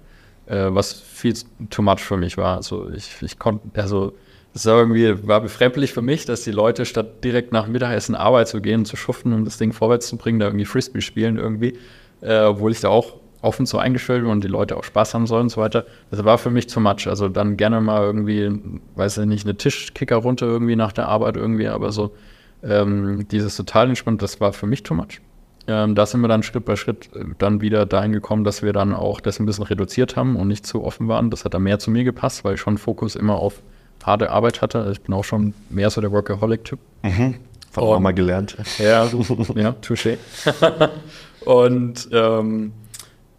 äh, 0.46 0.68
was 0.70 0.94
viel 0.94 1.34
too 1.70 1.82
much 1.82 2.00
für 2.00 2.18
mich 2.18 2.38
war. 2.38 2.58
Also 2.58 2.90
ich, 2.92 3.22
ich 3.22 3.40
konnte, 3.40 3.68
also 3.82 4.14
es 4.54 4.66
war 4.66 4.78
irgendwie, 4.78 5.28
war 5.28 5.42
befremdlich 5.42 5.94
für 5.94 6.02
mich, 6.02 6.26
dass 6.26 6.44
die 6.44 6.52
Leute 6.52 6.86
statt 6.86 7.24
direkt 7.24 7.52
nach 7.52 7.68
Mittagessen 7.68 8.16
Arbeit 8.16 8.48
zu 8.48 8.62
gehen, 8.62 8.86
zu 8.86 8.96
schuften, 8.96 9.34
um 9.34 9.46
das 9.46 9.58
Ding 9.58 9.74
vorwärts 9.74 10.08
zu 10.08 10.18
bringen, 10.18 10.40
da 10.40 10.46
irgendwie 10.46 10.66
Frisbee 10.66 11.02
spielen 11.02 11.38
irgendwie, 11.38 11.78
äh, 12.22 12.42
obwohl 12.42 12.72
ich 12.72 12.80
da 12.80 12.90
auch 12.90 13.16
offen 13.42 13.66
so 13.66 13.78
eingestellt 13.78 14.24
bin 14.24 14.32
und 14.32 14.44
die 14.44 14.48
Leute 14.48 14.78
auch 14.78 14.84
Spaß 14.84 15.14
haben 15.14 15.28
sollen 15.28 15.44
und 15.44 15.50
so 15.50 15.62
weiter. 15.62 15.86
Das 16.12 16.24
war 16.24 16.38
für 16.38 16.50
mich 16.50 16.68
too 16.68 16.80
much. 16.80 17.08
Also 17.08 17.30
dann 17.30 17.56
gerne 17.58 17.82
mal 17.82 18.02
irgendwie, 18.02 18.52
weiß 18.96 19.20
ich 19.20 19.26
nicht, 19.26 19.46
eine 19.46 19.56
Tischkicker 19.56 20.18
runter 20.18 20.46
irgendwie 20.46 20.76
nach 20.76 20.92
der 20.92 21.08
Arbeit 21.08 21.38
irgendwie, 21.38 21.68
aber 21.68 21.92
so 21.92 22.16
ähm, 22.64 23.28
dieses 23.30 23.56
total 23.56 23.90
entspannt, 23.90 24.22
das 24.22 24.40
war 24.40 24.54
für 24.54 24.68
mich 24.68 24.84
too 24.84 24.94
much. 24.94 25.22
Ähm, 25.68 25.96
da 25.96 26.06
sind 26.06 26.22
wir 26.22 26.30
dann 26.30 26.44
Schritt 26.44 26.66
bei 26.66 26.76
Schritt 26.76 27.10
äh, 27.14 27.26
dann 27.38 27.62
wieder 27.62 27.86
dahin 27.86 28.14
gekommen, 28.14 28.44
dass 28.44 28.64
wir 28.64 28.72
dann 28.74 28.94
auch 28.94 29.20
das 29.20 29.40
ein 29.40 29.46
bisschen 29.46 29.66
reduziert 29.66 30.16
haben 30.16 30.38
und 30.38 30.48
nicht 30.48 30.66
zu 30.66 30.84
offen 30.84 31.08
waren. 31.08 31.30
Das 31.30 31.44
hat 31.44 31.54
dann 31.54 31.64
mehr 31.64 31.78
zu 31.80 31.92
mir 31.92 32.04
gepasst, 32.04 32.46
weil 32.46 32.56
ich 32.56 32.62
schon 32.62 32.78
Fokus 32.78 33.16
immer 33.16 33.36
auf 33.36 33.62
harte 34.04 34.30
Arbeit 34.30 34.62
hatte. 34.62 34.80
Also 34.80 34.92
ich 34.92 35.02
bin 35.02 35.14
auch 35.14 35.26
schon 35.26 35.54
mehr 35.70 35.90
so 35.90 36.00
der 36.00 36.12
Workaholic-Typ. 36.12 36.80
Mhm. 37.04 37.36
Von 37.72 37.84
und, 37.84 37.90
Mama 37.90 38.12
gelernt. 38.12 38.56
Ja, 38.80 39.06
ja, 39.06 39.76
touché. 39.82 40.18
und 41.46 42.08
ähm, 42.14 42.72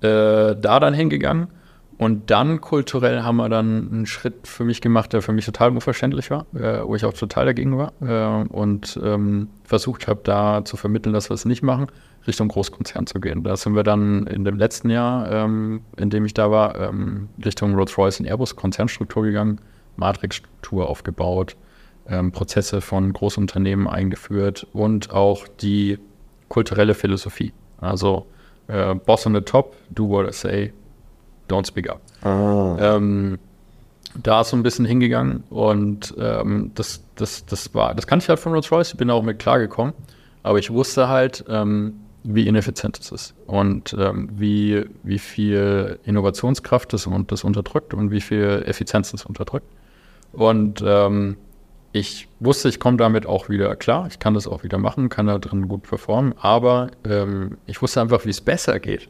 äh, 0.03 0.55
da 0.55 0.81
dann 0.81 0.93
hingegangen 0.93 1.49
und 1.99 2.31
dann 2.31 2.61
kulturell 2.61 3.25
haben 3.25 3.37
wir 3.37 3.49
dann 3.49 3.89
einen 3.91 4.07
Schritt 4.07 4.47
für 4.47 4.65
mich 4.65 4.81
gemacht, 4.81 5.13
der 5.13 5.21
für 5.21 5.33
mich 5.33 5.45
total 5.45 5.71
unverständlich 5.71 6.31
war, 6.31 6.47
äh, 6.55 6.87
wo 6.87 6.95
ich 6.95 7.05
auch 7.05 7.13
total 7.13 7.47
dagegen 7.47 7.77
war 7.77 7.93
äh, 8.01 8.49
und 8.49 8.99
ähm, 9.03 9.49
versucht 9.65 10.07
habe, 10.07 10.21
da 10.23 10.65
zu 10.65 10.77
vermitteln, 10.77 11.13
dass 11.13 11.29
wir 11.29 11.35
es 11.35 11.45
nicht 11.45 11.63
machen, 11.63 11.89
Richtung 12.25 12.47
Großkonzern 12.47 13.09
zu 13.09 13.21
gehen. 13.21 13.43
Da 13.43 13.57
sind 13.57 13.75
wir 13.75 13.83
dann 13.83 14.29
in 14.29 14.45
dem 14.45 14.59
letzten 14.59 14.91
Jahr, 14.91 15.29
ähm, 15.31 15.81
in 15.97 16.09
dem 16.09 16.25
ich 16.25 16.35
da 16.35 16.53
war, 16.53 16.79
ähm, 16.79 17.31
Richtung 17.45 17.75
Rolls-Royce 17.75 18.21
und 18.21 18.27
Airbus 18.27 18.55
Konzernstruktur 18.55 19.25
gegangen, 19.25 19.61
Matrixstruktur 19.97 20.89
aufgebaut, 20.89 21.57
ähm, 22.09 22.31
Prozesse 22.31 22.81
von 22.81 23.13
Großunternehmen 23.13 23.89
eingeführt 23.89 24.69
und 24.73 25.11
auch 25.11 25.49
die 25.49 25.99
kulturelle 26.49 26.95
Philosophie. 26.95 27.53
Also 27.81 28.27
äh, 28.69 28.95
Boss 28.95 29.27
on 29.27 29.35
the 29.35 29.41
top, 29.41 29.75
do 29.91 30.09
what 30.09 30.29
I 30.29 30.33
say, 30.33 30.73
Don't 31.49 31.67
Speak 31.67 31.91
Up. 31.91 32.01
Ah. 32.23 32.77
Ähm, 32.81 33.39
da 34.23 34.41
ist 34.41 34.51
so 34.51 34.57
ein 34.57 34.63
bisschen 34.63 34.85
hingegangen 34.85 35.45
und 35.51 36.15
ähm, 36.19 36.73
das, 36.75 37.03
das, 37.15 37.47
das 37.47 37.75
war, 37.75 37.95
das 37.95 38.07
kannte 38.07 38.25
ich 38.25 38.29
halt 38.29 38.39
von 38.39 38.53
Rolls 38.53 38.71
Royce, 38.73 38.93
ich 38.93 38.97
bin 38.97 39.11
auch 39.11 39.23
mit 39.23 39.39
klargekommen, 39.39 39.95
aber 40.43 40.59
ich 40.59 40.71
wusste 40.71 41.09
halt, 41.09 41.45
ähm, 41.49 41.95
wie 42.25 42.47
ineffizient 42.47 42.99
es 42.99 43.13
ist 43.13 43.35
und 43.47 43.95
ähm, 43.99 44.29
wie, 44.33 44.85
wie 45.03 45.19
viel 45.19 45.99
Innovationskraft 46.05 46.93
es 46.95 47.07
und 47.07 47.31
das 47.33 47.45
unterdrückt 47.45 47.95
und 47.95 48.11
wie 48.11 48.21
viel 48.21 48.65
Effizienz 48.67 49.13
es 49.15 49.25
unterdrückt. 49.25 49.67
Und 50.33 50.83
ähm, 50.85 51.37
ich 51.93 52.29
wusste, 52.41 52.69
ich 52.69 52.81
komme 52.81 52.97
damit 52.97 53.25
auch 53.25 53.49
wieder 53.49 53.75
klar, 53.77 54.07
ich 54.11 54.19
kann 54.19 54.35
das 54.35 54.47
auch 54.47 54.63
wieder 54.63 54.79
machen, 54.79 55.09
kann 55.09 55.27
da 55.27 55.39
drin 55.39 55.69
gut 55.69 55.85
performen, 55.85 56.35
aber 56.39 56.91
ähm, 57.05 57.57
ich 57.67 57.81
wusste 57.81 58.01
einfach, 58.01 58.25
wie 58.25 58.31
es 58.31 58.41
besser 58.41 58.79
geht 58.81 59.09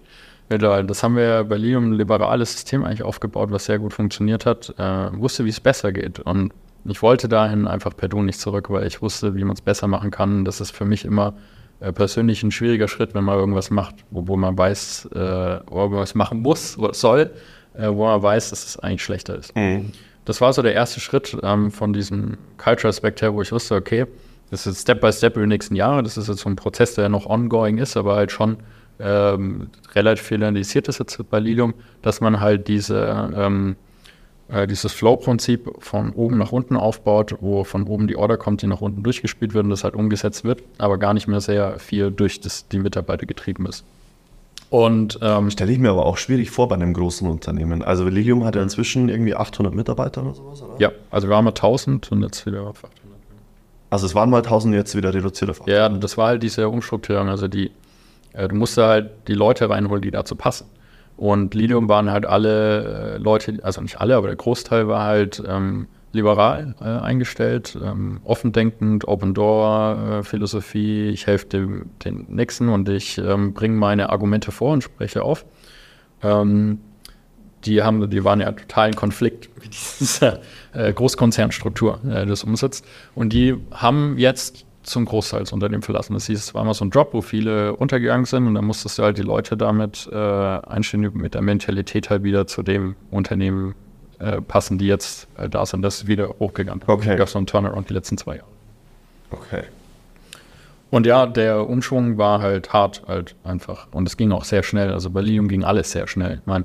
mittlerweile. 0.48 0.86
Das 0.86 1.02
haben 1.02 1.16
wir 1.16 1.24
ja 1.24 1.42
bei 1.42 1.56
Lilium 1.56 1.90
ein 1.90 1.94
liberales 1.94 2.52
System 2.52 2.84
eigentlich 2.84 3.02
aufgebaut, 3.02 3.50
was 3.50 3.64
sehr 3.64 3.78
gut 3.78 3.92
funktioniert 3.92 4.46
hat. 4.46 4.74
Äh, 4.78 5.18
wusste, 5.18 5.44
wie 5.44 5.50
es 5.50 5.60
besser 5.60 5.92
geht. 5.92 6.20
Und 6.20 6.52
ich 6.84 7.02
wollte 7.02 7.28
dahin 7.28 7.66
einfach 7.66 7.96
per 7.96 8.08
Du 8.08 8.22
nicht 8.22 8.40
zurück, 8.40 8.70
weil 8.70 8.86
ich 8.86 9.02
wusste, 9.02 9.34
wie 9.34 9.44
man 9.44 9.54
es 9.54 9.60
besser 9.60 9.88
machen 9.88 10.10
kann. 10.10 10.44
Das 10.44 10.60
ist 10.60 10.70
für 10.70 10.84
mich 10.84 11.04
immer 11.04 11.34
äh, 11.80 11.92
persönlich 11.92 12.42
ein 12.42 12.50
schwieriger 12.50 12.88
Schritt, 12.88 13.14
wenn 13.14 13.24
man 13.24 13.38
irgendwas 13.38 13.70
macht, 13.70 13.96
wo, 14.10 14.26
wo 14.26 14.36
man 14.36 14.56
weiß, 14.56 15.10
äh, 15.14 15.60
wo 15.66 15.88
man 15.88 16.02
es 16.02 16.14
machen 16.14 16.42
muss 16.42 16.78
oder 16.78 16.94
soll, 16.94 17.30
äh, 17.74 17.88
wo 17.88 18.06
man 18.06 18.22
weiß, 18.22 18.50
dass 18.50 18.64
es 18.64 18.78
eigentlich 18.78 19.02
schlechter 19.02 19.36
ist. 19.36 19.54
Mhm. 19.54 19.92
Das 20.24 20.40
war 20.40 20.52
so 20.52 20.60
der 20.62 20.74
erste 20.74 21.00
Schritt 21.00 21.36
ähm, 21.42 21.70
von 21.70 21.92
diesem 21.92 22.36
Culture-Aspekt 22.58 23.22
her, 23.22 23.32
wo 23.32 23.42
ich 23.42 23.52
wusste, 23.52 23.76
okay, 23.76 24.06
das 24.50 24.66
ist 24.66 24.82
Step 24.82 25.00
by 25.00 25.12
Step 25.12 25.36
über 25.36 25.42
die 25.42 25.48
nächsten 25.48 25.74
Jahre. 25.74 26.02
Das 26.02 26.16
ist 26.16 26.28
jetzt 26.28 26.40
so 26.40 26.48
ein 26.48 26.56
Prozess, 26.56 26.94
der 26.94 27.08
noch 27.08 27.26
ongoing 27.26 27.78
ist, 27.78 27.96
aber 27.96 28.16
halt 28.16 28.32
schon 28.32 28.58
ähm, 29.00 29.68
relativ 29.94 30.26
finalisiert 30.26 30.88
ist 30.88 30.98
jetzt 30.98 31.18
bei 31.30 31.38
Lilium, 31.38 31.74
dass 32.02 32.20
man 32.20 32.40
halt 32.40 32.68
diese, 32.68 33.32
ähm, 33.36 33.76
äh, 34.48 34.66
dieses 34.66 34.92
Flow-Prinzip 34.92 35.70
von 35.78 36.10
oben 36.10 36.38
nach 36.38 36.52
unten 36.52 36.76
aufbaut, 36.76 37.36
wo 37.40 37.64
von 37.64 37.84
oben 37.84 38.08
die 38.08 38.16
Order 38.16 38.36
kommt, 38.36 38.62
die 38.62 38.66
nach 38.66 38.80
unten 38.80 39.02
durchgespielt 39.02 39.54
wird 39.54 39.64
und 39.64 39.70
das 39.70 39.84
halt 39.84 39.94
umgesetzt 39.94 40.44
wird, 40.44 40.62
aber 40.78 40.98
gar 40.98 41.14
nicht 41.14 41.28
mehr 41.28 41.40
sehr 41.40 41.78
viel 41.78 42.10
durch 42.10 42.40
das, 42.40 42.68
die 42.68 42.78
Mitarbeiter 42.78 43.26
getrieben 43.26 43.66
ist. 43.66 43.84
Und 44.70 45.18
ähm, 45.22 45.50
stelle 45.50 45.72
ich 45.72 45.78
mir 45.78 45.90
aber 45.90 46.04
auch 46.04 46.18
schwierig 46.18 46.50
vor 46.50 46.68
bei 46.68 46.74
einem 46.74 46.92
großen 46.92 47.28
Unternehmen. 47.28 47.82
Also 47.82 48.06
Lilium 48.06 48.44
hat 48.44 48.54
ja 48.54 48.62
inzwischen 48.62 49.08
irgendwie 49.08 49.34
800 49.34 49.74
Mitarbeiter 49.74 50.22
oder 50.22 50.34
sowas, 50.34 50.62
oder? 50.62 50.74
Ja, 50.78 50.92
also 51.10 51.28
wir 51.28 51.36
haben 51.36 51.44
mal 51.44 51.50
1000 51.50 52.12
und 52.12 52.22
jetzt 52.22 52.44
wieder 52.44 52.62
auf 52.62 52.84
800. 52.84 52.92
Also 53.90 54.04
es 54.04 54.14
waren 54.14 54.28
mal 54.28 54.38
1000 54.38 54.74
jetzt 54.74 54.94
wieder 54.94 55.14
reduziert 55.14 55.50
auf 55.50 55.62
800. 55.62 55.78
Ja, 55.78 55.88
das 55.88 56.18
war 56.18 56.28
halt 56.28 56.42
diese 56.42 56.68
Umstrukturierung. 56.68 57.28
Also 57.28 57.48
die 57.48 57.70
du 58.32 58.54
musst 58.54 58.76
da 58.78 58.88
halt 58.88 59.10
die 59.28 59.34
Leute 59.34 59.68
reinholen, 59.70 60.02
die 60.02 60.10
dazu 60.10 60.36
passen. 60.36 60.66
Und 61.16 61.54
Lilium 61.54 61.88
waren 61.88 62.10
halt 62.12 62.26
alle 62.26 63.14
äh, 63.14 63.18
Leute, 63.18 63.58
also 63.62 63.80
nicht 63.80 64.00
alle, 64.00 64.14
aber 64.14 64.28
der 64.28 64.36
Großteil 64.36 64.86
war 64.86 65.02
halt 65.02 65.42
ähm, 65.46 65.88
liberal 66.12 66.74
äh, 66.80 66.84
eingestellt, 66.84 67.76
ähm, 67.82 68.20
offen 68.22 68.52
denkend, 68.52 69.06
Open 69.08 69.34
Door 69.34 69.98
äh, 69.98 70.22
Philosophie. 70.22 71.08
Ich 71.08 71.26
helfe 71.26 71.46
dem, 71.46 71.90
den 72.04 72.26
Nächsten 72.28 72.68
und 72.68 72.88
ich 72.88 73.18
ähm, 73.18 73.52
bringe 73.52 73.74
meine 73.74 74.10
Argumente 74.10 74.52
vor 74.52 74.72
und 74.72 74.82
spreche 74.82 75.24
auf. 75.24 75.44
Ähm, 76.22 76.78
die 77.64 77.82
haben, 77.82 78.08
die 78.08 78.24
waren 78.24 78.40
ja 78.40 78.52
total 78.52 78.90
in 78.90 78.94
Konflikt 78.94 79.50
mit 79.60 79.72
dieser 80.00 80.40
äh, 80.72 80.92
Großkonzernstruktur, 80.92 82.00
äh, 82.08 82.26
das 82.26 82.44
umsetzt. 82.44 82.86
Und 83.14 83.32
die 83.32 83.56
haben 83.72 84.16
jetzt 84.18 84.66
zum 84.82 85.04
Großteil 85.04 85.40
das 85.40 85.52
Unternehmen 85.52 85.82
verlassen. 85.82 86.14
Das 86.14 86.26
hieß, 86.26 86.38
es 86.38 86.54
war 86.54 86.64
mal 86.64 86.74
so 86.74 86.84
ein 86.84 86.90
Job, 86.90 87.10
wo 87.12 87.20
viele 87.20 87.76
untergegangen 87.76 88.24
sind 88.26 88.46
und 88.46 88.54
dann 88.54 88.64
musstest 88.64 88.98
du 88.98 89.02
halt 89.02 89.18
die 89.18 89.22
Leute 89.22 89.56
damit 89.56 90.08
äh, 90.12 90.16
einstellen, 90.16 91.10
mit 91.14 91.34
der 91.34 91.42
Mentalität 91.42 92.10
halt 92.10 92.22
wieder 92.22 92.46
zu 92.46 92.62
dem 92.62 92.96
Unternehmen 93.10 93.74
äh, 94.18 94.40
passen, 94.40 94.78
die 94.78 94.86
jetzt 94.86 95.28
äh, 95.36 95.48
da 95.48 95.66
sind. 95.66 95.82
Das 95.82 96.02
ist 96.02 96.06
wieder 96.06 96.28
hochgegangen. 96.38 96.82
Okay. 96.86 97.08
Da 97.08 97.14
gab 97.16 97.28
so 97.28 97.38
einen 97.38 97.46
Turnaround 97.46 97.88
die 97.88 97.94
letzten 97.94 98.18
zwei 98.18 98.36
Jahre. 98.36 98.48
Okay. 99.30 99.64
Und 100.90 101.06
ja, 101.06 101.26
der 101.26 101.68
Umschwung 101.68 102.16
war 102.16 102.40
halt 102.40 102.72
hart, 102.72 103.02
halt 103.06 103.36
einfach. 103.44 103.88
Und 103.92 104.08
es 104.08 104.16
ging 104.16 104.32
auch 104.32 104.44
sehr 104.44 104.62
schnell. 104.62 104.90
Also 104.92 105.10
bei 105.10 105.20
Lilium 105.20 105.48
ging 105.48 105.64
alles 105.64 105.90
sehr 105.92 106.06
schnell. 106.06 106.38
Ich 106.40 106.46
meine, 106.46 106.64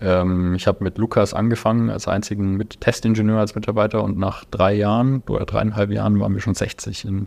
ähm, 0.00 0.54
ich 0.54 0.66
habe 0.66 0.84
mit 0.84 0.98
Lukas 0.98 1.32
angefangen 1.32 1.88
als 1.88 2.06
einzigen 2.06 2.56
mit 2.56 2.80
Testingenieur 2.80 3.38
als 3.38 3.54
Mitarbeiter 3.54 4.02
und 4.02 4.18
nach 4.18 4.44
drei 4.44 4.74
Jahren 4.74 5.22
oder 5.28 5.46
dreieinhalb 5.46 5.90
Jahren 5.90 6.20
waren 6.20 6.34
wir 6.34 6.42
schon 6.42 6.54
60 6.54 7.06
in 7.06 7.26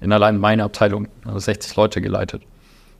in 0.00 0.12
allein 0.12 0.38
meiner 0.38 0.64
Abteilung 0.64 1.08
also 1.24 1.38
60 1.38 1.76
Leute 1.76 2.00
geleitet. 2.00 2.42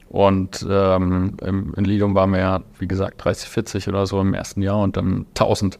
Und 0.09 0.65
ähm, 0.69 1.35
in 1.41 1.83
Lilium 1.83 2.15
waren 2.15 2.31
wir 2.31 2.39
ja, 2.39 2.61
wie 2.79 2.87
gesagt, 2.87 3.23
30, 3.23 3.49
40 3.49 3.87
oder 3.89 4.05
so 4.05 4.21
im 4.21 4.33
ersten 4.33 4.61
Jahr 4.61 4.79
und 4.79 4.95
dann 4.95 5.25
1000 5.29 5.79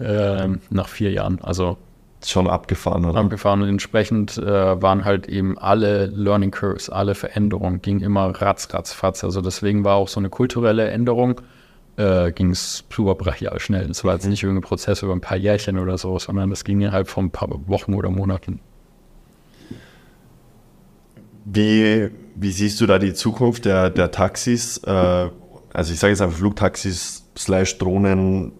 äh, 0.00 0.48
nach 0.70 0.88
vier 0.88 1.12
Jahren. 1.12 1.40
Also 1.42 1.78
schon 2.24 2.48
abgefahren, 2.48 3.04
oder? 3.04 3.18
Abgefahren 3.18 3.62
und 3.62 3.68
entsprechend 3.68 4.36
äh, 4.36 4.82
waren 4.82 5.04
halt 5.04 5.28
eben 5.28 5.56
alle 5.56 6.06
Learning 6.06 6.50
Curves, 6.50 6.90
alle 6.90 7.14
Veränderungen, 7.14 7.80
ging 7.80 8.00
immer 8.00 8.28
ratz, 8.40 8.72
ratz, 8.74 8.92
fatz. 8.92 9.24
Also 9.24 9.40
deswegen 9.40 9.84
war 9.84 9.96
auch 9.96 10.08
so 10.08 10.20
eine 10.20 10.28
kulturelle 10.28 10.90
Änderung, 10.90 11.40
äh, 11.96 12.32
ging 12.32 12.50
es 12.50 12.84
super 12.90 13.14
brachial 13.14 13.58
schnell. 13.60 13.90
Es 13.90 14.04
war 14.04 14.14
jetzt 14.14 14.24
mhm. 14.24 14.30
nicht 14.30 14.42
irgendein 14.42 14.68
Prozess 14.68 15.02
über 15.02 15.12
ein 15.12 15.20
paar 15.20 15.38
Jährchen 15.38 15.78
oder 15.78 15.96
so, 15.96 16.18
sondern 16.18 16.50
das 16.50 16.64
ging 16.64 16.80
innerhalb 16.80 17.08
von 17.08 17.26
ein 17.26 17.30
paar 17.30 17.48
Wochen 17.68 17.94
oder 17.94 18.10
Monaten. 18.10 18.60
Wie, 21.52 22.10
wie 22.34 22.52
siehst 22.52 22.80
du 22.80 22.86
da 22.86 22.98
die 22.98 23.12
Zukunft 23.12 23.64
der, 23.64 23.90
der 23.90 24.10
Taxis? 24.10 24.78
Äh, 24.78 24.90
also 25.72 25.92
ich 25.92 25.98
sage 25.98 26.12
jetzt 26.12 26.22
einfach 26.22 26.36
Flugtaxis 26.36 27.24
slash 27.36 27.78
Drohnen 27.78 28.52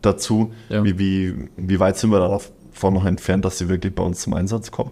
dazu. 0.00 0.52
Ja. 0.68 0.84
Wie, 0.84 0.98
wie, 0.98 1.48
wie 1.56 1.80
weit 1.80 1.98
sind 1.98 2.10
wir 2.10 2.20
davon 2.20 2.94
noch 2.94 3.04
entfernt, 3.04 3.44
dass 3.44 3.58
sie 3.58 3.68
wirklich 3.68 3.94
bei 3.94 4.02
uns 4.02 4.20
zum 4.20 4.34
Einsatz 4.34 4.70
kommen? 4.70 4.90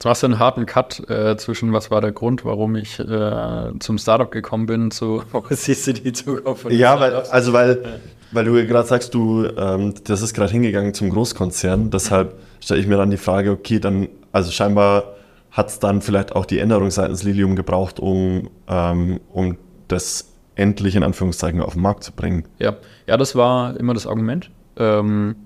Du 0.00 0.08
hast 0.08 0.24
einen 0.24 0.40
harten 0.40 0.66
Cut 0.66 1.08
äh, 1.08 1.36
zwischen, 1.36 1.72
was 1.72 1.92
war 1.92 2.00
der 2.00 2.10
Grund, 2.10 2.44
warum 2.44 2.74
ich 2.74 2.98
äh, 2.98 3.70
zum 3.78 3.98
Startup 3.98 4.30
gekommen 4.30 4.66
bin, 4.66 4.90
zu, 4.90 5.22
wo 5.32 5.44
siehst 5.48 5.86
du 5.86 5.92
die 5.92 6.12
Zukunft? 6.12 6.68
Ja, 6.70 6.98
weil, 6.98 7.14
also 7.14 7.52
weil, 7.52 8.00
weil 8.32 8.44
du 8.44 8.66
gerade 8.66 8.88
sagst, 8.88 9.14
du, 9.14 9.46
ähm, 9.56 9.94
das 10.02 10.22
ist 10.22 10.34
gerade 10.34 10.50
hingegangen 10.50 10.92
zum 10.92 11.10
Großkonzern, 11.10 11.90
deshalb 11.90 12.34
stelle 12.60 12.80
ich 12.80 12.88
mir 12.88 12.96
dann 12.96 13.12
die 13.12 13.16
Frage, 13.16 13.52
okay, 13.52 13.78
dann, 13.78 14.08
also 14.32 14.50
scheinbar 14.50 15.04
hat 15.52 15.68
es 15.68 15.78
dann 15.78 16.00
vielleicht 16.00 16.34
auch 16.34 16.46
die 16.46 16.58
Änderung 16.58 16.90
seitens 16.90 17.22
Lilium 17.22 17.54
gebraucht, 17.56 18.00
um, 18.00 18.50
ähm, 18.66 19.20
um 19.32 19.58
das 19.88 20.32
endlich 20.54 20.96
in 20.96 21.02
Anführungszeichen 21.02 21.60
auf 21.60 21.74
den 21.74 21.82
Markt 21.82 22.04
zu 22.04 22.12
bringen. 22.12 22.44
Ja, 22.58 22.76
ja 23.06 23.16
das 23.16 23.36
war 23.36 23.78
immer 23.78 23.94
das 23.94 24.06
Argument, 24.06 24.50
ähm, 24.76 25.36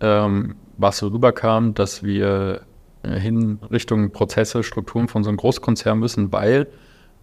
ähm, 0.00 0.54
was 0.76 0.98
so 0.98 1.08
rüberkam, 1.08 1.74
dass 1.74 2.02
wir 2.02 2.60
äh, 3.02 3.18
hin 3.18 3.58
Richtung 3.70 4.10
Prozesse, 4.10 4.62
Strukturen 4.62 5.08
von 5.08 5.24
so 5.24 5.30
einem 5.30 5.38
Großkonzern 5.38 5.98
müssen, 5.98 6.30
weil 6.32 6.68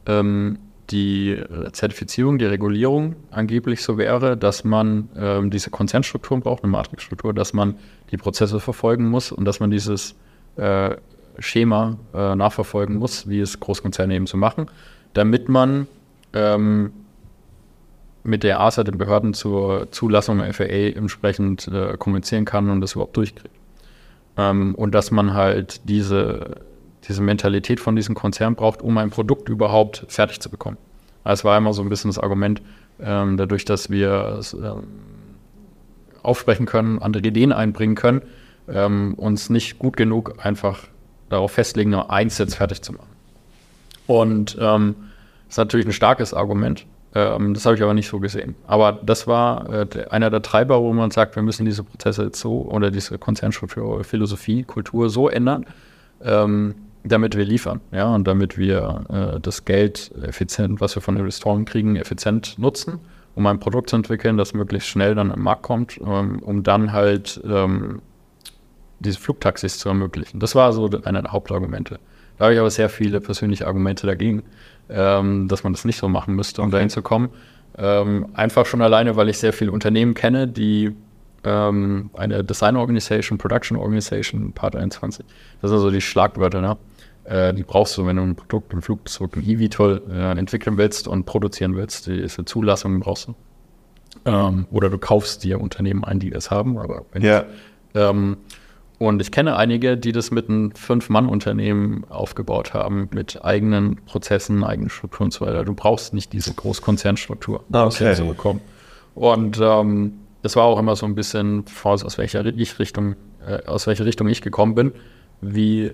ähm, 0.07 0.57
die 0.89 1.37
Zertifizierung, 1.71 2.39
die 2.39 2.45
Regulierung 2.45 3.15
angeblich 3.29 3.83
so 3.83 3.99
wäre, 3.99 4.35
dass 4.35 4.63
man 4.63 5.09
ähm, 5.15 5.51
diese 5.51 5.69
Konzernstrukturen 5.69 6.41
braucht, 6.41 6.63
eine 6.63 6.71
Matrixstruktur, 6.71 7.31
dass 7.33 7.53
man 7.53 7.75
die 8.09 8.17
Prozesse 8.17 8.59
verfolgen 8.59 9.07
muss 9.07 9.31
und 9.31 9.45
dass 9.45 9.59
man 9.59 9.69
dieses 9.69 10.15
äh, 10.55 10.95
Schema 11.39 11.97
äh, 12.13 12.35
nachverfolgen 12.35 12.97
muss, 12.97 13.27
wie 13.29 13.39
es 13.39 13.59
Großkonzerne 13.59 14.15
eben 14.15 14.27
so 14.27 14.37
machen, 14.37 14.67
damit 15.13 15.49
man 15.49 15.87
ähm, 16.33 16.91
mit 18.23 18.43
der 18.43 18.59
ASA, 18.59 18.83
den 18.83 18.97
Behörden 18.97 19.33
zur 19.33 19.91
Zulassung 19.91 20.41
FAA 20.53 20.95
entsprechend 20.95 21.67
äh, 21.67 21.97
kommunizieren 21.97 22.45
kann 22.45 22.69
und 22.69 22.81
das 22.81 22.93
überhaupt 22.93 23.17
durchkriegt. 23.17 23.55
Ähm, 24.37 24.75
und 24.75 24.93
dass 24.93 25.11
man 25.11 25.33
halt 25.33 25.81
diese, 25.89 26.57
diese 27.07 27.21
Mentalität 27.21 27.79
von 27.79 27.95
diesem 27.95 28.15
Konzern 28.15 28.55
braucht, 28.55 28.81
um 28.81 28.97
ein 28.97 29.09
Produkt 29.09 29.49
überhaupt 29.49 30.05
fertig 30.07 30.39
zu 30.39 30.49
bekommen. 30.49 30.77
Das 31.23 31.43
war 31.43 31.57
immer 31.57 31.73
so 31.73 31.81
ein 31.81 31.89
bisschen 31.89 32.09
das 32.09 32.19
Argument, 32.19 32.61
ähm, 32.99 33.37
dadurch, 33.37 33.65
dass 33.65 33.89
wir 33.89 34.37
es, 34.39 34.53
ähm, 34.53 34.83
aufsprechen 36.23 36.65
können, 36.65 36.99
andere 37.01 37.25
Ideen 37.25 37.51
einbringen 37.51 37.95
können, 37.95 38.21
ähm, 38.67 39.13
uns 39.15 39.49
nicht 39.49 39.79
gut 39.79 39.95
genug 39.95 40.35
einfach 40.43 40.87
darauf 41.29 41.51
festlegen, 41.51 41.91
nur 41.91 42.11
eins 42.11 42.37
jetzt 42.37 42.55
fertig 42.55 42.81
zu 42.81 42.93
machen. 42.93 43.09
Und 44.07 44.57
ähm, 44.59 44.95
das 45.45 45.53
ist 45.53 45.57
natürlich 45.57 45.85
ein 45.85 45.93
starkes 45.93 46.33
Argument. 46.33 46.85
Ähm, 47.15 47.53
das 47.53 47.65
habe 47.65 47.75
ich 47.75 47.83
aber 47.83 47.93
nicht 47.93 48.07
so 48.07 48.19
gesehen. 48.19 48.55
Aber 48.67 48.93
das 49.03 49.27
war 49.27 49.69
äh, 49.71 49.87
einer 50.09 50.29
der 50.29 50.41
Treiber, 50.41 50.81
wo 50.81 50.93
man 50.93 51.11
sagt, 51.11 51.35
wir 51.35 51.43
müssen 51.43 51.65
diese 51.65 51.83
Prozesse 51.83 52.25
jetzt 52.25 52.39
so 52.39 52.61
oder 52.69 52.91
diese 52.91 53.17
Konzernstruktur, 53.17 54.03
Philosophie, 54.03 54.63
Kultur 54.63 55.09
so 55.09 55.29
ändern, 55.29 55.65
ähm, 56.23 56.75
damit 57.03 57.35
wir 57.35 57.45
liefern, 57.45 57.79
ja, 57.91 58.13
und 58.13 58.27
damit 58.27 58.57
wir 58.57 59.05
äh, 59.09 59.39
das 59.39 59.65
Geld 59.65 60.11
effizient, 60.21 60.81
was 60.81 60.95
wir 60.95 61.01
von 61.01 61.17
Investoren 61.17 61.65
kriegen, 61.65 61.95
effizient 61.95 62.59
nutzen, 62.59 62.99
um 63.35 63.45
ein 63.47 63.59
Produkt 63.59 63.89
zu 63.89 63.95
entwickeln, 63.95 64.37
das 64.37 64.53
möglichst 64.53 64.89
schnell 64.89 65.15
dann 65.15 65.31
am 65.31 65.41
Markt 65.41 65.63
kommt, 65.63 65.99
ähm, 66.05 66.39
um 66.39 66.61
dann 66.61 66.91
halt 66.91 67.41
ähm, 67.45 68.01
diese 68.99 69.19
Flugtaxis 69.19 69.77
zu 69.79 69.89
ermöglichen. 69.89 70.39
Das 70.39 70.55
war 70.55 70.73
so 70.73 70.89
einer 71.03 71.21
der 71.21 71.31
Hauptargumente. 71.31 71.99
Da 72.37 72.45
habe 72.45 72.53
ich 72.53 72.59
aber 72.59 72.69
sehr 72.69 72.89
viele 72.89 73.19
persönliche 73.19 73.67
Argumente 73.67 74.07
dagegen, 74.07 74.43
ähm, 74.89 75.47
dass 75.47 75.63
man 75.63 75.73
das 75.73 75.85
nicht 75.85 75.97
so 75.97 76.07
machen 76.07 76.35
müsste, 76.35 76.61
um 76.61 76.67
okay. 76.67 76.77
dahin 76.77 76.89
zu 76.89 77.01
kommen. 77.01 77.29
Ähm, 77.77 78.27
einfach 78.33 78.65
schon 78.65 78.81
alleine, 78.81 79.15
weil 79.15 79.29
ich 79.29 79.37
sehr 79.37 79.53
viele 79.53 79.71
Unternehmen 79.71 80.13
kenne, 80.13 80.47
die 80.47 80.95
ähm, 81.43 82.09
eine 82.13 82.43
Design 82.43 82.75
Organization, 82.75 83.37
Production 83.37 83.77
Organization, 83.77 84.53
Part 84.53 84.75
21, 84.75 85.25
das 85.61 85.69
sind 85.69 85.79
so 85.79 85.91
die 85.91 86.01
Schlagwörter, 86.01 86.61
ne? 86.61 86.77
Äh, 87.25 87.53
die 87.53 87.63
brauchst 87.63 87.97
du, 87.97 88.05
wenn 88.05 88.15
du 88.15 88.23
ein 88.23 88.35
Produkt, 88.35 88.73
ein 88.73 88.81
Flugzeug, 88.81 89.35
ein 89.35 89.47
eVTOL 89.47 90.01
äh, 90.09 90.37
entwickeln 90.37 90.77
willst 90.77 91.07
und 91.07 91.25
produzieren 91.25 91.75
willst. 91.75 92.07
Die 92.07 92.17
ist 92.17 92.39
eine 92.39 92.45
Zulassung 92.45 92.99
brauchst 93.01 93.27
du. 93.27 93.35
Ähm, 94.25 94.65
oder 94.71 94.89
du 94.89 94.97
kaufst 94.97 95.43
dir 95.43 95.61
Unternehmen 95.61 96.03
ein, 96.03 96.19
die 96.19 96.31
das 96.31 96.49
haben. 96.49 96.77
Aber 96.77 97.05
wenn 97.11 97.21
ja. 97.21 97.45
Ähm, 97.93 98.37
und 98.99 99.21
ich 99.21 99.31
kenne 99.31 99.55
einige, 99.55 99.97
die 99.97 100.11
das 100.11 100.29
mit 100.29 100.49
einem 100.49 100.71
Fünf-Mann-Unternehmen 100.75 102.03
aufgebaut 102.09 102.73
haben, 102.73 103.09
mit 103.13 103.43
eigenen 103.45 103.95
Prozessen, 104.05 104.61
eigenen 104.63 104.89
Strukturen 104.89 105.27
und 105.27 105.31
so 105.31 105.45
weiter. 105.45 105.63
Du 105.63 105.73
brauchst 105.73 106.13
nicht 106.13 106.33
diese 106.33 106.53
Großkonzernstruktur, 106.53 107.63
ah, 107.71 107.85
okay. 107.85 108.13
zu 108.13 108.25
bekommen. 108.25 108.59
Und 109.15 109.57
ähm, 109.61 110.19
das 110.41 110.57
war 110.57 110.65
auch 110.65 110.77
immer 110.77 110.97
so 110.97 111.05
ein 111.05 111.15
bisschen, 111.15 111.63
aus 111.83 112.17
welcher 112.17 112.45
ich 112.45 112.77
Richtung, 112.77 113.15
äh, 113.47 113.65
aus 113.65 113.87
welcher 113.87 114.05
Richtung 114.05 114.27
ich 114.27 114.41
gekommen 114.41 114.75
bin, 114.75 114.91
wie, 115.39 115.93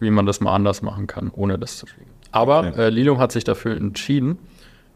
wie 0.00 0.10
man 0.10 0.26
das 0.26 0.40
mal 0.40 0.52
anders 0.52 0.82
machen 0.82 1.06
kann, 1.06 1.30
ohne 1.32 1.56
das 1.56 1.78
zu 1.78 1.86
fliegen. 1.86 2.10
Aber 2.32 2.66
okay. 2.66 2.82
äh, 2.82 2.88
Lilium 2.88 3.18
hat 3.18 3.30
sich 3.30 3.44
dafür 3.44 3.76
entschieden, 3.76 4.38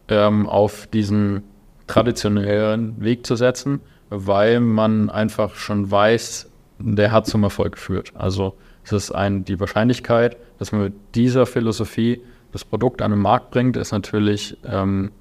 ähm, 0.09 0.47
auf 0.47 0.87
diesen 0.87 1.43
traditionellen 1.87 3.01
Weg 3.01 3.25
zu 3.25 3.37
setzen, 3.37 3.79
weil 4.09 4.59
man 4.59 5.09
einfach 5.09 5.55
schon 5.55 5.89
weiß, 5.89 6.49
der 6.79 7.11
hat 7.11 7.27
zum 7.27 7.43
Erfolg 7.43 7.73
geführt. 7.73 8.11
Also 8.15 8.55
es 8.83 8.91
ist 8.91 9.11
ein, 9.11 9.45
die 9.45 9.59
Wahrscheinlichkeit, 9.59 10.37
dass 10.59 10.71
man 10.71 10.83
mit 10.83 10.93
dieser 11.15 11.45
Philosophie 11.45 12.21
das 12.51 12.63
Produkt 12.63 13.01
an 13.01 13.11
den 13.11 13.19
Markt 13.19 13.51
bringt, 13.51 13.77
ist 13.77 13.91
natürlich 13.91 14.57
ähm, 14.65 15.11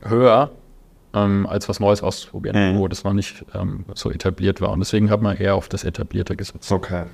höher, 0.00 0.50
ähm, 1.14 1.46
als 1.46 1.68
was 1.68 1.80
Neues 1.80 2.02
auszuprobieren, 2.02 2.74
mhm. 2.74 2.78
wo 2.78 2.88
das 2.88 3.04
noch 3.04 3.12
nicht 3.12 3.44
ähm, 3.54 3.84
so 3.94 4.10
etabliert 4.10 4.60
war. 4.60 4.70
Und 4.70 4.80
deswegen 4.80 5.10
hat 5.10 5.20
man 5.20 5.36
eher 5.36 5.54
auf 5.54 5.68
das 5.68 5.84
Etablierte 5.84 6.36
gesetzt. 6.36 6.70
Okay. 6.70 7.04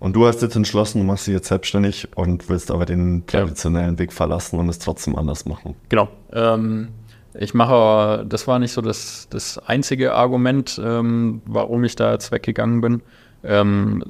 Und 0.00 0.14
du 0.14 0.26
hast 0.26 0.42
jetzt 0.42 0.54
entschlossen, 0.54 1.00
du 1.00 1.04
machst 1.04 1.26
dich 1.26 1.34
jetzt 1.34 1.48
selbstständig 1.48 2.08
und 2.16 2.48
willst 2.48 2.70
aber 2.70 2.86
den 2.86 3.26
traditionellen 3.26 3.94
ja. 3.94 3.98
Weg 3.98 4.12
verlassen 4.12 4.58
und 4.58 4.68
es 4.68 4.78
trotzdem 4.78 5.16
anders 5.16 5.44
machen. 5.44 5.74
Genau. 5.88 6.08
Ähm, 6.32 6.88
ich 7.34 7.54
mache, 7.54 8.24
das 8.26 8.46
war 8.46 8.58
nicht 8.58 8.72
so 8.72 8.80
das, 8.80 9.28
das 9.30 9.58
einzige 9.58 10.14
Argument, 10.14 10.80
ähm, 10.82 11.42
warum 11.46 11.84
ich 11.84 11.96
da 11.96 12.12
jetzt 12.12 12.32
weggegangen 12.32 12.80
bin. 12.80 13.02
Ähm, 13.44 14.04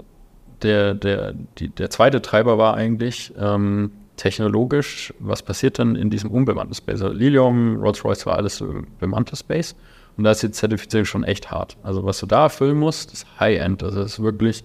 der, 0.63 0.95
der, 0.95 1.35
die, 1.59 1.69
der 1.69 1.91
zweite 1.91 2.23
Treiber 2.23 2.59
war 2.59 2.75
eigentlich 2.75 3.33
ähm, 3.39 3.93
technologisch, 4.17 5.15
was 5.19 5.43
passiert 5.43 5.79
denn 5.79 5.95
in 5.95 6.11
diesem 6.11 6.31
unbemannten 6.31 6.75
Space? 6.75 7.03
Also 7.03 7.15
Lilium, 7.15 7.77
Rolls-Royce 7.77 8.27
war 8.27 8.37
alles 8.37 8.57
so 8.57 8.83
bemanntes 8.99 9.41
Space 9.41 9.77
und 10.17 10.25
da 10.25 10.33
ist 10.33 10.43
die 10.43 10.51
Zertifizierung 10.51 11.05
schon 11.05 11.25
echt 11.25 11.51
hart. 11.51 11.77
Also 11.83 12.05
was 12.05 12.19
du 12.19 12.27
da 12.27 12.45
erfüllen 12.45 12.79
musst, 12.79 13.13
ist 13.13 13.27
High-End. 13.39 13.83
Also 13.83 14.03
das 14.03 14.15
ist 14.15 14.23
wirklich, 14.23 14.65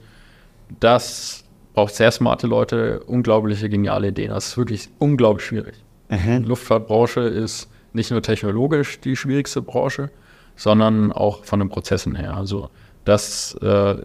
das 0.79 1.43
braucht 1.73 1.95
sehr 1.95 2.11
smarte 2.11 2.47
Leute, 2.47 3.01
unglaubliche, 3.05 3.69
geniale 3.69 4.09
Ideen. 4.09 4.29
Das 4.29 4.47
ist 4.47 4.57
wirklich 4.57 4.89
unglaublich 4.99 5.45
schwierig. 5.45 5.75
Mhm. 6.09 6.43
Die 6.43 6.49
Luftfahrtbranche 6.49 7.21
ist 7.21 7.69
nicht 7.93 8.11
nur 8.11 8.21
technologisch 8.21 8.99
die 8.99 9.15
schwierigste 9.15 9.61
Branche, 9.61 10.09
sondern 10.55 11.11
auch 11.11 11.43
von 11.43 11.59
den 11.59 11.69
Prozessen 11.69 12.15
her. 12.15 12.35
Also 12.35 12.69
das, 13.05 13.55
äh, 13.61 13.95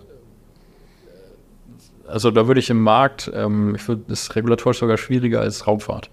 also 2.06 2.30
da 2.30 2.46
würde 2.46 2.60
ich 2.60 2.70
im 2.70 2.82
Markt, 2.82 3.30
ähm, 3.34 3.74
ich 3.74 3.86
würde 3.86 4.02
das 4.08 4.34
regulatorisch 4.34 4.78
sogar 4.78 4.96
schwieriger 4.96 5.40
als 5.40 5.66
Raumfahrt, 5.66 6.10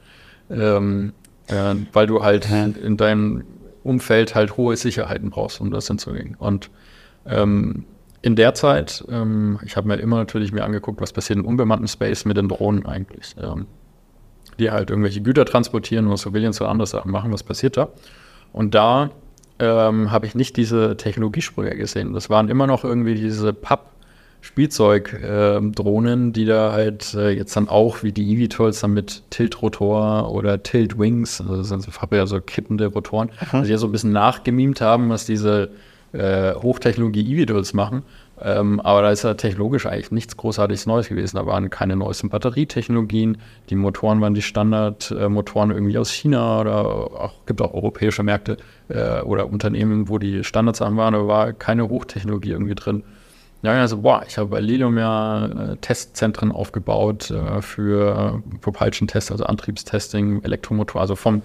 ähm, 0.49 1.13
äh, 1.47 1.75
weil 1.93 2.07
du 2.07 2.23
halt 2.23 2.49
in 2.51 2.97
deinem 2.97 3.43
Umfeld 3.83 4.35
halt 4.35 4.57
hohe 4.57 4.75
Sicherheiten 4.75 5.29
brauchst, 5.29 5.61
um 5.61 5.71
das 5.71 5.87
hinzugehen. 5.87 6.35
Und 6.35 6.69
ähm, 7.25 7.85
in 8.21 8.35
der 8.35 8.55
Zeit, 8.55 9.05
ähm, 9.09 9.59
ich 9.63 9.77
habe 9.77 9.87
mir 9.87 9.97
immer 9.97 10.17
natürlich 10.17 10.51
mir 10.51 10.63
angeguckt, 10.63 10.99
was 10.99 11.13
passiert 11.13 11.37
in 11.37 11.45
unbemannten 11.45 11.87
Space 11.87 12.25
mit 12.25 12.37
den 12.37 12.49
Drohnen 12.49 12.85
eigentlich. 12.85 13.35
Ähm, 14.55 14.65
die 14.65 14.71
halt 14.71 14.89
irgendwelche 14.89 15.21
Güter 15.21 15.45
transportieren 15.45 16.07
oder 16.07 16.17
Surveillance 16.17 16.63
oder 16.63 16.71
andere 16.71 16.87
Sachen 16.87 17.11
machen. 17.11 17.31
Was 17.31 17.43
passiert 17.43 17.77
da? 17.77 17.89
Und 18.53 18.75
da 18.75 19.11
ähm, 19.59 20.11
habe 20.11 20.25
ich 20.25 20.35
nicht 20.35 20.57
diese 20.57 20.97
Technologiesprünge 20.97 21.75
gesehen. 21.75 22.13
Das 22.13 22.29
waren 22.29 22.49
immer 22.49 22.67
noch 22.67 22.83
irgendwie 22.83 23.15
diese 23.15 23.53
Papp- 23.53 23.91
Spielzeugdrohnen, 24.41 26.29
äh, 26.29 26.31
die 26.31 26.45
da 26.45 26.71
halt 26.71 27.15
äh, 27.15 27.31
jetzt 27.31 27.55
dann 27.55 27.67
auch 27.67 28.03
wie 28.03 28.11
die 28.11 28.43
eVTOLs 28.43 28.79
dann 28.79 28.93
mit 28.93 29.23
Tilt-Rotor 29.31 30.31
oder 30.31 30.61
Tilt-Wings, 30.61 31.41
also 31.41 31.57
das 31.57 31.69
sind 31.69 31.87
ja 32.11 32.27
so 32.27 32.39
kippende 32.39 32.85
Rotoren, 32.85 33.29
mhm. 33.29 33.47
also 33.51 33.65
die 33.65 33.71
ja 33.71 33.79
so 33.79 33.87
ein 33.87 33.91
bisschen 33.91 34.11
nachgemimt 34.11 34.81
haben, 34.81 35.09
was 35.09 35.25
diese 35.25 35.71
äh, 36.13 36.53
Hochtechnologie-eVTOLs 36.53 37.73
machen. 37.73 38.03
Ähm, 38.41 38.81
aber 38.81 39.01
da 39.01 39.11
ist 39.11 39.23
ja 39.23 39.33
technologisch 39.33 39.85
eigentlich 39.85 40.11
nichts 40.11 40.35
großartiges 40.35 40.85
Neues 40.85 41.07
gewesen. 41.07 41.37
Da 41.37 41.45
waren 41.45 41.69
keine 41.69 41.95
neuesten 41.95 42.29
Batterietechnologien. 42.29 43.37
Die 43.69 43.75
Motoren 43.75 44.19
waren 44.19 44.33
die 44.33 44.41
Standardmotoren 44.41 45.71
irgendwie 45.71 45.97
aus 45.97 46.11
China 46.11 46.61
oder 46.61 46.85
auch, 46.85 47.45
gibt 47.45 47.61
auch 47.61 47.73
europäische 47.73 48.23
Märkte 48.23 48.57
äh, 48.89 49.21
oder 49.21 49.47
Unternehmen, 49.47 50.09
wo 50.09 50.17
die 50.17 50.43
Standards 50.43 50.81
waren. 50.81 51.13
Da 51.13 51.27
war 51.27 51.53
keine 51.53 51.87
Hochtechnologie 51.87 52.51
irgendwie 52.51 52.75
drin. 52.75 53.03
Ja, 53.61 53.71
also, 53.71 54.01
boah, 54.01 54.23
ich 54.27 54.37
habe 54.37 54.49
bei 54.49 54.59
Lilium 54.59 54.97
ja 54.97 55.45
äh, 55.45 55.77
Testzentren 55.77 56.51
aufgebaut 56.51 57.31
äh, 57.31 57.61
für 57.61 58.43
Propulsion-Tests, 58.61 59.31
also 59.31 59.45
Antriebstesting, 59.45 60.43
Elektromotor, 60.43 61.01
also 61.01 61.15
vom, 61.15 61.41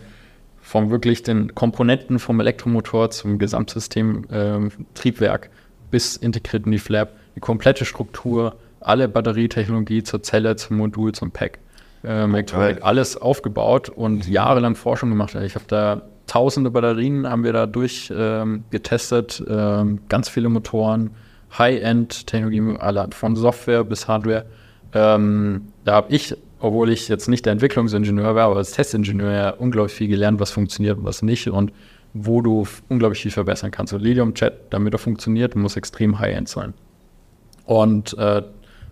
vom 0.60 0.90
wirklich 0.90 1.22
den 1.22 1.54
Komponenten 1.54 2.18
vom 2.18 2.40
Elektromotor 2.40 3.10
zum 3.10 3.38
Gesamtsystem 3.38 4.24
äh, 4.28 4.68
Triebwerk 4.94 5.50
bis 5.90 6.16
integriert 6.16 6.66
in 6.66 6.72
die 6.72 6.78
Flap, 6.78 7.12
die 7.36 7.40
komplette 7.40 7.84
Struktur, 7.84 8.56
alle 8.80 9.08
Batterietechnologie 9.08 10.02
zur 10.02 10.22
Zelle, 10.22 10.56
zum 10.56 10.76
Modul, 10.76 11.12
zum 11.12 11.30
Pack. 11.30 11.58
Ähm, 12.02 12.34
okay. 12.34 12.76
alles 12.80 13.16
aufgebaut 13.16 13.90
und 13.90 14.26
jahrelang 14.26 14.74
Forschung 14.74 15.10
gemacht. 15.10 15.34
Ich 15.34 15.54
habe 15.54 15.66
da 15.68 16.02
tausende 16.26 16.70
Batterien 16.70 17.28
haben 17.28 17.44
wir 17.44 17.52
da 17.52 17.66
durch 17.66 18.12
ähm, 18.16 18.64
getestet, 18.70 19.42
ähm, 19.48 20.00
ganz 20.08 20.28
viele 20.28 20.48
Motoren, 20.48 21.10
High-End-Technologie, 21.58 22.78
von 23.10 23.36
Software 23.36 23.84
bis 23.84 24.06
Hardware. 24.06 24.46
Ähm, 24.94 25.72
da 25.84 25.94
habe 25.94 26.14
ich, 26.14 26.36
obwohl 26.60 26.90
ich 26.90 27.08
jetzt 27.08 27.28
nicht 27.28 27.44
der 27.46 27.52
Entwicklungsingenieur 27.52 28.34
war, 28.34 28.46
aber 28.46 28.56
als 28.56 28.70
Testingenieur 28.70 29.32
ja 29.32 29.50
unglaublich 29.50 29.94
viel 29.94 30.08
gelernt, 30.08 30.38
was 30.38 30.52
funktioniert 30.52 30.98
und 30.98 31.04
was 31.04 31.22
nicht. 31.22 31.48
Und 31.48 31.72
wo 32.12 32.42
du 32.42 32.66
unglaublich 32.88 33.22
viel 33.22 33.30
verbessern 33.30 33.70
kannst. 33.70 33.92
So 33.92 33.98
Lilium 33.98 34.34
Chat, 34.34 34.72
damit 34.72 34.94
er 34.94 34.98
funktioniert, 34.98 35.54
muss 35.54 35.76
extrem 35.76 36.18
high-end 36.18 36.48
sein. 36.48 36.74
Und 37.64 38.16
äh, 38.18 38.42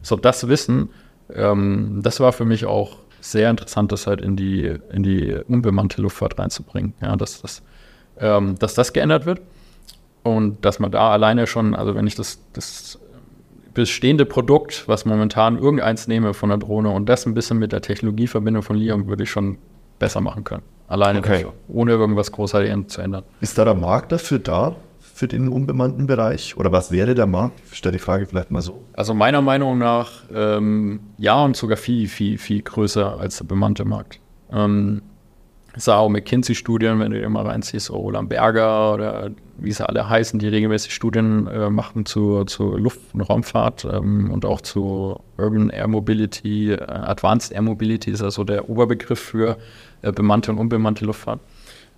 so 0.03 0.17
das 0.17 0.49
Wissen, 0.49 0.91
ähm, 1.35 2.01
das 2.03 2.21
war 2.21 2.33
für 2.33 2.45
mich 2.45 2.65
auch 2.65 2.97
sehr 3.21 3.51
interessant, 3.51 3.91
das 3.93 4.07
halt 4.07 4.21
in 4.21 4.37
die, 4.37 4.77
in 4.93 5.03
die 5.03 5.37
unbemannte 5.49 6.01
Luftfahrt 6.01 6.39
reinzubringen. 6.39 6.95
Ja, 7.03 7.17
dass 7.17 7.43
das, 7.43 7.63
ähm, 8.19 8.57
dass 8.59 8.75
das 8.75 8.93
geändert 8.93 9.27
wird 9.27 9.41
und 10.23 10.65
dass 10.65 10.79
man 10.79 10.93
da 10.93 11.11
alleine 11.11 11.47
schon, 11.47 11.75
also 11.75 11.95
wenn 11.95 12.07
ich 12.07 12.15
das, 12.15 12.41
das 12.53 13.01
bestehende 13.75 14.25
Produkt, 14.25 14.87
was 14.87 15.05
momentan 15.05 15.59
irgendeins 15.59 16.09
nehme 16.09 16.35
von 16.35 16.49
der 16.49 16.59
Drohne 16.59 16.91
und 16.91 17.09
das 17.09 17.27
ein 17.27 17.35
bisschen 17.35 17.59
mit 17.59 17.73
der 17.73 17.83
Technologieverbindung 17.83 18.63
von 18.63 18.77
Lilium, 18.77 19.09
würde 19.09 19.25
ich 19.25 19.31
schon 19.31 19.59
besser 19.99 20.21
machen 20.21 20.45
können. 20.45 20.63
Alleine 20.89 21.21
okay. 21.21 21.45
dafür, 21.45 21.53
ohne 21.69 21.93
irgendwas 21.93 22.33
großartig 22.33 22.89
zu 22.89 23.01
ändern. 23.01 23.25
Ist 23.41 23.57
da 23.59 23.65
der 23.65 23.75
Markt 23.75 24.11
dafür 24.13 24.39
da? 24.39 24.75
für 25.19 25.27
den 25.27 25.49
unbemannten 25.49 26.07
Bereich? 26.07 26.57
Oder 26.57 26.71
was 26.71 26.93
wäre 26.93 27.17
der 27.17 27.27
Markt? 27.27 27.61
Ich 27.73 27.79
stelle 27.79 27.95
die 27.95 27.99
Frage 27.99 28.27
vielleicht 28.27 28.53
mal 28.53 28.63
so. 28.63 28.85
Also 28.93 29.15
meiner 29.15 29.43
Meinung 29.43 29.77
nach 29.77 30.23
ähm, 30.33 31.01
ja 31.17 31.43
und 31.43 31.57
sogar 31.57 31.77
viel, 31.77 32.07
viel, 32.07 32.39
viel 32.39 32.63
größer 32.63 33.19
als 33.19 33.39
der 33.39 33.45
bemannte 33.45 33.85
Markt. 33.85 34.21
Ähm, 34.53 35.03
auch 35.87 36.09
McKinsey-Studien, 36.09 36.99
wenn 36.99 37.13
du 37.13 37.21
dir 37.21 37.29
mal 37.29 37.47
reinziehst, 37.47 37.91
Roland 37.91 38.29
Berger 38.29 38.95
oder 38.95 39.31
wie 39.59 39.73
sie 39.73 39.87
alle 39.87 40.09
heißen, 40.09 40.39
die 40.39 40.49
regelmäßig 40.49 40.95
Studien 40.95 41.47
äh, 41.47 41.71
machen 41.71 42.07
zu, 42.07 42.45
zu 42.45 42.77
Luft- 42.77 43.01
und 43.13 43.21
Raumfahrt 43.21 43.85
ähm, 43.85 44.31
und 44.31 44.45
auch 44.45 44.61
zu 44.61 45.21
Urban 45.37 45.71
Air 45.71 45.89
Mobility. 45.89 46.73
Äh, 46.73 46.83
Advanced 46.83 47.53
Air 47.53 47.63
Mobility 47.63 48.11
ist 48.11 48.23
also 48.23 48.45
der 48.45 48.69
Oberbegriff 48.69 49.21
für 49.21 49.57
äh, 50.03 50.13
bemannte 50.13 50.51
und 50.51 50.59
unbemannte 50.59 51.05
Luftfahrt. 51.05 51.41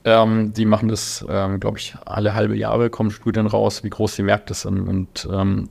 Ähm, 0.05 0.53
die 0.55 0.65
machen 0.65 0.89
das, 0.89 1.25
ähm, 1.29 1.61
glaube 1.61 1.79
ich, 1.79 1.95
alle 2.07 2.35
halbe 2.35 2.57
Jahre 2.57 2.89
kommen 2.91 3.11
Studien 3.11 3.47
raus, 3.47 3.85
wie 3.85 3.91
groß 3.91 4.17
die 4.17 4.23
Märkte 4.23 4.55
sind. 4.55 4.89
Und 4.89 5.29
ähm, 5.31 5.69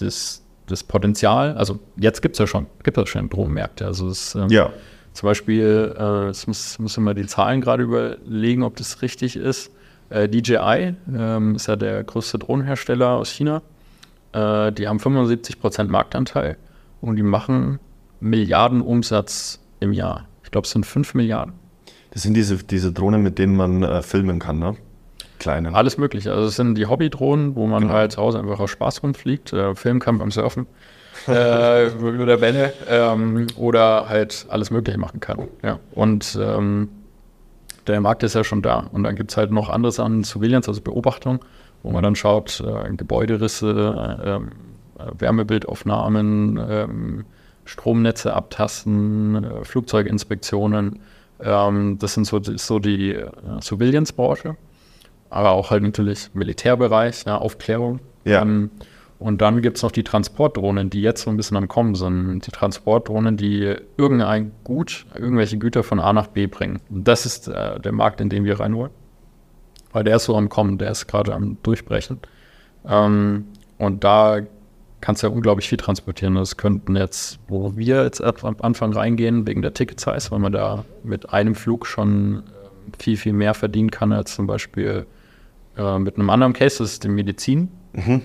das, 0.00 0.42
das 0.66 0.82
Potenzial, 0.82 1.56
also 1.56 1.78
jetzt 1.96 2.22
gibt 2.22 2.34
es 2.34 2.38
ja 2.40 2.46
schon, 2.46 2.66
gibt 2.82 2.98
es 2.98 3.08
schon 3.08 3.28
Drohnenmärkte. 3.28 3.86
Also 3.86 4.08
es, 4.08 4.34
ähm, 4.34 4.48
Ja. 4.48 4.70
Zum 5.12 5.28
Beispiel, 5.28 5.94
äh, 5.98 6.26
jetzt 6.28 6.46
muss, 6.48 6.78
müssen 6.78 7.04
wir 7.04 7.14
die 7.14 7.26
Zahlen 7.26 7.60
gerade 7.60 7.82
überlegen, 7.82 8.62
ob 8.62 8.76
das 8.76 9.02
richtig 9.02 9.36
ist. 9.36 9.70
Äh, 10.10 10.28
DJI 10.28 10.94
ähm, 11.14 11.54
ist 11.56 11.68
ja 11.68 11.76
der 11.76 12.02
größte 12.04 12.38
Drohnenhersteller 12.38 13.10
aus 13.10 13.30
China. 13.30 13.62
Äh, 14.32 14.72
die 14.72 14.88
haben 14.88 14.98
75% 14.98 15.84
Marktanteil 15.84 16.56
und 17.00 17.16
die 17.16 17.22
machen 17.22 17.78
Milliarden 18.20 18.80
Umsatz 18.80 19.60
im 19.80 19.92
Jahr. 19.92 20.26
Ich 20.44 20.50
glaube, 20.50 20.66
es 20.66 20.70
sind 20.70 20.86
5 20.86 21.14
Milliarden. 21.14 21.54
Das 22.12 22.22
sind 22.22 22.34
diese, 22.34 22.56
diese 22.62 22.92
Drohnen, 22.92 23.22
mit 23.22 23.38
denen 23.38 23.56
man 23.56 23.82
äh, 23.82 24.02
filmen 24.02 24.38
kann, 24.38 24.58
ne? 24.58 24.76
Kleine. 25.38 25.74
Alles 25.74 25.98
Mögliche. 25.98 26.30
Also 26.32 26.46
es 26.48 26.56
sind 26.56 26.76
die 26.76 26.86
Hobbydrohnen, 26.86 27.56
wo 27.56 27.66
man 27.66 27.82
Genau. 27.82 27.94
halt 27.94 28.12
zu 28.12 28.20
Hause 28.20 28.38
einfach 28.38 28.60
aus 28.60 28.70
Spaß 28.70 29.02
rumfliegt, 29.02 29.52
äh, 29.52 29.74
filmen 29.74 29.98
kann 29.98 30.18
beim 30.18 30.30
Surfen 30.30 30.66
äh, 31.26 31.90
oder 32.00 32.36
Bälle 32.36 32.72
ähm, 32.88 33.46
oder 33.56 34.08
halt 34.08 34.46
alles 34.48 34.70
Mögliche 34.70 34.98
machen 34.98 35.20
kann. 35.20 35.48
Ja. 35.62 35.78
Und 35.92 36.38
ähm, 36.40 36.88
der 37.86 38.00
Markt 38.00 38.22
ist 38.22 38.34
ja 38.34 38.44
schon 38.44 38.62
da. 38.62 38.88
Und 38.92 39.02
dann 39.04 39.16
gibt 39.16 39.30
es 39.30 39.36
halt 39.36 39.50
noch 39.50 39.68
andere 39.68 39.92
Sachen, 39.92 40.24
Surveillance, 40.24 40.68
also 40.68 40.80
Beobachtung, 40.80 41.40
wo 41.82 41.90
man 41.90 42.02
dann 42.02 42.14
schaut, 42.16 42.60
äh, 42.60 42.94
Gebäuderisse, 42.96 44.18
äh, 44.24 44.30
ähm, 44.30 44.50
äh, 44.98 45.04
Wärmebildaufnahmen, 45.18 46.60
ähm, 46.68 47.24
Stromnetze 47.64 48.34
abtasten, 48.34 49.44
äh, 49.44 49.64
Flugzeuginspektionen. 49.64 51.00
Ähm, 51.40 51.98
das 51.98 52.14
sind 52.14 52.26
so, 52.26 52.40
so 52.42 52.78
die 52.78 53.14
äh, 53.14 53.30
Surveillance-Branche 53.60 54.56
aber 55.32 55.50
auch 55.50 55.70
halt 55.70 55.82
natürlich 55.82 56.28
Militärbereich, 56.34 57.24
ja, 57.24 57.38
Aufklärung. 57.38 58.00
Ja. 58.24 58.42
Ähm, 58.42 58.70
und 59.22 59.40
dann 59.40 59.62
gibt 59.62 59.76
es 59.76 59.82
noch 59.84 59.92
die 59.92 60.02
Transportdrohnen, 60.02 60.90
die 60.90 61.00
jetzt 61.00 61.22
so 61.22 61.30
ein 61.30 61.36
bisschen 61.36 61.56
am 61.56 61.68
Kommen 61.68 61.94
sind. 61.94 62.44
Die 62.44 62.50
Transportdrohnen, 62.50 63.36
die 63.36 63.76
irgendein 63.96 64.50
Gut, 64.64 65.06
irgendwelche 65.14 65.58
Güter 65.58 65.84
von 65.84 66.00
A 66.00 66.12
nach 66.12 66.26
B 66.26 66.48
bringen. 66.48 66.80
Und 66.90 67.06
das 67.06 67.24
ist 67.24 67.46
äh, 67.46 67.78
der 67.78 67.92
Markt, 67.92 68.20
in 68.20 68.28
den 68.28 68.44
wir 68.44 68.58
rein 68.58 68.74
wollen. 68.74 68.90
Weil 69.92 70.02
der 70.02 70.16
ist 70.16 70.24
so 70.24 70.36
am 70.36 70.48
Kommen, 70.48 70.76
der 70.78 70.90
ist 70.90 71.06
gerade 71.06 71.34
am 71.34 71.56
Durchbrechen. 71.62 72.18
Ähm, 72.84 73.46
und 73.78 74.02
da 74.02 74.40
kannst 75.00 75.22
du 75.22 75.28
ja 75.28 75.32
unglaublich 75.32 75.68
viel 75.68 75.78
transportieren. 75.78 76.34
Das 76.34 76.56
könnten 76.56 76.96
jetzt, 76.96 77.38
wo 77.46 77.76
wir 77.76 78.02
jetzt 78.02 78.20
am 78.20 78.56
Anfang 78.60 78.92
reingehen, 78.92 79.46
wegen 79.46 79.62
der 79.62 79.72
Ticket-Size, 79.72 80.32
weil 80.32 80.40
man 80.40 80.52
da 80.52 80.84
mit 81.04 81.32
einem 81.32 81.54
Flug 81.54 81.86
schon 81.86 82.08
ähm, 82.34 82.42
viel, 82.98 83.16
viel 83.16 83.34
mehr 83.34 83.54
verdienen 83.54 83.92
kann 83.92 84.12
als 84.12 84.34
zum 84.34 84.48
Beispiel 84.48 85.06
äh, 85.76 85.98
mit 86.00 86.16
einem 86.16 86.28
anderen 86.28 86.54
Case, 86.54 86.78
das 86.78 86.94
ist 86.94 87.04
die 87.04 87.08
Medizin, 87.08 87.68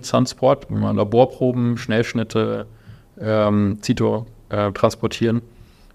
Transport, 0.01 0.67
wo 0.69 0.75
man 0.75 0.95
Laborproben, 0.95 1.77
Schnellschnitte, 1.77 2.67
ähm, 3.19 3.79
Zito 3.81 4.25
äh, 4.49 4.71
transportieren, 4.71 5.41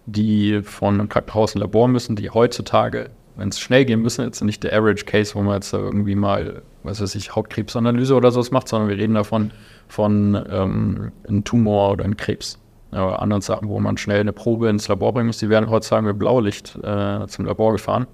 die 0.06 0.62
von 0.62 0.94
einem 0.94 1.08
Krankenhaus 1.08 1.54
ein 1.54 1.60
Labor 1.60 1.88
müssen, 1.88 2.16
die 2.16 2.30
heutzutage, 2.30 3.10
wenn 3.36 3.48
es 3.48 3.60
schnell 3.60 3.84
gehen 3.84 4.02
müssen, 4.02 4.24
jetzt 4.24 4.42
nicht 4.42 4.62
der 4.62 4.72
Average 4.72 5.04
Case, 5.04 5.34
wo 5.34 5.42
man 5.42 5.54
jetzt 5.54 5.72
da 5.72 5.78
irgendwie 5.78 6.14
mal, 6.14 6.62
was 6.82 7.00
weiß 7.00 7.14
ich, 7.14 7.34
Hautkrebsanalyse 7.34 8.14
oder 8.14 8.30
sowas 8.30 8.50
macht, 8.50 8.68
sondern 8.68 8.88
wir 8.88 8.98
reden 8.98 9.14
davon 9.14 9.52
von 9.88 10.34
ähm, 10.50 11.12
einem 11.26 11.44
Tumor 11.44 11.92
oder 11.92 12.04
einem 12.04 12.16
Krebs. 12.16 12.58
Ja, 12.92 13.06
Oder 13.06 13.22
anderen 13.22 13.40
Sachen, 13.40 13.68
wo 13.68 13.80
man 13.80 13.96
schnell 13.96 14.20
eine 14.20 14.34
Probe 14.34 14.68
ins 14.68 14.86
Labor 14.86 15.14
bringen 15.14 15.28
muss, 15.28 15.38
die 15.38 15.48
werden 15.48 15.70
heutzutage 15.70 16.06
mit 16.06 16.18
Blaulicht 16.18 16.76
äh, 16.82 17.26
zum 17.26 17.46
Labor 17.46 17.72
gefahren, 17.72 18.06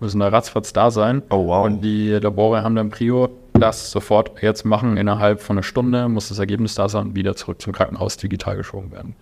müssen 0.00 0.18
da 0.18 0.28
ratzfatz 0.28 0.72
da 0.72 0.90
sein. 0.90 1.22
Oh, 1.30 1.46
wow. 1.46 1.64
Und 1.64 1.82
die 1.82 2.10
Labore 2.10 2.64
haben 2.64 2.74
dann 2.74 2.90
Prio, 2.90 3.28
das 3.54 3.90
sofort 3.90 4.42
jetzt 4.42 4.64
machen, 4.64 4.96
innerhalb 4.96 5.40
von 5.40 5.56
einer 5.56 5.62
Stunde 5.62 6.08
muss 6.08 6.28
das 6.28 6.38
Ergebnis 6.38 6.74
da 6.74 6.88
sein 6.88 7.08
und 7.08 7.16
wieder 7.16 7.36
zurück 7.36 7.62
zum 7.62 7.72
Krankenhaus 7.72 8.16
digital 8.16 8.56
geschoben 8.56 8.90
werden. 8.92 9.14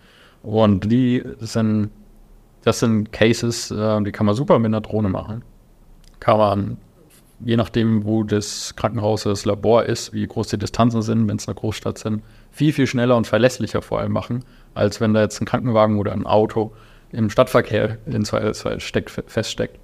Und 0.43 0.91
die 0.91 1.23
sind, 1.39 1.91
das 2.65 2.81
sind 2.81 3.13
Cases, 3.13 3.71
äh, 3.71 4.03
die 4.03 4.13
kann 4.13 4.27
man 4.27 4.35
super 4.35 4.59
mit 4.59 4.71
einer 4.71 4.81
Drohne 4.81 5.11
machen. 5.11 5.43
Kann 6.19 6.39
man, 6.39 6.77
je 7.41 7.57
nachdem, 7.57 8.05
wo 8.05 8.25
das 8.25 8.75
Krankenhaus, 8.75 9.25
das 9.25 9.45
Labor 9.45 9.85
ist, 9.85 10.13
wie 10.13 10.27
groß 10.27 10.49
die 10.49 10.59
Distanzen 10.59 11.03
sind, 11.03 11.29
wenn 11.29 11.37
es 11.37 11.47
eine 11.47 11.55
Großstadt 11.55 11.99
sind, 11.99 12.23
viel, 12.51 12.73
viel 12.73 12.87
schneller 12.87 13.17
und 13.17 13.27
verlässlicher 13.27 13.83
vor 13.83 14.01
allem 14.01 14.13
machen, 14.13 14.45
als 14.75 15.01
wenn 15.01 15.15
da 15.15 15.21
jetzt 15.21 15.41
ein 15.41 15.47
Krankenwagen 15.47 15.99
oder 15.99 16.13
ein 16.13 16.27
Auto 16.27 16.73
im 17.13 17.29
Stadtverkehr 17.29 17.99
in 18.07 18.25
Zweifelsfall 18.25 18.81
steckt, 18.81 19.11
feststeckt. 19.11 19.79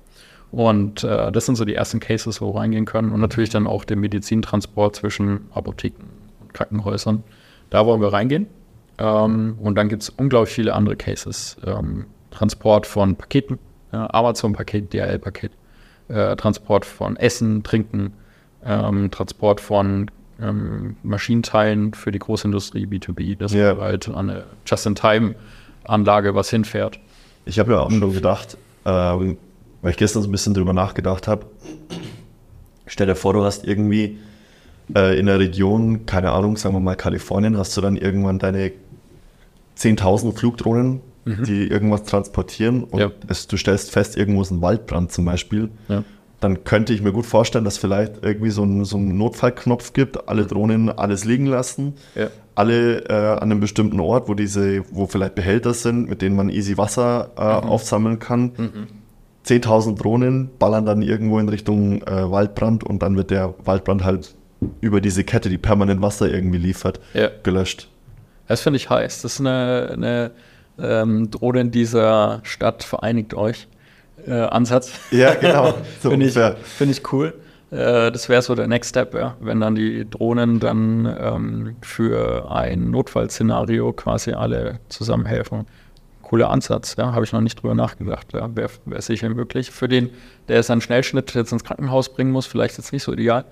Und 0.51 1.05
äh, 1.05 1.31
das 1.31 1.47
sind 1.47 1.57
so 1.57 1.65
die 1.65 1.75
ersten 1.75 2.01
Cases, 2.01 2.41
wo 2.41 2.55
wir 2.55 2.61
reingehen 2.61 2.87
können. 2.87 3.13
Und 3.13 3.21
natürlich 3.21 3.51
dann 3.51 3.67
auch 3.67 3.85
der 3.85 3.97
Medizintransport 3.97 4.97
zwischen 4.97 5.47
Apotheken 5.53 6.05
und 6.41 6.55
Krankenhäusern. 6.55 7.23
Da 7.71 7.85
wollen 7.85 8.01
wir 8.01 8.13
reingehen. 8.13 8.47
Ähm, 8.99 9.59
und 9.61 9.77
dann 9.77 9.89
gibt 9.89 10.03
es 10.03 10.09
unglaublich 10.11 10.55
viele 10.55 10.75
andere 10.75 10.97
Cases. 10.97 11.57
Ähm, 11.67 12.07
Transport 12.31 12.87
von 12.87 13.17
Paketen, 13.17 13.59
ja, 13.93 14.09
Amazon-Paket, 14.13 14.93
DHL-Paket, 14.93 15.53
äh, 16.09 16.37
Transport 16.37 16.85
von 16.85 17.17
Essen, 17.17 17.63
Trinken, 17.63 18.13
ähm, 18.65 19.11
Transport 19.11 19.61
von 19.61 20.11
ähm, 20.41 20.97
Maschinenteilen 21.03 21.95
für 21.95 22.11
die 22.11 22.19
Großindustrie, 22.19 22.87
B2B, 22.87 23.37
dass 23.37 23.55
man 23.55 23.79
halt 23.79 24.09
an 24.09 24.31
eine 24.31 24.45
Just-in-Time-Anlage 24.67 26.35
was 26.35 26.51
hinfährt. 26.51 26.99
Ich 27.45 27.59
habe 27.59 27.73
ja 27.73 27.81
auch 27.81 27.91
nur 27.91 28.13
gedacht, 28.13 28.57
ähm, 28.85 29.39
weil 29.83 29.93
ich 29.93 29.97
gestern 29.97 30.23
so 30.23 30.29
ein 30.29 30.33
bisschen 30.33 30.55
drüber 30.55 30.73
nachgedacht 30.73 31.29
habe, 31.29 31.47
stell 32.87 33.07
dir 33.07 33.15
vor, 33.15 33.33
du 33.33 33.45
hast 33.45 33.65
irgendwie 33.67 34.19
äh, 34.95 35.19
in 35.19 35.27
der 35.27 35.39
Region, 35.39 36.07
keine 36.07 36.33
Ahnung, 36.33 36.57
sagen 36.57 36.75
wir 36.75 36.81
mal 36.81 36.97
Kalifornien, 36.97 37.57
hast 37.59 37.77
du 37.77 37.81
dann 37.81 37.97
irgendwann 37.97 38.39
deine 38.39 38.73
10.000 39.77 40.37
Flugdrohnen, 40.37 41.01
die 41.25 41.67
irgendwas 41.69 42.05
transportieren 42.05 42.85
und 42.85 43.01
Ja. 43.01 43.11
es, 43.29 43.47
du 43.49 43.59
stellst 43.59 43.91
fest, 43.91 44.17
irgendwo 44.17 44.41
ist 44.41 44.51
ein 44.51 44.63
Waldbrand 44.63 45.13
zum 45.13 45.27
Beispiel. 45.27 45.69
Ja. 45.89 46.03
Dann 46.41 46.65
könnte 46.65 46.95
ich 46.95 47.03
mir 47.03 47.13
gut 47.13 47.27
vorstellen, 47.27 47.67
dass 47.67 47.77
vielleicht 47.77 48.23
irgendwie 48.23 48.49
so 48.51 48.63
ein, 48.65 48.85
so 48.87 48.97
ein 48.97 49.19
Notfallknopf 49.19 49.93
gibt, 49.93 50.27
alle 50.29 50.47
Drohnen 50.47 50.89
alles 50.89 51.27
liegen 51.27 51.45
lassen, 51.45 51.95
Ja. 52.15 52.29
alle 52.55 53.01
äh, 53.11 53.13
an 53.13 53.43
einem 53.43 53.61
bestimmten 53.61 54.01
Ort, 54.01 54.29
wo 54.29 54.35
diese, 54.35 54.83
wo 54.91 55.07
vielleicht 55.07 55.35
Behälter 55.35 55.75
sind, 55.75 56.09
mit 56.09 56.23
denen 56.23 56.35
man 56.35 56.49
easy 56.49 56.79
Wasser 56.79 57.31
äh, 57.37 57.41
aufsammeln 57.41 58.19
kann. 58.19 58.53
10.000 59.49 59.97
Drohnen 59.99 60.51
ballern 60.59 60.85
dann 60.85 61.03
irgendwo 61.03 61.39
in 61.39 61.49
Richtung 61.49 62.03
äh, 62.03 62.31
Waldbrand 62.31 62.85
und 62.85 63.03
dann 63.03 63.17
wird 63.17 63.31
der 63.31 63.55
Waldbrand 63.65 64.05
halt 64.05 64.35
über 64.81 65.01
diese 65.01 65.25
Kette, 65.25 65.49
die 65.49 65.59
permanent 65.59 66.03
Wasser 66.03 66.29
irgendwie 66.33 66.59
liefert, 66.59 67.01
Ja. 67.15 67.29
gelöscht. 67.43 67.89
Das 68.49 68.61
finde 68.61 68.77
ich 68.79 68.91
heiß. 68.91 69.23
Das 69.23 69.35
ist 69.35 69.41
eine, 69.41 69.91
eine 69.93 70.31
ähm, 70.79 71.31
Drohne 71.31 71.61
in 71.61 71.71
dieser 71.71 72.41
Stadt 72.43 72.83
vereinigt 72.83 73.35
euch. 73.35 73.69
Äh, 74.27 74.33
Ansatz. 74.33 74.93
Ja, 75.11 75.35
genau. 75.35 75.75
So 76.03 76.11
Finde 76.11 76.27
ich, 76.27 76.35
find 76.35 76.91
ich 76.91 77.13
cool. 77.13 77.35
Äh, 77.71 78.11
das 78.11 78.29
wäre 78.29 78.43
so 78.43 78.55
der 78.55 78.67
Next 78.67 78.91
Step, 78.91 79.15
ja. 79.15 79.37
wenn 79.41 79.61
dann 79.61 79.75
die 79.75 80.09
Drohnen 80.09 80.59
dann 80.61 81.17
ähm, 81.21 81.77
für 81.83 82.51
ein 82.51 82.91
Notfallszenario 82.91 83.93
quasi 83.93 84.33
alle 84.33 84.81
zusammenhelfen. 84.89 85.67
Cooler 86.29 86.51
Ansatz, 86.51 86.95
ja, 86.99 87.13
habe 87.13 87.25
ich 87.25 87.33
noch 87.33 87.41
nicht 87.41 87.63
drüber 87.63 87.75
nachgedacht. 87.75 88.35
Ja. 88.35 88.55
Wäre 88.55 88.69
wär 88.85 89.01
sicher 89.01 89.31
möglich. 89.31 89.71
Für 89.71 89.89
den, 89.89 90.11
der 90.49 90.59
es 90.61 90.69
einen 90.71 90.83
Schnellschnitt 90.83 91.33
jetzt 91.35 91.53
ins 91.53 91.65
Krankenhaus 91.65 92.11
bringen 92.11 92.33
muss, 92.33 92.45
vielleicht 92.47 92.77
jetzt 92.77 92.93
nicht 92.93 93.03
so 93.03 93.15
ideal. 93.15 93.47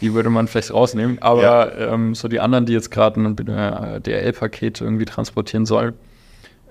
Die 0.00 0.14
würde 0.14 0.30
man 0.30 0.46
vielleicht 0.46 0.72
rausnehmen. 0.72 1.20
Aber 1.20 1.42
Ja. 1.42 1.92
ähm, 1.92 2.14
so 2.14 2.28
die 2.28 2.38
anderen, 2.38 2.66
die 2.66 2.72
jetzt 2.72 2.92
gerade 2.92 3.20
ein 3.20 3.36
äh, 3.36 4.00
DRL-Paket 4.00 4.80
irgendwie 4.80 5.06
transportieren 5.06 5.66
sollen, 5.66 5.94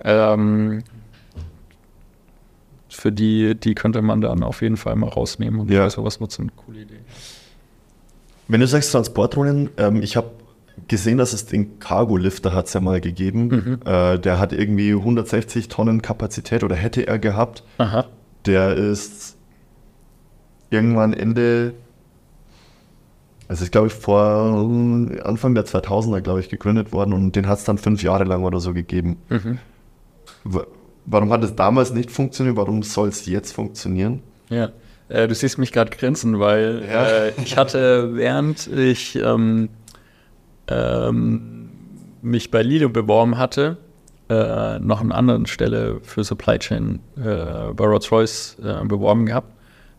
ähm, 0.02 0.82
für 2.88 3.12
die, 3.12 3.54
die 3.54 3.74
könnte 3.74 4.00
man 4.02 4.20
dann 4.22 4.42
auf 4.42 4.62
jeden 4.62 4.78
Fall 4.78 4.96
mal 4.96 5.08
rausnehmen 5.10 5.60
und 5.60 5.70
Ja. 5.70 5.88
sowas 5.90 6.20
nutzen. 6.20 6.50
Coole 6.56 6.80
Idee. 6.80 7.00
Wenn 8.48 8.60
du 8.60 8.66
sagst 8.66 8.90
Transportdrohnen, 8.92 9.68
ähm, 9.76 10.02
ich 10.02 10.16
habe 10.16 10.30
gesehen, 10.88 11.18
dass 11.18 11.32
es 11.32 11.46
den 11.46 11.78
Cargo-Lifter 11.78 12.52
hat 12.54 12.66
es 12.66 12.72
ja 12.72 12.80
mal 12.80 13.00
gegeben. 13.00 13.80
Äh, 13.84 14.18
der 14.18 14.38
hat 14.38 14.52
irgendwie 14.52 14.92
160 14.92 15.68
Tonnen 15.68 16.02
Kapazität 16.02 16.62
oder 16.64 16.76
hätte 16.76 17.06
er 17.06 17.18
gehabt. 17.18 17.62
Aha. 17.78 18.06
Der 18.46 18.74
ist 18.76 19.36
irgendwann 20.70 21.12
Ende 21.12 21.74
Also 23.48 23.64
ist, 23.64 23.72
glaube 23.72 23.88
ich, 23.88 23.92
vor 23.92 24.22
Anfang 25.24 25.54
der 25.54 25.64
2000er, 25.66 26.20
glaube 26.20 26.40
ich, 26.40 26.48
gegründet 26.48 26.92
worden 26.92 27.12
und 27.12 27.34
den 27.34 27.46
hat 27.48 27.58
es 27.58 27.64
dann 27.64 27.78
fünf 27.78 28.02
Jahre 28.02 28.24
lang 28.24 28.44
oder 28.44 28.60
so 28.60 28.72
gegeben. 28.72 29.16
Mhm. 29.28 29.58
Warum 31.06 31.32
hat 31.32 31.42
es 31.42 31.56
damals 31.56 31.92
nicht 31.92 32.10
funktioniert? 32.10 32.56
Warum 32.56 32.82
soll 32.82 33.08
es 33.08 33.26
jetzt 33.26 33.52
funktionieren? 33.52 34.22
Ja, 34.48 34.70
äh, 35.08 35.26
du 35.26 35.34
siehst 35.34 35.58
mich 35.58 35.72
gerade 35.72 35.90
grinsen, 35.90 36.38
weil 36.38 36.84
Ja. 36.88 37.04
äh, 37.06 37.32
ich 37.42 37.56
hatte, 37.56 38.14
während 38.14 38.68
ich 38.68 39.16
ähm, 39.16 39.68
ähm, 40.70 41.68
mich 42.22 42.50
bei 42.50 42.62
Lido 42.62 42.88
beworben 42.88 43.38
hatte, 43.38 43.78
äh, 44.28 44.78
noch 44.78 45.00
an 45.00 45.12
anderen 45.12 45.46
Stelle 45.46 46.00
für 46.02 46.22
Supply 46.22 46.58
Chain 46.58 47.00
äh, 47.16 47.72
bei 47.74 47.84
Rolls-Royce 47.84 48.58
äh, 48.62 48.84
beworben 48.84 49.26
gehabt, 49.26 49.52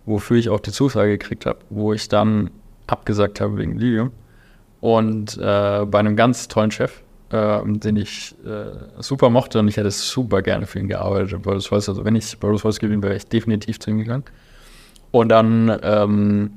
wofür 0.06 0.38
ich 0.38 0.50
auch 0.50 0.60
die 0.60 0.72
Zusage 0.72 1.18
gekriegt 1.18 1.46
habe, 1.46 1.60
wo 1.70 1.94
ich 1.94 2.08
dann 2.08 2.50
abgesagt 2.88 3.42
habe 3.42 3.58
wegen 3.58 3.78
Lido. 3.78 4.10
Und 4.80 5.38
äh, 5.38 5.86
bei 5.86 6.00
einem 6.00 6.16
ganz 6.16 6.48
tollen 6.48 6.72
Chef, 6.72 7.02
äh, 7.30 7.60
den 7.66 7.98
ich 7.98 8.36
äh, 8.46 9.02
super 9.02 9.30
mochte 9.30 9.60
und 9.60 9.68
ich 9.68 9.78
hätte 9.78 9.92
super 9.92 10.42
gerne 10.42 10.66
für 10.66 10.80
ihn 10.80 10.88
gearbeitet 10.88 11.42
bei 11.44 11.52
Rolls-Royce. 11.52 11.90
Also 11.90 12.06
wenn 12.06 12.16
ich 12.16 12.38
bei 12.40 12.48
Rolls-Royce 12.48 12.80
gewesen 12.80 13.04
wäre, 13.04 13.12
wäre 13.12 13.18
ich 13.18 13.28
definitiv 13.28 13.80
zu 13.80 13.92
ihm 13.92 14.00
gegangen. 14.00 14.24
Und 15.12 15.30
dann 15.30 15.78
ähm, 15.84 16.52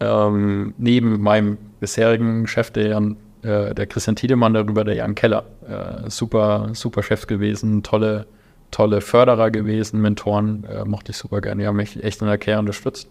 ähm, 0.00 0.74
neben 0.78 1.20
meinem 1.20 1.58
bisherigen 1.80 2.46
Chef, 2.46 2.70
der, 2.70 2.96
äh, 3.42 3.74
der 3.74 3.86
Christian 3.86 4.16
Tiedemann, 4.16 4.54
darüber 4.54 4.84
der 4.84 4.94
Jan 4.94 5.14
Keller, 5.14 5.44
äh, 5.68 6.10
super, 6.10 6.70
super 6.72 7.02
Chef 7.02 7.26
gewesen, 7.26 7.82
tolle, 7.82 8.26
tolle 8.70 9.00
Förderer 9.00 9.50
gewesen, 9.50 10.00
Mentoren, 10.00 10.64
äh, 10.64 10.84
mochte 10.84 11.12
ich 11.12 11.16
super 11.16 11.40
gerne, 11.40 11.62
die 11.62 11.66
haben 11.66 11.76
mich 11.76 12.02
echt 12.02 12.20
in 12.20 12.28
der 12.28 12.38
Care 12.38 12.58
unterstützt. 12.58 13.08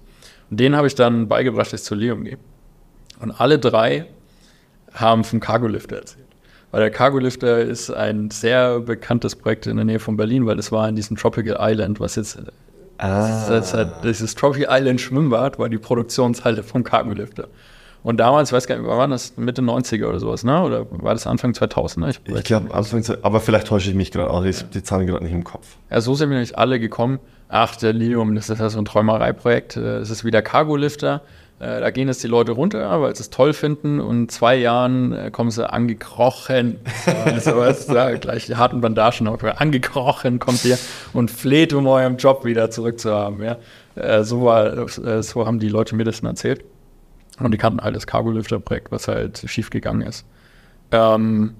Und 0.49 0.59
denen 0.59 0.75
habe 0.75 0.87
ich 0.87 0.95
dann 0.95 1.27
beigebracht, 1.27 1.73
dass 1.73 1.81
ich 1.81 1.85
zu 1.85 1.95
Lium 1.95 2.23
gehe. 2.23 2.37
Und 3.19 3.31
alle 3.31 3.57
drei 3.57 4.05
haben 4.93 5.23
vom 5.23 5.39
Cargo-Lifter 5.39 5.97
erzählt. 5.97 6.25
Weil 6.71 6.81
der 6.81 6.91
Cargo-Lifter 6.91 7.59
ist 7.59 7.89
ein 7.89 8.29
sehr 8.31 8.79
bekanntes 8.81 9.35
Projekt 9.35 9.65
in 9.65 9.77
der 9.77 9.85
Nähe 9.85 9.99
von 9.99 10.17
Berlin, 10.17 10.45
weil 10.45 10.59
es 10.59 10.71
war 10.71 10.87
in 10.87 10.95
diesem 10.95 11.15
Tropical 11.15 11.57
Island, 11.59 11.99
was 11.99 12.15
jetzt 12.15 12.37
Ah. 12.97 13.47
das 13.49 13.67
ist 13.67 13.73
halt, 13.73 13.89
dieses 14.03 14.35
Trophy 14.35 14.67
Island 14.69 15.01
Schwimmbad 15.01 15.59
war 15.59 15.69
die 15.69 15.77
Produktionshalle 15.77 16.63
vom 16.63 16.83
Cargo-Lifter. 16.83 17.47
Und 18.03 18.17
damals, 18.17 18.53
weiß 18.53 18.67
gar 18.67 18.77
nicht, 18.77 18.87
war 18.87 19.07
das? 19.07 19.35
Mitte 19.35 19.63
90er 19.63 20.05
oder 20.05 20.19
sowas, 20.19 20.43
ne? 20.43 20.61
Oder 20.61 20.85
war 20.91 21.13
das 21.15 21.25
Anfang 21.25 21.55
2000? 21.55 22.05
Ne? 22.05 22.11
Ich, 22.11 22.21
Ich 22.35 22.43
glaube, 22.43 22.71
Anfang, 22.73 23.03
aber 23.23 23.39
vielleicht 23.39 23.65
täusche 23.67 23.89
ich 23.89 23.95
mich 23.95 24.11
gerade 24.11 24.29
aus. 24.29 24.45
Ich 24.45 24.59
habe 24.59 24.69
die 24.71 24.83
Zahlen 24.83 25.07
gerade 25.07 25.23
nicht 25.23 25.33
im 25.33 25.43
Kopf. 25.43 25.65
Ja, 25.89 25.99
so 26.01 26.13
sind 26.13 26.29
wir 26.29 26.35
nämlich 26.35 26.55
alle 26.55 26.79
gekommen. 26.79 27.19
Ach, 27.49 27.75
der 27.75 27.93
Lilium, 27.93 28.35
das 28.35 28.49
ist 28.49 28.59
ja 28.59 28.69
so 28.69 28.77
ein 28.77 28.85
Träumereiprojekt. 28.85 29.77
Äh, 29.77 29.97
Es 29.97 30.11
ist 30.11 30.23
wieder 30.23 30.43
Cargo-Lifter. 30.43 31.15
Äh, 31.15 31.19
Da 31.57 31.89
gehen 31.89 32.09
jetzt 32.09 32.21
die 32.21 32.27
Leute 32.27 32.51
runter, 32.51 33.01
weil 33.01 33.15
sie 33.15 33.21
es 33.21 33.29
toll 33.29 33.53
finden. 33.53 34.01
Und 34.01 34.17
in 34.23 34.29
zwei 34.29 34.55
Jahren 34.55 35.13
äh, 35.13 35.31
kommen 35.31 35.51
sie 35.51 35.69
angekrochen. 35.69 36.79
Also, 37.23 37.51
du, 37.51 37.93
da 37.93 38.13
gleich 38.17 38.47
die 38.47 38.57
harten 38.57 38.81
Bandagen 38.81 39.27
auf. 39.27 39.41
Angekrochen 39.43 40.39
kommt 40.39 40.65
ihr 40.65 40.77
und 41.13 41.31
fleht, 41.31 41.71
um 41.71 41.87
euren 41.87 42.17
Job 42.17 42.43
wieder 42.43 42.69
zurückzuhaben. 42.71 43.41
Ja? 43.41 43.57
Äh, 43.95 44.23
So, 44.25 44.43
war, 44.43 44.77
äh, 44.77 45.23
so 45.23 45.45
haben 45.45 45.59
die 45.59 45.69
Leute 45.69 45.95
mir 45.95 46.03
das 46.03 46.19
dann 46.19 46.31
erzählt. 46.31 46.65
Und 47.39 47.51
die 47.51 47.57
kannten 47.57 47.81
halt 47.81 47.95
das 47.95 48.05
Cargo-Lifter-Projekt, 48.05 48.91
was 48.91 49.07
halt 49.07 49.43
schief 49.45 49.69
gegangen 49.69 50.01
ist. 50.01 50.25
Ähm, 50.91 51.53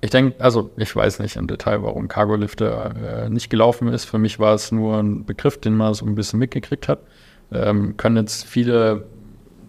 ich 0.00 0.10
denke, 0.10 0.42
also 0.42 0.70
ich 0.76 0.94
weiß 0.94 1.18
nicht 1.20 1.36
im 1.36 1.46
Detail, 1.46 1.82
warum 1.82 2.06
Cargo-Lifter 2.08 3.24
äh, 3.24 3.30
nicht 3.30 3.50
gelaufen 3.50 3.88
ist. 3.88 4.04
Für 4.04 4.18
mich 4.18 4.38
war 4.38 4.54
es 4.54 4.72
nur 4.72 4.98
ein 4.98 5.24
Begriff, 5.24 5.58
den 5.58 5.74
man 5.74 5.94
so 5.94 6.04
ein 6.06 6.14
bisschen 6.14 6.38
mitgekriegt 6.38 6.86
hat. 6.88 7.00
Ähm, 7.52 7.96
können 7.96 8.16
jetzt 8.16 8.44
viele 8.44 9.04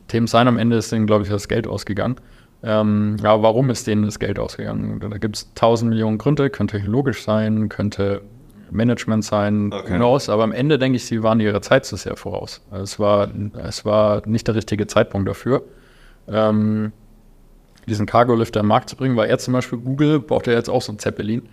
Themen 0.08 0.28
sein. 0.28 0.48
Am 0.48 0.58
Ende 0.58 0.78
ist 0.78 0.92
denen, 0.92 1.08
glaube 1.08 1.24
ich, 1.24 1.30
das 1.30 1.48
Geld 1.48 1.68
ausgegangen. 1.68 2.16
Ähm, 2.62 3.16
ja, 3.24 3.42
warum 3.42 3.70
ist 3.70 3.88
denen 3.88 4.04
das 4.04 4.20
Geld 4.20 4.38
ausgegangen? 4.38 5.00
Da 5.00 5.18
gibt 5.18 5.38
es 5.38 5.54
tausend 5.54 5.90
Millionen 5.90 6.18
Gründe. 6.18 6.50
Könnte 6.50 6.78
technologisch 6.78 7.24
sein, 7.24 7.70
könnte 7.70 8.22
Management 8.72 9.24
sein, 9.24 9.72
Okay. 9.74 9.96
knows. 9.96 10.30
Aber 10.30 10.44
am 10.44 10.52
Ende 10.52 10.78
denke 10.78 10.98
ich, 10.98 11.06
sie 11.06 11.24
waren 11.24 11.40
ihrer 11.40 11.62
Zeit 11.62 11.86
zu 11.86 11.96
sehr 11.96 12.18
voraus. 12.18 12.62
Also 12.70 12.84
es 12.84 13.00
war, 13.00 13.30
es 13.64 13.86
war 13.86 14.22
nicht 14.28 14.48
der 14.48 14.56
richtige 14.56 14.88
Zeitpunkt 14.88 15.28
dafür. 15.28 15.64
Ähm, 16.28 16.92
diesen 17.88 18.06
Cargo-Lifter 18.06 18.60
am 18.60 18.68
Markt 18.68 18.90
zu 18.90 18.96
bringen, 18.96 19.16
weil 19.16 19.30
er 19.30 19.40
zum 19.40 19.54
Beispiel 19.54 19.80
Google 19.80 20.20
braucht 20.20 20.48
ja 20.48 20.54
jetzt 20.54 20.70
auch 20.70 20.82
so 20.82 20.92
ein 20.92 21.00
Zeppelin 21.00 21.44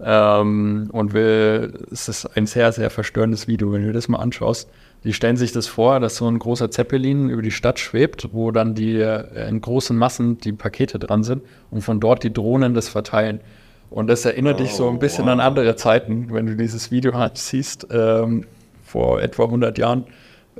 ähm, 0.00 0.88
und 0.92 1.12
will, 1.12 1.86
es 1.92 2.08
ist 2.08 2.26
ein 2.36 2.46
sehr, 2.46 2.72
sehr 2.72 2.90
verstörendes 2.90 3.46
Video, 3.46 3.72
wenn 3.72 3.82
du 3.82 3.88
dir 3.88 3.92
das 3.92 4.08
mal 4.08 4.18
anschaust. 4.18 4.68
Die 5.06 5.12
stellen 5.12 5.36
sich 5.36 5.52
das 5.52 5.68
vor, 5.68 6.00
dass 6.00 6.16
so 6.16 6.26
ein 6.26 6.40
großer 6.40 6.68
Zeppelin 6.68 7.30
über 7.30 7.40
die 7.40 7.52
Stadt 7.52 7.78
schwebt, 7.78 8.30
wo 8.32 8.50
dann 8.50 8.74
die 8.74 8.96
äh, 8.96 9.48
in 9.48 9.60
großen 9.60 9.96
Massen 9.96 10.38
die 10.38 10.50
Pakete 10.50 10.98
dran 10.98 11.22
sind 11.22 11.44
und 11.70 11.82
von 11.82 12.00
dort 12.00 12.24
die 12.24 12.32
Drohnen 12.32 12.74
das 12.74 12.88
verteilen. 12.88 13.40
Und 13.88 14.08
das 14.08 14.24
erinnert 14.24 14.58
dich 14.58 14.74
so 14.74 14.88
ein 14.90 14.98
bisschen 14.98 15.28
an 15.28 15.38
andere 15.38 15.76
Zeiten, 15.76 16.26
wenn 16.32 16.46
du 16.46 16.56
dieses 16.56 16.90
Video 16.90 17.14
halt 17.14 17.38
siehst, 17.38 17.86
ähm, 17.92 18.46
vor 18.82 19.22
etwa 19.22 19.44
100 19.44 19.78
Jahren, 19.78 20.06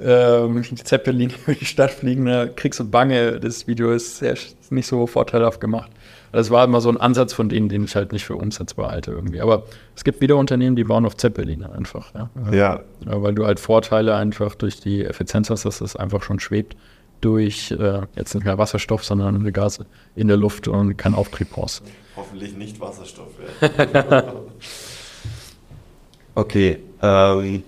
ähm, 0.00 0.62
die 0.62 0.76
Zeppelin 0.76 1.32
über 1.44 1.56
die 1.56 1.64
Stadt 1.64 1.90
fliegen, 1.90 2.26
da 2.26 2.46
kriegst 2.46 2.78
du 2.78 2.88
Bange. 2.88 3.40
Das 3.40 3.66
Video 3.66 3.90
ist, 3.90 4.18
sehr, 4.18 4.34
ist 4.34 4.70
nicht 4.70 4.86
so 4.86 5.08
vorteilhaft 5.08 5.60
gemacht. 5.60 5.90
Das 6.32 6.50
war 6.50 6.64
immer 6.64 6.80
so 6.80 6.88
ein 6.88 6.96
Ansatz 6.96 7.32
von 7.32 7.48
denen, 7.48 7.68
den 7.68 7.84
ich 7.84 7.96
halt 7.96 8.12
nicht 8.12 8.24
für 8.24 8.36
umsetzbar 8.36 8.90
halte 8.90 9.12
irgendwie. 9.12 9.40
Aber 9.40 9.64
es 9.94 10.04
gibt 10.04 10.20
wieder 10.20 10.36
Unternehmen, 10.36 10.76
die 10.76 10.84
bauen 10.84 11.06
auf 11.06 11.16
Zeppeline 11.16 11.70
einfach. 11.72 12.12
Ja? 12.14 12.30
Ja, 12.52 12.80
Ja, 13.04 13.22
weil 13.22 13.34
du 13.34 13.46
halt 13.46 13.60
Vorteile 13.60 14.14
einfach 14.14 14.54
durch 14.54 14.80
die 14.80 15.04
Effizienz 15.04 15.50
hast, 15.50 15.64
dass 15.64 15.78
das 15.78 15.96
einfach 15.96 16.22
schon 16.22 16.40
schwebt 16.40 16.76
durch 17.20 17.70
äh, 17.70 18.02
jetzt 18.14 18.34
nicht 18.34 18.44
mehr 18.44 18.58
Wasserstoff, 18.58 19.04
sondern 19.04 19.52
Gase 19.52 19.86
in 20.14 20.28
der 20.28 20.36
Luft 20.36 20.68
und 20.68 20.96
kein 20.96 21.14
Auftrieb 21.14 21.50
brauchst. 21.50 21.82
hoffentlich 22.14 22.56
nicht 22.56 22.80
Wasserstoff. 22.80 23.28
okay. 26.34 26.78
Ähm, 27.02 27.62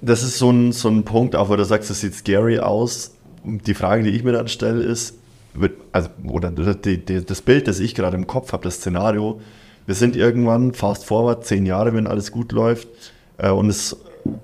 das 0.00 0.22
ist 0.22 0.38
so 0.38 0.50
ein, 0.50 0.72
so 0.72 0.88
ein 0.88 1.04
Punkt, 1.04 1.36
auch 1.36 1.48
wo 1.48 1.56
du 1.56 1.64
sagst, 1.64 1.90
das 1.90 2.00
sieht 2.00 2.14
scary 2.14 2.58
aus. 2.58 3.14
Die 3.44 3.74
Frage, 3.74 4.02
die 4.02 4.10
ich 4.10 4.24
mir 4.24 4.32
dann 4.32 4.48
stelle, 4.48 4.82
ist, 4.82 5.18
wird, 5.60 5.74
also, 5.92 6.08
oder 6.28 6.50
die, 6.50 7.04
die, 7.04 7.24
das 7.24 7.42
Bild, 7.42 7.68
das 7.68 7.80
ich 7.80 7.94
gerade 7.94 8.16
im 8.16 8.26
Kopf 8.26 8.52
habe, 8.52 8.64
das 8.64 8.76
Szenario, 8.76 9.40
wir 9.86 9.94
sind 9.94 10.16
irgendwann 10.16 10.74
fast 10.74 11.04
forward, 11.04 11.44
zehn 11.44 11.64
Jahre, 11.64 11.94
wenn 11.94 12.06
alles 12.06 12.32
gut 12.32 12.52
läuft 12.52 12.88
äh, 13.38 13.50
und 13.50 13.68
es, 13.68 13.96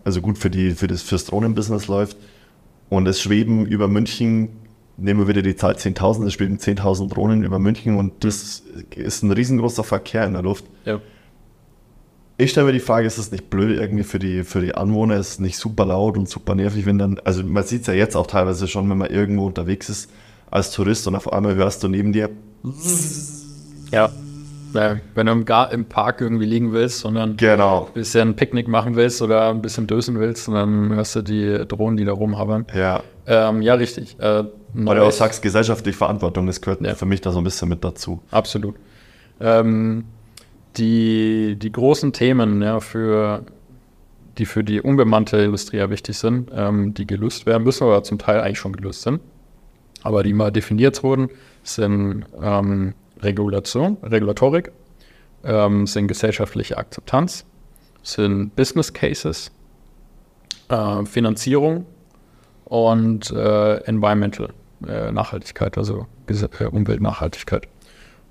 also 0.04 0.20
gut 0.20 0.38
für, 0.38 0.50
die, 0.50 0.72
für 0.72 0.86
das 0.86 1.02
fürs 1.02 1.24
Drohnenbusiness 1.24 1.88
läuft 1.88 2.16
und 2.88 3.06
es 3.08 3.20
schweben 3.20 3.66
über 3.66 3.88
München, 3.88 4.50
nehmen 4.96 5.20
wir 5.20 5.28
wieder 5.28 5.42
die 5.42 5.56
Zahl 5.56 5.74
10.000, 5.74 6.26
es 6.26 6.34
schweben 6.34 6.58
10.000 6.58 7.08
Drohnen 7.08 7.42
über 7.42 7.58
München 7.58 7.96
und 7.96 8.24
das 8.24 8.62
ist 8.94 9.22
ein 9.22 9.32
riesengroßer 9.32 9.84
Verkehr 9.84 10.24
in 10.26 10.34
der 10.34 10.42
Luft. 10.42 10.64
Ja. 10.84 11.00
Ich 12.38 12.50
stelle 12.50 12.66
mir 12.66 12.72
die 12.72 12.80
Frage, 12.80 13.06
ist 13.06 13.18
es 13.18 13.30
nicht 13.30 13.50
blöd 13.50 13.78
irgendwie 13.78 14.04
für 14.04 14.18
die, 14.18 14.42
für 14.42 14.60
die 14.60 14.74
Anwohner? 14.74 15.16
Ist 15.16 15.28
es 15.28 15.38
nicht 15.38 15.58
super 15.58 15.86
laut 15.86 16.16
und 16.16 16.28
super 16.28 16.54
nervig, 16.54 16.86
wenn 16.86 16.98
dann, 16.98 17.18
also 17.24 17.42
man 17.44 17.62
sieht 17.64 17.82
es 17.82 17.86
ja 17.88 17.94
jetzt 17.94 18.16
auch 18.16 18.26
teilweise 18.26 18.66
schon, 18.68 18.88
wenn 18.90 18.98
man 18.98 19.10
irgendwo 19.10 19.46
unterwegs 19.46 19.88
ist 19.88 20.10
als 20.52 20.70
Tourist 20.70 21.08
und 21.08 21.16
auf 21.16 21.32
einmal 21.32 21.54
hörst 21.56 21.82
du 21.82 21.88
neben 21.88 22.12
dir, 22.12 22.30
Ja. 23.90 24.10
Wenn 24.74 25.26
du 25.26 25.32
im, 25.32 25.44
Gar 25.44 25.70
im 25.72 25.84
Park 25.84 26.22
irgendwie 26.22 26.46
liegen 26.46 26.72
willst, 26.72 27.00
sondern 27.00 27.36
genau, 27.36 27.88
ein 27.88 27.92
bisschen 27.92 28.34
Picknick 28.36 28.68
machen 28.68 28.96
willst 28.96 29.20
oder 29.20 29.50
ein 29.50 29.60
bisschen 29.60 29.86
dösen 29.86 30.18
willst, 30.18 30.48
und 30.48 30.54
dann 30.54 30.94
hörst 30.94 31.14
du 31.14 31.20
die 31.20 31.66
Drohnen, 31.68 31.98
die 31.98 32.04
da 32.06 32.12
rumhabern. 32.12 32.66
ja. 32.74 33.02
Ähm, 33.26 33.60
ja, 33.62 33.74
richtig. 33.74 34.18
Äh, 34.18 34.44
Weil 34.74 34.96
du 34.96 35.04
auch 35.04 35.12
sagst, 35.12 35.42
gesellschaftliche 35.42 35.96
Verantwortung, 35.96 36.46
das 36.46 36.60
gehört 36.60 36.80
Ja. 36.80 36.94
für 36.94 37.04
mich 37.06 37.20
da 37.20 37.30
so 37.32 37.38
ein 37.38 37.44
bisschen 37.44 37.68
mit 37.68 37.84
dazu. 37.84 38.20
Absolut. 38.32 38.74
Ähm, 39.40 40.04
die, 40.78 41.56
die 41.56 41.70
großen 41.70 42.12
Themen, 42.14 42.62
ja, 42.62 42.80
für, 42.80 43.44
die 44.38 44.46
für 44.46 44.64
die 44.64 44.80
unbemannte 44.80 45.36
Industrie 45.36 45.76
ja 45.76 45.90
wichtig 45.90 46.16
sind, 46.18 46.50
ähm, 46.54 46.94
die 46.94 47.06
gelöst 47.06 47.44
werden 47.46 47.62
müssen, 47.64 47.84
oder 47.84 48.02
zum 48.02 48.18
Teil 48.18 48.40
eigentlich 48.40 48.58
schon 48.58 48.72
gelöst 48.72 49.02
sind, 49.02 49.20
aber 50.02 50.22
die 50.22 50.32
mal 50.32 50.50
definiert 50.50 51.02
wurden, 51.02 51.28
sind 51.62 52.24
ähm, 52.40 52.94
Regulation, 53.20 53.96
Regulatorik, 54.02 54.72
ähm, 55.44 55.86
sind 55.86 56.08
gesellschaftliche 56.08 56.76
Akzeptanz, 56.76 57.44
sind 58.02 58.54
Business 58.56 58.92
Cases, 58.92 59.50
äh, 60.68 61.04
Finanzierung 61.04 61.86
und 62.64 63.30
äh, 63.30 63.76
Environmental 63.84 64.48
äh, 64.88 65.12
Nachhaltigkeit, 65.12 65.78
also 65.78 66.06
Ges 66.26 66.42
äh, 66.42 66.64
Umweltnachhaltigkeit. 66.64 67.68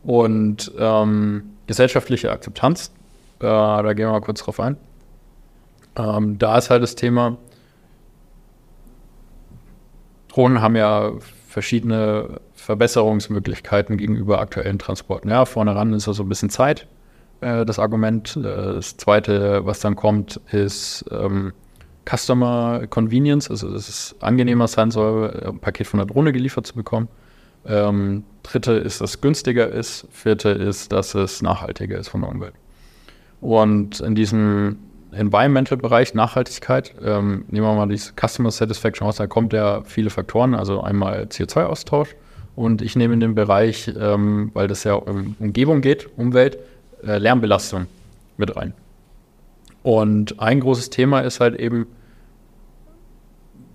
Und 0.04 0.72
ähm, 0.78 1.44
gesellschaftliche 1.68 2.32
Akzeptanz, 2.32 2.92
äh, 3.40 3.44
da 3.44 3.94
gehen 3.94 4.08
wir 4.08 4.12
mal 4.12 4.22
kurz 4.22 4.42
drauf 4.44 4.60
ein. 4.60 4.78
Ähm, 5.96 6.38
da 6.38 6.58
ist 6.58 6.70
halt 6.70 6.84
das 6.84 6.96
Thema, 6.96 7.38
Drohnen 10.30 10.62
haben 10.62 10.76
ja 10.76 11.12
verschiedene 11.52 12.40
Verbesserungsmöglichkeiten 12.54 13.98
gegenüber 13.98 14.40
aktuellen 14.40 14.80
Transporten. 14.80 15.30
Ja, 15.30 15.46
vorne 15.46 15.76
ran 15.76 15.94
ist 15.94 16.06
so 16.06 16.24
ein 16.24 16.30
bisschen 16.30 16.50
Zeit, 16.50 16.88
äh, 17.42 17.66
das 17.66 17.78
Argument. 17.78 18.38
Äh, 18.38 18.42
das 18.42 18.98
zweite, 18.98 19.66
was 19.66 19.82
dann 19.82 19.96
kommt, 19.96 20.40
ist, 20.52 21.06
ähm, 21.12 21.54
Customer 22.10 22.88
Convenience, 22.88 23.52
also 23.52 23.72
dass 23.72 23.90
es 23.90 24.16
angenehmer 24.22 24.68
sein 24.68 24.90
soll, 24.90 25.30
ein 25.46 25.60
Paket 25.60 25.88
von 25.88 26.00
der 26.00 26.08
Drohne 26.08 26.32
geliefert 26.32 26.66
zu 26.66 26.74
bekommen. 26.74 27.10
Ähm, 27.66 28.24
dritte 28.42 28.72
ist, 28.72 29.02
dass 29.02 29.12
es 29.12 29.22
günstiger 29.22 29.70
ist. 29.70 30.08
Vierte 30.10 30.50
ist, 30.50 30.92
dass 30.92 31.14
es 31.14 31.42
nachhaltiger 31.44 32.00
ist 32.00 32.08
von 32.08 32.22
der 32.22 32.32
Umwelt. 32.32 32.54
Und 33.40 34.00
in 34.00 34.16
diesem 34.16 34.78
Environmental-Bereich, 35.12 36.14
Nachhaltigkeit, 36.14 36.94
ähm, 37.04 37.46
nehmen 37.50 37.66
wir 37.66 37.76
mal 37.76 37.88
dieses 37.88 38.14
Customer 38.16 38.52
Satisfaction 38.52 39.08
aus, 39.08 39.18
da 39.18 39.28
kommt 39.28 39.54
ja 39.54 39.82
viele 39.84 40.10
Faktoren, 40.10 40.56
also 40.56 40.82
einmal 40.82 41.24
CO2-Austausch 41.24 42.16
und 42.56 42.82
ich 42.82 42.96
nehme 42.96 43.14
in 43.14 43.20
den 43.20 43.36
Bereich, 43.36 43.92
ähm, 44.00 44.52
weil 44.54 44.68
das 44.68 44.84
ja 44.84 44.94
um 44.94 45.36
Umgebung 45.40 45.82
geht, 45.82 46.10
Umwelt, 46.18 46.58
äh, 47.04 47.18
Lärmbelastung 47.18 47.88
mit 48.38 48.56
rein. 48.56 48.74
Und 49.84 50.40
ein 50.40 50.60
großes 50.60 50.90
Thema 50.90 51.22
ist 51.22 51.40
halt 51.40 51.56
eben, 51.56 51.88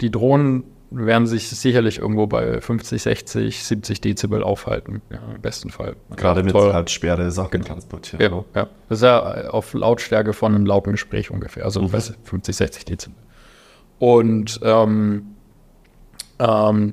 die 0.01 0.11
Drohnen 0.11 0.65
werden 0.91 1.27
sich 1.27 1.49
sicherlich 1.49 1.99
irgendwo 1.99 2.27
bei 2.27 2.61
50, 2.61 3.03
60, 3.03 3.65
70 3.65 4.01
Dezibel 4.01 4.43
aufhalten, 4.43 5.03
ja, 5.11 5.19
im 5.35 5.41
besten 5.43 5.71
Fall. 5.71 5.97
Gerade 6.17 6.43
mit 6.43 6.53
Toll. 6.53 6.73
halt 6.73 6.91
schwere 6.91 7.31
Sachen 7.31 7.51
Genau. 7.51 7.65
transportieren. 7.67 8.21
Ja, 8.23 8.45
ja. 8.63 8.69
Das 8.89 8.99
ist 8.99 9.03
ja 9.03 9.49
auf 9.51 9.75
Lautstärke 9.75 10.33
von 10.33 10.55
einem 10.55 10.65
lauten 10.67 10.93
Gespräch 10.93 11.31
ungefähr, 11.31 11.65
also 11.65 11.83
Mhm. 11.83 11.93
weiß 11.93 12.11
ich, 12.11 12.17
50, 12.23 12.57
60 12.57 12.85
Dezibel. 12.85 13.17
Und 13.99 14.61
ähm, 14.63 15.27
ähm, 16.39 16.93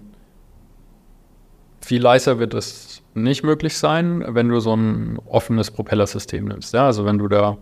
viel 1.82 2.02
leiser 2.02 2.40
wird 2.40 2.54
es 2.54 3.02
nicht 3.14 3.44
möglich 3.44 3.78
sein, 3.78 4.24
wenn 4.28 4.50
du 4.50 4.60
so 4.60 4.76
ein 4.76 5.20
offenes 5.28 5.70
Propellersystem 5.70 6.46
nimmst. 6.46 6.74
Ja, 6.74 6.86
also 6.88 7.06
wenn 7.06 7.18
du 7.20 7.28
da 7.28 7.58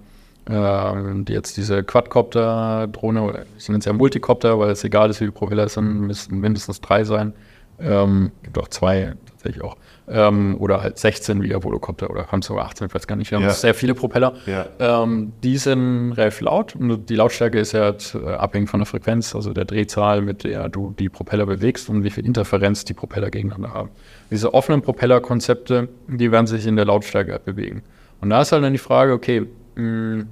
äh, 0.50 1.32
jetzt 1.32 1.58
diese 1.58 1.84
Quadcopter-Drohne, 1.84 3.46
ich 3.58 3.68
nenne 3.70 3.80
es 3.80 3.86
ja 3.86 3.94
Multicopter, 3.94 4.60
weil 4.60 4.72
es 4.72 4.84
egal 4.84 5.10
ist, 5.10 5.22
wie 5.22 5.26
die 5.26 5.32
Propeller 5.32 5.66
es 5.66 5.74
sind, 5.74 6.02
müssten 6.02 6.40
mindestens 6.40 6.82
drei 6.82 7.04
sein. 7.04 7.34
Ähm, 7.80 8.32
gibt 8.44 8.60
auch 8.60 8.68
zwei 8.68 9.14
tatsächlich 9.28 9.64
auch. 9.64 9.76
Ähm, 10.08 10.56
oder 10.60 10.84
halt 10.84 11.00
16 11.00 11.42
wie 11.42 11.52
Volocopter 11.52 12.12
oder 12.12 12.28
haben 12.28 12.42
sogar 12.44 12.66
18, 12.66 12.88
ich 12.88 12.94
weiß 12.94 13.08
gar 13.08 13.16
nicht. 13.16 13.32
Wir 13.32 13.38
haben 13.40 13.46
Ja. 13.46 13.52
sehr 13.52 13.74
viele 13.74 13.96
Propeller. 13.96 14.34
Ja. 14.46 14.68
Ähm, 14.80 15.34
die 15.42 15.58
sind 15.58 16.12
relativ 16.14 16.42
laut 16.42 16.76
und 16.76 17.10
die 17.10 17.16
Lautstärke 17.16 17.60
ist 17.60 17.72
ja 17.72 17.82
halt, 17.86 18.16
äh, 18.24 18.34
abhängig 18.34 18.70
von 18.70 18.82
der 18.82 18.86
Frequenz, 18.88 19.34
also 19.36 19.52
der 19.54 19.66
Drehzahl, 19.66 20.22
mit 20.22 20.44
der 20.44 20.70
du 20.70 20.94
die 21.00 21.10
Propeller 21.10 21.46
bewegst 21.48 21.90
und 21.90 22.04
wie 22.04 22.12
viel 22.12 22.26
Interferenz 22.26 22.86
die 22.86 22.94
Propeller 22.94 23.32
gegeneinander 23.32 23.74
haben. 23.74 23.90
Diese 24.30 24.54
offenen 24.54 24.82
Propellerkonzepte, 24.84 25.90
die 26.08 26.32
werden 26.32 26.46
sich 26.48 26.68
in 26.68 26.76
der 26.76 26.86
Lautstärke 26.86 27.32
halt 27.32 27.46
bewegen. 27.46 27.82
Und 28.22 28.30
da 28.30 28.42
ist 28.42 28.52
halt 28.52 28.64
dann 28.64 28.74
die 28.74 28.80
Frage, 28.80 29.14
okay, 29.14 29.48
mh, 29.76 30.26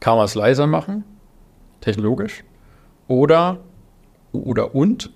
kann 0.00 0.16
man 0.16 0.24
es 0.24 0.34
leiser 0.34 0.66
machen, 0.66 1.04
technologisch, 1.80 2.44
oder, 3.08 3.58
oder 4.32 4.74
und 4.74 5.10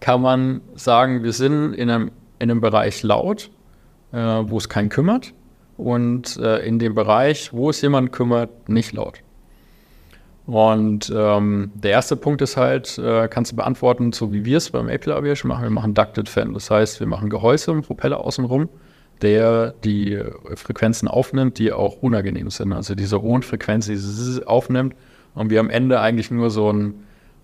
kann 0.00 0.22
man 0.22 0.60
sagen, 0.74 1.22
wir 1.22 1.32
sind 1.32 1.74
in 1.74 1.90
einem, 1.90 2.10
in 2.38 2.50
einem 2.50 2.60
Bereich 2.60 3.02
laut, 3.02 3.50
äh, 4.12 4.18
wo 4.18 4.58
es 4.58 4.68
keinen 4.68 4.88
kümmert 4.88 5.34
und 5.76 6.36
äh, 6.38 6.58
in 6.66 6.78
dem 6.78 6.94
Bereich, 6.94 7.52
wo 7.52 7.70
es 7.70 7.80
jemand 7.80 8.12
kümmert, 8.12 8.68
nicht 8.68 8.92
laut. 8.92 9.22
Und 10.46 11.12
ähm, 11.14 11.72
der 11.74 11.90
erste 11.90 12.16
Punkt 12.16 12.40
ist 12.40 12.56
halt, 12.56 12.96
äh, 12.96 13.28
kannst 13.28 13.52
du 13.52 13.56
beantworten, 13.56 14.12
so 14.12 14.32
wie 14.32 14.46
wir 14.46 14.56
es 14.56 14.70
beim 14.70 14.88
Apple 14.88 15.14
Aviation 15.14 15.48
machen. 15.50 15.64
Wir 15.64 15.70
machen 15.70 15.92
Ducted 15.92 16.26
Fan. 16.26 16.54
Das 16.54 16.70
heißt, 16.70 17.00
wir 17.00 17.06
machen 17.06 17.28
Gehäuse 17.28 17.70
und 17.70 17.86
Propeller 17.86 18.24
außenrum, 18.24 18.70
der 19.22 19.74
die 19.84 20.18
Frequenzen 20.54 21.08
aufnimmt, 21.08 21.58
die 21.58 21.72
auch 21.72 22.02
unangenehm 22.02 22.50
sind. 22.50 22.72
Also 22.72 22.94
diese 22.94 23.20
hohen 23.22 23.42
Frequenzen, 23.42 23.94
die 23.94 24.00
Zzz 24.00 24.40
aufnimmt 24.40 24.94
und 25.34 25.50
wir 25.50 25.60
am 25.60 25.70
Ende 25.70 26.00
eigentlich 26.00 26.30
nur 26.30 26.50
so 26.50 26.72
ein, 26.72 26.94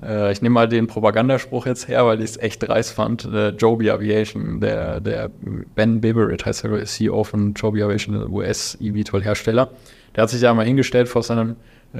äh, 0.02 0.32
ich 0.32 0.42
nehme 0.42 0.54
mal 0.54 0.68
den 0.68 0.86
Propagandaspruch 0.86 1.66
jetzt 1.66 1.88
her, 1.88 2.06
weil 2.06 2.18
ich 2.20 2.30
es 2.30 2.36
echt 2.36 2.66
dreist 2.66 2.92
fand, 2.92 3.24
äh, 3.24 3.50
Joby 3.50 3.90
Aviation, 3.90 4.60
der, 4.60 5.00
der 5.00 5.30
Ben 5.74 6.00
Beveridge 6.00 6.44
heißt 6.44 6.64
der 6.64 6.84
CEO 6.84 7.24
von 7.24 7.54
Joby 7.54 7.82
Aviation, 7.82 8.18
der 8.18 8.30
US-eVTOL-Hersteller, 8.30 9.70
der 10.14 10.22
hat 10.22 10.30
sich 10.30 10.42
ja 10.42 10.54
mal 10.54 10.66
hingestellt 10.66 11.08
vor 11.08 11.22
seinem 11.22 11.56
äh, 11.94 11.98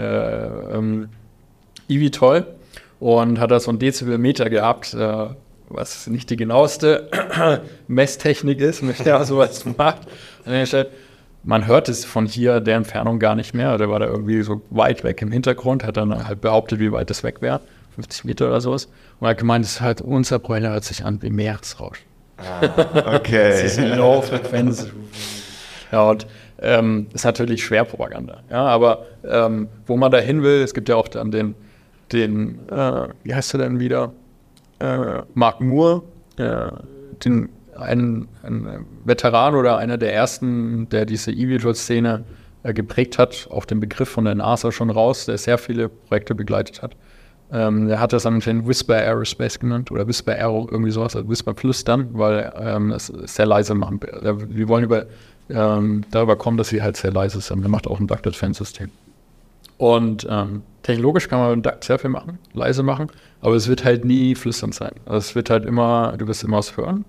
ähm, 0.77 1.09
eVTOL 1.89 2.47
und 3.01 3.39
hat 3.39 3.51
da 3.51 3.61
so 3.61 3.71
ein 3.71 3.79
Dezibelmeter 3.79 4.49
gehabt, 4.51 4.95
äh, 4.95 5.27
was 5.75 6.07
nicht 6.07 6.31
die 6.31 6.37
genaueste 6.37 7.09
Messtechnik 7.89 8.61
ist, 8.61 8.83
mit 8.83 9.05
der 9.05 9.17
er 9.17 9.25
sowas 9.25 9.65
macht. 9.77 10.03
Und 10.45 10.67
stellt, 10.67 10.89
man 11.43 11.67
hört 11.67 11.89
es 11.89 12.05
von 12.05 12.27
hier 12.27 12.61
der 12.61 12.77
Entfernung 12.77 13.19
gar 13.19 13.35
nicht 13.35 13.55
mehr. 13.55 13.77
Der 13.79 13.91
war 13.91 13.99
da 13.99 14.07
irgendwie 14.07 14.43
so 14.43 14.63
weit 14.71 15.05
weg 15.05 15.21
im 15.23 15.31
Hintergrund, 15.31 15.85
hat 15.85 15.97
dann 15.97 16.27
halt 16.27 16.41
behauptet, 16.41 16.81
wie 16.81 16.93
weit 16.93 17.11
das 17.11 17.23
weg 17.23 17.43
wäre. 17.43 17.61
50 17.95 18.25
Meter 18.25 18.47
oder 18.49 18.61
sowas. 18.61 18.87
Und 19.21 19.27
er 19.27 19.31
hat 19.31 19.39
gemeint, 19.39 19.65
es 19.65 19.73
ist 19.73 19.81
halt, 19.81 20.01
unser 20.01 20.39
Propeller 20.39 20.71
hört 20.71 20.85
sich 20.85 21.05
an 21.05 21.23
wie 21.23 21.31
Meeresrausch. 21.31 22.05
Okay. 23.07 23.59
Diese 23.63 23.95
Low-Frequenz. 23.95 24.89
Ja, 25.93 26.03
und 26.03 26.27
ähm, 26.61 27.07
ist 27.13 27.25
natürlich 27.25 27.65
Schwerpropaganda. 27.65 28.43
Ja, 28.51 28.65
aber 28.67 29.07
ähm, 29.29 29.69
wo 29.87 29.97
man 29.97 30.11
da 30.11 30.19
hin 30.19 30.43
will, 30.43 30.63
es 30.63 30.75
gibt 30.75 30.89
ja 30.89 30.97
auch 30.97 31.09
dann 31.09 31.31
den, 31.31 31.55
den 32.11 32.59
äh, 32.69 33.09
wie 33.23 33.35
heißt 33.35 33.55
er 33.55 33.59
denn 33.59 33.79
wieder? 33.79 34.13
Äh, 34.79 35.23
Mark 35.35 35.61
Moore, 35.61 36.03
äh, 36.37 36.71
den, 37.25 37.49
ein, 37.77 38.29
ein 38.43 38.87
Veteran 39.05 39.55
oder 39.55 39.79
einer 39.79 39.99
der 39.99 40.15
ersten, 40.15 40.89
der 40.89 41.07
diese 41.07 41.31
eVTOL-Szene 41.31 42.25
äh, 42.65 42.73
geprägt 42.75 43.19
hat, 43.19 43.49
auch 43.51 43.65
den 43.65 43.81
Begriff 43.81 44.09
von 44.09 44.25
der 44.25 44.35
NASA 44.35 44.73
schon 44.73 44.91
raus, 44.91 45.27
der 45.27 45.39
sehr 45.39 45.59
viele 45.59 45.89
Projekte 45.89 46.35
begleitet 46.35 46.83
hat. 46.83 46.97
Ähm, 47.53 47.89
der 47.89 48.01
hat 48.01 48.13
das 48.13 48.27
anscheinend 48.27 48.67
Whisper 48.67 48.97
Aerospace 48.97 49.61
genannt 49.61 49.91
oder 49.93 50.09
Whisper 50.09 50.33
Aero, 50.33 50.67
irgendwie 50.71 50.91
sowas, 50.91 51.15
also 51.15 51.29
Whisper 51.29 51.55
dann, 51.85 52.09
weil 52.13 52.53
ähm, 52.59 52.91
es 52.91 53.07
sehr 53.07 53.47
leise 53.47 53.75
machen. 53.75 54.01
Wir 54.49 54.69
wollen 54.69 54.85
über, 54.85 55.07
ähm, 55.51 56.05
darüber 56.11 56.37
kommen, 56.37 56.57
dass 56.57 56.71
sie 56.71 56.83
halt 56.83 56.97
sehr 56.97 57.13
leise 57.13 57.41
sind. 57.41 57.61
Der 57.61 57.71
macht 57.71 57.87
auch 57.87 58.01
ein 58.01 58.07
Ducted 58.07 58.35
Fan 58.35 58.55
System. 58.55 58.91
Und 59.77 60.27
ähm, 60.31 60.63
technologisch 60.83 61.29
kann 61.29 61.39
man 61.41 61.73
sehr 61.81 61.99
viel 61.99 62.11
machen, 62.11 62.39
leise 62.53 62.83
machen, 62.83 63.09
aber 63.41 63.55
es 63.55 63.69
wird 63.69 63.85
halt 63.85 64.05
nie 64.05 64.35
flüsternd 64.35 64.75
sein. 64.75 64.93
Also 65.07 65.19
es 65.19 65.35
wird 65.35 65.51
halt 65.51 65.65
immer, 65.65 66.15
du 66.17 66.27
wirst 66.29 66.45
immer 66.45 66.59
was 66.59 66.77
hören. 66.77 67.05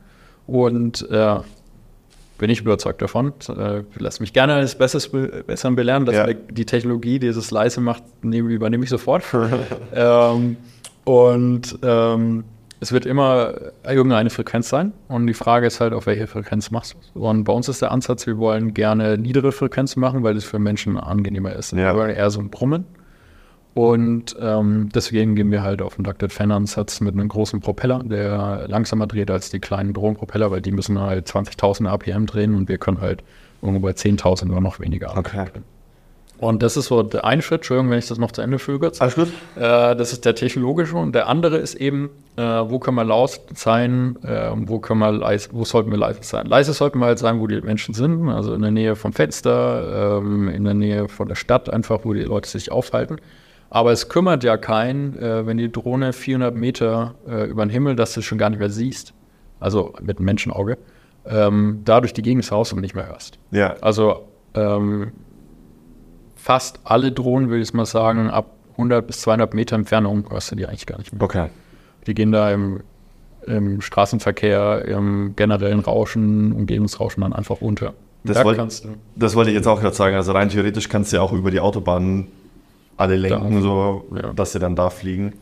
Und 0.48 1.10
äh, 1.10 1.38
bin 2.38 2.50
ich 2.50 2.62
überzeugt 2.62 3.02
davon. 3.02 3.34
Äh, 3.50 3.84
lass 3.98 4.20
mich 4.20 4.34
gerne 4.34 4.54
als 4.56 4.76
Besseres 4.78 5.10
be 5.10 5.44
Besseren 5.48 5.76
belehren, 5.76 6.06
dass 6.06 6.16
Ja. 6.16 6.28
die 6.34 6.66
Technologie, 6.66 7.20
die 7.20 7.28
es 7.28 7.52
leise 7.52 7.82
macht, 7.82 8.04
nehme, 8.24 8.52
übernehme 8.52 8.84
ich 8.84 8.90
sofort. 8.90 9.24
ähm, 9.94 10.58
und 11.06 11.78
ähm, 11.84 12.44
es 12.86 12.92
wird 12.92 13.08
immer 13.08 13.56
irgendeine 13.84 14.30
Frequenz 14.30 14.70
sein. 14.70 14.94
Und 15.08 15.26
die 15.26 15.34
Frage 15.34 15.66
ist 15.66 15.82
halt, 15.82 15.92
auf 15.92 16.06
welche 16.06 16.28
Frequenz 16.28 16.70
machst 16.70 16.94
du 16.94 16.98
es? 17.00 17.10
Und 17.16 17.44
bei 17.44 17.52
uns 17.52 17.68
ist 17.68 17.82
der 17.82 17.92
Ansatz, 17.92 18.28
wir 18.28 18.38
wollen 18.38 18.76
gerne 18.76 19.18
niedere 19.18 19.52
Frequenzen 19.52 20.02
machen, 20.02 20.22
weil 20.22 20.38
es 20.38 20.44
für 20.44 20.60
Menschen 20.60 20.96
angenehmer 20.98 21.54
ist. 21.54 21.72
Ja. 21.72 21.94
Wir 21.94 21.96
wollen 21.96 22.16
eher 22.16 22.30
so 22.30 22.40
ein 22.40 22.52
Brummen. 22.52 22.86
Und 23.74 24.38
ähm, 24.40 24.90
deswegen 24.94 25.36
gehen 25.36 25.50
wir 25.50 25.64
halt 25.64 25.82
auf 25.82 25.98
einen 25.98 26.04
Ducted 26.04 26.32
Fan 26.32 26.52
Ansatz 26.52 27.02
mit 27.02 27.16
einem 27.16 27.28
großen 27.28 27.60
Propeller, 27.60 28.04
der 28.04 28.68
langsamer 28.68 29.08
dreht 29.08 29.32
als 29.32 29.50
die 29.50 29.60
kleinen 29.60 29.94
Drohnenpropeller, 29.94 30.52
weil 30.52 30.62
die 30.62 30.72
müssen 30.72 31.00
halt 31.00 31.28
20.000 31.28 31.88
APM 31.88 32.28
drehen 32.28 32.54
und 32.54 32.70
wir 32.70 32.78
können 32.78 33.02
halt 33.02 33.24
irgendwo 33.64 33.82
bei 33.82 33.92
10.000 33.92 34.52
oder 34.52 34.62
noch 34.62 34.80
weniger. 34.80 35.18
Okay. 35.18 35.48
Und 36.38 36.64
das 36.64 36.76
ist 36.76 36.88
so 36.88 37.02
der 37.02 37.24
eine 37.24 37.42
Schritt, 37.42 37.60
Entschuldigung, 37.60 37.92
wenn 37.92 38.00
ich 38.00 38.08
das 38.08 38.18
noch 38.18 38.32
zu 38.32 38.42
Ende 38.42 38.60
füge. 38.60 38.92
Alles 39.00 39.16
gut? 39.16 39.30
Äh, 39.56 39.96
das 39.96 40.12
ist 40.12 40.26
der 40.26 40.36
technologische 40.36 40.96
und 40.96 41.16
der 41.16 41.28
andere 41.28 41.58
ist 41.58 41.76
eben, 41.76 42.10
äh, 42.36 42.42
wo 42.42 42.80
können 42.80 42.98
wir 42.98 43.06
laut 43.06 43.40
sein, 43.54 44.18
äh, 44.24 44.52
wo 44.54 44.80
können 44.80 45.00
wir 45.00 45.12
leise, 45.12 45.50
wo 45.54 45.64
sollten 45.64 45.92
wir 45.92 45.98
leise 45.98 46.20
sein. 46.24 46.46
Leise 46.46 46.74
sollten 46.74 47.00
wir 47.00 47.06
halt 47.06 47.20
sein, 47.20 47.40
wo 47.40 47.48
die 47.48 47.62
Menschen 47.62 47.94
sind, 47.94 48.28
also 48.30 48.54
in 48.54 48.62
der 48.62 48.72
Nähe 48.72 48.96
vom 48.96 49.14
Fenster, 49.14 50.20
ähm, 50.20 50.50
in 50.50 50.66
der 50.66 50.74
Nähe 50.74 51.08
von 51.08 51.28
der 51.28 51.36
Stadt, 51.36 51.70
einfach 51.70 52.02
wo 52.04 52.14
die 52.14 52.24
Leute 52.24 52.50
sich 52.50 52.72
aufhalten. 52.72 53.18
Aber 53.70 53.92
es 53.92 54.10
kümmert 54.10 54.44
ja 54.44 54.58
keinen, 54.58 55.18
äh, 55.18 55.46
wenn 55.46 55.58
die 55.58 55.72
Drohne 55.72 56.14
400 56.14 56.56
Meter 56.56 57.16
äh, 57.28 57.46
über 57.46 57.66
den 57.66 57.70
Himmel, 57.70 57.96
dass 57.96 58.14
du 58.14 58.20
es 58.20 58.26
schon 58.26 58.38
gar 58.38 58.50
nicht 58.50 58.60
mehr 58.60 58.70
siehst, 58.70 59.14
also 59.60 59.94
mit 60.02 60.20
dem 60.20 60.26
Menschenauge, 60.26 60.78
ähm, 61.26 61.82
dadurch 61.86 62.14
die 62.14 62.22
Gegend 62.22 62.50
haust 62.52 62.74
und 62.74 62.82
nicht 62.82 62.96
mehr 62.96 63.08
hörst. 63.08 63.40
Ja. 63.52 63.76
Also 63.82 64.28
ähm, 64.54 65.12
fast 66.46 66.80
alle 66.84 67.12
Drohnen, 67.12 67.50
würde 67.50 67.64
ich 67.64 67.74
mal 67.74 67.88
sagen, 67.88 68.30
ab 68.30 68.52
100 68.74 69.08
bis 69.08 69.22
200 69.22 69.56
Meter 69.56 69.76
Entfernung 69.78 70.30
du 70.52 70.56
die 70.56 70.68
eigentlich 70.68 70.86
gar 70.86 71.00
nicht 71.00 71.12
mehr. 71.12 71.22
Okay. 71.24 71.48
Die 72.06 72.14
gehen 72.14 72.32
da 72.32 72.52
im, 72.52 72.82
im 73.48 73.82
Straßenverkehr, 73.82 74.86
im 74.86 75.36
generellen 75.36 75.80
Rauschen, 75.80 76.52
Umgebungsrauschen 76.52 77.22
dann 77.22 77.34
einfach 77.34 77.62
unter. 77.62 77.96
Das 78.24 78.38
da 78.38 78.44
wollt- 78.44 78.58
kannst 78.58 78.86
du. 78.86 78.90
Das 79.16 79.36
wollte 79.36 79.50
ich 79.50 79.56
jetzt 79.56 79.68
auch 79.68 79.82
gerade 79.82 79.96
sagen. 79.96 80.16
Also 80.16 80.34
rein 80.34 80.50
theoretisch 80.50 80.88
kannst 80.88 81.12
du 81.12 81.18
ja 81.18 81.24
auch 81.24 81.34
über 81.34 81.50
die 81.50 81.60
Autobahnen 81.60 82.28
alle 82.98 83.16
lenken, 83.16 83.56
Da. 83.56 83.62
so, 83.62 84.06
Ja. 84.16 84.32
dass 84.34 84.52
sie 84.52 84.60
dann 84.60 84.76
da 84.76 84.92
fliegen. 84.92 85.34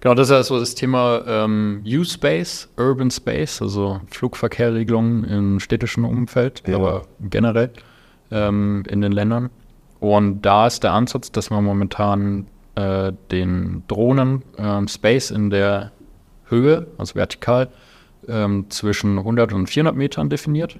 Genau, 0.00 0.14
das 0.14 0.28
ist 0.28 0.32
ja 0.32 0.42
so 0.44 0.60
das 0.60 0.74
Thema 0.76 1.22
ähm, 1.26 1.82
U-Space, 1.84 2.68
Urban 2.76 3.10
Space, 3.10 3.60
also 3.62 4.00
Flugverkehrregelungen 4.10 5.24
im 5.24 5.60
städtischen 5.60 6.04
Umfeld, 6.04 6.62
Ja. 6.68 6.76
aber 6.76 7.02
generell 7.20 7.70
ähm, 8.30 8.84
in 8.88 9.00
den 9.00 9.10
Ländern. 9.12 9.50
Und 10.02 10.42
da 10.42 10.66
ist 10.66 10.82
der 10.82 10.94
Ansatz, 10.94 11.30
dass 11.30 11.50
man 11.50 11.62
momentan 11.62 12.48
äh, 12.74 13.12
den 13.30 13.84
Drohnen 13.86 14.42
ähm, 14.58 14.88
Space 14.88 15.30
in 15.30 15.48
der 15.48 15.92
Höhe, 16.46 16.88
also 16.98 17.14
vertikal, 17.14 17.68
ähm, 18.26 18.66
zwischen 18.68 19.18
100 19.18 19.52
und 19.52 19.68
400 19.68 19.94
Metern 19.94 20.28
definiert 20.28 20.76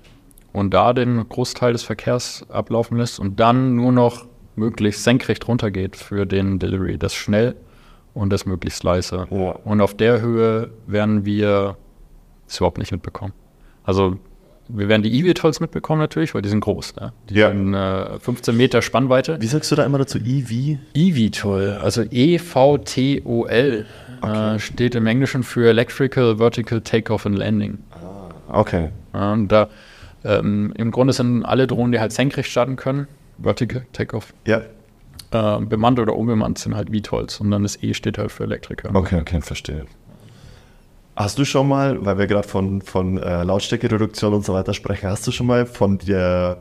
und 0.52 0.74
da 0.74 0.92
den 0.92 1.28
Großteil 1.28 1.72
des 1.72 1.84
Verkehrs 1.84 2.44
ablaufen 2.50 2.98
lässt 2.98 3.20
und 3.20 3.38
dann 3.38 3.76
nur 3.76 3.92
noch 3.92 4.26
möglichst 4.56 5.04
senkrecht 5.04 5.46
runtergeht 5.46 5.94
für 5.94 6.26
den 6.26 6.58
Delivery. 6.58 6.98
Das 6.98 7.14
schnell 7.14 7.54
und 8.14 8.32
das 8.32 8.44
möglichst 8.44 8.82
leise. 8.82 9.28
Ja. 9.30 9.50
Und 9.64 9.80
auf 9.80 9.94
der 9.94 10.20
Höhe 10.20 10.72
werden 10.88 11.24
wir 11.24 11.76
es 12.48 12.56
überhaupt 12.56 12.78
nicht 12.78 12.90
mitbekommen. 12.90 13.34
Also 13.84 14.16
wir 14.68 14.88
werden 14.88 15.02
die 15.02 15.18
eVTOLs 15.18 15.60
mitbekommen 15.60 16.00
natürlich, 16.00 16.34
weil 16.34 16.42
die 16.42 16.48
sind 16.48 16.60
groß. 16.60 16.96
Ne? 16.96 17.12
Die 17.28 17.34
Ja. 17.34 17.48
haben 17.48 17.74
äh, 17.74 18.18
15 18.18 18.56
Meter 18.56 18.80
Spannweite. 18.82 19.38
Wie 19.40 19.46
sagst 19.46 19.70
du 19.70 19.76
da 19.76 19.84
immer 19.84 19.98
dazu? 19.98 20.18
EV? 20.18 20.78
eVTOL, 20.94 21.78
also 21.82 22.02
E 22.02 22.34
E-V-T-O-L, 22.36 23.86
äh, 24.22 24.58
steht 24.58 24.94
im 24.94 25.06
Englischen 25.06 25.42
für 25.42 25.68
Electrical 25.68 26.36
Vertical 26.38 26.80
Takeoff 26.80 27.26
and 27.26 27.36
Landing. 27.36 27.78
Okay. 28.48 28.90
Ja, 29.14 29.32
und 29.32 29.48
da 29.48 29.68
ähm, 30.24 30.72
im 30.76 30.90
Grunde 30.90 31.12
sind 31.12 31.44
alle 31.44 31.66
Drohnen, 31.66 31.92
die 31.92 32.00
halt 32.00 32.12
senkrecht 32.12 32.50
starten 32.50 32.76
können, 32.76 33.08
Vertical 33.42 33.84
Takeoff, 33.92 34.32
Ja. 34.46 34.60
äh, 35.32 35.60
bemannt 35.64 35.98
oder 35.98 36.14
unbemannt 36.14 36.58
sind 36.58 36.74
halt 36.76 36.90
VTOLs 36.96 37.40
und 37.40 37.50
dann 37.50 37.62
das 37.64 37.82
E 37.82 37.94
steht 37.94 38.18
halt 38.18 38.30
für 38.30 38.44
Elektriker. 38.44 38.90
Okay, 38.94 39.18
okay, 39.20 39.40
verstehe. 39.40 39.86
Hast 41.14 41.38
du 41.38 41.44
schon 41.44 41.68
mal, 41.68 42.04
weil 42.04 42.18
wir 42.18 42.26
gerade 42.26 42.48
von, 42.48 42.80
von 42.80 43.18
äh, 43.18 43.42
Lautstärkereduktion 43.42 44.32
und 44.32 44.44
so 44.44 44.54
weiter 44.54 44.72
sprechen, 44.72 45.10
hast 45.10 45.26
du 45.26 45.30
schon 45.30 45.46
mal 45.46 45.66
von 45.66 45.98
der 45.98 46.58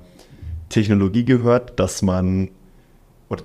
Technologie 0.70 1.24
gehört, 1.24 1.80
dass 1.80 2.02
man, 2.02 2.50
oder, 3.30 3.44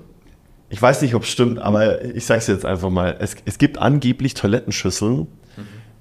ich 0.69 0.83
weiß 0.83 1.03
nicht, 1.03 1.15
ob 1.15 1.23
es 1.23 1.29
stimmt, 1.29 1.61
aber 1.61 2.05
ich 2.05 2.27
sage 2.27 2.39
es 2.39 2.49
jetzt 2.49 2.65
einfach 2.65 2.91
mal, 2.91 3.17
es, 3.21 3.37
es 3.45 3.59
gibt 3.59 3.79
angeblich 3.79 4.35
Toilettenschüsseln, 4.35 5.29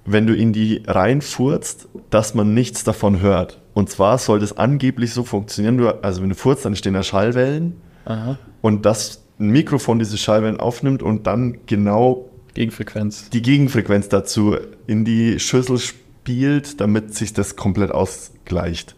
wenn 0.05 0.27
du 0.27 0.35
in 0.35 0.53
die 0.53 0.83
reinfurzt, 0.85 1.87
dass 2.09 2.33
man 2.33 2.53
nichts 2.53 2.83
davon 2.83 3.19
hört. 3.19 3.61
Und 3.73 3.89
zwar 3.89 4.17
soll 4.17 4.39
das 4.39 4.57
angeblich 4.57 5.13
so 5.13 5.23
funktionieren, 5.23 5.77
du, 5.77 5.89
also 6.03 6.21
wenn 6.21 6.29
du 6.29 6.35
furzt, 6.35 6.65
dann 6.65 6.75
stehen 6.75 6.93
da 6.93 7.03
Schallwellen 7.03 7.81
Aha. 8.05 8.37
und 8.61 8.85
dass 8.85 9.23
ein 9.39 9.49
Mikrofon 9.49 9.99
diese 9.99 10.17
Schallwellen 10.17 10.59
aufnimmt 10.59 11.03
und 11.03 11.27
dann 11.27 11.59
genau 11.65 12.29
Gegenfrequenz. 12.55 13.29
die 13.29 13.41
Gegenfrequenz 13.41 14.09
dazu 14.09 14.57
in 14.87 15.05
die 15.05 15.39
Schüssel 15.39 15.77
spielt, 15.77 16.81
damit 16.81 17.13
sich 17.13 17.33
das 17.33 17.55
komplett 17.55 17.91
ausgleicht. 17.91 18.95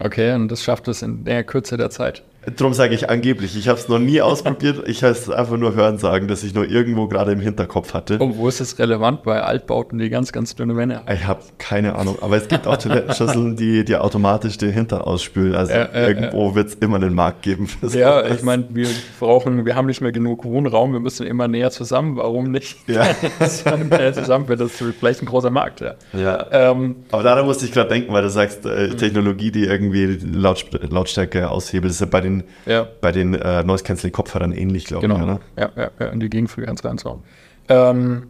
Okay, 0.00 0.34
und 0.34 0.48
das 0.48 0.62
schafft 0.62 0.88
es 0.88 1.02
in 1.02 1.24
der 1.24 1.44
Kürze 1.44 1.76
der 1.76 1.90
Zeit. 1.90 2.24
Darum 2.56 2.74
sage 2.74 2.94
ich 2.94 3.08
angeblich. 3.10 3.56
Ich 3.56 3.68
habe 3.68 3.78
es 3.78 3.88
noch 3.88 3.98
nie 3.98 4.20
ausprobiert. 4.20 4.88
Ich 4.88 5.02
habe 5.02 5.12
es 5.12 5.28
einfach 5.30 5.56
nur 5.56 5.74
hören 5.74 5.98
sagen, 5.98 6.28
dass 6.28 6.42
ich 6.44 6.54
nur 6.54 6.68
irgendwo 6.68 7.06
gerade 7.08 7.32
im 7.32 7.40
Hinterkopf 7.40 7.94
hatte. 7.94 8.18
Und 8.18 8.36
wo 8.36 8.48
ist 8.48 8.60
es 8.60 8.78
relevant? 8.78 9.22
Bei 9.22 9.42
Altbauten, 9.42 9.98
die 9.98 10.10
ganz, 10.10 10.32
ganz 10.32 10.54
dünne 10.54 10.76
Wände 10.76 10.96
haben. 10.96 11.12
Ich 11.12 11.26
habe 11.26 11.40
keine 11.58 11.94
Ahnung. 11.96 12.16
Aber 12.20 12.36
es 12.36 12.48
gibt 12.48 12.66
auch 12.66 12.76
Toilettenschüsseln, 12.76 13.56
die 13.56 13.84
dir 13.84 14.02
automatisch 14.04 14.58
den 14.58 14.70
Hintern 14.72 15.02
ausspülen. 15.02 15.54
Also 15.54 15.72
Ja, 15.72 15.88
ja, 15.92 16.08
irgendwo 16.08 16.54
wird 16.54 16.68
es 16.68 16.74
immer 16.74 16.96
einen 16.96 17.14
Markt 17.14 17.42
geben 17.42 17.66
für 17.66 17.86
Ja, 17.98 18.22
sowas. 18.24 18.36
ich 18.38 18.42
meine, 18.42 18.64
wir 18.70 18.88
brauchen, 19.18 19.64
wir 19.66 19.74
haben 19.74 19.86
nicht 19.86 20.00
mehr 20.00 20.12
genug 20.12 20.44
Wohnraum, 20.44 20.92
wir 20.92 21.00
müssen 21.00 21.26
immer 21.26 21.48
näher 21.48 21.70
zusammen. 21.70 22.16
Warum 22.16 22.50
nicht? 22.50 22.76
Ja. 22.88 23.04
näher 23.90 24.12
zusammen 24.12 24.48
wird 24.48 24.60
das 24.60 24.72
vielleicht 24.72 25.22
ein 25.22 25.26
großer 25.26 25.50
Markt, 25.50 25.80
ja. 25.80 25.94
Ja. 26.12 26.46
Ähm, 26.50 26.96
Aber 27.10 27.22
daran 27.22 27.46
musste 27.46 27.64
ich 27.64 27.72
gerade 27.72 27.88
denken, 27.88 28.12
weil 28.12 28.22
du 28.22 28.30
sagst, 28.30 28.64
äh, 28.66 28.90
Technologie, 28.90 29.50
die 29.50 29.64
irgendwie 29.64 30.18
Lautsp 30.32 30.78
Lautstärke 30.90 31.50
aushebelt, 31.50 31.90
ist 31.92 32.00
ja 32.00 32.06
bei 32.06 32.20
den, 32.20 32.37
ja. 32.66 32.86
bei 33.00 33.12
den 33.12 33.34
äh, 33.34 33.62
Noise 33.64 33.84
Cancelling 33.84 34.12
Kopfhörern 34.12 34.52
ähnlich, 34.52 34.84
glaube 34.86 35.06
Genau. 35.08 35.20
ich. 35.20 35.26
Ne? 35.26 35.40
Ja, 35.56 35.70
ja, 35.76 35.90
ja, 35.98 36.06
in 36.08 36.20
die 36.20 36.28
Gegenfrequenz 36.30 36.84
reinzuhauen. 36.84 37.22
Ähm, 37.68 38.26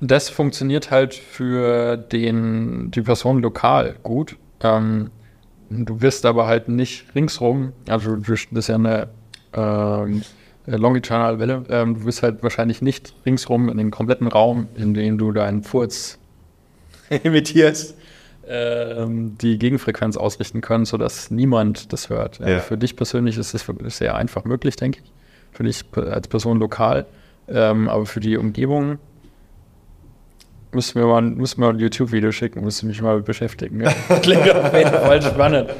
das 0.00 0.28
funktioniert 0.28 0.90
halt 0.90 1.14
für 1.14 1.96
den, 1.96 2.90
die 2.90 3.02
Person 3.02 3.40
lokal 3.40 3.96
gut. 4.02 4.36
Ähm, 4.62 5.10
du 5.70 6.00
wirst 6.00 6.26
aber 6.26 6.46
halt 6.46 6.68
nicht 6.68 7.14
ringsrum, 7.14 7.72
also 7.88 8.16
das 8.16 8.46
ist 8.50 8.68
ja 8.68 8.74
eine 8.74 9.08
ähm, 9.54 10.22
longitudinale 10.66 11.38
Welle, 11.38 11.64
ähm, 11.68 11.94
du 11.94 12.04
wirst 12.04 12.22
halt 12.22 12.42
wahrscheinlich 12.42 12.82
nicht 12.82 13.14
ringsrum 13.24 13.68
in 13.68 13.78
den 13.78 13.90
kompletten 13.90 14.26
Raum, 14.26 14.68
in 14.74 14.94
dem 14.94 15.18
du 15.18 15.32
deinen 15.32 15.62
Furz 15.62 16.18
imitierst, 17.22 17.96
die 18.44 19.58
Gegenfrequenz 19.58 20.16
ausrichten 20.16 20.60
können, 20.60 20.84
sodass 20.84 21.30
niemand 21.30 21.92
das 21.92 22.10
hört. 22.10 22.40
Ja. 22.40 22.58
Für 22.58 22.76
dich 22.76 22.96
persönlich 22.96 23.38
ist 23.38 23.68
wirklich 23.68 23.94
sehr 23.94 24.16
einfach 24.16 24.44
möglich, 24.44 24.76
denke 24.76 25.00
ich. 25.02 25.12
Für 25.52 25.62
dich 25.62 25.84
als 25.94 26.28
Person 26.28 26.58
lokal. 26.58 27.06
Ähm, 27.48 27.88
aber 27.88 28.06
für 28.06 28.20
die 28.20 28.36
Umgebung 28.36 28.98
müssen 30.72 31.00
wir 31.00 31.06
mal, 31.06 31.22
müssen 31.22 31.60
wir 31.60 31.68
ein 31.68 31.78
YouTube-Video 31.78 32.32
schicken, 32.32 32.64
müssen 32.64 32.88
mich 32.88 33.00
mal 33.02 33.20
beschäftigen. 33.20 33.82
Ja. 33.82 33.92
Klingt 34.22 34.50
auf 34.50 34.74
jeden 34.74 34.90
Fall 34.90 35.22
spannend. 35.22 35.70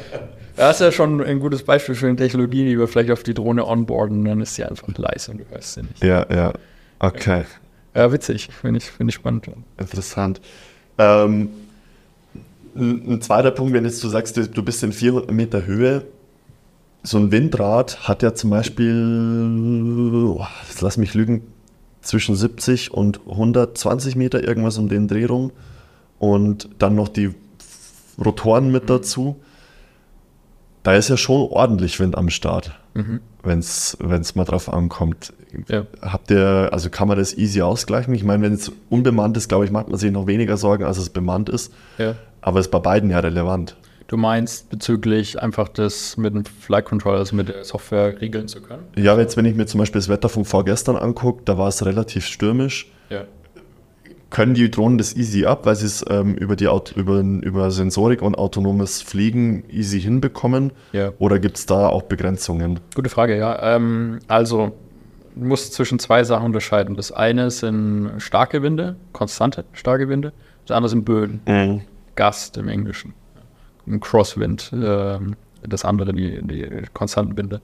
Das 0.56 0.76
ist 0.76 0.80
ja 0.80 0.92
schon 0.92 1.22
ein 1.22 1.40
gutes 1.40 1.64
Beispiel 1.64 1.94
für 1.94 2.06
eine 2.06 2.16
Technologie, 2.16 2.64
die 2.64 2.78
wir 2.78 2.86
vielleicht 2.86 3.10
auf 3.10 3.22
die 3.22 3.32
Drohne 3.32 3.66
onboarden, 3.66 4.24
dann 4.24 4.40
ist 4.42 4.54
sie 4.54 4.64
einfach 4.64 4.86
leise 4.96 5.32
und 5.32 5.38
du 5.38 5.44
hörst 5.50 5.74
sie 5.74 5.82
nicht. 5.82 6.04
Ja, 6.04 6.26
ja. 6.30 6.52
Okay. 6.98 7.44
Ja, 7.94 8.12
witzig, 8.12 8.48
finde 8.52 8.78
ich, 8.78 8.84
finde 8.84 9.10
ich 9.10 9.14
spannend. 9.14 9.46
Interessant. 9.78 10.40
Ähm, 10.98 11.48
ein 12.74 13.12
ein 13.12 13.20
zweiter 13.20 13.50
Punkt, 13.50 13.72
wenn 13.72 13.84
jetzt 13.84 14.02
du 14.02 14.08
sagst, 14.08 14.36
du, 14.36 14.48
du 14.48 14.62
bist 14.62 14.82
in 14.82 14.92
400 14.92 15.30
Meter 15.32 15.66
Höhe, 15.66 16.04
so 17.02 17.18
ein 17.18 17.32
Windrad 17.32 18.08
hat 18.08 18.22
ja 18.22 18.34
zum 18.34 18.50
Beispiel, 18.50 20.34
oh, 20.38 20.46
jetzt 20.68 20.80
lass 20.80 20.96
mich 20.96 21.14
lügen, 21.14 21.42
zwischen 22.00 22.34
70 22.36 22.92
und 22.92 23.20
120 23.28 24.16
Meter, 24.16 24.42
irgendwas 24.42 24.78
um 24.78 24.88
den 24.88 25.08
Dreh 25.08 25.24
rum. 25.24 25.52
Und 26.18 26.68
dann 26.78 26.94
noch 26.94 27.08
die 27.08 27.34
Rotoren 28.22 28.70
mit 28.70 28.88
dazu. 28.90 29.36
Da 30.82 30.94
ist 30.94 31.08
ja 31.08 31.16
schon 31.16 31.48
ordentlich 31.50 31.98
Wind 32.00 32.16
am 32.16 32.30
Start, 32.30 32.78
Mhm. 32.94 33.20
Wenn 33.42 33.58
es 33.58 34.34
mal 34.34 34.44
drauf 34.44 34.72
ankommt. 34.72 35.32
Ja. 35.68 35.86
Habt 36.00 36.30
ihr, 36.30 36.70
also 36.72 36.88
kann 36.88 37.08
man 37.08 37.18
das 37.18 37.36
easy 37.36 37.60
ausgleichen? 37.60 38.14
Ich 38.14 38.24
meine, 38.24 38.42
wenn 38.42 38.54
es 38.54 38.72
unbemannt 38.88 39.36
ist, 39.36 39.48
glaube 39.48 39.64
ich, 39.64 39.70
macht 39.70 39.88
man 39.88 39.98
sich 39.98 40.10
noch 40.10 40.26
weniger 40.26 40.56
Sorgen, 40.56 40.84
als 40.84 40.98
es 40.98 41.10
bemannt 41.10 41.48
ist. 41.48 41.72
Ja. 41.98 42.14
Aber 42.40 42.60
ist 42.60 42.70
bei 42.70 42.78
beiden 42.78 43.10
ja 43.10 43.18
relevant. 43.18 43.76
Du 44.08 44.16
meinst 44.16 44.68
bezüglich 44.68 45.40
einfach 45.40 45.68
das 45.68 46.16
mit 46.16 46.34
dem 46.34 46.44
Flight 46.44 46.84
Controller, 46.84 47.18
also 47.18 47.34
mit 47.34 47.48
der 47.48 47.64
Software 47.64 48.20
regeln 48.20 48.48
zu 48.48 48.60
können? 48.60 48.82
Ja, 48.96 49.18
jetzt, 49.18 49.36
wenn 49.36 49.46
ich 49.46 49.54
mir 49.54 49.66
zum 49.66 49.78
Beispiel 49.78 50.00
das 50.00 50.08
Wetter 50.08 50.28
von 50.28 50.44
vorgestern 50.44 50.96
angucke, 50.96 51.42
da 51.44 51.56
war 51.56 51.68
es 51.68 51.84
relativ 51.84 52.26
stürmisch. 52.26 52.90
Ja. 53.08 53.24
Können 54.32 54.54
die 54.54 54.70
Drohnen 54.70 54.96
das 54.96 55.14
easy 55.14 55.44
ab, 55.44 55.66
weil 55.66 55.76
sie 55.76 55.84
es 55.84 56.02
ähm, 56.08 56.34
über, 56.34 56.56
die 56.56 56.66
Aut 56.66 56.92
über, 56.96 57.20
über 57.20 57.70
Sensorik 57.70 58.22
und 58.22 58.34
autonomes 58.34 59.02
Fliegen 59.02 59.62
easy 59.68 60.00
hinbekommen? 60.00 60.72
Ja. 60.92 61.12
Oder 61.18 61.38
gibt 61.38 61.58
es 61.58 61.66
da 61.66 61.88
auch 61.88 62.04
Begrenzungen? 62.04 62.80
Gute 62.94 63.10
Frage, 63.10 63.36
ja. 63.36 63.76
Ähm, 63.76 64.20
also, 64.28 64.72
du 65.36 65.44
musst 65.44 65.74
zwischen 65.74 65.98
zwei 65.98 66.24
Sachen 66.24 66.46
unterscheiden. 66.46 66.96
Das 66.96 67.12
eine 67.12 67.50
sind 67.50 68.12
starke 68.18 68.62
Winde, 68.62 68.96
konstante 69.12 69.66
starke 69.74 70.08
Winde. 70.08 70.32
Das 70.66 70.74
andere 70.74 70.88
sind 70.88 71.04
Böen, 71.04 71.42
Gust 72.16 72.56
im 72.56 72.68
Englischen. 72.68 73.12
Ein 73.86 74.00
Crosswind, 74.00 74.72
ähm, 74.72 75.36
das 75.62 75.84
andere 75.84 76.14
die, 76.14 76.40
die 76.42 76.66
konstanten 76.94 77.36
Winde. 77.36 77.60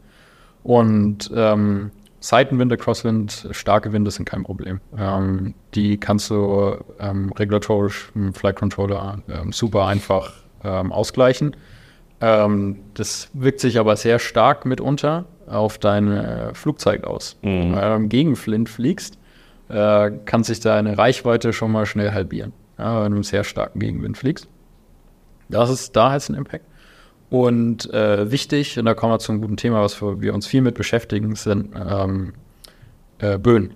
Und 0.65 1.31
ähm, 1.35 1.93
Seitenwinde, 2.21 2.77
Crosswind, 2.77 3.49
starke 3.53 3.93
Winde 3.93 4.11
sind 4.11 4.25
kein 4.25 4.43
Problem. 4.43 4.81
Ähm, 4.97 5.55
die 5.75 5.99
kannst 5.99 6.31
du 6.31 6.77
ähm, 6.99 7.33
regulatorisch 7.33 8.11
im 8.15 8.35
Flight 8.35 8.57
Controller 8.57 9.23
ähm, 9.29 9.53
super 9.53 9.87
einfach 9.87 10.33
ähm, 10.65 10.93
ausgleichen. 10.93 11.57
Ähm, 12.21 12.79
das 12.95 13.31
wirkt 13.33 13.61
sich 13.61 13.79
aber 13.79 13.97
sehr 13.97 14.19
stark 14.19 14.67
mitunter 14.67 15.27
auf 15.47 15.79
dein 15.79 16.11
äh, 16.11 16.55
Flugzeug 16.55 17.05
aus. 17.05 17.39
Wenn 17.43 17.73
du 17.73 17.95
im 17.95 18.09
Gegenflint 18.09 18.69
fliegst, 18.69 19.19
äh, 19.69 20.11
kann 20.25 20.43
sich 20.43 20.61
deine 20.61 20.99
Reichweite 20.99 21.53
schon 21.53 21.71
mal 21.71 21.87
schnell 21.87 22.13
halbieren, 22.13 22.53
ja, 22.79 23.05
wenn 23.05 23.13
du 23.13 23.17
einen 23.19 23.23
sehr 23.23 23.45
starken 23.45 23.79
Gegenwind 23.79 24.19
fliegst. 24.19 24.49
Das 25.49 25.71
ist, 25.71 25.95
da 25.95 26.11
hat 26.11 26.19
es 26.19 26.29
einen 26.29 26.39
Impact. 26.39 26.65
Und 27.31 27.93
äh, 27.93 28.31
wichtig, 28.31 28.79
und 28.79 28.87
da 28.87 28.95
kommen 28.95 29.13
wir 29.13 29.19
zu 29.19 29.33
einem 29.33 29.43
guten 29.43 29.57
Thema, 29.57 29.83
was 29.83 30.01
wir, 30.01 30.35
uns 30.35 30.47
viel 30.47 30.63
mit 30.63 30.75
beschäftigen, 30.75 31.35
sind 31.35 31.75
ähm, 31.77 32.33
äh, 33.19 33.39
Böen. 33.39 33.75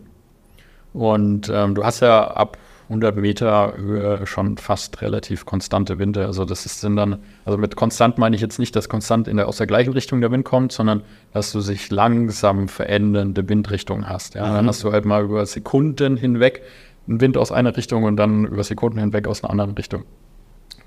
Und 0.94 1.50
ähm, 1.52 1.74
du 1.74 1.84
hast 1.84 2.00
ja 2.00 2.28
ab 2.28 2.56
100 2.88 3.16
Meter 3.16 3.74
Höhe 3.76 4.26
schon 4.26 4.58
fast 4.58 5.00
relativ 5.00 5.46
konstante 5.46 5.98
Winde. 5.98 6.26
Also 6.26 6.44
das 6.44 6.66
ist, 6.66 6.84
dann, 6.84 7.18
also 7.44 7.56
mit 7.58 7.74
konstant 7.76 8.18
meine 8.18 8.36
ich 8.36 8.42
jetzt 8.42 8.58
nicht, 8.58 8.76
dass 8.76 8.88
konstant 8.88 9.28
in 9.28 9.38
der, 9.38 9.48
aus 9.48 9.56
der 9.56 9.66
gleichen 9.66 9.92
Richtung 9.92 10.20
der 10.20 10.30
Wind 10.30 10.44
kommt, 10.44 10.72
sondern 10.72 11.02
dass 11.32 11.52
du 11.52 11.60
sich 11.60 11.90
langsam 11.90 12.68
verändernde 12.68 13.48
Windrichtungen 13.48 14.08
hast. 14.08 14.34
Ja? 14.34 14.52
Dann 14.52 14.66
hast 14.66 14.84
du 14.84 14.92
halt 14.92 15.06
mal 15.06 15.24
über 15.24 15.46
Sekunden 15.46 16.16
hinweg 16.16 16.62
einen 17.08 17.20
Wind 17.20 17.36
aus 17.36 17.50
einer 17.50 17.76
Richtung 17.76 18.04
und 18.04 18.16
dann 18.16 18.44
über 18.44 18.62
Sekunden 18.62 18.98
hinweg 18.98 19.26
aus 19.26 19.42
einer 19.42 19.50
anderen 19.50 19.72
Richtung. 19.72 20.04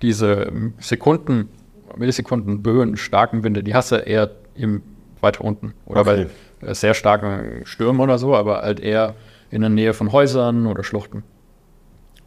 Diese 0.01 0.43
ähm, 0.43 0.74
Sekunden, 0.80 1.49
Millisekunden, 1.95 2.61
Böen, 2.63 2.97
starken 2.97 3.43
Winde, 3.43 3.63
die 3.63 3.73
hast 3.73 3.91
du 3.91 3.95
eher 3.95 4.31
im 4.55 4.81
weiter 5.21 5.43
unten. 5.43 5.73
Oder 5.86 6.01
okay. 6.01 6.27
bei 6.61 6.73
sehr 6.73 6.93
starken 6.93 7.65
Stürmen 7.65 7.99
oder 8.01 8.17
so, 8.17 8.36
aber 8.36 8.61
halt 8.61 8.79
eher 8.79 9.15
in 9.51 9.61
der 9.61 9.69
Nähe 9.69 9.93
von 9.93 10.11
Häusern 10.11 10.67
oder 10.67 10.83
Schluchten. 10.83 11.23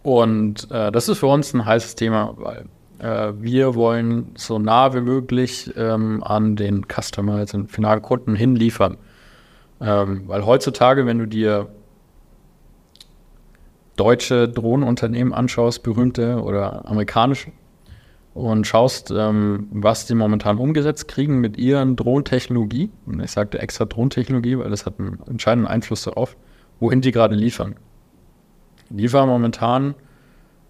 Und 0.03 0.71
äh, 0.71 0.93
das 0.93 1.09
ist 1.09 1.19
für 1.19 1.27
uns 1.27 1.53
ein 1.55 1.65
heißes 1.65 1.95
Thema, 1.95 2.35
weil 2.37 2.67
äh, 2.99 3.33
wir 3.41 3.75
wollen 3.75 4.33
so 4.37 4.59
nah 4.59 4.95
wie 4.95 5.01
möglich 5.01 5.73
ähm, 5.77 6.23
an 6.23 6.57
den 6.57 6.85
Customer, 6.87 7.35
also 7.35 7.59
den 7.59 7.69
finalen 7.69 8.03
Kunden 8.03 8.35
hinliefern. 8.35 8.97
Ähm, 9.81 10.25
weil 10.27 10.45
heutzutage, 10.45 11.07
wenn 11.07 11.19
du 11.19 11.27
dir 11.27 11.69
deutsche 13.97 14.49
Drohnenunternehmen 14.49 15.33
anschaust, 15.33 15.83
berühmte 15.83 16.41
oder 16.43 16.89
amerikanische, 16.89 17.53
und 18.39 18.69
schaust, 18.69 19.11
ähm, 19.11 19.67
was 19.73 20.07
die 20.07 20.15
momentan 20.15 20.59
umgesetzt 20.59 21.09
kriegen 21.09 21.41
mit 21.41 21.59
ihren 21.59 21.97
Drohntechnologie. 21.97 22.89
Und 23.05 23.21
ich 23.21 23.33
sagte 23.33 23.59
extra 23.59 23.85
Drohntechnologie, 23.85 24.59
weil 24.59 24.71
das 24.71 24.87
hat 24.87 25.01
einen 25.01 25.19
entscheidenden 25.27 25.67
Einfluss 25.67 26.05
darauf, 26.05 26.37
wohin 26.79 27.01
die 27.01 27.11
gerade 27.11 27.35
liefern. 27.35 27.75
Die 28.91 29.03
liefern 29.03 29.29
momentan 29.29 29.97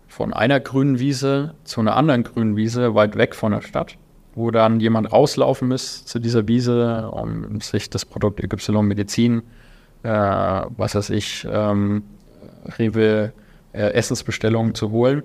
von 0.06 0.32
einer 0.32 0.60
grünen 0.60 0.98
Wiese 0.98 1.54
zu 1.64 1.80
einer 1.80 1.94
anderen 1.94 2.22
grünen 2.22 2.56
Wiese 2.56 2.94
weit 2.94 3.16
weg 3.16 3.34
von 3.34 3.52
der 3.52 3.60
Stadt, 3.60 3.98
wo 4.34 4.50
dann 4.50 4.80
jemand 4.80 5.12
rauslaufen 5.12 5.68
muss 5.68 6.06
zu 6.06 6.18
dieser 6.20 6.48
Wiese, 6.48 7.10
um 7.10 7.60
sich 7.60 7.90
das 7.90 8.06
Produkt 8.06 8.42
Y 8.42 8.86
Medizin, 8.86 9.42
äh, 10.04 10.08
was 10.08 10.94
weiß 10.94 11.10
ich, 11.10 11.46
ähm, 11.50 12.04
Rewe 12.78 13.34
äh, 13.74 13.92
Essensbestellungen 13.92 14.74
zu 14.74 14.90
holen. 14.90 15.22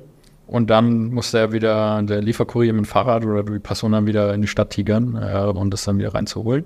Und 0.53 0.69
dann 0.69 1.11
muss 1.11 1.33
er 1.33 1.51
wieder, 1.51 2.03
der 2.03 2.21
Lieferkurier 2.21 2.73
mit 2.73 2.83
dem 2.83 2.85
Fahrrad 2.85 3.25
oder 3.25 3.41
die 3.41 3.57
Person 3.57 3.93
dann 3.93 4.05
wieder 4.05 4.35
in 4.35 4.41
die 4.43 4.47
Stadt 4.47 4.69
tigern 4.69 5.15
äh, 5.19 5.45
und 5.45 5.71
das 5.71 5.83
dann 5.83 5.97
wieder 5.97 6.13
reinzuholen. 6.13 6.65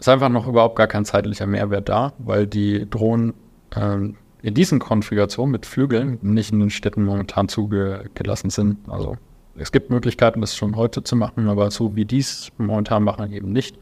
Ist 0.00 0.08
einfach 0.08 0.30
noch 0.30 0.48
überhaupt 0.48 0.74
gar 0.74 0.86
kein 0.86 1.04
zeitlicher 1.04 1.46
Mehrwert 1.46 1.90
da, 1.90 2.14
weil 2.16 2.46
die 2.46 2.88
Drohnen 2.88 3.34
äh, 3.74 3.98
in 4.40 4.54
diesen 4.54 4.78
Konfigurationen 4.78 5.52
mit 5.52 5.66
Flügeln 5.66 6.18
nicht 6.22 6.50
in 6.50 6.60
den 6.60 6.70
Städten 6.70 7.04
momentan 7.04 7.50
zugelassen 7.50 8.48
sind. 8.48 8.78
Also 8.88 9.18
es 9.56 9.70
gibt 9.70 9.90
Möglichkeiten, 9.90 10.40
das 10.40 10.56
schon 10.56 10.76
heute 10.76 11.04
zu 11.04 11.14
machen, 11.14 11.50
aber 11.50 11.70
so 11.70 11.94
wie 11.94 12.06
dies 12.06 12.52
momentan 12.56 13.02
machen, 13.02 13.30
eben 13.34 13.52
nicht. 13.52 13.76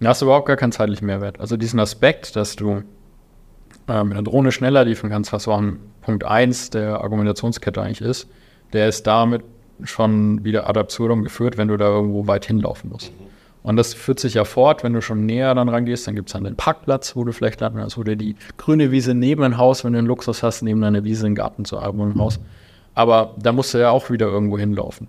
Da 0.00 0.08
hast 0.08 0.22
du 0.22 0.26
überhaupt 0.26 0.48
gar 0.48 0.56
keinen 0.56 0.72
zeitlichen 0.72 1.06
Mehrwert. 1.06 1.38
Also 1.38 1.56
diesen 1.56 1.78
Aspekt, 1.78 2.34
dass 2.34 2.56
du 2.56 2.82
äh, 3.88 4.04
mit 4.04 4.14
einer 4.14 4.22
Drohne 4.22 4.52
schneller 4.52 4.84
liefern 4.84 5.10
kannst, 5.10 5.32
was 5.32 5.44
so 5.44 5.52
an 5.52 5.78
Punkt 6.02 6.24
1 6.24 6.70
der 6.70 7.00
Argumentationskette 7.00 7.80
eigentlich 7.80 8.00
ist, 8.00 8.28
der 8.72 8.88
ist 8.88 9.06
damit 9.06 9.42
schon 9.84 10.44
wieder 10.44 10.68
ad 10.68 10.78
absurdum 10.78 11.24
geführt, 11.24 11.56
wenn 11.56 11.68
du 11.68 11.76
da 11.76 11.86
irgendwo 11.86 12.26
weit 12.26 12.46
hinlaufen 12.46 12.90
musst. 12.90 13.12
Und 13.62 13.76
das 13.76 13.94
führt 13.94 14.18
sich 14.18 14.34
ja 14.34 14.44
fort, 14.44 14.82
wenn 14.82 14.92
du 14.92 15.00
schon 15.00 15.24
näher 15.24 15.54
dann 15.54 15.68
rangehst, 15.68 16.06
dann 16.06 16.16
gibt 16.16 16.28
es 16.28 16.32
dann 16.32 16.44
den 16.44 16.56
Parkplatz, 16.56 17.14
wo 17.14 17.24
du 17.24 17.32
vielleicht 17.32 17.60
landen 17.60 17.80
hast, 17.80 17.96
oder 17.96 18.16
die 18.16 18.34
grüne 18.56 18.90
Wiese 18.90 19.14
neben 19.14 19.42
ein 19.44 19.56
Haus, 19.56 19.84
wenn 19.84 19.92
du 19.92 19.98
einen 19.98 20.08
Luxus 20.08 20.42
hast, 20.42 20.62
neben 20.62 20.80
deiner 20.80 21.04
Wiese 21.04 21.26
einen 21.26 21.36
Garten 21.36 21.64
zu 21.64 21.80
haben 21.80 22.00
und 22.00 22.16
ein 22.16 22.20
Haus. 22.20 22.40
Aber 22.94 23.34
da 23.38 23.52
musst 23.52 23.72
du 23.72 23.78
ja 23.78 23.90
auch 23.90 24.10
wieder 24.10 24.26
irgendwo 24.26 24.58
hinlaufen. 24.58 25.06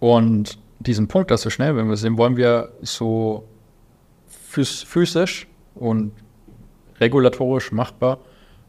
Und 0.00 0.58
diesen 0.80 1.06
Punkt, 1.06 1.30
dass 1.30 1.44
wir 1.44 1.50
schnell, 1.50 1.76
wir 1.76 1.96
sehen, 1.96 2.18
wollen 2.18 2.36
wir 2.36 2.70
so 2.82 3.44
physisch 4.28 5.46
und 5.74 6.12
regulatorisch 7.00 7.72
machbar 7.72 8.18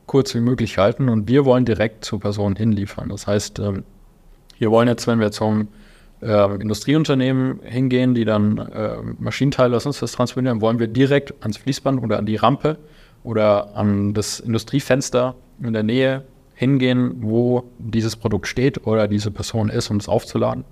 kurz 0.06 0.36
wie 0.36 0.40
möglich 0.40 0.78
halten 0.78 1.10
und 1.10 1.28
wir 1.28 1.46
wollen 1.46 1.66
direkt 1.66 2.06
zur 2.06 2.20
Person 2.20 2.56
hinliefern. 2.56 3.10
Das 3.10 3.28
heißt, 3.28 3.60
ähm, 3.60 3.84
wir 4.58 4.72
wollen 4.72 4.88
jetzt, 4.88 5.08
wenn 5.08 5.20
wir 5.20 5.32
zum 5.32 5.68
äh, 6.22 6.56
Industrieunternehmen 6.56 7.60
hingehen, 7.64 8.14
die 8.14 8.26
dann 8.26 8.58
äh, 8.58 8.98
Maschinenteile 9.20 9.72
oder 9.72 9.80
sonst 9.80 10.02
was 10.02 10.14
transportieren, 10.14 10.62
wollen 10.62 10.80
wir 10.80 10.88
direkt 10.88 11.34
ans 11.42 11.58
Fließband 11.58 12.02
oder 12.02 12.20
an 12.20 12.26
die 12.26 12.36
Rampe 12.36 12.78
oder 13.24 13.76
an 13.76 14.14
das 14.14 14.40
Industriefenster 14.40 15.36
in 15.62 15.74
der 15.74 15.84
Nähe 15.84 16.24
hingehen, 16.54 17.18
wo 17.22 17.64
dieses 17.80 18.16
Produkt 18.16 18.48
steht 18.48 18.86
oder 18.88 19.08
diese 19.08 19.32
Person 19.32 19.70
ist, 19.70 19.90
um 19.90 19.98
es 19.98 20.08
aufzuladen. 20.08 20.64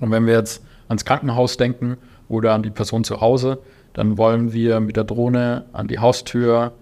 Und 0.00 0.10
wenn 0.10 0.26
wir 0.26 0.34
jetzt 0.34 0.64
ans 0.88 1.04
Krankenhaus 1.04 1.56
denken 1.56 1.96
oder 2.28 2.54
an 2.54 2.62
die 2.62 2.70
Person 2.70 3.04
zu 3.04 3.20
Hause, 3.20 3.58
dann 3.96 4.18
wollen 4.18 4.52
wir 4.52 4.78
mit 4.80 4.98
der 4.98 5.04
Drohne 5.04 5.64
an 5.72 5.88
die 5.88 5.98
Haustür 5.98 6.74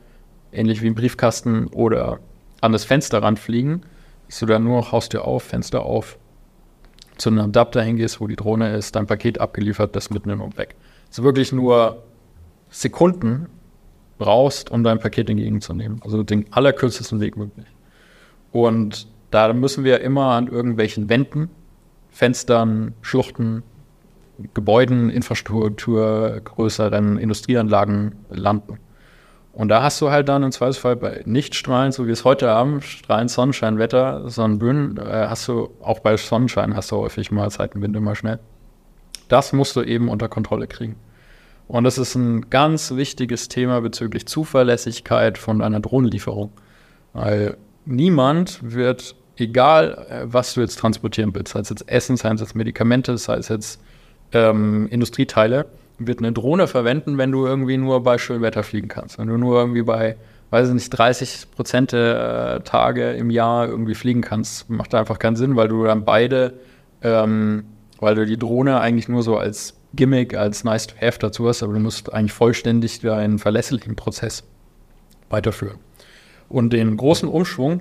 ähnlich 0.50 0.82
wie 0.82 0.88
im 0.88 0.96
Briefkasten 0.96 1.68
oder 1.68 2.18
an 2.60 2.72
das 2.72 2.84
Fenster 2.84 3.22
ranfliegen, 3.22 3.86
dass 4.26 4.40
du 4.40 4.46
dann 4.46 4.64
nur 4.64 4.78
noch 4.78 4.90
Haustür 4.90 5.24
auf, 5.24 5.44
Fenster 5.44 5.84
auf, 5.84 6.18
zu 7.16 7.30
einem 7.30 7.38
Adapter 7.38 7.82
hingehst, 7.82 8.20
wo 8.20 8.26
die 8.26 8.34
Drohne 8.34 8.74
ist, 8.74 8.96
dein 8.96 9.06
Paket 9.06 9.40
abgeliefert, 9.40 9.94
das 9.94 10.10
mitnehmen 10.10 10.40
und 10.40 10.58
weg. 10.58 10.74
Also 11.06 11.22
wirklich 11.22 11.52
nur 11.52 12.02
Sekunden 12.68 13.46
brauchst, 14.18 14.72
um 14.72 14.82
dein 14.82 14.98
Paket 14.98 15.30
entgegenzunehmen. 15.30 16.00
Also 16.02 16.24
den 16.24 16.52
allerkürzesten 16.52 17.20
Weg 17.20 17.36
möglich. 17.36 17.66
Und 18.50 19.06
da 19.30 19.52
müssen 19.52 19.84
wir 19.84 20.00
immer 20.00 20.32
an 20.32 20.48
irgendwelchen 20.48 21.08
Wänden, 21.08 21.48
Fenstern, 22.10 22.92
Schluchten, 23.02 23.62
Gebäuden, 24.54 25.10
Infrastruktur, 25.10 26.40
größeren 26.44 27.18
Industrieanlagen 27.18 28.16
landen. 28.30 28.78
Und 29.52 29.68
da 29.68 29.82
hast 29.82 30.00
du 30.00 30.10
halt 30.10 30.28
dann 30.28 30.42
im 30.42 30.50
Zweifelsfall 30.50 30.96
bei 30.96 31.22
Nichtstrahlen, 31.26 31.92
so 31.92 32.08
wie 32.08 32.10
es 32.10 32.24
heute 32.24 32.48
haben, 32.48 32.82
Strahlen, 32.82 33.28
Sonnenschein, 33.28 33.78
Wetter, 33.78 34.28
Sonnenböen, 34.28 34.96
äh, 34.98 35.26
hast 35.28 35.46
du 35.46 35.70
auch 35.80 36.00
bei 36.00 36.16
Sonnenschein 36.16 36.74
hast 36.74 36.90
du 36.90 36.96
häufig 36.96 37.30
mal 37.30 37.48
Seitenwinde 37.50 38.00
mal 38.00 38.16
schnell. 38.16 38.40
Das 39.28 39.52
musst 39.52 39.76
du 39.76 39.82
eben 39.82 40.08
unter 40.08 40.28
Kontrolle 40.28 40.66
kriegen. 40.66 40.96
Und 41.68 41.84
das 41.84 41.98
ist 41.98 42.16
ein 42.16 42.50
ganz 42.50 42.96
wichtiges 42.96 43.48
Thema 43.48 43.80
bezüglich 43.80 44.26
Zuverlässigkeit 44.26 45.38
von 45.38 45.62
einer 45.62 45.80
Drohnenlieferung. 45.80 46.50
Weil 47.12 47.56
niemand 47.84 48.58
wird, 48.62 49.14
egal 49.36 50.06
äh, 50.10 50.22
was 50.24 50.54
du 50.54 50.62
jetzt 50.62 50.80
transportieren 50.80 51.32
willst, 51.32 51.52
sei 51.52 51.60
es 51.60 51.70
jetzt 51.70 51.88
Essen, 51.88 52.16
sei 52.16 52.32
es 52.32 52.40
jetzt 52.40 52.56
Medikamente, 52.56 53.16
sei 53.18 53.36
es 53.36 53.48
jetzt 53.48 53.80
ähm, 54.34 54.88
Industrieteile, 54.90 55.66
wird 55.98 56.18
eine 56.18 56.32
Drohne 56.32 56.66
verwenden, 56.66 57.18
wenn 57.18 57.30
du 57.32 57.46
irgendwie 57.46 57.76
nur 57.76 58.02
bei 58.02 58.18
schönem 58.18 58.42
Wetter 58.42 58.62
fliegen 58.62 58.88
kannst. 58.88 59.18
Wenn 59.18 59.28
du 59.28 59.36
nur 59.36 59.58
irgendwie 59.58 59.82
bei, 59.82 60.16
weiß 60.50 60.68
ich 60.68 60.74
nicht, 60.74 60.90
30 60.90 61.50
Prozent 61.54 61.92
äh, 61.92 62.60
Tage 62.60 63.12
im 63.12 63.30
Jahr 63.30 63.68
irgendwie 63.68 63.94
fliegen 63.94 64.20
kannst, 64.20 64.68
macht 64.68 64.94
einfach 64.94 65.18
keinen 65.18 65.36
Sinn, 65.36 65.56
weil 65.56 65.68
du 65.68 65.84
dann 65.84 66.04
beide, 66.04 66.54
ähm, 67.02 67.64
weil 68.00 68.14
du 68.16 68.26
die 68.26 68.38
Drohne 68.38 68.80
eigentlich 68.80 69.08
nur 69.08 69.22
so 69.22 69.36
als 69.36 69.74
Gimmick, 69.94 70.36
als 70.36 70.64
nice 70.64 70.88
to 70.88 70.96
have 71.00 71.18
dazu 71.18 71.48
hast, 71.48 71.62
aber 71.62 71.72
du 71.72 71.80
musst 71.80 72.12
eigentlich 72.12 72.32
vollständig 72.32 73.00
deinen 73.00 73.38
verlässlichen 73.38 73.94
Prozess 73.94 74.42
weiterführen. 75.30 75.78
Und 76.48 76.72
den 76.72 76.96
großen 76.96 77.28
Umschwung 77.28 77.80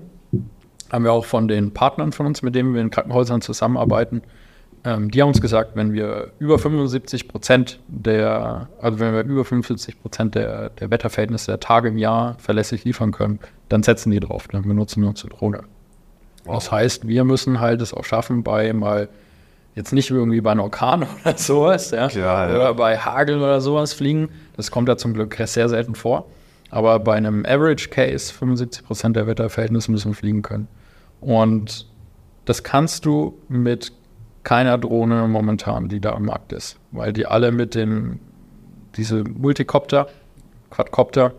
haben 0.92 1.04
wir 1.04 1.12
auch 1.12 1.26
von 1.26 1.48
den 1.48 1.74
Partnern 1.74 2.12
von 2.12 2.28
uns, 2.28 2.44
mit 2.44 2.54
denen 2.54 2.74
wir 2.74 2.82
in 2.82 2.92
Krankenhäusern 2.92 3.42
zusammenarbeiten, 3.42 4.22
ähm, 4.86 5.12
die 5.12 5.22
haben 5.22 5.30
uns 5.30 5.42
gesagt, 5.42 5.76
wenn 5.76 5.94
wir 5.94 6.32
über 6.40 6.60
75 6.60 7.28
Prozent 7.28 7.80
der, 7.88 8.68
also 8.82 9.00
wenn 9.00 9.14
wir 9.14 9.24
über 9.24 9.46
75 9.46 10.02
Prozent 10.02 10.36
der, 10.36 10.70
der 10.72 10.92
Wetterverhältnisse 10.92 11.52
der 11.52 11.60
Tage 11.60 11.90
im 11.90 11.98
Jahr 11.98 12.36
verlässlich 12.40 12.84
liefern 12.84 13.12
können, 13.12 13.40
dann 13.70 13.84
setzen 13.84 14.12
die 14.12 14.20
drauf. 14.20 14.48
Dann 14.50 14.64
benutzen 14.64 15.02
wir 15.02 15.10
unsere 15.10 15.30
Drohne. 15.30 15.62
Das 16.46 16.72
heißt, 16.72 17.08
wir 17.08 17.24
müssen 17.24 17.62
halt 17.62 17.82
es 17.82 17.94
auch 17.94 18.04
schaffen, 18.04 18.44
bei 18.44 18.74
mal 18.74 19.08
jetzt 19.76 19.94
nicht 19.94 20.12
irgendwie 20.12 20.42
bei 20.42 20.52
einem 20.52 20.60
Orkan 20.60 21.08
oder 21.24 21.38
sowas, 21.38 21.92
ja, 21.92 22.08
Klar, 22.10 22.50
ja. 22.50 22.56
oder 22.56 22.74
bei 22.74 22.98
Hagel 22.98 23.38
oder 23.38 23.62
sowas 23.62 23.94
fliegen. 23.94 24.30
Das 24.58 24.70
kommt 24.70 24.90
ja 24.90 24.98
zum 24.98 25.14
Glück 25.14 25.36
sehr 25.46 25.70
selten 25.70 25.96
vor. 25.96 26.28
Aber 26.70 27.00
bei 27.00 27.16
einem 27.16 27.46
Average 27.46 27.90
Case, 27.90 28.34
75 28.34 28.86
Prozent 28.86 29.16
der 29.16 29.28
Wetterverhältnisse 29.28 29.92
müssen 29.92 30.12
wir 30.12 30.16
fliegen 30.16 30.42
können. 30.42 30.68
Und 31.22 31.88
das 32.46 32.64
kannst 32.64 33.06
du 33.06 33.38
mit 33.48 33.94
keiner 34.44 34.78
Drohne 34.78 35.28
momentan, 35.28 35.88
die 35.90 36.00
da 36.00 36.14
am 36.14 36.26
Markt 36.26 36.54
ist, 36.54 36.78
weil 36.92 37.14
die 37.14 37.26
alle 37.26 37.52
mit 37.52 37.76
den, 37.76 38.20
diese 38.96 39.24
Multicopter, 39.24 40.08
Quadcopter, 40.70 41.34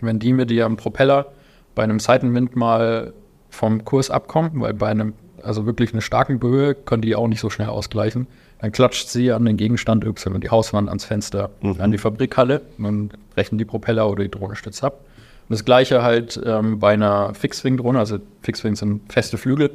wenn 0.00 0.18
die 0.18 0.32
mit 0.32 0.50
ihrem 0.50 0.76
Propeller 0.76 1.26
bei 1.74 1.82
einem 1.82 2.00
Seitenwind 2.00 2.56
mal 2.56 3.12
vom 3.50 3.84
Kurs 3.84 4.10
abkommen, 4.10 4.52
weil 4.54 4.74
bei 4.74 4.88
einem, 4.88 5.14
also 5.42 5.66
wirklich 5.66 5.92
einer 5.92 6.02
starken 6.02 6.38
Böe, 6.38 6.74
können 6.74 7.02
die 7.02 7.14
auch 7.16 7.28
nicht 7.28 7.40
so 7.40 7.50
schnell 7.50 7.68
ausgleichen, 7.68 8.26
dann 8.60 8.72
klatscht 8.72 9.08
sie 9.08 9.32
an 9.32 9.44
den 9.44 9.56
Gegenstand 9.56 10.04
Y, 10.04 10.40
die 10.40 10.50
Hauswand 10.50 10.88
ans 10.88 11.04
Fenster, 11.04 11.50
mhm. 11.60 11.76
an 11.78 11.92
die 11.92 11.98
Fabrikhalle, 11.98 12.62
dann 12.78 13.10
brechen 13.34 13.58
die 13.58 13.64
Propeller 13.64 14.08
oder 14.08 14.22
die 14.24 14.30
Drohne 14.30 14.56
stützt 14.56 14.82
ab. 14.82 15.00
Und 15.48 15.52
das 15.52 15.64
gleiche 15.64 16.02
halt 16.02 16.40
ähm, 16.44 16.78
bei 16.78 16.94
einer 16.94 17.34
Fixwing-Drohne, 17.34 17.98
also 17.98 18.18
Fixwings 18.42 18.80
sind 18.80 19.12
feste 19.12 19.38
Flügel, 19.38 19.70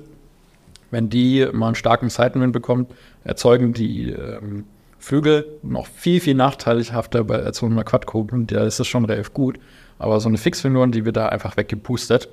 wenn 0.91 1.09
die 1.09 1.47
mal 1.51 1.67
einen 1.67 1.75
starken 1.75 2.09
Seitenwind 2.09 2.53
bekommt, 2.53 2.93
erzeugen 3.23 3.73
die 3.73 4.11
ähm, 4.11 4.65
Flügel 4.99 5.59
noch 5.63 5.87
viel, 5.87 6.19
viel 6.19 6.35
nachteilighafter 6.35 7.23
bei 7.23 7.41
als 7.41 7.57
so 7.57 7.65
einer. 7.65 7.83
Und 8.13 8.51
da 8.51 8.65
ist 8.65 8.79
das 8.79 8.87
schon 8.87 9.05
relativ 9.05 9.33
gut. 9.33 9.57
Aber 9.97 10.19
so 10.19 10.29
eine 10.29 10.37
Fixfiguren, 10.37 10.91
die 10.91 11.05
wird 11.05 11.17
da 11.17 11.27
einfach 11.29 11.57
weggepustet. 11.57 12.29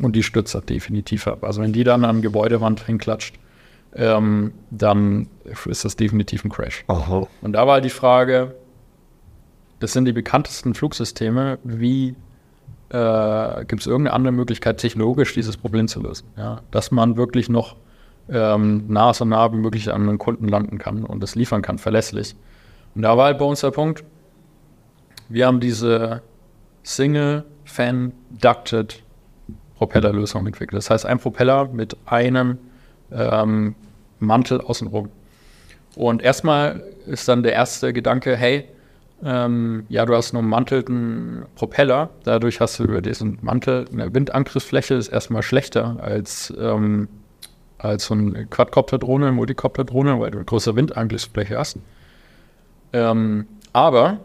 Und 0.00 0.14
die 0.14 0.22
stürzt 0.22 0.54
das 0.54 0.64
definitiv 0.64 1.26
ab. 1.26 1.44
Also 1.44 1.60
wenn 1.62 1.72
die 1.72 1.84
dann 1.84 2.04
an 2.04 2.22
Gebäudewand 2.22 2.86
hinklatscht, 2.86 3.36
ähm, 3.94 4.52
dann 4.70 5.28
ist 5.66 5.84
das 5.84 5.96
definitiv 5.96 6.44
ein 6.44 6.50
Crash. 6.50 6.84
Aha. 6.88 7.26
Und 7.42 7.52
da 7.52 7.66
war 7.66 7.80
die 7.80 7.90
Frage, 7.90 8.54
das 9.80 9.92
sind 9.92 10.04
die 10.04 10.12
bekanntesten 10.12 10.74
Flugsysteme, 10.74 11.58
wie 11.64 12.14
äh, 12.90 13.64
gibt 13.64 13.80
es 13.82 13.86
irgendeine 13.86 14.14
andere 14.14 14.32
Möglichkeit, 14.32 14.78
technologisch 14.78 15.34
dieses 15.34 15.56
Problem 15.56 15.86
zu 15.88 16.02
lösen? 16.02 16.28
Ja? 16.36 16.60
Dass 16.70 16.90
man 16.90 17.16
wirklich 17.16 17.48
noch 17.48 17.76
ähm, 18.28 18.84
nah 18.88 19.14
so 19.14 19.24
nah 19.24 19.50
wie 19.52 19.56
möglich 19.56 19.90
an 19.92 20.08
einen 20.08 20.18
Kunden 20.18 20.48
landen 20.48 20.78
kann 20.78 21.04
und 21.04 21.22
das 21.22 21.34
liefern 21.34 21.62
kann, 21.62 21.78
verlässlich. 21.78 22.36
Und 22.94 23.02
da 23.02 23.16
war 23.16 23.26
halt 23.26 23.38
bei 23.38 23.44
uns 23.44 23.60
der 23.60 23.70
Punkt, 23.70 24.02
wir 25.28 25.46
haben 25.46 25.60
diese 25.60 26.22
Single-Fan-Ducted 26.82 29.02
Propellerlösung 29.76 30.46
entwickelt. 30.46 30.78
Das 30.78 30.90
heißt, 30.90 31.06
ein 31.06 31.18
Propeller 31.18 31.68
mit 31.68 31.96
einem 32.06 32.58
ähm, 33.12 33.74
Mantel 34.18 34.60
außenrum. 34.60 35.10
Und 35.94 36.22
erstmal 36.22 36.82
ist 37.06 37.28
dann 37.28 37.42
der 37.42 37.52
erste 37.52 37.92
Gedanke, 37.92 38.36
hey, 38.36 38.68
ähm, 39.24 39.84
ja, 39.88 40.06
du 40.06 40.14
hast 40.14 40.32
einen 40.32 40.44
ummantelten 40.44 41.44
Propeller, 41.56 42.10
dadurch 42.24 42.60
hast 42.60 42.78
du 42.78 42.84
über 42.84 43.02
diesen 43.02 43.38
Mantel 43.42 43.86
eine 43.92 44.14
Windangriffsfläche, 44.14 44.94
ist 44.94 45.08
erstmal 45.08 45.42
schlechter 45.42 45.96
als, 46.00 46.52
ähm, 46.58 47.08
als 47.78 48.06
so 48.06 48.14
eine 48.14 48.46
Quadcopter-Drohne, 48.46 49.32
Multicopter-Drohne, 49.32 50.20
weil 50.20 50.30
du 50.30 50.38
eine 50.38 50.44
größere 50.44 50.76
Windangriffsfläche 50.76 51.58
hast. 51.58 51.78
Ähm, 52.92 53.46
aber 53.72 54.18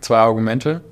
zwei 0.00 0.18
Argumente. 0.18 0.82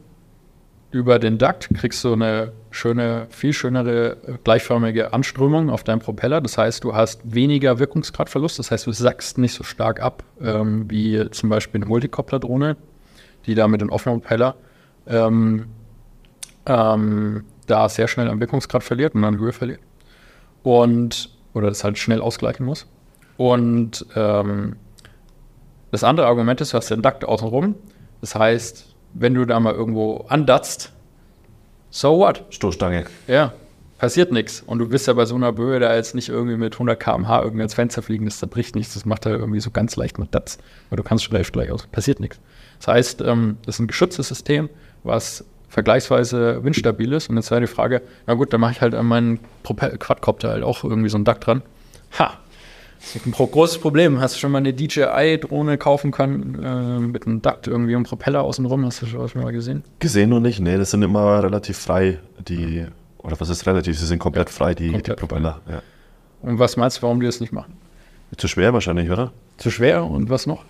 Über 0.93 1.21
den 1.21 1.39
Duct 1.39 1.71
kriegst 1.75 2.03
du 2.03 2.15
eine 2.15 2.53
schöne, 2.73 3.27
viel 3.31 3.53
schönere 3.53 4.17
gleichförmige 4.43 5.13
Anströmung 5.13 5.71
auf 5.71 5.85
deinem 5.85 6.01
Propeller. 6.01 6.41
Das 6.41 6.59
heißt, 6.59 6.83
du 6.83 6.95
hast 6.95 7.21
weniger 7.25 7.79
Wirkungsgradverlust. 7.79 8.59
Das 8.59 8.73
heißt, 8.73 8.89
du 8.89 8.93
sackst 8.93 9.39
nicht 9.39 9.55
so 9.55 9.63
stark 9.63 10.01
ab 10.01 10.25
ähm, 10.41 10.91
wie 10.91 11.31
zum 11.31 11.49
Beispiel 11.49 11.81
eine 11.81 11.89
Multicopter-Drohne, 11.89 12.77
die 13.47 13.55
da 13.55 13.69
mit 13.69 13.81
dem 13.81 13.91
offenen 13.91 14.21
Propeller 14.21 14.57
ähm, 15.07 15.67
ähm, 16.67 17.45
da 17.67 17.89
sehr 17.89 18.09
schnell 18.09 18.29
am 18.29 18.41
Wirkungsgrad 18.41 18.83
verliert 18.83 19.15
und 19.15 19.25
an 19.25 19.39
Höhe 19.39 19.53
verliert. 19.53 19.81
Und, 20.63 21.31
oder 21.55 21.69
das 21.69 21.85
halt 21.85 21.99
schnell 21.99 22.21
ausgleichen 22.21 22.67
muss. 22.67 22.87
Und 23.37 24.05
ähm, 24.15 24.77
das 25.91 26.05
andere 26.05 26.27
Argument 26.27 26.61
ist, 26.61 26.73
du 26.73 26.77
hast 26.77 26.91
den 26.91 27.03
Duct 27.03 27.25
außenrum. 27.25 27.75
Das 28.21 28.35
heißt, 28.35 28.95
wenn 29.15 29.35
du 29.35 29.45
da 29.45 29.59
mal 29.59 29.75
irgendwo 29.75 30.27
andatzt, 30.29 30.93
so 31.89 32.19
what? 32.19 32.45
Stoßstange. 32.51 33.07
Ja, 33.27 33.53
passiert 33.99 34.31
nichts. 34.31 34.63
Und 34.65 34.79
du 34.79 34.89
bist 34.89 35.07
ja 35.07 35.15
bei 35.15 35.25
so 35.25 35.35
einer 35.35 35.53
Böe 35.53 35.81
da 35.81 35.95
jetzt 35.95 36.15
nicht 36.15 36.29
irgendwie 36.29 36.57
mit 36.57 36.75
100 36.75 37.01
km/h 37.01 37.43
irgendwie 37.43 37.63
ins 37.63 37.75
Fenster 37.75 38.03
fliegen, 38.03 38.27
das 38.27 38.39
zerbricht 38.39 38.77
nichts, 38.77 38.95
das 38.95 39.05
macht 39.05 39.27
er 39.27 39.33
irgendwie 39.33 39.61
so 39.61 39.71
ganz 39.71 39.97
leicht 39.97 40.19
mit 40.19 40.35
Datz. 40.35 40.59
Weil 40.91 40.99
du 40.99 41.03
kannst 41.03 41.29
gleich, 41.31 41.51
gleich 41.51 41.71
aus. 41.71 41.87
Passiert 41.87 42.21
nichts. 42.21 42.41
Das 42.81 42.89
heißt, 42.89 43.21
ähm, 43.21 43.59
das 43.65 43.77
ist 43.77 43.81
ein 43.81 43.87
geschütztes 43.87 44.29
System, 44.29 44.69
was 45.05 45.45
vergleichsweise 45.69 46.65
windstabil 46.65 47.13
ist. 47.13 47.31
Und 47.31 47.37
jetzt 47.37 47.51
wäre 47.51 47.61
die 47.61 47.67
Frage, 47.67 48.03
na 48.27 48.35
gut, 48.35 48.53
dann 48.53 48.61
mache 48.61 48.73
ich 48.73 48.81
halt 48.81 48.95
an 48.95 49.07
meinen 49.07 49.39
Quadcopter 49.63 50.51
halt 50.51 50.65
auch 50.65 50.83
irgendwie 50.83 51.09
so 51.09 51.17
ein 51.17 51.25
Duck 51.25 51.41
dran. 51.41 51.63
Ha, 52.19 52.39
das 53.01 53.17
ist 53.17 53.27
ein 53.27 53.33
großes 53.33 53.79
Problem. 53.79 54.21
Hast 54.21 54.35
du 54.35 54.41
schon 54.41 54.53
mal 54.53 54.59
eine 54.59 54.75
DJI-Drohne 54.75 55.79
kaufen 55.79 56.11
können 56.11 56.63
äh, 56.63 56.99
mit 57.01 57.27
einem 57.27 57.41
Duct 57.41 57.67
irgendwie 57.67 57.95
und 57.95 58.03
Propeller 58.03 58.43
außenrum? 58.43 58.85
Hast 58.85 59.03
du 59.03 59.07
schon, 59.07 59.29
schon 59.29 59.43
mal 59.43 59.53
gesehen? 59.53 59.85
Gesehen 60.01 60.31
noch 60.31 60.41
nicht, 60.41 60.61
nee, 60.61 60.77
das 60.77 60.91
sind 60.91 61.03
immer 61.03 61.43
relativ 61.43 61.79
frei, 61.79 62.19
die, 62.47 62.87
oder 63.19 63.41
was 63.41 63.49
ist 63.49 63.67
relativ, 63.67 63.99
sie 63.99 64.07
sind 64.07 64.19
komplett 64.19 64.51
frei, 64.51 64.75
die, 64.75 64.91
Komplett 64.91 65.19
die 65.19 65.21
Propeller. 65.21 65.61
Ja. 65.69 65.83
Und 66.43 66.59
was 66.59 66.77
meinst 66.77 66.99
du, 66.99 67.03
warum 67.03 67.21
die 67.21 67.27
das 67.27 67.41
nicht 67.41 67.53
machen? 67.53 67.75
Zu 68.37 68.49
schwer 68.49 68.73
wahrscheinlich, 68.73 69.11
oder? 69.11 69.33
Zu 69.57 69.71
schwer 69.71 70.05
und 70.05 70.31
was 70.31 70.47
noch? 70.47 70.65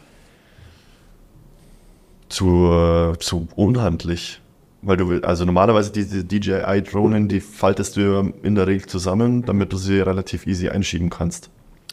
Zu, 2.31 2.73
äh, 2.73 3.19
zu 3.19 3.47
unhandlich. 3.57 4.41
Weil 4.83 4.97
du 4.97 5.11
will, 5.11 5.25
also 5.27 5.45
normalerweise 5.45 5.93
diese 5.93 6.25
DJI-Drohnen, 6.25 7.29
die 7.29 7.41
faltest 7.41 7.97
du 7.97 8.33
in 8.43 8.55
der 8.55 8.67
Regel 8.67 8.87
zusammen, 8.87 9.45
damit 9.45 9.73
du 9.75 9.77
sie 9.77 10.01
relativ 10.01 10.47
easy 10.47 10.71
einschieben 10.71 11.11
kannst. 11.11 11.51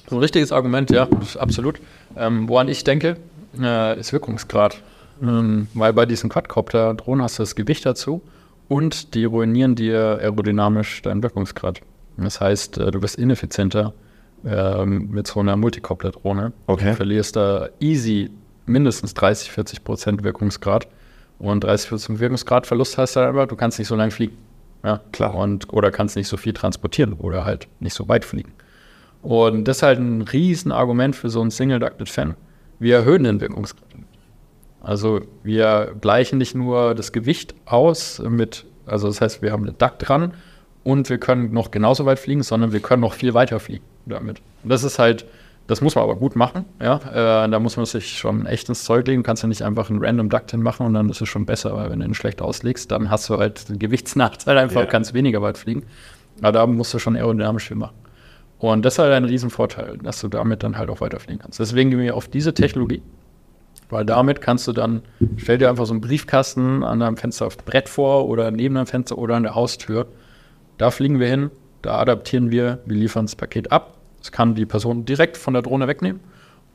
So 0.09 0.15
ein 0.15 0.19
richtiges 0.19 0.53
Argument, 0.53 0.89
ja, 0.89 1.09
absolut. 1.37 1.81
Ähm, 2.15 2.47
woran 2.47 2.69
ich 2.69 2.85
denke, 2.85 3.17
äh, 3.59 3.99
ist 3.99 4.13
Wirkungsgrad. 4.13 4.81
Ähm, 5.21 5.67
weil 5.73 5.93
bei 5.93 6.05
diesen 6.05 6.29
Quadcopter-Drohnen 6.29 7.23
hast 7.23 7.39
du 7.39 7.43
das 7.43 7.55
Gewicht 7.55 7.85
dazu 7.85 8.21
und 8.67 9.15
die 9.15 9.25
ruinieren 9.25 9.75
dir 9.75 10.19
aerodynamisch 10.21 11.01
deinen 11.01 11.23
Wirkungsgrad. 11.23 11.81
Das 12.17 12.39
heißt, 12.39 12.77
äh, 12.77 12.91
du 12.91 12.99
bist 12.99 13.17
ineffizienter 13.17 13.93
ähm, 14.45 15.09
mit 15.11 15.27
so 15.27 15.39
einer 15.39 15.57
Multicopter-Drohne. 15.57 16.53
Okay. 16.67 16.91
Du 16.91 16.95
verlierst 16.95 17.35
da 17.35 17.69
easy 17.79 18.29
mindestens 18.67 19.13
30, 19.13 19.51
40 19.51 19.83
Prozent 19.83 20.23
Wirkungsgrad. 20.23 20.87
Und 21.39 21.63
30 21.63 21.89
Prozent 21.89 22.19
Wirkungsgrad 22.19 22.67
Verlust 22.67 22.97
heißt 22.97 23.15
dann 23.15 23.29
einfach, 23.29 23.47
du 23.47 23.55
kannst 23.55 23.79
nicht 23.79 23.87
so 23.87 23.95
lange 23.95 24.11
fliegen. 24.11 24.37
Ja, 24.83 25.01
Klar. 25.11 25.35
Und, 25.35 25.71
oder 25.73 25.91
kannst 25.91 26.15
nicht 26.15 26.27
so 26.27 26.37
viel 26.37 26.53
transportieren 26.53 27.13
oder 27.13 27.45
halt 27.45 27.67
nicht 27.79 27.93
so 27.93 28.07
weit 28.07 28.25
fliegen. 28.25 28.53
Und 29.21 29.65
das 29.65 29.77
ist 29.77 29.83
halt 29.83 29.99
ein 29.99 30.21
Riesenargument 30.21 31.15
für 31.15 31.29
so 31.29 31.41
einen 31.41 31.51
Single-Ducted 31.51 32.09
Fan. 32.09 32.35
Wir 32.79 32.97
erhöhen 32.97 33.23
den 33.23 33.41
Wirkungsgrad. 33.41 33.83
Also 34.81 35.21
wir 35.43 35.95
gleichen 35.99 36.37
nicht 36.37 36.55
nur 36.55 36.95
das 36.95 37.11
Gewicht 37.11 37.55
aus 37.65 38.19
mit, 38.19 38.65
also 38.85 39.07
das 39.07 39.19
heißt, 39.19 39.41
wir 39.41 39.51
haben 39.51 39.63
einen 39.63 39.77
Duct 39.77 40.07
dran 40.07 40.33
und 40.83 41.09
wir 41.09 41.17
können 41.17 41.51
noch 41.51 41.71
genauso 41.71 42.05
weit 42.05 42.19
fliegen, 42.19 42.43
sondern 42.43 42.71
wir 42.71 42.79
können 42.79 43.01
noch 43.01 43.13
viel 43.13 43.33
weiter 43.33 43.59
fliegen 43.59 43.83
damit. 44.05 44.41
Und 44.63 44.69
das 44.69 44.83
ist 44.83 44.99
halt, 44.99 45.25
das 45.67 45.81
muss 45.81 45.95
man 45.95 46.03
aber 46.05 46.15
gut 46.15 46.35
machen, 46.35 46.65
ja. 46.81 46.95
Äh, 47.45 47.49
da 47.49 47.59
muss 47.59 47.75
man 47.77 47.85
sich 47.85 48.17
schon 48.17 48.45
echt 48.45 48.69
ins 48.69 48.83
Zeug 48.85 49.05
legen. 49.07 49.21
Du 49.23 49.25
kannst 49.27 49.43
ja 49.43 49.49
nicht 49.49 49.61
einfach 49.63 49.89
einen 49.89 50.03
random 50.03 50.29
Duct 50.29 50.51
hinmachen 50.51 50.85
und 50.85 50.93
dann 50.93 51.09
ist 51.09 51.21
es 51.21 51.27
schon 51.29 51.45
besser, 51.45 51.75
weil 51.75 51.89
wenn 51.89 51.99
du 51.99 52.05
ihn 52.05 52.13
schlecht 52.13 52.41
auslegst, 52.41 52.89
dann 52.91 53.09
hast 53.09 53.29
du 53.29 53.37
halt 53.37 53.67
den 53.69 53.77
Gewichtsnachteil 53.79 54.57
einfach, 54.57 54.81
Ja. 54.81 54.85
kannst 54.87 55.13
weniger 55.13 55.41
weit 55.41 55.57
fliegen. 55.57 55.83
Aber 56.41 56.51
da 56.53 56.67
musst 56.67 56.93
du 56.93 56.99
schon 56.99 57.15
aerodynamisch 57.15 57.67
viel 57.67 57.77
machen. 57.77 57.95
Und 58.59 58.85
das 58.85 58.95
ist 58.95 58.99
halt 58.99 59.13
ein 59.13 59.25
Riesenvorteil, 59.25 59.97
dass 60.01 60.19
du 60.21 60.27
damit 60.29 60.63
dann 60.63 60.77
halt 60.77 60.89
auch 60.89 61.01
weiterfliegen 61.01 61.39
kannst. 61.39 61.59
Deswegen 61.59 61.91
gehen 61.91 61.99
wir 61.99 62.15
auf 62.15 62.27
diese 62.27 62.53
Technologie, 62.53 63.01
weil 63.89 64.05
damit 64.05 64.41
kannst 64.41 64.67
du 64.67 64.71
dann, 64.73 65.01
stell 65.35 65.57
dir 65.59 65.69
einfach 65.69 65.85
so 65.85 65.93
einen 65.93 66.01
Briefkasten 66.01 66.83
an 66.83 66.99
deinem 66.99 67.17
Fenster 67.17 67.45
auf 67.45 67.57
Brett 67.57 67.87
vor 67.89 68.27
oder 68.27 68.49
neben 68.51 68.75
deinem 68.75 68.87
Fenster 68.87 69.17
oder 69.17 69.35
an 69.35 69.43
der 69.43 69.53
Haustür. 69.55 70.07
Da 70.79 70.91
fliegen 70.91 71.19
wir 71.19 71.27
hin, 71.27 71.51
da 71.81 71.97
adaptieren 71.99 72.49
wir, 72.51 72.79
wir 72.85 72.97
liefern 72.97 73.25
das 73.25 73.35
Paket 73.35 73.71
ab. 73.71 73.96
Das 74.27 74.33
kann 74.33 74.55
die 74.55 74.65
Person 74.65 75.05
direkt 75.05 75.37
von 75.37 75.53
der 75.53 75.63
Drohne 75.63 75.87
wegnehmen. 75.87 76.19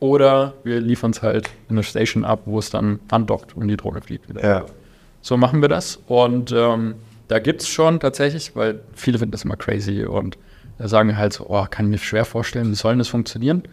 Oder 0.00 0.54
wir 0.64 0.80
liefern 0.80 1.10
es 1.10 1.22
halt 1.22 1.50
in 1.68 1.76
eine 1.76 1.82
Station 1.82 2.24
ab, 2.24 2.40
wo 2.46 2.58
es 2.58 2.70
dann 2.70 2.98
andockt 3.10 3.54
und 3.54 3.68
die 3.68 3.76
Drohne 3.76 4.00
fliegt 4.00 4.26
wieder. 4.26 4.42
Ja. 4.42 4.64
So 5.20 5.36
machen 5.36 5.60
wir 5.60 5.68
das. 5.68 6.00
Und 6.06 6.50
ähm, 6.50 6.94
da 7.28 7.40
gibt 7.40 7.60
es 7.60 7.68
schon 7.68 8.00
tatsächlich, 8.00 8.56
weil 8.56 8.80
viele 8.94 9.18
finden 9.18 9.32
das 9.32 9.44
immer 9.44 9.56
crazy 9.56 10.02
und 10.04 10.38
sagen 10.78 11.14
halt 11.18 11.34
so, 11.34 11.44
oh, 11.46 11.66
kann 11.68 11.84
ich 11.84 11.90
mir 11.90 11.98
schwer 11.98 12.24
vorstellen, 12.24 12.70
wie 12.70 12.74
soll 12.74 12.92
denn 12.92 13.00
das 13.00 13.08
funktionieren? 13.08 13.64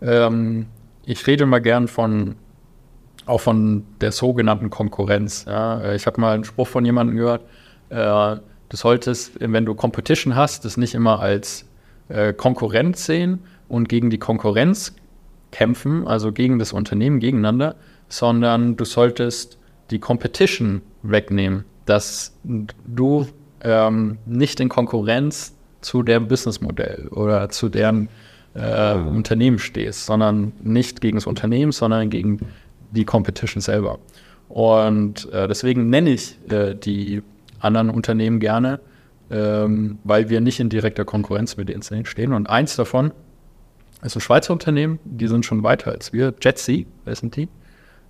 Ähm, 0.00 0.64
ich 1.04 1.26
rede 1.26 1.44
mal 1.44 1.60
gern 1.60 1.88
von 1.88 2.36
auch 3.26 3.42
von 3.42 3.84
der 4.00 4.12
sogenannten 4.12 4.70
Konkurrenz. 4.70 5.44
Ja. 5.46 5.92
Ich 5.92 6.06
habe 6.06 6.18
mal 6.22 6.34
einen 6.34 6.44
Spruch 6.44 6.68
von 6.68 6.86
jemandem 6.86 7.16
gehört, 7.18 7.42
äh, 7.90 7.96
du 7.96 8.76
solltest, 8.76 9.32
wenn 9.40 9.66
du 9.66 9.74
Competition 9.74 10.36
hast, 10.36 10.64
das 10.64 10.78
nicht 10.78 10.94
immer 10.94 11.20
als 11.20 11.66
äh, 12.08 12.32
Konkurrenz 12.32 13.06
sehen 13.06 13.40
und 13.68 13.88
gegen 13.88 14.10
die 14.10 14.18
Konkurrenz 14.18 14.94
kämpfen, 15.50 16.06
also 16.06 16.32
gegen 16.32 16.58
das 16.58 16.72
Unternehmen 16.72 17.20
gegeneinander, 17.20 17.76
sondern 18.08 18.76
du 18.76 18.84
solltest 18.84 19.58
die 19.90 19.98
Competition 19.98 20.82
wegnehmen, 21.02 21.64
dass 21.84 22.36
du 22.44 23.26
ähm, 23.62 24.18
nicht 24.26 24.60
in 24.60 24.68
Konkurrenz 24.68 25.54
zu 25.80 26.02
deren 26.02 26.28
Businessmodell 26.28 27.08
oder 27.08 27.48
zu 27.48 27.68
deren 27.68 28.08
äh, 28.54 28.94
Unternehmen 28.94 29.58
stehst, 29.58 30.06
sondern 30.06 30.52
nicht 30.62 31.00
gegen 31.00 31.16
das 31.16 31.26
Unternehmen, 31.26 31.72
sondern 31.72 32.10
gegen 32.10 32.40
die 32.90 33.04
Competition 33.04 33.60
selber. 33.60 33.98
Und 34.48 35.30
äh, 35.32 35.48
deswegen 35.48 35.90
nenne 35.90 36.10
ich 36.10 36.38
äh, 36.50 36.74
die 36.74 37.22
anderen 37.60 37.90
Unternehmen 37.90 38.40
gerne, 38.40 38.80
ähm, 39.30 39.98
weil 40.04 40.28
wir 40.28 40.40
nicht 40.40 40.60
in 40.60 40.68
direkter 40.68 41.04
Konkurrenz 41.04 41.56
mit 41.56 41.68
denen 41.68 42.06
stehen. 42.06 42.32
Und 42.32 42.48
eins 42.48 42.76
davon 42.76 43.12
ist 44.02 44.16
ein 44.16 44.20
Schweizer 44.20 44.52
Unternehmen, 44.52 44.98
die 45.04 45.28
sind 45.28 45.44
schon 45.44 45.62
weiter 45.62 45.90
als 45.90 46.12
wir. 46.12 46.34
Wer 46.40 47.14
sind 47.14 47.36
die? 47.36 47.48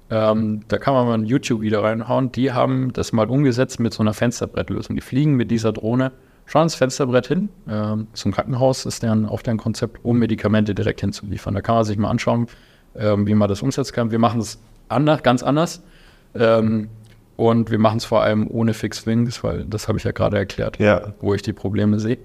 Ähm, 0.08 0.60
da 0.68 0.78
kann 0.78 0.94
man 0.94 1.06
mal 1.06 1.14
ein 1.14 1.24
YouTube-Video 1.24 1.80
reinhauen. 1.80 2.30
Die 2.32 2.52
haben 2.52 2.92
das 2.92 3.12
mal 3.12 3.28
umgesetzt 3.28 3.80
mit 3.80 3.92
so 3.92 4.02
einer 4.02 4.14
Fensterbrettlösung. 4.14 4.94
Die 4.94 5.02
fliegen 5.02 5.34
mit 5.34 5.50
dieser 5.50 5.72
Drohne 5.72 6.12
schon 6.44 6.60
ans 6.60 6.76
Fensterbrett 6.76 7.26
hin. 7.26 7.48
Ähm, 7.68 8.06
zum 8.12 8.32
Krankenhaus 8.32 8.86
ist 8.86 9.02
deren, 9.02 9.26
auch 9.26 9.42
deren 9.42 9.58
Konzept, 9.58 10.04
um 10.04 10.18
Medikamente 10.18 10.74
direkt 10.74 11.00
hinzuliefern. 11.00 11.54
Da 11.54 11.60
kann 11.60 11.74
man 11.74 11.84
sich 11.84 11.98
mal 11.98 12.10
anschauen, 12.10 12.46
ähm, 12.96 13.26
wie 13.26 13.34
man 13.34 13.48
das 13.48 13.62
umsetzen 13.62 13.94
kann. 13.94 14.10
Wir 14.12 14.20
machen 14.20 14.40
es 14.40 14.60
anders, 14.88 15.22
ganz 15.22 15.42
anders. 15.42 15.82
Ähm, 16.34 16.88
und 17.36 17.70
wir 17.70 17.78
machen 17.78 17.98
es 17.98 18.04
vor 18.04 18.22
allem 18.22 18.46
ohne 18.50 18.74
Fixed 18.74 19.06
Wings, 19.06 19.42
weil 19.44 19.64
das 19.64 19.88
habe 19.88 19.98
ich 19.98 20.04
ja 20.04 20.12
gerade 20.12 20.36
erklärt, 20.38 20.78
Ja. 20.78 21.12
wo 21.20 21.34
ich 21.34 21.42
die 21.42 21.52
Probleme 21.52 22.00
sehe. 22.00 22.18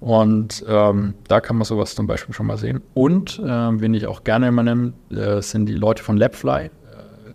Und 0.00 0.64
ähm, 0.68 1.14
da 1.28 1.40
kann 1.40 1.56
man 1.56 1.64
sowas 1.64 1.94
zum 1.94 2.06
Beispiel 2.06 2.34
schon 2.34 2.46
mal 2.46 2.58
sehen. 2.58 2.82
Und 2.92 3.40
ähm, 3.46 3.80
wen 3.80 3.94
ich 3.94 4.06
auch 4.06 4.22
gerne 4.22 4.48
immer 4.48 4.62
nenne, 4.62 4.92
äh, 5.10 5.40
sind 5.40 5.66
die 5.66 5.74
Leute 5.74 6.02
von 6.02 6.18
Labfly. 6.18 6.66
Äh, 6.66 6.70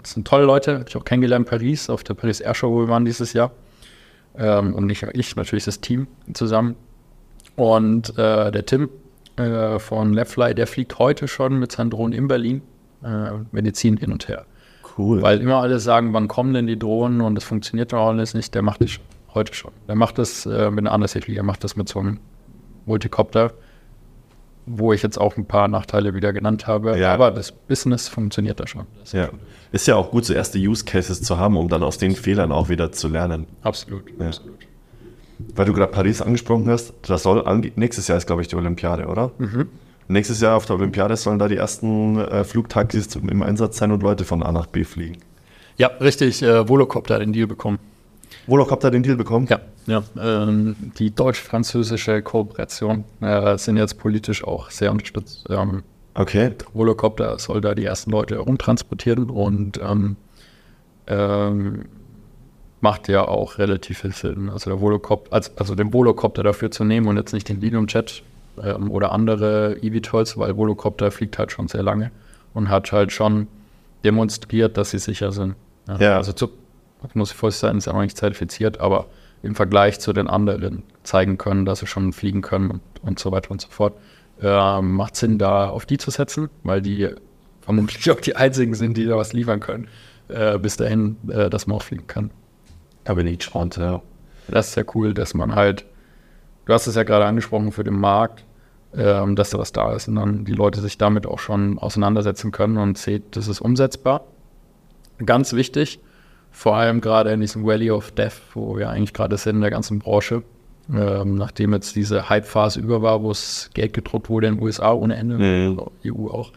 das 0.01 0.11
sind 0.11 0.27
tolle 0.27 0.45
Leute, 0.45 0.73
habe 0.79 0.85
ich 0.87 0.95
auch 0.95 1.03
kennengelernt 1.05 1.47
in 1.47 1.49
Paris, 1.49 1.89
auf 1.89 2.03
der 2.03 2.13
Paris 2.13 2.41
Air 2.41 2.53
Show, 2.53 2.71
wo 2.71 2.81
wir 2.81 2.87
waren 2.87 3.05
dieses 3.05 3.33
Jahr. 3.33 3.51
Ähm, 4.37 4.75
und 4.75 4.85
nicht 4.85 5.01
ich, 5.13 5.35
natürlich 5.35 5.65
das 5.65 5.81
Team 5.81 6.07
zusammen. 6.33 6.75
Und 7.55 8.09
äh, 8.19 8.51
der 8.51 8.65
Tim 8.65 8.89
äh, 9.37 9.79
von 9.79 10.13
Labfly, 10.13 10.53
der 10.53 10.67
fliegt 10.67 10.99
heute 10.99 11.27
schon 11.27 11.57
mit 11.57 11.71
seinen 11.71 11.89
Drohnen 11.89 12.13
in 12.13 12.27
Berlin 12.27 12.61
äh, 13.03 13.31
Medizin 13.51 13.97
hin 13.97 14.11
und 14.11 14.27
her. 14.27 14.45
Cool. 14.99 15.21
Weil 15.21 15.39
immer 15.39 15.61
alle 15.61 15.79
sagen, 15.79 16.13
wann 16.13 16.27
kommen 16.27 16.53
denn 16.53 16.67
die 16.67 16.77
Drohnen 16.77 17.21
und 17.21 17.35
das 17.35 17.45
funktioniert 17.45 17.93
doch 17.93 18.07
alles 18.07 18.33
nicht. 18.33 18.53
Der 18.53 18.61
macht 18.61 18.81
das 18.81 18.99
heute 19.33 19.53
schon. 19.53 19.71
Der 19.87 19.95
macht 19.95 20.17
das 20.17 20.45
äh, 20.45 20.69
mit 20.69 20.79
einer 20.79 20.91
anderen 20.91 21.11
Technik, 21.11 21.35
der 21.35 21.43
macht 21.43 21.63
das 21.63 21.75
mit 21.75 21.87
so 21.87 21.99
einem 21.99 22.19
Multicopter, 22.85 23.53
wo 24.65 24.91
ich 24.91 25.01
jetzt 25.01 25.17
auch 25.19 25.37
ein 25.37 25.45
paar 25.45 25.67
Nachteile 25.67 26.13
wieder 26.13 26.33
genannt 26.33 26.67
habe. 26.67 26.99
Ja. 26.99 27.13
Aber 27.13 27.31
das 27.31 27.51
Business 27.51 28.07
funktioniert 28.07 28.59
da 28.59 28.67
schon. 28.67 28.85
Das 28.99 29.09
ist 29.09 29.13
ja. 29.13 29.29
Ist 29.71 29.87
ja 29.87 29.95
auch 29.95 30.11
gut, 30.11 30.25
so 30.25 30.33
erste 30.33 30.57
Use 30.57 30.83
Cases 30.83 31.21
zu 31.21 31.37
haben, 31.37 31.55
um 31.55 31.69
dann 31.69 31.83
aus 31.83 31.97
den 31.97 32.15
Fehlern 32.15 32.51
auch 32.51 32.69
wieder 32.69 32.91
zu 32.91 33.07
lernen. 33.07 33.45
Absolut, 33.61 34.03
Ja. 34.19 34.27
absolut. 34.27 34.57
Weil 35.55 35.65
du 35.65 35.73
gerade 35.73 35.91
Paris 35.91 36.21
angesprochen 36.21 36.69
hast, 36.69 36.93
das 37.03 37.23
soll 37.23 37.43
nächstes 37.75 38.07
Jahr 38.09 38.17
ist, 38.17 38.27
glaube 38.27 38.41
ich, 38.41 38.49
die 38.49 38.57
Olympiade, 38.57 39.07
oder? 39.07 39.31
Nächstes 40.09 40.41
Jahr 40.41 40.57
auf 40.57 40.65
der 40.65 40.75
Olympiade 40.75 41.15
sollen 41.15 41.39
da 41.39 41.47
die 41.47 41.55
ersten 41.55 42.17
äh, 42.17 42.43
Flugtaxis 42.43 43.15
im 43.15 43.41
Einsatz 43.41 43.77
sein 43.77 43.91
und 43.91 44.03
Leute 44.03 44.25
von 44.25 44.43
A 44.43 44.51
nach 44.51 44.65
B 44.65 44.83
fliegen. 44.83 45.17
Ja, 45.77 45.87
richtig, 46.01 46.43
äh, 46.43 46.67
Volocopter 46.67 47.15
hat 47.15 47.21
den 47.21 47.31
Deal 47.31 47.47
bekommen. 47.47 47.79
Volocopter 48.47 48.91
den 48.91 49.03
Deal 49.03 49.15
bekommen? 49.15 49.47
Ja, 49.49 49.59
ja. 49.85 50.03
Ähm, 50.19 50.75
die 50.97 51.15
deutsch-französische 51.15 52.21
Kooperation 52.21 53.05
äh, 53.21 53.57
sind 53.57 53.77
jetzt 53.77 53.97
politisch 53.97 54.43
auch 54.43 54.69
sehr 54.69 54.91
unterstützt. 54.91 55.45
Ähm, 55.49 55.83
Okay. 56.19 56.51
Volocopter 56.73 57.39
soll 57.39 57.61
da 57.61 57.73
die 57.73 57.85
ersten 57.85 58.11
Leute 58.11 58.37
rumtransportieren 58.37 59.29
und 59.29 59.79
ähm, 59.81 60.17
ähm, 61.07 61.85
macht 62.81 63.07
ja 63.07 63.25
auch 63.25 63.57
relativ 63.57 63.99
viel 63.99 64.13
Sinn. 64.13 64.49
Also, 64.49 64.69
der 64.69 64.81
Volocopter, 64.81 65.33
also, 65.33 65.51
also 65.55 65.75
den 65.75 65.93
Volocopter 65.93 66.43
dafür 66.43 66.71
zu 66.71 66.83
nehmen 66.83 67.07
und 67.07 67.15
jetzt 67.15 67.31
nicht 67.31 67.47
den 67.47 67.61
Lilium-Jet 67.61 68.23
ähm, 68.63 68.91
oder 68.91 69.11
andere 69.11 69.77
eVTOLs, 69.81 70.37
weil 70.37 70.55
Volocopter 70.57 71.11
fliegt 71.11 71.37
halt 71.37 71.51
schon 71.51 71.67
sehr 71.67 71.83
lange 71.83 72.11
und 72.53 72.69
hat 72.69 72.91
halt 72.91 73.11
schon 73.11 73.47
demonstriert, 74.03 74.77
dass 74.77 74.91
sie 74.91 74.99
sicher 74.99 75.31
sind. 75.31 75.55
Ja. 75.99 76.17
Also 76.17 76.33
zu, 76.33 76.49
muss 77.13 77.31
ich 77.31 77.37
vorsichtig 77.37 77.61
sein, 77.61 77.77
ist 77.77 77.85
ja 77.85 77.93
noch 77.93 78.01
nicht 78.01 78.17
zertifiziert, 78.17 78.79
aber 78.79 79.07
im 79.41 79.55
Vergleich 79.55 79.99
zu 79.99 80.13
den 80.13 80.27
anderen 80.27 80.83
zeigen 81.03 81.37
können, 81.37 81.65
dass 81.65 81.79
sie 81.79 81.87
schon 81.87 82.13
fliegen 82.13 82.41
können 82.41 82.71
und, 82.71 82.81
und 83.01 83.19
so 83.19 83.31
weiter 83.31 83.51
und 83.51 83.61
so 83.61 83.69
fort. 83.69 83.93
Ähm, 84.41 84.93
macht 84.93 85.15
Sinn, 85.15 85.37
da 85.37 85.69
auf 85.69 85.85
die 85.85 85.97
zu 85.97 86.11
setzen, 86.11 86.49
weil 86.63 86.81
die 86.81 87.09
vermutlich 87.61 88.09
auch 88.11 88.19
die 88.19 88.35
einzigen 88.35 88.73
sind, 88.73 88.97
die 88.97 89.05
da 89.05 89.17
was 89.17 89.33
liefern 89.33 89.59
können, 89.59 89.87
äh, 90.29 90.57
bis 90.57 90.77
dahin, 90.77 91.17
äh, 91.29 91.49
dass 91.49 91.67
man 91.67 91.77
auch 91.77 91.83
fliegen 91.83 92.07
kann. 92.07 92.31
Da 93.03 93.13
bin 93.13 93.27
ich 93.27 93.39
gespannt, 93.39 93.77
ja. 93.77 94.01
Das 94.47 94.69
ist 94.69 94.75
ja 94.75 94.83
cool, 94.95 95.13
dass 95.13 95.33
man 95.33 95.55
halt, 95.55 95.85
du 96.65 96.73
hast 96.73 96.87
es 96.87 96.95
ja 96.95 97.03
gerade 97.03 97.25
angesprochen 97.25 97.71
für 97.71 97.83
den 97.83 97.99
Markt, 97.99 98.43
ähm, 98.95 99.35
dass 99.35 99.51
da 99.51 99.59
was 99.59 99.71
da 99.71 99.93
ist 99.93 100.07
und 100.07 100.15
dann 100.15 100.45
die 100.45 100.53
Leute 100.53 100.81
sich 100.81 100.97
damit 100.97 101.25
auch 101.25 101.39
schon 101.39 101.77
auseinandersetzen 101.77 102.51
können 102.51 102.77
und 102.77 102.97
sieht, 102.97 103.35
das 103.35 103.47
ist 103.47 103.61
umsetzbar. 103.61 104.23
Ganz 105.25 105.53
wichtig, 105.53 105.99
vor 106.51 106.75
allem 106.75 107.01
gerade 107.01 107.31
in 107.31 107.41
diesem 107.41 107.65
Valley 107.65 107.91
of 107.91 108.11
Death, 108.11 108.41
wo 108.53 108.77
wir 108.77 108.89
eigentlich 108.89 109.13
gerade 109.13 109.37
sind 109.37 109.57
in 109.57 109.61
der 109.61 109.69
ganzen 109.69 109.99
Branche, 109.99 110.43
ähm, 110.91 111.35
nachdem 111.35 111.73
jetzt 111.73 111.95
diese 111.95 112.29
Hype-Phase 112.29 112.79
über 112.79 113.01
war, 113.01 113.21
wo 113.21 113.31
es 113.31 113.69
Geld 113.73 113.93
gedruckt 113.93 114.29
wurde 114.29 114.47
in 114.47 114.55
den 114.55 114.63
USA 114.63 114.93
ohne 114.93 115.15
Ende, 115.15 115.37
Mhm. 115.37 115.79
EU 116.05 116.27
auch, 116.29 116.51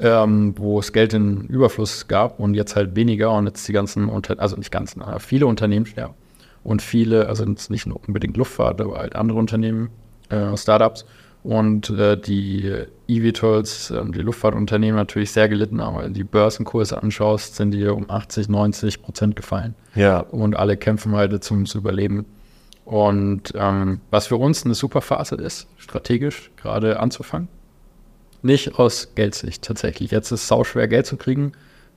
ähm, 0.00 0.54
wo 0.56 0.78
es 0.78 0.92
Geld 0.92 1.12
in 1.12 1.42
Überfluss 1.48 2.08
gab 2.08 2.40
und 2.40 2.54
jetzt 2.54 2.76
halt 2.76 2.96
weniger 2.96 3.32
und 3.32 3.46
jetzt 3.46 3.68
die 3.68 3.72
ganzen, 3.72 4.08
Unter 4.08 4.40
also 4.40 4.56
nicht 4.56 4.72
ganzen, 4.72 5.02
aber 5.02 5.20
viele 5.20 5.46
Unternehmen 5.46 5.86
sterben. 5.86 6.14
Und 6.62 6.80
viele, 6.80 7.28
also 7.28 7.44
nicht 7.44 7.86
nur 7.86 8.00
unbedingt 8.06 8.38
Luftfahrt, 8.38 8.80
aber 8.80 8.96
halt 8.96 9.16
andere 9.16 9.38
Unternehmen, 9.38 9.90
äh, 10.30 10.56
Startups 10.56 11.04
und 11.44 11.90
äh, 11.90 12.16
die 12.16 12.72
eVTOLs, 13.06 13.90
äh, 13.90 14.02
die 14.10 14.20
Luftfahrtunternehmen 14.20 14.96
natürlich 14.96 15.30
sehr 15.30 15.48
gelitten 15.48 15.80
haben. 15.80 15.98
Wenn 15.98 16.06
du 16.08 16.12
die 16.14 16.24
Börsenkurse 16.24 17.00
anschaust, 17.00 17.54
sind 17.54 17.70
die 17.70 17.86
um 17.86 18.10
80, 18.10 18.48
90 18.48 19.02
Prozent 19.02 19.36
gefallen 19.36 19.74
Ja. 19.94 20.20
und 20.20 20.56
alle 20.56 20.76
kämpfen 20.76 21.12
halt 21.14 21.44
zum 21.44 21.66
zu 21.66 21.78
Überleben. 21.78 22.24
Und 22.86 23.52
ähm, 23.54 24.00
was 24.10 24.26
für 24.26 24.36
uns 24.36 24.64
eine 24.64 24.74
super 24.74 25.00
Phase 25.02 25.36
ist, 25.36 25.68
strategisch 25.76 26.50
gerade 26.56 26.98
anzufangen. 26.98 27.48
Nicht 28.42 28.78
aus 28.78 29.14
Geldsicht 29.14 29.62
tatsächlich. 29.62 30.10
Jetzt 30.10 30.32
ist 30.32 30.40
es 30.42 30.48
sauschwer 30.48 30.88
Geld 30.88 31.06
zu 31.06 31.16
kriegen. 31.16 31.52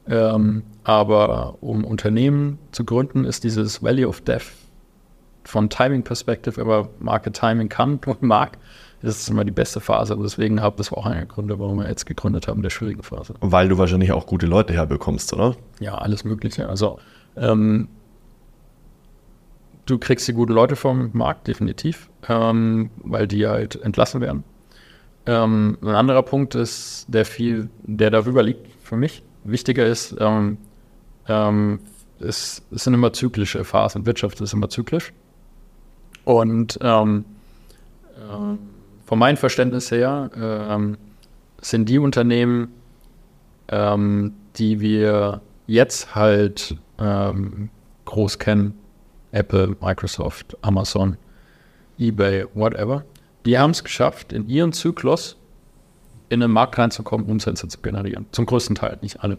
Ähm, 0.09 0.63
aber 0.83 1.57
um 1.61 1.83
Unternehmen 1.83 2.59
zu 2.71 2.85
gründen, 2.85 3.25
ist 3.25 3.43
dieses 3.43 3.83
Valley 3.83 4.05
of 4.05 4.21
Death 4.21 4.43
von 5.43 5.69
Timing 5.69 6.03
Perspective, 6.03 6.59
aber 6.59 6.89
Market 6.99 7.33
Timing 7.33 7.67
kann 7.69 7.99
und 8.05 8.21
mag, 8.21 8.57
ist 9.01 9.21
es 9.21 9.29
immer 9.29 9.45
die 9.45 9.51
beste 9.51 9.79
Phase. 9.79 10.15
Und 10.15 10.23
deswegen 10.23 10.61
habe 10.61 10.77
das 10.77 10.91
war 10.91 10.99
auch 10.99 11.05
einer 11.05 11.17
der 11.17 11.25
Gründe, 11.25 11.59
warum 11.59 11.77
wir 11.79 11.87
jetzt 11.87 12.05
gegründet 12.05 12.47
haben, 12.47 12.57
in 12.57 12.63
der 12.63 12.69
schwierigen 12.69 13.03
Phase. 13.03 13.35
Weil 13.41 13.69
du 13.69 13.77
wahrscheinlich 13.77 14.11
auch 14.11 14.25
gute 14.25 14.45
Leute 14.45 14.73
herbekommst, 14.73 15.33
oder? 15.33 15.55
Ja, 15.79 15.95
alles 15.95 16.23
Mögliche. 16.23 16.67
Also, 16.67 16.99
ähm, 17.35 17.87
du 19.85 19.97
kriegst 19.97 20.27
die 20.27 20.33
guten 20.33 20.53
Leute 20.53 20.75
vom 20.75 21.11
Markt, 21.13 21.47
definitiv, 21.47 22.09
ähm, 22.27 22.89
weil 22.97 23.27
die 23.27 23.47
halt 23.47 23.81
entlassen 23.81 24.21
werden. 24.21 24.43
Ähm, 25.25 25.77
ein 25.81 25.95
anderer 25.95 26.23
Punkt 26.23 26.55
ist, 26.55 27.05
der 27.09 27.25
viel, 27.25 27.69
der 27.83 28.09
darüber 28.09 28.43
liegt 28.43 28.67
für 28.81 28.95
mich. 28.95 29.23
Wichtiger 29.43 29.85
ist, 29.85 30.15
ähm, 30.19 30.57
ähm, 31.27 31.79
es, 32.19 32.63
es 32.71 32.83
sind 32.83 32.93
immer 32.93 33.13
zyklische 33.13 33.63
Phasen. 33.63 34.05
Wirtschaft 34.05 34.41
ist 34.41 34.53
immer 34.53 34.69
zyklisch. 34.69 35.13
Und 36.23 36.79
ähm, 36.81 37.25
äh, 38.15 38.57
von 39.07 39.17
meinem 39.17 39.37
Verständnis 39.37 39.89
her 39.89 40.29
ähm, 40.35 40.97
sind 41.61 41.87
die 41.87 41.97
Unternehmen, 41.97 42.73
ähm, 43.69 44.33
die 44.57 44.81
wir 44.81 45.41
jetzt 45.65 46.13
halt 46.13 46.75
ähm, 46.99 47.69
groß 48.03 48.37
kennen, 48.37 48.77
Apple, 49.31 49.77
Microsoft, 49.81 50.57
Amazon, 50.61 51.15
eBay, 51.97 52.45
whatever, 52.53 53.05
die 53.45 53.57
haben 53.57 53.71
es 53.71 53.81
geschafft, 53.81 54.33
in 54.33 54.49
ihren 54.49 54.73
Zyklus 54.73 55.37
in 56.27 56.41
den 56.41 56.51
Markt 56.51 56.77
reinzukommen, 56.77 57.27
Umsätze 57.27 57.69
zu 57.69 57.79
generieren. 57.79 58.25
Zum 58.33 58.45
größten 58.45 58.75
Teil, 58.75 58.97
nicht 59.01 59.23
alle. 59.23 59.37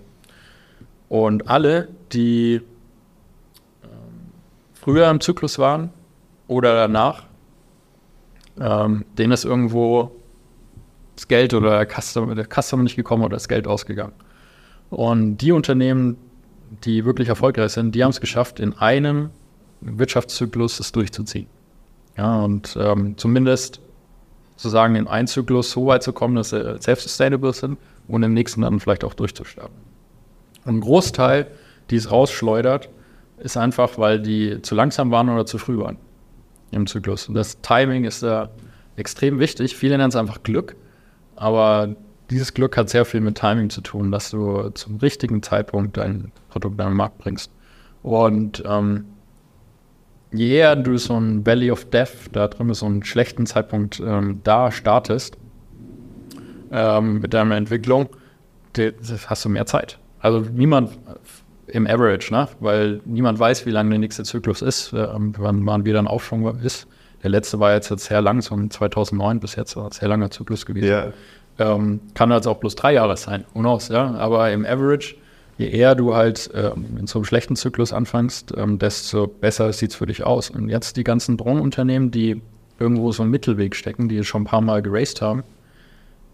Und 1.11 1.47
alle, 1.49 1.89
die 2.13 2.63
ähm, 3.83 3.91
früher 4.73 5.11
im 5.11 5.21
Zyklus 5.21 5.59
waren 5.59 5.91
oder 6.47 6.75
danach, 6.75 7.28
ähm, 8.61 9.05
denen 9.17 9.33
ist 9.33 9.45
irgendwo 9.45 10.13
das 11.17 11.29
Geld 11.29 11.55
oder 11.55 11.85
der 11.85 11.87
Customer, 11.87 12.35
der 12.35 12.47
Customer 12.47 12.83
nicht 12.83 12.97
gekommen 12.97 13.25
oder 13.25 13.37
das 13.37 13.49
Geld 13.49 13.67
ausgegangen. 13.67 14.13
Und 14.91 15.39
die 15.39 15.53
Unternehmen, 15.53 16.17
die 16.85 17.05
wirklich 17.05 17.29
erfolgreich 17.29 17.73
sind, 17.73 17.95
die 17.95 18.05
haben 18.05 18.11
es 18.11 18.21
geschafft, 18.21 18.61
in 18.61 18.75
einem 18.79 19.31
Wirtschaftszyklus 19.81 20.81
es 20.81 20.93
durchzuziehen. 20.93 21.47
Ja, 22.17 22.41
und 22.41 22.77
ähm, 22.81 23.17
zumindest 23.17 23.81
sozusagen 24.57 24.97
in 24.97 25.07
einen 25.07 25.29
Zyklus 25.29 25.71
so 25.71 25.87
weit 25.87 26.03
zu 26.03 26.13
kommen, 26.13 26.35
dass 26.35 26.51
sie 26.51 26.79
self-sustainable 26.81 27.53
sind 27.53 27.79
und 28.09 28.23
im 28.23 28.35
nächsten 28.35 28.63
dann 28.63 28.81
vielleicht 28.81 29.05
auch 29.05 29.15
durchzustarten. 29.15 29.77
Und 30.65 30.77
ein 30.77 30.81
Großteil, 30.81 31.47
die 31.91 31.97
es 31.97 32.11
rausschleudert, 32.11 32.89
ist 33.39 33.57
einfach, 33.57 33.99
weil 33.99 34.21
die 34.21 34.61
zu 34.63 34.75
langsam 34.75 35.13
waren 35.13 35.29
oder 35.29 35.47
zu 35.47 35.59
früh 35.59 35.79
waren 35.79 35.97
im 36.71 36.87
Zyklus. 36.87 37.29
Und 37.29 37.35
das 37.35 37.61
Timing 37.61 38.05
ist 38.05 38.23
da 38.23 38.51
extrem 38.97 39.39
wichtig. 39.39 39.77
Viele 39.77 39.97
nennen 39.97 40.11
es 40.11 40.17
einfach 40.17 40.43
Glück, 40.43 40.77
aber 41.37 41.95
dieses 42.31 42.53
Glück 42.53 42.77
hat 42.77 42.91
sehr 42.91 43.05
viel 43.05 43.21
mit 43.21 43.37
Timing 43.37 43.71
zu 43.71 43.81
tun, 43.81 44.11
dass 44.11 44.31
du 44.31 44.71
zum 44.71 44.97
richtigen 44.97 45.43
Zeitpunkt 45.43 45.97
dein 45.97 46.33
Produkt 46.51 46.81
an 46.81 46.89
den 46.89 46.97
Markt 46.97 47.19
bringst. 47.19 47.51
Und 48.03 48.63
ähm, 48.67 49.07
je 50.33 50.51
eher 50.51 50.77
du 50.77 50.99
so 50.99 51.19
ein 51.19 51.47
Valley 51.47 51.71
of 51.71 51.87
Death, 51.87 52.29
da 52.33 52.49
drin 52.49 52.73
so 52.75 52.87
einen 52.87 53.05
schlechten 53.05 53.47
Zeitpunkt 53.47 54.01
ähm, 54.01 54.41
da 54.45 54.71
startest 54.71 55.39
ähm, 56.71 57.21
mit 57.21 57.33
deiner 57.33 57.57
Entwicklung, 57.57 58.09
hast 59.27 59.45
du 59.45 59.49
mehr 59.49 59.67
Zeit. 59.67 59.99
Also 60.21 60.41
niemand 60.41 60.99
im 61.73 61.87
Average, 61.87 62.33
ne? 62.33 62.49
weil 62.61 63.01
niemand 63.05 63.39
weiß, 63.39 63.67
wie 63.67 63.71
lang 63.71 63.91
der 63.91 63.99
nächste 63.99 64.25
Zyklus 64.25 64.63
ist, 64.63 64.93
ähm, 64.93 65.35
wann, 65.39 65.65
wann 65.67 65.85
wieder 65.85 65.99
ein 65.99 66.07
Aufschwung 66.07 66.59
ist. 66.61 66.87
Der 67.23 67.31
letzte 67.31 67.59
war 67.59 67.75
jetzt, 67.75 67.91
jetzt 67.91 68.05
sehr 68.05 68.23
lang, 68.23 68.41
so 68.43 68.55
in 68.55 68.71
2009 68.71 69.41
bis 69.41 69.57
jetzt 69.57 69.77
war 69.77 69.87
ein 69.87 69.93
sehr 69.93 70.09
langer 70.09 70.31
Zyklus 70.31 70.67
gewesen. 70.67 70.89
Ja. 70.89 71.13
Ähm, 71.59 72.01
kann 72.15 72.31
also 72.31 72.51
auch 72.51 72.59
bloß 72.59 72.77
drei 72.77 72.95
Jahre 72.95 73.17
sein, 73.17 73.45
knows, 73.53 73.89
ja. 73.89 74.15
Aber 74.15 74.51
im 74.53 74.65
Average, 74.65 75.17
je 75.59 75.69
eher 75.69 75.97
du 75.97 76.15
halt 76.15 76.51
ähm, 76.55 76.97
in 76.99 77.07
so 77.09 77.19
einem 77.19 77.25
schlechten 77.25 77.57
Zyklus 77.57 77.93
anfängst, 77.93 78.55
ähm, 78.57 78.79
desto 78.79 79.27
besser 79.27 79.73
sieht 79.73 79.91
es 79.91 79.97
für 79.97 80.07
dich 80.07 80.25
aus. 80.25 80.51
Und 80.51 80.69
jetzt 80.69 80.97
die 80.97 81.05
ganzen 81.05 81.37
Drohnenunternehmen, 81.37 82.13
die 82.13 82.41
irgendwo 82.79 83.11
so 83.11 83.25
einen 83.25 83.33
Mittelweg 83.33 83.75
stecken, 83.75 84.09
die 84.09 84.19
es 84.19 84.27
schon 84.27 84.43
ein 84.43 84.47
paar 84.47 84.61
Mal 84.61 84.83
geraced 84.83 85.21
haben. 85.21 85.43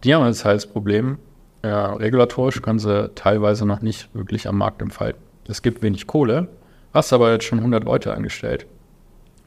Die 0.04 0.14
haben 0.14 0.26
jetzt 0.26 0.44
halt 0.44 0.56
das 0.56 0.66
Problem, 0.66 1.16
ja, 1.64 1.94
regulatorisch 1.94 2.60
können 2.60 2.78
sie 2.78 3.08
teilweise 3.14 3.64
noch 3.64 3.80
nicht 3.80 4.14
wirklich 4.14 4.46
am 4.46 4.58
Markt 4.58 4.82
entfalten. 4.82 5.23
Es 5.48 5.62
gibt 5.62 5.82
wenig 5.82 6.06
Kohle, 6.06 6.48
hast 6.92 7.12
aber 7.12 7.32
jetzt 7.32 7.44
schon 7.44 7.58
100 7.58 7.84
Leute 7.84 8.14
angestellt. 8.14 8.66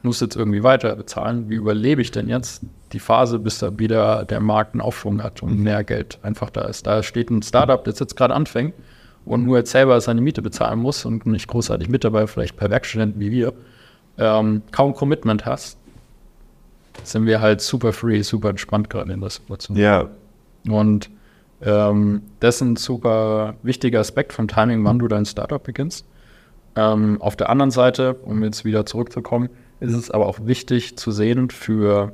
Muss 0.04 0.20
jetzt 0.20 0.36
irgendwie 0.36 0.64
weiter 0.64 0.96
bezahlen. 0.96 1.50
Wie 1.50 1.56
überlebe 1.56 2.02
ich 2.02 2.12
denn 2.12 2.30
jetzt 2.30 2.62
die 2.94 3.00
Phase, 3.00 3.40
bis 3.40 3.60
da 3.60 3.78
wieder 3.80 4.26
der 4.26 4.40
Markt 4.40 4.74
einen 4.74 4.82
Aufschwung 4.82 5.24
hat 5.24 5.42
und 5.42 5.60
mehr 5.60 5.84
Geld 5.84 6.20
einfach 6.22 6.50
da 6.50 6.62
ist? 6.62 6.86
Da 6.86 7.02
steht 7.04 7.30
ein 7.30 7.42
Startup, 7.42 7.84
das 7.84 8.00
jetzt 8.00 8.16
gerade 8.16 8.34
anfängt 8.34 8.74
und 9.26 9.44
nur 9.46 9.58
jetzt 9.58 9.72
selber 9.72 10.00
seine 10.00 10.22
Miete 10.22 10.42
bezahlen 10.42 10.80
muss 10.80 11.04
und 11.06 11.26
nicht 11.26 11.48
großartig 11.48 11.90
mit 11.90 12.04
dabei, 12.04 12.28
vielleicht 12.28 12.56
per 12.56 12.70
Werkstudenten 12.70 13.20
wie 13.20 13.32
wir, 13.32 13.54
ähm, 14.18 14.62
kaum 14.72 14.94
Commitment 14.94 15.46
hast, 15.46 15.78
sind 17.04 17.26
wir 17.26 17.42
halt 17.42 17.62
super 17.62 17.94
free, 17.94 18.22
super 18.22 18.50
entspannt 18.50 18.90
gerade 18.90 19.12
in 19.12 19.20
der 19.20 19.30
Situation. 19.30 19.78
Ja. 19.78 20.10
Und 20.68 21.10
ähm, 21.62 22.22
das 22.40 22.56
ist 22.56 22.62
ein 22.62 22.76
super 22.76 23.56
wichtiger 23.64 24.00
Aspekt 24.00 24.34
vom 24.34 24.48
Timing, 24.48 24.84
wann 24.84 25.00
du 25.00 25.08
dein 25.08 25.26
Startup 25.26 25.62
beginnst. 25.62 26.06
Ähm, 26.76 27.22
auf 27.22 27.36
der 27.36 27.50
anderen 27.50 27.72
Seite, 27.72 28.14
um 28.14 28.44
jetzt 28.44 28.64
wieder 28.64 28.86
zurückzukommen, 28.86 29.50
ist 29.80 29.94
es 29.94 30.12
aber 30.12 30.28
auch 30.28 30.40
wichtig 30.44 30.98
zu 30.98 31.12
sehen 31.12 31.50
für 31.50 32.12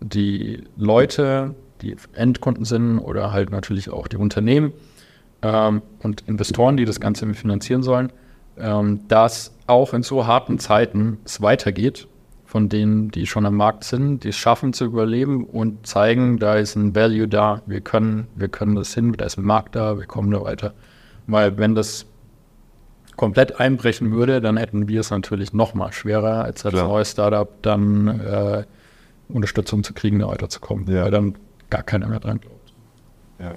die 0.00 0.64
Leute, 0.76 1.54
die 1.82 1.96
Endkunden 2.14 2.64
sind 2.64 2.98
oder 2.98 3.32
halt 3.32 3.50
natürlich 3.50 3.90
auch 3.90 4.08
die 4.08 4.16
Unternehmen 4.16 4.72
ähm, 5.42 5.82
und 6.00 6.24
Investoren, 6.26 6.76
die 6.76 6.84
das 6.84 7.00
Ganze 7.00 7.32
finanzieren 7.34 7.82
sollen, 7.82 8.12
ähm, 8.58 9.06
dass 9.08 9.54
auch 9.66 9.94
in 9.94 10.02
so 10.02 10.26
harten 10.26 10.58
Zeiten 10.58 11.18
es 11.24 11.40
weitergeht 11.40 12.08
von 12.50 12.68
denen, 12.68 13.12
die 13.12 13.26
schon 13.26 13.46
am 13.46 13.54
Markt 13.54 13.84
sind, 13.84 14.24
die 14.24 14.30
es 14.30 14.36
schaffen 14.36 14.72
zu 14.72 14.84
überleben 14.84 15.44
und 15.44 15.86
zeigen, 15.86 16.38
da 16.40 16.56
ist 16.56 16.74
ein 16.74 16.96
Value 16.96 17.28
da, 17.28 17.62
wir 17.66 17.80
können, 17.80 18.26
wir 18.34 18.48
können 18.48 18.74
das 18.74 18.92
hin, 18.92 19.12
da 19.16 19.24
ist 19.26 19.38
ein 19.38 19.44
Markt 19.44 19.76
da, 19.76 19.96
wir 19.98 20.06
kommen 20.06 20.32
da 20.32 20.42
weiter. 20.42 20.74
Weil 21.28 21.58
wenn 21.58 21.76
das 21.76 22.06
komplett 23.16 23.60
einbrechen 23.60 24.10
würde, 24.10 24.40
dann 24.40 24.56
hätten 24.56 24.88
wir 24.88 24.98
es 25.00 25.10
natürlich 25.10 25.52
noch 25.52 25.74
mal 25.74 25.92
schwerer, 25.92 26.42
als 26.42 26.66
als 26.66 26.74
neues 26.74 27.12
Startup 27.12 27.48
dann 27.62 28.08
äh, 28.20 28.64
Unterstützung 29.28 29.84
zu 29.84 29.94
kriegen, 29.94 30.18
da 30.18 30.26
weiterzukommen, 30.26 30.90
Ja. 30.92 31.04
weil 31.04 31.12
dann 31.12 31.34
gar 31.70 31.84
keiner 31.84 32.08
mehr 32.08 32.18
dran 32.18 32.40
glaubt. 32.40 32.72
Ja. 33.38 33.54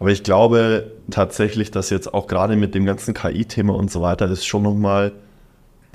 Aber 0.00 0.10
ich 0.10 0.24
glaube 0.24 0.90
tatsächlich, 1.10 1.70
dass 1.70 1.90
jetzt 1.90 2.12
auch 2.12 2.26
gerade 2.26 2.56
mit 2.56 2.74
dem 2.74 2.86
ganzen 2.86 3.14
KI-Thema 3.14 3.72
und 3.72 3.88
so 3.88 4.02
weiter 4.02 4.28
ist 4.28 4.44
schon 4.44 4.64
nochmal 4.64 5.12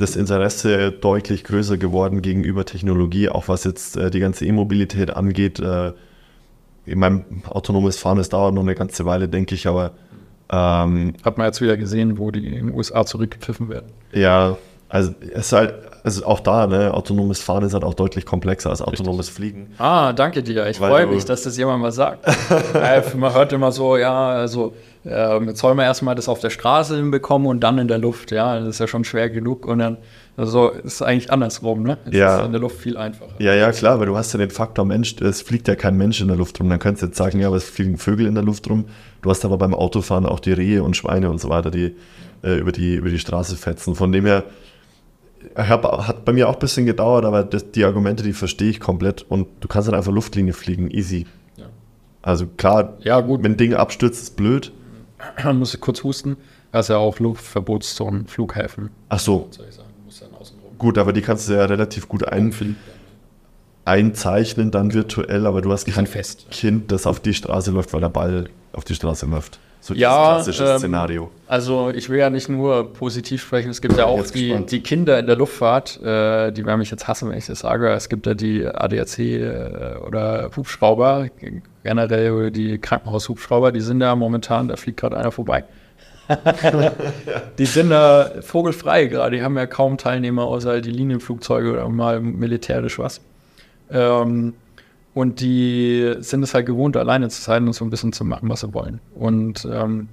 das 0.02 0.16
Interesse 0.16 0.92
deutlich 0.92 1.44
größer 1.44 1.78
geworden 1.78 2.22
gegenüber 2.22 2.66
Technologie, 2.66 3.30
auch 3.30 3.48
was 3.48 3.64
jetzt 3.64 3.98
äh, 3.98 4.10
die 4.10 4.20
ganze 4.20 4.46
E-Mobilität 4.46 5.16
angeht. 5.16 5.60
Äh, 5.60 5.94
ich 6.86 6.96
meine, 6.96 7.26
autonomes 7.48 7.98
Fahren, 7.98 8.18
das 8.18 8.30
dauert 8.30 8.54
noch 8.54 8.64
eine 8.64 8.76
ganze 8.76 9.06
Weile, 9.06 9.30
denke 9.30 9.56
ich, 9.56 9.68
aber 9.68 9.92
ähm, 10.52 11.14
Hat 11.24 11.38
man 11.38 11.48
jetzt 11.48 11.62
wieder 11.62 11.78
gesehen, 11.78 12.18
wo 12.18 12.32
die 12.32 12.46
in 12.46 12.54
den 12.54 12.74
USA 12.74 13.06
zurückgepfiffen 13.06 13.70
werden. 13.70 13.92
ja, 14.12 14.58
also 14.90 15.14
es 15.22 15.46
ist 15.46 15.54
halt, 15.54 15.74
also 16.04 16.26
auch 16.26 16.42
da, 16.42 16.68
ne, 16.68 16.94
autonomes 16.94 17.42
Fahren 17.42 17.64
ist 17.64 17.74
halt 17.74 17.86
auch 17.86 17.94
deutlich 17.94 18.26
komplexer 18.26 18.72
als 18.72 18.82
autonomes 18.82 19.30
Fliegen. 19.30 19.72
Ah, 19.78 20.12
danke 20.12 20.44
dir. 20.44 20.68
Ich 20.68 20.80
freue 20.80 21.08
mich, 21.08 21.24
dass 21.24 21.44
das 21.44 21.56
jemand 21.56 21.82
mal 21.82 21.94
sagt. 21.94 22.26
man 23.16 23.34
hört 23.34 23.54
immer 23.54 23.72
so, 23.72 23.96
ja, 23.96 24.32
also 24.32 24.74
ähm, 25.06 25.48
jetzt 25.48 25.60
soll 25.60 25.74
man 25.76 25.86
erstmal 25.86 26.16
das 26.16 26.30
auf 26.30 26.40
der 26.40 26.50
Straße 26.52 26.96
hinbekommen 26.96 27.48
und 27.48 27.60
dann 27.62 27.78
in 27.80 27.88
der 27.88 27.98
Luft. 27.98 28.32
Ja, 28.32 28.60
das 28.60 28.68
ist 28.70 28.80
ja 28.80 28.88
schon 28.88 29.04
schwer 29.04 29.30
genug. 29.30 29.66
Und 29.66 29.80
dann, 29.80 29.98
also 30.38 30.70
ist 30.70 31.02
eigentlich 31.02 31.32
andersrum, 31.32 31.84
ne? 31.84 31.98
Es 32.06 32.14
Ja. 32.14 32.40
ist 32.40 32.46
in 32.46 32.52
der 32.52 32.62
Luft 32.62 32.78
viel 32.80 32.98
einfacher. 32.98 33.32
Ja, 33.40 33.54
ja, 33.56 33.72
klar, 33.72 34.00
weil 34.00 34.06
du 34.08 34.16
hast 34.16 34.34
ja 34.34 34.38
den 34.40 34.52
Faktor 34.52 34.86
Mensch, 34.86 35.16
es 35.22 35.42
fliegt 35.42 35.68
ja 35.68 35.76
kein 35.76 35.98
Mensch 35.98 36.22
in 36.22 36.28
der 36.28 36.38
Luft 36.38 36.60
rum. 36.60 36.70
Dann 36.70 36.80
könntest 36.80 37.02
du 37.02 37.08
jetzt 37.08 37.18
sagen, 37.18 37.40
ja, 37.40 37.48
aber 37.48 37.58
es 37.58 37.64
fliegen 37.64 37.98
Vögel 37.98 38.28
in 38.28 38.36
der 38.36 38.44
Luft 38.44 38.70
rum. 38.70 38.86
Du 39.22 39.30
hast 39.30 39.44
aber 39.44 39.58
beim 39.58 39.74
Autofahren 39.74 40.26
auch 40.26 40.40
die 40.40 40.54
Rehe 40.54 40.84
und 40.84 40.96
Schweine 40.96 41.30
und 41.30 41.42
so 41.42 41.50
weiter, 41.50 41.72
die 41.72 41.96
äh, 42.44 42.58
über, 42.58 42.72
die 42.72 42.96
über 42.96 43.10
die 43.10 43.20
Straße 43.20 43.56
fetzen. 43.56 43.96
Von 43.96 44.12
dem 44.12 44.26
her 44.26 44.44
hab, 45.56 45.84
hat 46.08 46.24
bei 46.26 46.34
mir 46.34 46.48
auch 46.48 46.54
ein 46.54 46.60
bisschen 46.60 46.86
gedauert, 46.86 47.26
aber 47.26 47.44
das, 47.44 47.72
die 47.72 47.84
Argumente, 47.86 48.22
die 48.24 48.34
verstehe 48.34 48.70
ich 48.70 48.80
komplett. 48.80 49.24
Und 49.28 49.48
du 49.62 49.68
kannst 49.68 49.88
halt 49.88 49.98
einfach 49.98 50.12
Luftlinie 50.12 50.54
fliegen, 50.54 50.92
easy. 50.92 51.26
Ja. 51.58 51.66
Also 52.22 52.46
klar, 52.46 52.98
Ja, 53.02 53.20
gut. 53.22 53.44
wenn 53.44 53.54
ein 53.54 53.58
Ding 53.58 53.74
abstürzt, 53.74 54.22
ist 54.22 54.36
blöd. 54.36 54.72
Man 55.44 55.58
muss 55.60 55.80
kurz 55.80 56.04
husten. 56.04 56.38
Das 56.72 56.86
ist 56.86 56.90
ja 56.90 56.98
auch 56.98 57.20
Luftverbotszonen, 57.20 58.28
Flughäfen. 58.28 58.90
Ach 59.10 59.20
so, 59.20 59.48
Soll 59.52 59.66
ich 59.70 59.76
sagen, 59.76 59.90
muss 60.06 60.20
dann 60.20 60.30
außen 60.40 60.58
rum. 60.60 60.72
gut, 60.78 60.98
aber 60.98 61.12
die 61.14 61.22
kannst 61.22 61.50
du 61.50 61.54
ja 61.54 61.66
relativ 61.66 62.08
gut 62.08 62.26
ein, 62.28 62.76
einzeichnen, 63.86 64.72
dann 64.72 64.94
virtuell, 64.94 65.46
aber 65.46 65.62
du 65.62 65.72
hast 65.72 65.86
kein 65.88 66.08
fest. 66.08 66.48
Kind, 66.52 66.92
das 66.92 67.06
auf 67.08 67.20
die 67.20 67.34
Straße 67.34 67.72
läuft, 67.72 67.94
weil 67.94 68.02
der 68.02 68.10
Ball 68.10 68.50
auf 68.74 68.84
die 68.84 68.96
Straße 68.96 69.26
läuft. 69.26 69.60
So 69.84 69.96
Ja, 69.96 70.38
dieses 70.38 70.56
klassische 70.56 70.72
ähm, 70.74 70.78
Szenario. 70.78 71.32
Also 71.48 71.90
ich 71.90 72.08
will 72.10 72.20
ja 72.20 72.30
nicht 72.30 72.48
nur 72.50 72.94
positiv 72.94 73.42
sprechen, 73.42 73.72
es 73.72 73.82
gibt 73.82 73.98
ja 73.98 74.06
auch 74.06 74.24
die, 74.28 74.50
gespannt. 74.50 74.72
die 74.72 74.82
Kinder 74.82 75.18
in 75.18 75.26
der 75.26 75.36
Luftfahrt, 75.36 76.00
äh, 76.04 76.52
die 76.52 76.64
werden 76.66 76.78
mich 76.80 76.92
jetzt 76.92 77.08
hassen, 77.08 77.30
wenn 77.30 77.38
ich 77.40 77.48
das 77.48 77.60
sage. 77.60 77.90
Es 77.90 78.08
gibt 78.08 78.28
ja 78.28 78.36
die 78.36 78.66
ADAC 78.66 79.20
äh, 79.20 79.96
oder 80.06 80.52
Hubschrauber, 80.56 81.30
generell 81.84 82.52
die 82.52 82.78
Krankenhaushubschrauber, 82.78 83.72
die 83.72 83.82
sind 83.82 84.00
da 84.00 84.16
momentan, 84.16 84.68
da 84.68 84.76
fliegt 84.76 85.00
gerade 85.00 85.18
einer 85.18 85.32
vorbei. 85.32 85.64
Die 87.58 87.66
sind 87.66 87.90
da 87.90 88.32
vogelfrei 88.40 89.08
gerade, 89.08 89.36
die 89.36 89.44
haben 89.44 89.58
ja 89.58 89.66
kaum 89.66 89.98
Teilnehmer, 89.98 90.44
außer 90.44 90.80
die 90.80 90.92
Linienflugzeuge 90.92 91.74
oder 91.74 91.90
mal 91.90 92.22
militärisch 92.22 93.00
was. 93.00 93.20
Ähm, 93.90 94.54
und 95.14 95.42
die 95.42 96.16
sind 96.20 96.44
es 96.44 96.54
halt 96.54 96.68
gewohnt, 96.68 96.96
alleine 96.96 97.28
zu 97.28 97.42
sein 97.42 97.68
und 97.68 97.74
so 97.74 97.84
ein 97.84 97.90
bisschen 97.90 98.14
zu 98.14 98.24
machen, 98.24 98.48
was 98.48 98.62
sie 98.62 98.74
wollen. 98.74 99.02
Und 99.14 99.68
ähm, 99.70 100.08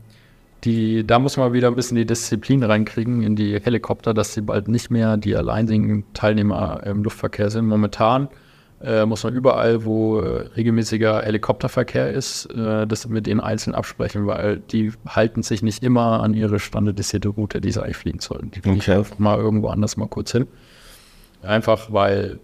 die, 0.64 1.06
da 1.06 1.20
muss 1.20 1.36
man 1.36 1.52
wieder 1.52 1.68
ein 1.68 1.76
bisschen 1.76 1.96
die 1.96 2.06
Disziplin 2.06 2.64
reinkriegen 2.64 3.22
in 3.22 3.36
die 3.36 3.60
Helikopter, 3.60 4.12
dass 4.12 4.34
sie 4.34 4.40
bald 4.40 4.66
nicht 4.66 4.90
mehr 4.90 5.16
die 5.16 5.36
alleinigen 5.36 6.04
Teilnehmer 6.14 6.82
im 6.84 7.04
Luftverkehr 7.04 7.50
sind. 7.50 7.66
Momentan 7.66 8.28
äh, 8.80 9.04
muss 9.06 9.24
man 9.24 9.34
überall, 9.34 9.84
wo 9.84 10.20
äh, 10.20 10.46
regelmäßiger 10.56 11.22
Helikopterverkehr 11.22 12.10
ist, 12.12 12.46
äh, 12.46 12.86
das 12.86 13.08
mit 13.08 13.26
denen 13.26 13.40
einzeln 13.40 13.74
absprechen, 13.74 14.26
weil 14.26 14.58
die 14.58 14.92
halten 15.08 15.42
sich 15.42 15.62
nicht 15.62 15.82
immer 15.82 16.22
an 16.22 16.32
ihre 16.34 16.58
standardisierte 16.60 17.28
Route, 17.28 17.60
die 17.60 17.72
sie 17.72 17.82
eigentlich 17.82 17.96
fliegen 17.96 18.20
sollten. 18.20 18.50
Die 18.52 18.60
fliegen 18.60 18.78
Okay. 18.80 19.02
mal 19.18 19.38
irgendwo 19.38 19.68
anders 19.68 19.96
mal 19.96 20.06
kurz 20.06 20.30
hin. 20.32 20.46
Einfach 21.42 21.92
weil 21.92 22.38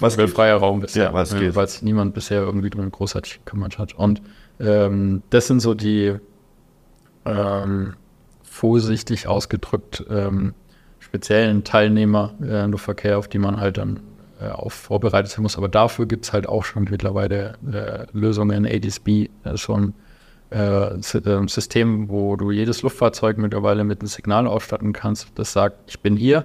Was 0.00 0.16
geht? 0.16 0.30
freier 0.30 0.56
Raum 0.56 0.82
ist, 0.82 0.96
Ja, 0.96 1.10
geht. 1.24 1.54
weil 1.54 1.68
sich 1.68 1.82
niemand 1.82 2.14
bisher 2.14 2.40
irgendwie 2.42 2.70
drum 2.70 2.90
großartig 2.90 3.40
gekümmert 3.44 3.78
hat. 3.78 3.92
Und 3.94 4.22
ähm, 4.58 5.22
das 5.30 5.46
sind 5.46 5.60
so 5.60 5.74
die 5.74 6.16
ähm, 7.24 7.94
vorsichtig 8.42 9.26
ausgedrückt 9.26 10.04
ähm, 10.10 10.54
speziellen 10.98 11.64
Teilnehmer 11.64 12.34
äh, 12.42 12.64
im 12.64 12.72
Luftverkehr, 12.72 13.18
auf 13.18 13.28
die 13.28 13.38
man 13.38 13.60
halt 13.60 13.78
dann 13.78 14.00
äh, 14.40 14.48
auf 14.48 14.72
vorbereitet 14.72 15.30
sein 15.32 15.42
muss. 15.42 15.56
Aber 15.56 15.68
dafür 15.68 16.06
gibt 16.06 16.24
es 16.24 16.32
halt 16.32 16.48
auch 16.48 16.64
schon 16.64 16.86
mittlerweile 16.90 17.54
äh, 17.72 18.06
Lösungen. 18.16 18.66
ADSB 18.66 19.28
ist 19.44 19.60
schon 19.60 19.94
äh, 20.50 20.58
Sy- 21.00 21.18
äh, 21.26 21.48
System, 21.48 22.08
wo 22.08 22.36
du 22.36 22.50
jedes 22.50 22.82
Luftfahrzeug 22.82 23.38
mittlerweile 23.38 23.84
mit 23.84 24.00
einem 24.00 24.08
Signal 24.08 24.46
ausstatten 24.46 24.92
kannst, 24.92 25.28
das 25.36 25.52
sagt, 25.52 25.76
ich 25.86 26.00
bin 26.00 26.16
hier, 26.16 26.44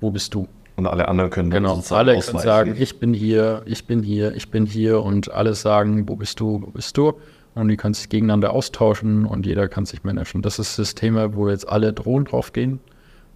wo 0.00 0.10
bist 0.10 0.34
du? 0.34 0.46
Und 0.76 0.86
alle 0.86 1.08
anderen 1.08 1.30
können 1.30 1.50
Genau, 1.50 1.82
alle 1.90 2.12
können 2.12 2.18
ausweichen. 2.18 2.38
sagen, 2.44 2.76
ich 2.78 3.00
bin 3.00 3.12
hier, 3.14 3.62
ich 3.66 3.86
bin 3.86 4.02
hier, 4.02 4.34
ich 4.36 4.50
bin 4.50 4.64
hier 4.66 5.02
und 5.02 5.32
alle 5.32 5.54
sagen, 5.54 6.08
wo 6.08 6.14
bist 6.16 6.38
du, 6.38 6.62
wo 6.62 6.70
bist 6.70 6.96
du? 6.96 7.14
Und 7.54 7.66
die 7.68 7.76
können 7.76 7.94
sich 7.94 8.08
gegeneinander 8.08 8.52
austauschen 8.52 9.24
und 9.26 9.44
jeder 9.44 9.66
kann 9.68 9.86
sich 9.86 10.04
managen. 10.04 10.42
Das 10.42 10.60
ist 10.60 10.76
Systeme, 10.76 11.34
wo 11.34 11.48
jetzt 11.48 11.68
alle 11.68 11.92
Drohnen 11.92 12.26
drauf 12.26 12.52
gehen 12.52 12.78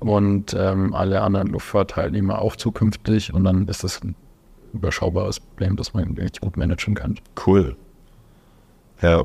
und 0.02 0.54
ähm, 0.58 0.94
alle 0.94 1.22
anderen 1.22 1.48
Luftfahrtteilnehmer 1.48 2.40
auch 2.40 2.56
zukünftig 2.56 3.32
und 3.32 3.44
dann 3.44 3.68
ist 3.68 3.84
das 3.84 4.02
ein 4.02 4.14
überschaubares 4.72 5.40
Problem, 5.40 5.76
das 5.76 5.94
man 5.94 6.16
richtig 6.16 6.40
gut 6.40 6.56
managen 6.56 6.94
kann. 6.94 7.18
Cool. 7.46 7.76
Ja. 9.00 9.24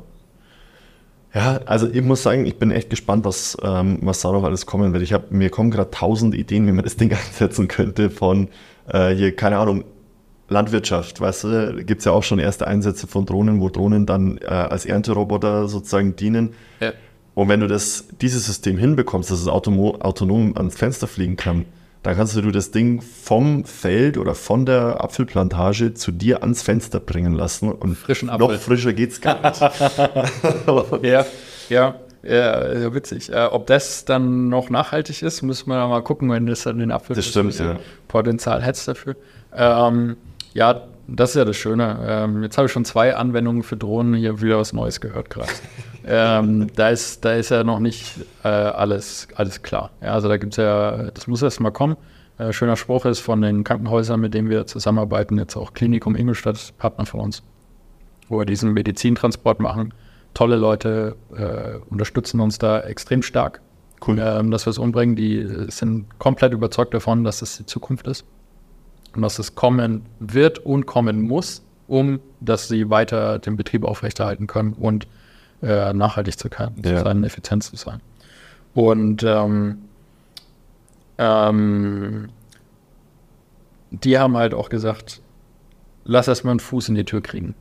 Ja, 1.33 1.59
also 1.65 1.87
ich 1.89 2.01
muss 2.01 2.23
sagen, 2.23 2.45
ich 2.45 2.57
bin 2.57 2.71
echt 2.71 2.89
gespannt, 2.89 3.25
was, 3.25 3.57
ähm, 3.61 3.99
was 4.01 4.21
darauf 4.21 4.43
alles 4.43 4.65
kommen 4.65 4.93
wird. 4.93 5.03
Ich 5.03 5.13
hab, 5.13 5.31
mir 5.31 5.49
kommen 5.49 5.71
gerade 5.71 5.91
tausend 5.91 6.33
Ideen, 6.33 6.65
wie 6.67 6.71
man 6.71 6.83
das 6.83 6.95
Ding 6.95 7.11
einsetzen 7.27 7.67
könnte 7.67 8.09
von 8.09 8.47
äh, 8.87 9.13
hier, 9.13 9.35
keine 9.35 9.57
Ahnung, 9.57 9.83
Landwirtschaft, 10.49 11.19
weißt 11.19 11.43
du, 11.43 11.83
gibt 11.85 11.99
es 11.99 12.05
ja 12.05 12.13
auch 12.13 12.23
schon 12.23 12.39
erste 12.39 12.67
Einsätze 12.67 13.05
von 13.05 13.25
Drohnen, 13.25 13.59
wo 13.59 13.69
Drohnen 13.69 14.05
dann 14.05 14.37
äh, 14.37 14.45
als 14.45 14.85
Ernteroboter 14.85 15.67
sozusagen 15.67 16.15
dienen. 16.15 16.53
Ja. 16.79 16.93
Und 17.37 17.49
wenn 17.49 17.59
du 17.59 17.67
das, 17.67 18.05
dieses 18.19 18.47
System 18.47 18.79
hinbekommst, 18.79 19.29
dass 19.29 19.39
es 19.39 19.47
autonom 19.47 20.57
ans 20.57 20.75
Fenster 20.75 21.05
fliegen 21.05 21.35
kann, 21.35 21.65
dann 22.01 22.15
kannst 22.15 22.35
du 22.35 22.49
das 22.49 22.71
Ding 22.71 22.99
vom 22.99 23.63
Feld 23.63 24.17
oder 24.17 24.33
von 24.33 24.65
der 24.65 25.03
Apfelplantage 25.03 25.93
zu 25.93 26.11
dir 26.11 26.41
ans 26.41 26.63
Fenster 26.63 26.99
bringen 26.99 27.33
lassen. 27.33 27.71
Und 27.71 27.95
Frischen 27.95 28.29
noch 28.29 28.41
Apfel. 28.41 28.57
frischer 28.57 28.91
geht's 28.93 29.21
gar 29.21 29.39
nicht. 29.39 29.61
Ja, 31.03 31.27
ja, 31.69 31.93
ja, 32.23 32.93
witzig. 32.95 33.31
Äh, 33.31 33.49
ob 33.51 33.67
das 33.67 34.03
dann 34.03 34.49
noch 34.49 34.71
nachhaltig 34.71 35.21
ist, 35.21 35.43
müssen 35.43 35.69
wir 35.69 35.87
mal 35.87 36.01
gucken, 36.01 36.31
wenn 36.31 36.47
das 36.47 36.63
dann 36.63 36.79
den 36.79 36.89
Apfel 36.89 37.15
Das 37.15 37.27
stimmt, 37.27 37.59
ja. 37.59 37.75
Potenzial 38.07 38.63
hätte 38.63 38.83
dafür. 38.83 39.15
Ähm, 39.55 40.17
Ja, 40.55 40.87
das 41.07 41.31
ist 41.31 41.35
ja 41.35 41.45
das 41.45 41.55
Schöne. 41.55 41.99
Ähm, 42.05 42.43
jetzt 42.43 42.57
habe 42.57 42.65
ich 42.65 42.71
schon 42.71 42.83
zwei 42.85 43.15
Anwendungen 43.15 43.63
für 43.63 43.77
Drohnen 43.77 44.13
hier 44.15 44.41
wieder 44.41 44.57
was 44.57 44.73
Neues 44.73 44.99
gehört 44.99 45.29
gerade. 45.29 45.51
ähm, 46.05 46.67
da, 46.75 46.89
ist, 46.89 47.23
da 47.23 47.33
ist 47.33 47.49
ja 47.49 47.63
noch 47.63 47.79
nicht 47.79 48.13
äh, 48.43 48.47
alles, 48.47 49.27
alles 49.35 49.63
klar. 49.63 49.91
Ja, 50.01 50.13
also 50.13 50.27
da 50.27 50.37
gibt 50.37 50.53
es 50.53 50.57
ja, 50.57 51.09
das 51.11 51.27
muss 51.27 51.41
erst 51.41 51.61
mal 51.61 51.71
kommen. 51.71 51.95
Äh, 52.37 52.51
schöner 52.51 52.75
Spruch 52.75 53.05
ist 53.05 53.19
von 53.19 53.41
den 53.41 53.63
Krankenhäusern, 53.63 54.19
mit 54.19 54.33
denen 54.33 54.49
wir 54.49 54.67
zusammenarbeiten, 54.67 55.37
jetzt 55.37 55.55
auch 55.55 55.73
Klinikum 55.73 56.15
Ingolstadt, 56.15 56.73
Partner 56.77 57.05
von 57.05 57.21
uns, 57.21 57.41
wo 58.27 58.39
wir 58.39 58.45
diesen 58.45 58.73
Medizintransport 58.73 59.61
machen. 59.61 59.93
Tolle 60.33 60.57
Leute 60.57 61.15
äh, 61.35 61.79
unterstützen 61.89 62.41
uns 62.41 62.59
da 62.59 62.81
extrem 62.81 63.21
stark, 63.21 63.61
Cool. 64.05 64.19
ähm, 64.19 64.51
dass 64.51 64.65
wir 64.67 64.71
es 64.71 64.77
umbringen. 64.77 65.15
Die 65.15 65.47
sind 65.69 66.19
komplett 66.19 66.51
überzeugt 66.51 66.93
davon, 66.93 67.23
dass 67.23 67.39
das 67.39 67.57
die 67.57 67.65
Zukunft 67.65 68.07
ist 68.07 68.25
dass 69.21 69.39
es 69.39 69.55
kommen 69.55 70.03
wird 70.19 70.59
und 70.59 70.85
kommen 70.85 71.21
muss, 71.21 71.63
um 71.87 72.19
dass 72.39 72.67
sie 72.67 72.89
weiter 72.89 73.39
den 73.39 73.55
Betrieb 73.57 73.83
aufrechterhalten 73.83 74.47
können 74.47 74.73
und 74.73 75.07
äh, 75.63 75.93
nachhaltig 75.93 76.37
zu, 76.37 76.49
kann, 76.49 76.73
Ja. 76.83 76.97
zu 76.97 77.03
sein, 77.03 77.23
effizient 77.23 77.63
zu 77.63 77.75
sein. 77.75 77.99
Und 78.75 79.23
ähm, 79.23 79.79
ähm, 81.17 82.29
die 83.91 84.19
haben 84.19 84.37
halt 84.37 84.53
auch 84.53 84.69
gesagt, 84.69 85.21
lass 86.03 86.27
erst 86.27 86.43
mal 86.45 86.51
einen 86.51 86.59
Fuß 86.59 86.89
in 86.89 86.95
die 86.95 87.05
Tür 87.05 87.21
kriegen. 87.21 87.55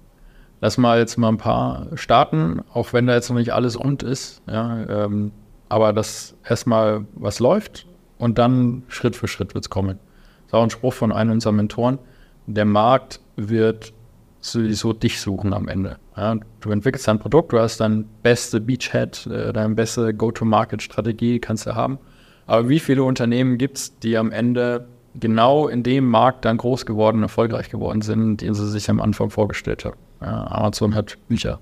Lass 0.61 0.79
mal 0.79 0.99
jetzt 0.99 1.17
mal 1.17 1.29
ein 1.29 1.39
paar 1.39 1.87
starten, 1.95 2.61
auch 2.73 2.93
wenn 2.93 3.07
da 3.07 3.15
jetzt 3.15 3.29
noch 3.29 3.37
nicht 3.37 3.53
alles 3.53 3.79
rund 3.79 4.03
ist, 4.03 4.43
ja, 4.47 5.05
ähm, 5.05 5.33
aber 5.69 5.93
dass 5.93 6.35
erstmal 6.49 7.05
was 7.15 7.41
läuft 7.41 7.87
und 8.19 8.39
dann 8.39 8.83
Schritt 8.89 9.17
für 9.17 9.29
Schritt 9.29 9.55
wird 9.55 9.65
es 9.67 9.71
kommen. 9.71 9.99
Das 10.47 10.55
auch 10.55 10.63
ein 10.63 10.71
Spruch 10.71 10.93
von 10.93 11.13
einem 11.13 11.33
unserer 11.33 11.53
Mentoren. 11.53 11.99
Der 12.47 12.65
Markt 12.65 13.21
wird 13.37 13.93
sowieso 14.41 14.93
dich 14.93 15.21
suchen 15.21 15.53
am 15.53 15.69
Ende. 15.69 15.99
Ja, 16.17 16.37
du 16.61 16.71
entwickelst 16.71 17.09
dein 17.09 17.19
Produkt, 17.19 17.53
du 17.53 17.59
hast 17.59 17.79
dein 17.79 18.09
beste 18.23 18.61
Beachhead, 18.61 19.27
äh, 19.27 19.53
deine 19.53 19.75
beste 19.75 20.15
Go-to-Market-Strategie, 20.15 21.41
kannst 21.41 21.67
du 21.67 21.75
haben. 21.75 21.99
Aber 22.47 22.69
wie 22.69 22.79
viele 22.79 23.03
Unternehmen 23.03 23.59
gibt 23.59 23.79
es, 23.79 23.99
die 23.99 24.17
am 24.17 24.31
Ende 24.31 24.87
genau 25.19 25.67
in 25.69 25.83
dem 25.83 26.09
Markt 26.09 26.45
dann 26.45 26.59
groß 26.59 26.87
geworden, 26.87 27.23
erfolgreich 27.23 27.71
geworden 27.71 28.03
sind, 28.03 28.41
den 28.41 28.55
sie 28.55 28.69
sich 28.71 28.89
am 28.89 29.01
Anfang 29.01 29.31
vorgestellt 29.31 29.85
haben? 29.85 29.97
Ja, 30.21 30.47
Amazon 30.47 30.95
hat 30.95 31.19
Bücher 31.29 31.59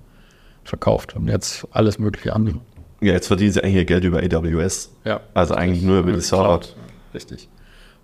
verkauft 0.62 1.16
und 1.16 1.28
jetzt 1.28 1.66
alles 1.72 1.98
mögliche 1.98 2.34
andere. 2.34 2.60
Ja, 3.00 3.12
jetzt 3.12 3.26
verdienen 3.26 3.52
sie 3.52 3.62
eigentlich 3.62 3.76
ihr 3.76 3.84
Geld 3.84 4.04
über 4.04 4.18
AWS. 4.18 4.94
Ja. 5.04 5.20
Also 5.34 5.54
eigentlich 5.54 5.82
nur 5.82 5.98
über 5.98 6.12
die 6.12 6.20
Server. 6.20 6.60
Richtig. 7.12 7.48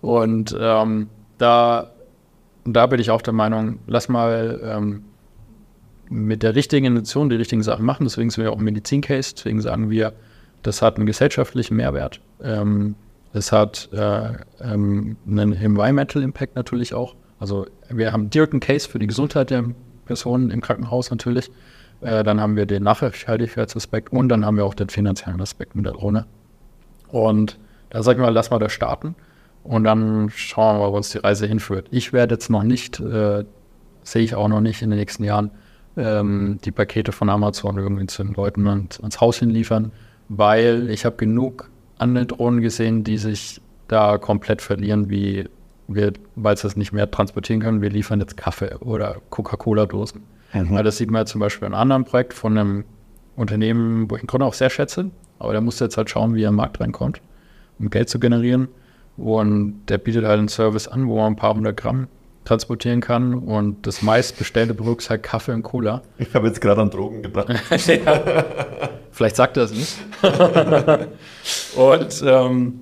Und 0.01 0.55
ähm, 0.59 1.09
da, 1.37 1.91
da 2.65 2.87
bin 2.87 2.99
ich 2.99 3.11
auch 3.11 3.21
der 3.21 3.33
Meinung, 3.33 3.79
lass 3.87 4.09
mal 4.09 4.59
ähm, 4.63 5.03
mit 6.09 6.43
der 6.43 6.55
richtigen 6.55 6.85
Intention 6.85 7.29
die 7.29 7.35
richtigen 7.35 7.63
Sachen 7.63 7.85
machen. 7.85 8.03
Deswegen 8.03 8.29
sind 8.29 8.43
wir 8.43 8.51
auch 8.51 8.57
Medizin-Case. 8.57 9.33
Deswegen 9.35 9.61
sagen 9.61 9.89
wir, 9.89 10.13
das 10.63 10.81
hat 10.81 10.97
einen 10.97 11.05
gesellschaftlichen 11.05 11.77
Mehrwert. 11.77 12.19
Ähm, 12.43 12.95
es 13.33 13.51
hat 13.51 13.89
äh, 13.93 14.33
ähm, 14.59 15.15
einen 15.25 15.53
Environmental 15.53 16.21
Impact 16.21 16.55
natürlich 16.55 16.93
auch. 16.93 17.15
Also 17.39 17.65
wir 17.89 18.11
haben 18.11 18.29
direkten 18.29 18.59
Case 18.59 18.89
für 18.89 18.99
die 18.99 19.07
Gesundheit 19.07 19.49
der 19.49 19.63
Personen 20.05 20.51
im 20.51 20.61
Krankenhaus 20.61 21.09
natürlich. 21.09 21.49
Äh, 22.01 22.23
dann 22.23 22.41
haben 22.41 22.55
wir 22.55 22.65
den 22.65 22.83
Nachhaltigkeitsaspekt 22.83 24.11
und 24.11 24.29
dann 24.29 24.45
haben 24.45 24.57
wir 24.57 24.65
auch 24.65 24.73
den 24.73 24.89
finanziellen 24.89 25.39
Aspekt 25.39 25.75
mit 25.75 25.85
der 25.85 25.93
Drohne. 25.93 26.25
Und 27.07 27.57
da 27.89 28.03
sag 28.03 28.17
ich 28.17 28.21
mal, 28.21 28.33
lass 28.33 28.49
mal 28.49 28.59
das 28.59 28.73
starten 28.73 29.15
und 29.63 29.83
dann 29.83 30.29
schauen 30.29 30.77
wir 30.77 30.85
mal, 30.85 30.91
wo 30.91 30.97
uns 30.97 31.09
die 31.09 31.19
Reise 31.19 31.45
hinführt. 31.45 31.87
Ich 31.91 32.13
werde 32.13 32.35
jetzt 32.35 32.49
noch 32.49 32.63
nicht, 32.63 32.99
äh, 32.99 33.43
sehe 34.03 34.23
ich 34.23 34.35
auch 34.35 34.47
noch 34.47 34.61
nicht 34.61 34.81
in 34.81 34.89
den 34.89 34.99
nächsten 34.99 35.23
Jahren, 35.23 35.51
ähm, 35.97 36.59
die 36.63 36.71
Pakete 36.71 37.11
von 37.11 37.29
Amazon 37.29 37.77
irgendwie 37.77 38.07
zu 38.07 38.23
den 38.23 38.33
Leuten 38.33 38.67
ans, 38.67 38.99
ans 38.99 39.21
Haus 39.21 39.37
hinliefern, 39.37 39.91
weil 40.29 40.89
ich 40.89 41.05
habe 41.05 41.17
genug 41.17 41.69
andere 41.97 42.25
Drohnen 42.25 42.61
gesehen, 42.61 43.03
die 43.03 43.17
sich 43.17 43.61
da 43.87 44.17
komplett 44.17 44.61
verlieren, 44.61 45.09
wie 45.09 45.47
wir, 45.87 46.13
weil 46.35 46.55
sie 46.57 46.63
das 46.63 46.77
nicht 46.77 46.93
mehr 46.93 47.11
transportieren 47.11 47.61
können, 47.61 47.81
wir 47.81 47.89
liefern 47.89 48.19
jetzt 48.19 48.37
Kaffee 48.37 48.75
oder 48.79 49.17
Coca-Cola-Dosen. 49.29 50.23
Weil 50.75 50.83
das 50.83 50.97
sieht 50.97 51.11
man 51.11 51.21
ja 51.21 51.25
zum 51.25 51.39
Beispiel 51.39 51.67
in 51.67 51.73
einem 51.73 51.81
anderen 51.81 52.05
Projekt 52.05 52.33
von 52.33 52.57
einem 52.57 52.85
Unternehmen, 53.35 54.09
wo 54.09 54.15
ich 54.15 54.21
den 54.21 54.27
Gründer 54.27 54.45
auch 54.47 54.53
sehr 54.53 54.69
schätze, 54.69 55.11
aber 55.39 55.51
der 55.51 55.61
muss 55.61 55.79
jetzt 55.79 55.97
halt 55.97 56.09
schauen, 56.09 56.35
wie 56.35 56.43
er 56.43 56.49
im 56.49 56.55
Markt 56.55 56.79
reinkommt, 56.79 57.21
um 57.79 57.89
Geld 57.89 58.09
zu 58.09 58.19
generieren. 58.19 58.67
Und 59.17 59.83
der 59.87 59.97
bietet 59.97 60.25
halt 60.25 60.39
einen 60.39 60.47
Service 60.47 60.87
an, 60.87 61.07
wo 61.07 61.17
man 61.17 61.33
ein 61.33 61.35
paar 61.35 61.53
hundert 61.53 61.77
Gramm 61.77 62.07
transportieren 62.45 63.01
kann. 63.01 63.33
Und 63.35 63.85
das 63.85 64.01
meistbestellte 64.01 64.73
Produkt 64.73 65.03
ist 65.03 65.09
halt 65.09 65.23
Kaffee 65.23 65.53
und 65.53 65.63
Cola. 65.63 66.01
Ich 66.17 66.33
habe 66.33 66.47
jetzt 66.47 66.61
gerade 66.61 66.81
an 66.81 66.89
Drogen 66.89 67.21
gedacht. 67.21 67.47
Vielleicht 69.11 69.35
sagt 69.35 69.57
er 69.57 69.63
es 69.63 69.71
nicht. 69.73 69.97
und 71.75 72.23
ähm, 72.25 72.79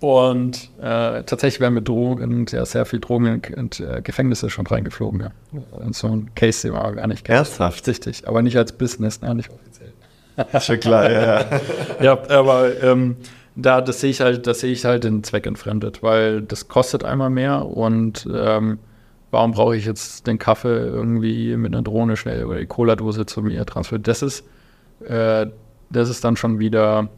und 0.00 0.70
äh, 0.80 1.22
tatsächlich 1.24 1.60
werden 1.60 1.74
mit 1.74 1.86
Drogen, 1.86 2.46
ja, 2.50 2.64
sehr 2.64 2.86
viel 2.86 3.00
Drogen 3.00 3.42
in, 3.42 3.70
äh, 3.86 4.00
Gefängnisse 4.00 4.48
schon 4.48 4.66
reingeflogen. 4.66 5.20
Ja. 5.20 5.30
Und 5.72 5.94
so 5.94 6.08
ein 6.08 6.30
Case, 6.34 6.66
den 6.66 6.72
man 6.72 6.96
gar 6.96 7.06
nicht 7.06 7.24
kennt. 7.24 7.36
Ernsthaft? 7.36 7.86
Richtig, 7.86 8.26
aber 8.26 8.40
nicht 8.40 8.56
als 8.56 8.72
Business, 8.72 9.20
ne, 9.20 9.34
nicht 9.34 9.50
offiziell. 9.50 9.92
Schon 10.60 10.80
klar, 10.80 11.10
ja. 11.10 11.40
ja. 11.40 11.60
Ja, 12.00 12.30
aber 12.30 12.82
ähm, 12.82 13.16
da, 13.62 13.80
das 13.80 14.00
sehe 14.00 14.10
ich 14.10 14.20
halt, 14.20 14.46
das 14.46 14.60
sehe 14.60 14.72
ich 14.72 14.84
halt 14.84 15.04
den 15.04 15.22
Zweck 15.24 15.46
entfremdet, 15.46 16.02
weil 16.02 16.42
das 16.42 16.68
kostet 16.68 17.04
einmal 17.04 17.30
mehr 17.30 17.66
und 17.66 18.28
ähm, 18.32 18.78
warum 19.30 19.52
brauche 19.52 19.76
ich 19.76 19.84
jetzt 19.84 20.26
den 20.26 20.38
Kaffee 20.38 20.68
irgendwie 20.78 21.56
mit 21.56 21.72
einer 21.72 21.82
Drohne 21.82 22.16
schnell 22.16 22.44
oder 22.44 22.58
die 22.58 22.66
Cola-Dose 22.66 23.26
zu 23.26 23.42
mir 23.42 23.64
transferieren? 23.66 24.02
Das 24.04 24.22
ist, 24.22 24.44
äh, 25.06 25.46
das 25.90 26.08
ist 26.08 26.24
dann 26.24 26.36
schon 26.36 26.58
wieder 26.58 27.08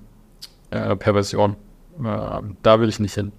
äh, 0.70 0.96
Perversion. 0.96 1.56
Äh, 2.02 2.40
da 2.62 2.80
will 2.80 2.88
ich 2.88 3.00
nicht 3.00 3.14
hin. 3.14 3.32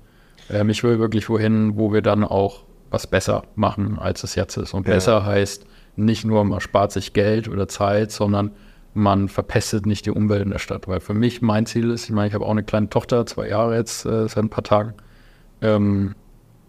Ähm, 0.50 0.70
ich 0.70 0.84
will 0.84 1.00
wirklich 1.00 1.30
wohin, 1.30 1.78
wo 1.78 1.94
wir 1.94 2.02
dann 2.02 2.24
auch 2.24 2.64
was 2.90 3.08
besser 3.08 3.44
machen, 3.56 3.98
als 4.00 4.24
es 4.24 4.36
jetzt 4.36 4.58
ist. 4.58 4.74
Und 4.74 4.88
Ja. 4.88 4.94
besser 4.94 5.26
heißt 5.26 5.66
nicht 5.96 6.26
nur, 6.26 6.44
man 6.44 6.60
spart 6.60 6.92
sich 6.92 7.14
Geld 7.14 7.48
oder 7.48 7.68
Zeit, 7.68 8.12
sondern 8.12 8.52
man 8.94 9.28
verpestet 9.30 9.86
nicht 9.86 10.06
die 10.06 10.12
Umwelt 10.12 10.44
in 10.44 10.52
der 10.52 10.60
Stadt. 10.60 10.88
Weil 10.88 11.00
für 11.00 11.14
mich 11.14 11.42
mein 11.42 11.66
Ziel 11.66 11.90
ist, 11.90 12.06
ich 12.06 12.12
meine, 12.12 12.28
ich 12.28 12.34
habe 12.34 12.46
auch 12.46 12.52
eine 12.52 12.64
kleine 12.64 12.90
Tochter, 12.90 13.26
zwei 13.26 13.50
Jahre 13.50 13.76
jetzt, 13.76 14.06
äh, 14.06 14.28
seit 14.28 14.44
ein 14.44 14.50
paar 14.50 14.64
Tagen. 14.64 14.94
Ähm, 15.62 16.16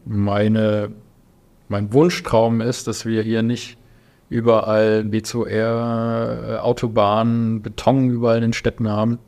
meine, 0.05 0.90
mein 1.68 1.92
Wunschtraum 1.92 2.60
ist, 2.60 2.86
dass 2.86 3.05
wir 3.06 3.22
hier 3.22 3.42
nicht 3.42 3.78
überall 4.28 5.05
B2R, 5.06 6.55
äh, 6.55 6.59
Autobahnen, 6.59 7.62
Beton 7.62 8.10
überall 8.10 8.36
in 8.36 8.42
den 8.42 8.52
Städten 8.52 8.88
haben. 8.88 9.18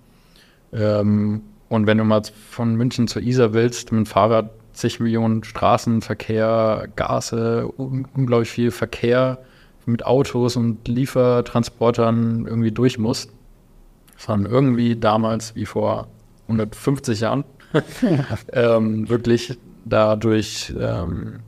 Ähm, 0.72 1.42
und 1.68 1.86
wenn 1.86 1.98
du 1.98 2.04
mal 2.04 2.22
von 2.50 2.76
München 2.76 3.08
zur 3.08 3.22
Isar 3.22 3.52
willst, 3.52 3.92
mit 3.92 3.98
dem 3.98 4.06
Fahrrad 4.06 4.50
zig 4.72 5.00
Millionen 5.00 5.42
Straßenverkehr, 5.42 6.88
Gase, 6.96 7.68
un 7.76 8.06
unglaublich 8.14 8.50
viel 8.50 8.70
Verkehr 8.70 9.38
mit 9.86 10.04
Autos 10.04 10.56
und 10.56 10.86
Liefertransportern 10.88 12.46
irgendwie 12.46 12.72
durch 12.72 12.98
musst. 12.98 13.30
Sondern 14.18 14.50
irgendwie 14.50 14.96
damals, 14.96 15.54
wie 15.54 15.66
vor 15.66 16.08
150 16.48 17.20
Jahren, 17.20 17.44
ähm, 18.52 19.08
wirklich 19.08 19.58
da 19.84 20.16
durch 20.16 20.72
ähm, 20.78 21.40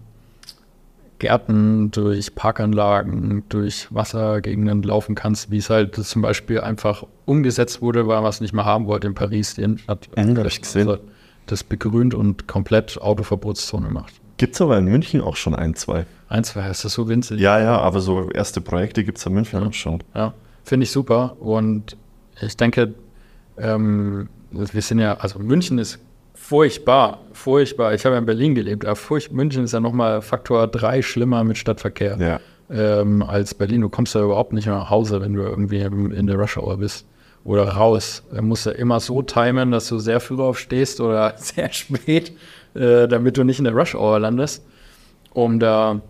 Gärten, 1.19 1.91
durch 1.91 2.35
Parkanlagen, 2.35 3.43
durch 3.49 3.89
Wassergegenden 3.91 4.83
laufen 4.83 5.15
kannst, 5.15 5.51
wie 5.51 5.59
es 5.59 5.71
halt 5.71 5.97
zum 5.97 6.23
Beispiel 6.23 6.61
einfach 6.61 7.05
umgesetzt 7.25 7.83
wurde, 7.83 8.07
weil 8.07 8.21
man 8.21 8.31
es 8.31 8.41
nicht 8.41 8.53
mehr 8.53 8.65
haben 8.65 8.87
wollte 8.87 9.09
in 9.09 9.15
Paris, 9.15 9.55
die 9.55 9.63
Innenstadt. 9.63 10.09
Ja. 10.17 10.23
Also 10.23 10.99
das 11.47 11.65
begrünt 11.65 12.15
und 12.15 12.47
komplett 12.47 13.01
Autoverbotszone 13.01 13.91
macht. 13.91 14.15
Gibt 14.39 14.55
es 14.55 14.61
aber 14.61 14.79
in 14.79 14.87
München 14.87 15.21
auch 15.21 15.37
schon 15.37 15.55
ein, 15.55 15.75
zwei. 15.75 16.07
Eins 16.29 16.55
war 16.57 16.71
ist 16.71 16.85
das 16.85 16.93
so 16.95 17.09
winzig. 17.09 17.41
Ja, 17.41 17.59
ja, 17.61 17.79
aber 17.79 18.01
so 18.01 18.31
erste 18.31 18.61
Projekte 18.61 19.05
gibt 19.05 19.19
es 19.19 19.27
in 19.27 19.33
München 19.35 19.63
auch 19.63 19.73
schon. 19.73 20.03
Ja, 20.15 20.33
finde 20.65 20.85
ich 20.85 20.91
super. 20.93 21.37
Und 21.41 21.97
ich 22.41 22.57
denke, 22.57 22.95
ähm, 23.59 24.29
wir 24.51 24.83
sind 24.83 24.99
ja, 25.01 25.15
also 25.19 25.39
München 25.39 25.79
ist 25.79 25.99
furchtbar, 26.35 27.19
furchtbar. 27.33 27.95
Ich 27.95 28.05
habe 28.05 28.15
ja 28.15 28.19
in 28.21 28.27
Berlin 28.27 28.55
gelebt, 28.55 28.85
aber 28.85 28.97
furcht, 28.97 29.33
München 29.33 29.65
ist 29.65 29.73
ja 29.73 29.81
nochmal 29.81 30.23
Faktor 30.23 30.67
drei 30.69 31.03
schlimmer 31.03 31.45
mit 31.45 31.59
Stadtverkehr 31.59 32.17
Ja. 32.19 32.41
ähm, 32.71 33.23
als 33.23 33.55
Berlin. 33.55 33.81
Du 33.83 33.89
kommst 33.89 34.15
ja 34.15 34.23
überhaupt 34.23 34.53
nicht 34.53 34.67
mehr 34.67 34.77
nach 34.77 34.91
Hause, 34.91 35.21
wenn 35.21 35.35
du 35.35 35.43
irgendwie 35.43 35.81
in 35.81 36.27
der 36.27 36.37
Rush 36.39 36.57
Hour 36.57 36.79
bist. 36.79 37.07
Oder 37.45 37.69
raus. 37.69 38.23
Du 38.35 38.43
musst 38.43 38.67
ja 38.67 38.73
immer 38.73 39.01
so 39.01 39.23
timen, 39.23 39.71
dass 39.71 39.89
du 39.89 39.99
sehr 39.99 40.21
früh 40.21 40.41
aufstehst 40.41 41.01
oder 41.01 41.35
sehr 41.39 41.73
spät, 41.73 42.33
äh, 42.75 43.09
damit 43.09 43.37
du 43.37 43.45
nicht 43.45 43.59
in 43.59 43.65
der 43.65 43.75
Rush 43.75 43.95
Hour 43.95 44.19
landest, 44.21 44.65
um 45.33 45.59
da 45.59 46.01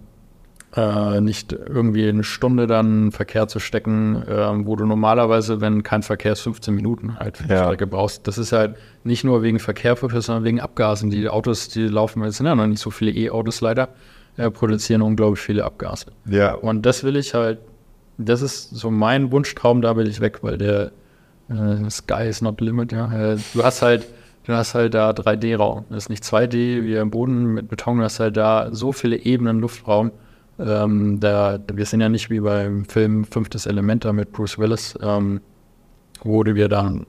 äh, 0.76 1.20
nicht 1.22 1.52
irgendwie 1.52 2.09
eine 2.09 2.24
Stunde 2.24 2.66
dann 2.66 3.10
Verkehr 3.10 3.48
zu 3.48 3.59
stecken, 3.59 4.22
ähm, 4.28 4.66
wo 4.66 4.76
du 4.76 4.85
normalerweise, 4.85 5.60
wenn 5.62 5.82
kein 5.82 6.02
Verkehr 6.02 6.32
ist, 6.32 6.40
15 6.43 6.74
Minuten 6.74 7.18
halt 7.18 7.39
für 7.39 7.44
die 7.44 7.51
Ja. 7.55 7.64
Strecke 7.64 7.86
brauchst. 7.86 8.26
Das 8.28 8.36
ist 8.36 8.52
halt 8.52 8.76
nicht 9.02 9.24
nur 9.24 9.43
wegen 9.43 9.59
Verkehr, 9.60 9.97
sondern 9.97 10.44
wegen 10.44 10.60
Abgasen. 10.60 11.09
Die 11.10 11.28
Autos, 11.28 11.68
die 11.68 11.86
laufen, 11.89 12.22
es 12.22 12.36
sind 12.36 12.47
ja 12.47 12.55
noch 12.55 12.66
nicht 12.66 12.80
so 12.80 12.90
viele 12.90 13.12
E-Autos 13.12 13.60
leider. 13.62 13.89
äh, 14.36 14.51
produzieren 14.51 15.02
unglaublich 15.02 15.40
viele 15.40 15.64
Abgase. 15.64 16.06
Ja. 16.26 16.55
Und 16.55 16.82
das 16.86 17.02
will 17.02 17.16
ich 17.16 17.35
halt, 17.35 17.59
das 18.18 18.40
ist 18.43 18.70
so 18.70 18.90
mein 18.90 19.32
Wunschtraum, 19.32 19.80
da 19.82 19.97
will 19.97 20.06
ich 20.06 20.20
weg, 20.20 20.40
weil 20.43 20.59
der 20.59 20.93
äh, 21.48 21.89
Sky 21.90 22.28
is 22.28 22.40
not 22.43 22.56
the 22.60 22.66
limit, 22.66 22.93
ja. 22.93 23.32
Äh, 23.32 23.36
du 23.55 23.64
hast 23.64 23.80
halt, 23.82 24.06
du 24.49 24.57
hast 24.57 24.75
halt 24.75 24.95
da 24.95 25.11
3D-Raum. 25.11 25.85
Das 25.91 26.05
ist 26.05 26.09
nicht 26.09 26.25
2D 26.25 26.83
wie 26.83 26.95
im 26.95 27.11
Boden 27.11 27.45
mit 27.55 27.69
Beton, 27.69 27.99
du 27.99 28.05
hast 28.05 28.19
halt 28.19 28.37
da 28.37 28.70
so 28.73 28.93
viele 28.93 29.16
Ebenen 29.16 29.61
Luftraum. 29.61 30.11
Ähm, 30.59 31.20
da, 31.20 31.61
wir 31.73 31.85
sind 31.85 32.01
ja 32.01 32.09
nicht 32.09 32.31
wie 32.31 32.41
beim 32.41 32.85
Film 32.87 33.25
Fünftes 33.25 33.66
Element 33.66 34.05
da 34.05 34.12
mit 34.12 34.33
Bruce 34.33 34.59
Willis, 34.59 34.99
ähm, 35.01 35.41
wo 36.23 36.45
wir 36.45 36.69
dann 36.69 37.07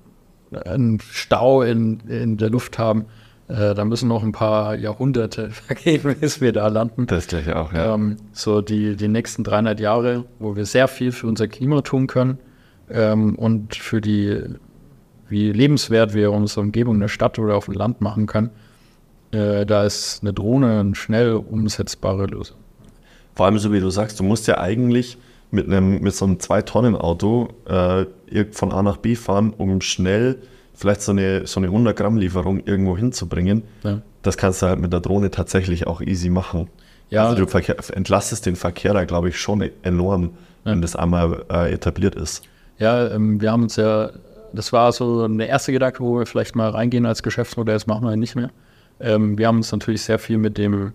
einen 0.66 1.00
Stau 1.00 1.62
in, 1.64 2.02
in 2.02 2.38
der 2.38 2.50
Luft 2.50 2.78
haben. 2.78 3.06
Äh, 3.48 3.74
da 3.74 3.86
müssen 3.86 4.10
noch 4.10 4.22
ein 4.22 4.34
paar 4.34 4.76
Jahrhunderte 4.76 5.50
vergehen, 5.52 6.16
bis 6.20 6.42
wir 6.42 6.52
da 6.52 6.68
landen. 6.68 7.08
Das 7.08 7.28
gleich 7.28 7.52
auch, 7.54 7.72
ja. 7.74 7.96
Ähm, 7.96 8.18
so 8.34 8.62
die, 8.62 8.98
die 8.98 9.08
nächsten 9.08 9.44
300 9.44 9.80
Jahre, 9.80 10.26
wo 10.40 10.56
wir 10.56 10.66
sehr 10.66 10.90
viel 10.90 11.14
für 11.14 11.26
unser 11.26 11.48
Klima 11.48 11.82
tun 11.82 12.06
können 12.06 12.38
ähm, 12.90 13.36
und 13.36 13.76
für 13.76 14.02
die, 14.02 14.42
wie 15.30 15.52
lebenswert 15.52 16.14
wir 16.14 16.32
unsere 16.32 16.62
Umgebung 16.62 16.96
in 16.96 17.02
der 17.02 17.08
Stadt 17.08 17.40
oder 17.40 17.56
auf 17.56 17.66
dem 17.66 17.76
Land 17.76 18.02
machen 18.02 18.26
können. 18.26 18.50
Äh, 19.32 19.66
da 19.66 19.84
ist 19.84 20.20
eine 20.22 20.34
Drohne 20.34 20.80
eine 20.80 20.96
schnell 20.96 21.34
umsetzbare 21.34 22.26
Lösung. 22.26 22.58
Vor 23.36 23.46
allem, 23.46 23.60
so 23.60 23.72
wie 23.72 23.80
du 23.80 23.90
sagst, 23.90 24.20
du 24.20 24.24
musst 24.24 24.48
ja 24.48 24.58
eigentlich 24.58 25.18
mit, 25.52 25.68
einem, 25.68 26.02
mit 26.02 26.14
so 26.14 26.26
einem 26.26 26.36
2-Tonnen-Auto 26.38 27.50
äh, 27.66 28.06
von 28.52 28.72
A 28.72 28.84
nach 28.84 28.98
B 28.98 29.16
fahren, 29.16 29.54
um 29.58 29.82
schnell 29.82 30.38
vielleicht 30.74 31.02
so 31.02 31.12
eine, 31.12 31.46
so 31.46 31.60
eine 31.60 31.70
100-Gramm-Lieferung 31.70 32.62
irgendwo 32.66 32.98
hinzubringen. 32.98 33.64
Ja. 33.84 34.02
Das 34.22 34.38
kannst 34.38 34.62
du 34.62 34.68
halt 34.68 34.80
mit 34.80 34.92
der 34.94 35.00
Drohne 35.00 35.32
tatsächlich 35.32 35.88
auch 35.88 36.02
easy 36.02 36.30
machen. 36.30 36.68
Ja. 37.10 37.28
Also 37.28 37.46
du 37.46 37.94
entlastest 37.94 38.46
den 38.46 38.56
Verkehr 38.56 38.94
da, 38.94 39.06
glaube 39.06 39.30
ich, 39.30 39.40
schon 39.40 39.62
enorm, 39.84 40.32
Ja. 40.64 40.72
wenn 40.72 40.82
das 40.82 40.96
einmal 40.96 41.46
äh, 41.52 41.74
etabliert 41.74 42.16
ist. 42.16 42.44
Ja, 42.78 43.08
ähm, 43.10 43.42
wir 43.42 43.52
haben 43.52 43.64
uns 43.64 43.76
ja, 43.76 44.12
das 44.54 44.74
war 44.74 44.92
so 44.92 45.28
der 45.28 45.48
erste 45.48 45.72
Gedanke, 45.72 46.00
wo 46.00 46.20
wir 46.20 46.26
vielleicht 46.26 46.56
mal 46.56 46.70
reingehen 46.70 47.06
als 47.06 47.24
Geschäftsmodell, 47.24 47.76
das 47.76 47.88
machen 47.88 48.08
wir 48.08 48.16
nicht 48.16 48.36
mehr. 48.36 48.52
Ähm, 49.00 49.38
wir 49.38 49.48
haben 49.48 49.58
uns 49.58 49.72
natürlich 49.72 50.02
sehr 50.02 50.20
viel 50.20 50.38
mit 50.38 50.58
dem 50.58 50.94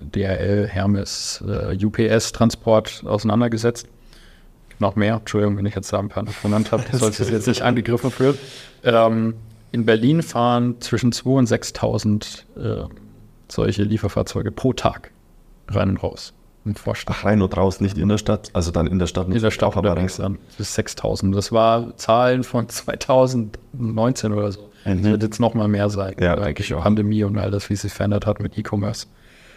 DRL, 0.00 0.68
Hermes, 0.68 1.42
äh, 1.46 1.84
UPS-Transport 1.84 3.02
auseinandergesetzt. 3.04 3.88
Noch 4.78 4.94
mehr, 4.94 5.14
Entschuldigung, 5.14 5.56
wenn 5.56 5.66
ich 5.66 5.74
jetzt 5.74 5.92
da 5.92 5.98
ein 5.98 6.08
paar 6.08 6.24
genannt 6.42 6.70
habe, 6.70 6.84
sollte 6.96 7.24
jetzt 7.24 7.48
nicht 7.48 7.62
angegriffen 7.62 8.10
führen. 8.10 8.38
Ähm, 8.84 9.34
in 9.72 9.84
Berlin 9.84 10.22
fahren 10.22 10.80
zwischen 10.80 11.12
2.000 11.12 11.38
und 11.38 11.48
6.000 11.48 12.84
äh, 12.84 12.88
solche 13.48 13.82
Lieferfahrzeuge 13.82 14.52
pro 14.52 14.72
Tag 14.72 15.10
rein 15.68 15.90
und 15.90 16.02
raus. 16.02 16.32
Im 16.64 16.74
Vorstand. 16.74 17.16
Ach, 17.18 17.24
rein 17.24 17.40
und 17.40 17.56
raus, 17.56 17.80
nicht 17.80 17.96
in 17.96 18.08
der 18.08 18.18
Stadt. 18.18 18.50
Also 18.52 18.70
dann 18.70 18.86
in 18.86 18.98
der 18.98 19.06
Stadt. 19.06 19.28
In 19.28 19.40
der 19.40 19.50
Stadt 19.50 19.76
aber 19.76 19.96
rein. 19.96 20.08
an 20.20 20.38
bis 20.58 20.74
6000. 20.74 21.34
Das 21.34 21.50
war 21.52 21.96
Zahlen 21.96 22.42
von 22.44 22.68
2019 22.68 24.32
oder 24.32 24.52
so. 24.52 24.68
Das 24.84 24.94
Mhm. 24.98 25.04
wird 25.04 25.22
jetzt 25.22 25.40
noch 25.40 25.54
mal 25.54 25.68
mehr 25.68 25.88
sein. 25.90 26.14
Ja, 26.20 26.36
denke 26.36 26.62
ich 26.62 26.72
auch. 26.74 26.82
Pandemie 26.82 27.24
und 27.24 27.38
all 27.38 27.50
das, 27.50 27.68
wie 27.70 27.74
es 27.74 27.82
sich 27.82 27.92
verändert 27.92 28.26
hat 28.26 28.40
mit 28.40 28.56
E-Commerce. 28.58 29.06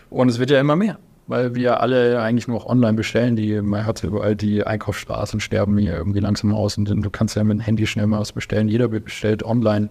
Und 0.10 0.30
es 0.30 0.40
wird 0.40 0.52
ja 0.52 0.60
immer 0.60 0.76
mehr, 0.76 0.99
weil 1.28 1.56
wir 1.56 1.80
alle 1.80 2.22
eigentlich 2.22 2.48
nur 2.48 2.57
noch 2.60 2.65
online 2.65 2.94
bestellen. 2.94 3.36
Die, 3.36 3.61
man 3.61 3.86
hat 3.86 4.03
überall 4.03 4.36
die 4.36 4.64
Einkaufsstraßen 4.65 5.40
sterben 5.40 5.78
hier 5.78 5.94
irgendwie 5.95 6.19
langsam 6.19 6.53
aus 6.53 6.78
und 6.78 6.86
du 6.90 7.10
kannst 7.10 7.36
ja 7.36 7.44
mit 7.44 7.57
dem 7.57 7.61
Handy 7.61 7.88
schnell 7.88 8.07
mal 8.07 8.19
was 8.19 8.32
bestellen. 8.34 8.68
Jeder 8.68 8.88
bestellt 8.88 9.44
online. 9.44 9.90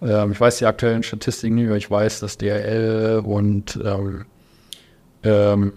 Ähm, 0.00 0.32
ich 0.32 0.40
weiß 0.40 0.58
die 0.58 0.66
aktuellen 0.66 1.02
Statistiken 1.02 1.56
nicht, 1.56 1.66
aber 1.68 1.76
ich 1.76 1.90
weiß, 1.90 2.20
dass 2.20 2.38
DRL 2.38 3.22
und 3.24 3.78
ähm, 3.84 4.24
ähm, 5.22 5.72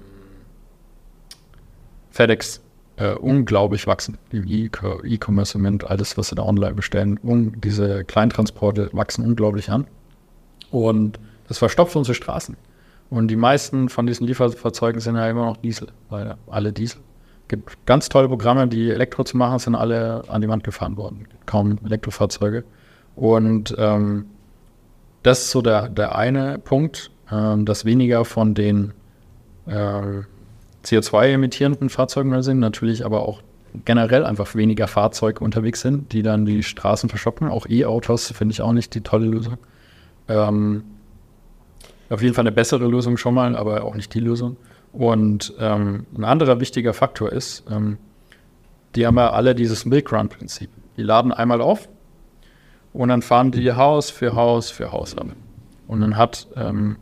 FedEx 2.11 2.61
äh, 2.97 3.13
unglaublich 3.13 3.87
wachsen. 3.87 4.17
Im 4.31 4.45
E-Commerce-Segment, 4.47 5.89
alles, 5.89 6.17
was 6.17 6.29
sie 6.29 6.35
da 6.35 6.43
online 6.43 6.75
bestellen. 6.75 7.17
Und 7.23 7.61
diese 7.61 8.03
Kleintransporte 8.03 8.89
wachsen 8.93 9.25
unglaublich 9.25 9.71
an. 9.71 9.87
Und 10.69 11.19
das 11.47 11.57
verstopft 11.57 11.95
unsere 11.95 12.15
Straßen. 12.15 12.55
Und 13.09 13.27
die 13.27 13.35
meisten 13.35 13.89
von 13.89 14.07
diesen 14.07 14.25
Lieferfahrzeugen 14.27 15.01
sind 15.01 15.15
ja 15.15 15.29
immer 15.29 15.45
noch 15.45 15.57
Diesel, 15.57 15.89
leider. 16.09 16.37
Alle 16.47 16.71
Diesel. 16.71 17.01
gibt 17.49 17.85
ganz 17.85 18.07
tolle 18.07 18.29
Programme, 18.29 18.67
die 18.67 18.89
Elektro 18.89 19.23
zu 19.23 19.35
machen, 19.35 19.59
sind 19.59 19.75
alle 19.75 20.23
an 20.29 20.41
die 20.41 20.47
Wand 20.47 20.63
gefahren 20.63 20.95
worden. 20.95 21.27
Kaum 21.45 21.77
Elektrofahrzeuge. 21.83 22.63
Und 23.15 23.75
ähm, 23.77 24.27
das 25.23 25.39
ist 25.41 25.51
so 25.51 25.61
der, 25.61 25.89
der 25.89 26.15
eine 26.15 26.57
Punkt, 26.57 27.11
ähm, 27.29 27.65
dass 27.65 27.83
weniger 27.83 28.23
von 28.23 28.53
den 28.53 28.93
äh, 29.65 30.21
CO2-emittierenden 30.85 31.89
Fahrzeugen 31.89 32.29
mehr 32.29 32.43
sind, 32.43 32.59
natürlich 32.59 33.05
aber 33.05 33.27
auch 33.27 33.41
generell 33.85 34.25
einfach 34.25 34.55
weniger 34.55 34.87
Fahrzeuge 34.87 35.43
unterwegs 35.43 35.81
sind, 35.81 36.11
die 36.13 36.23
dann 36.23 36.45
die 36.45 36.63
Straßen 36.63 37.09
verschoppen. 37.09 37.47
Auch 37.47 37.67
E-Autos 37.67 38.31
finde 38.31 38.53
ich 38.53 38.61
auch 38.61 38.73
nicht 38.73 38.93
die 38.95 39.01
tolle 39.01 39.27
Lösung. 39.27 39.57
Ähm, 40.27 40.83
auf 42.09 42.21
jeden 42.21 42.33
Fall 42.33 42.43
eine 42.43 42.51
bessere 42.51 42.87
Lösung 42.87 43.17
schon 43.17 43.33
mal, 43.33 43.55
aber 43.55 43.83
auch 43.83 43.95
nicht 43.95 44.13
die 44.13 44.19
Lösung. 44.19 44.57
Und 44.91 45.53
ähm, 45.59 46.05
ein 46.15 46.25
anderer 46.25 46.59
wichtiger 46.59 46.93
Faktor 46.93 47.31
ist, 47.31 47.63
ähm, 47.71 47.97
die 48.95 49.07
haben 49.07 49.15
ja 49.15 49.31
alle 49.31 49.55
dieses 49.55 49.85
Milk-Run-Prinzip. 49.85 50.69
Die 50.97 51.03
laden 51.03 51.31
einmal 51.31 51.61
auf 51.61 51.87
und 52.91 53.09
dann 53.09 53.21
fahren 53.21 53.51
die 53.51 53.71
Haus 53.71 54.09
für 54.09 54.35
Haus 54.35 54.69
für 54.69 54.91
Haus 54.91 55.17
an. 55.17 55.33
Und 55.87 56.01
dann 56.01 56.17
hat, 56.17 56.47
ähm, 56.57 56.97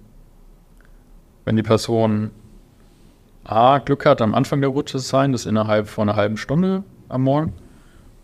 wenn 1.46 1.56
die 1.56 1.64
Person 1.64 2.30
A 3.52 3.80
Glück 3.80 4.06
hat, 4.06 4.22
am 4.22 4.36
Anfang 4.36 4.62
der 4.62 4.70
Route 4.70 4.92
zu 4.92 4.98
sein, 5.00 5.32
das 5.32 5.46
innerhalb 5.48 5.88
von 5.88 6.08
einer 6.08 6.16
halben 6.16 6.38
Stunde 6.38 6.84
am 7.08 7.24
Morgen. 7.24 7.54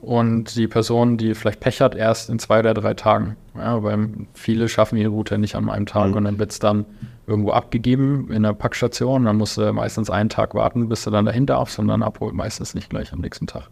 Und 0.02 0.56
die 0.56 0.68
Person, 0.68 1.18
die 1.18 1.34
vielleicht 1.34 1.60
Pech 1.62 1.82
hat, 1.82 1.96
erst 1.96 2.30
in 2.30 2.38
zwei 2.38 2.60
oder 2.60 2.76
drei 2.76 2.94
Tagen. 2.94 3.38
Ja, 3.58 3.82
weil 3.82 4.08
viele 4.34 4.70
schaffen 4.70 4.98
ihre 4.98 5.10
Route 5.10 5.40
nicht 5.40 5.56
an 5.56 5.68
einem 5.68 5.88
Tag 5.88 6.12
Mhm. 6.12 6.18
und 6.18 6.24
dann 6.26 6.38
wird 6.38 6.52
es 6.52 6.60
dann 6.60 6.86
irgendwo 7.26 7.52
abgegeben 7.52 8.30
in 8.32 8.44
der 8.44 8.54
Packstation. 8.54 9.26
Dann 9.26 9.38
musst 9.38 9.58
du 9.58 9.74
meistens 9.74 10.12
einen 10.12 10.30
Tag 10.30 10.54
warten, 10.54 10.90
bis 10.90 11.04
du 11.06 11.10
dann 11.10 11.26
dahin 11.26 11.48
darfst 11.48 11.80
und 11.80 11.88
dann 11.88 12.04
abholen. 12.04 12.36
Meistens 12.36 12.76
nicht 12.76 12.92
gleich 12.92 13.12
am 13.14 13.20
nächsten 13.20 13.48
Tag. 13.48 13.70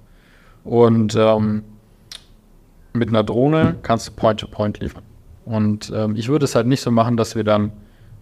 Und 0.64 1.16
ähm, 1.16 1.64
mit 2.94 3.10
einer 3.10 3.24
Drohne 3.24 3.76
kannst 3.84 4.08
du 4.08 4.12
Point-to-Point 4.14 4.80
liefern. 4.80 5.04
Und 5.46 5.92
ähm, 5.96 6.16
ich 6.16 6.30
würde 6.30 6.46
es 6.46 6.56
halt 6.56 6.66
nicht 6.66 6.82
so 6.82 6.90
machen, 6.90 7.16
dass 7.16 7.36
wir 7.36 7.44
dann 7.44 7.74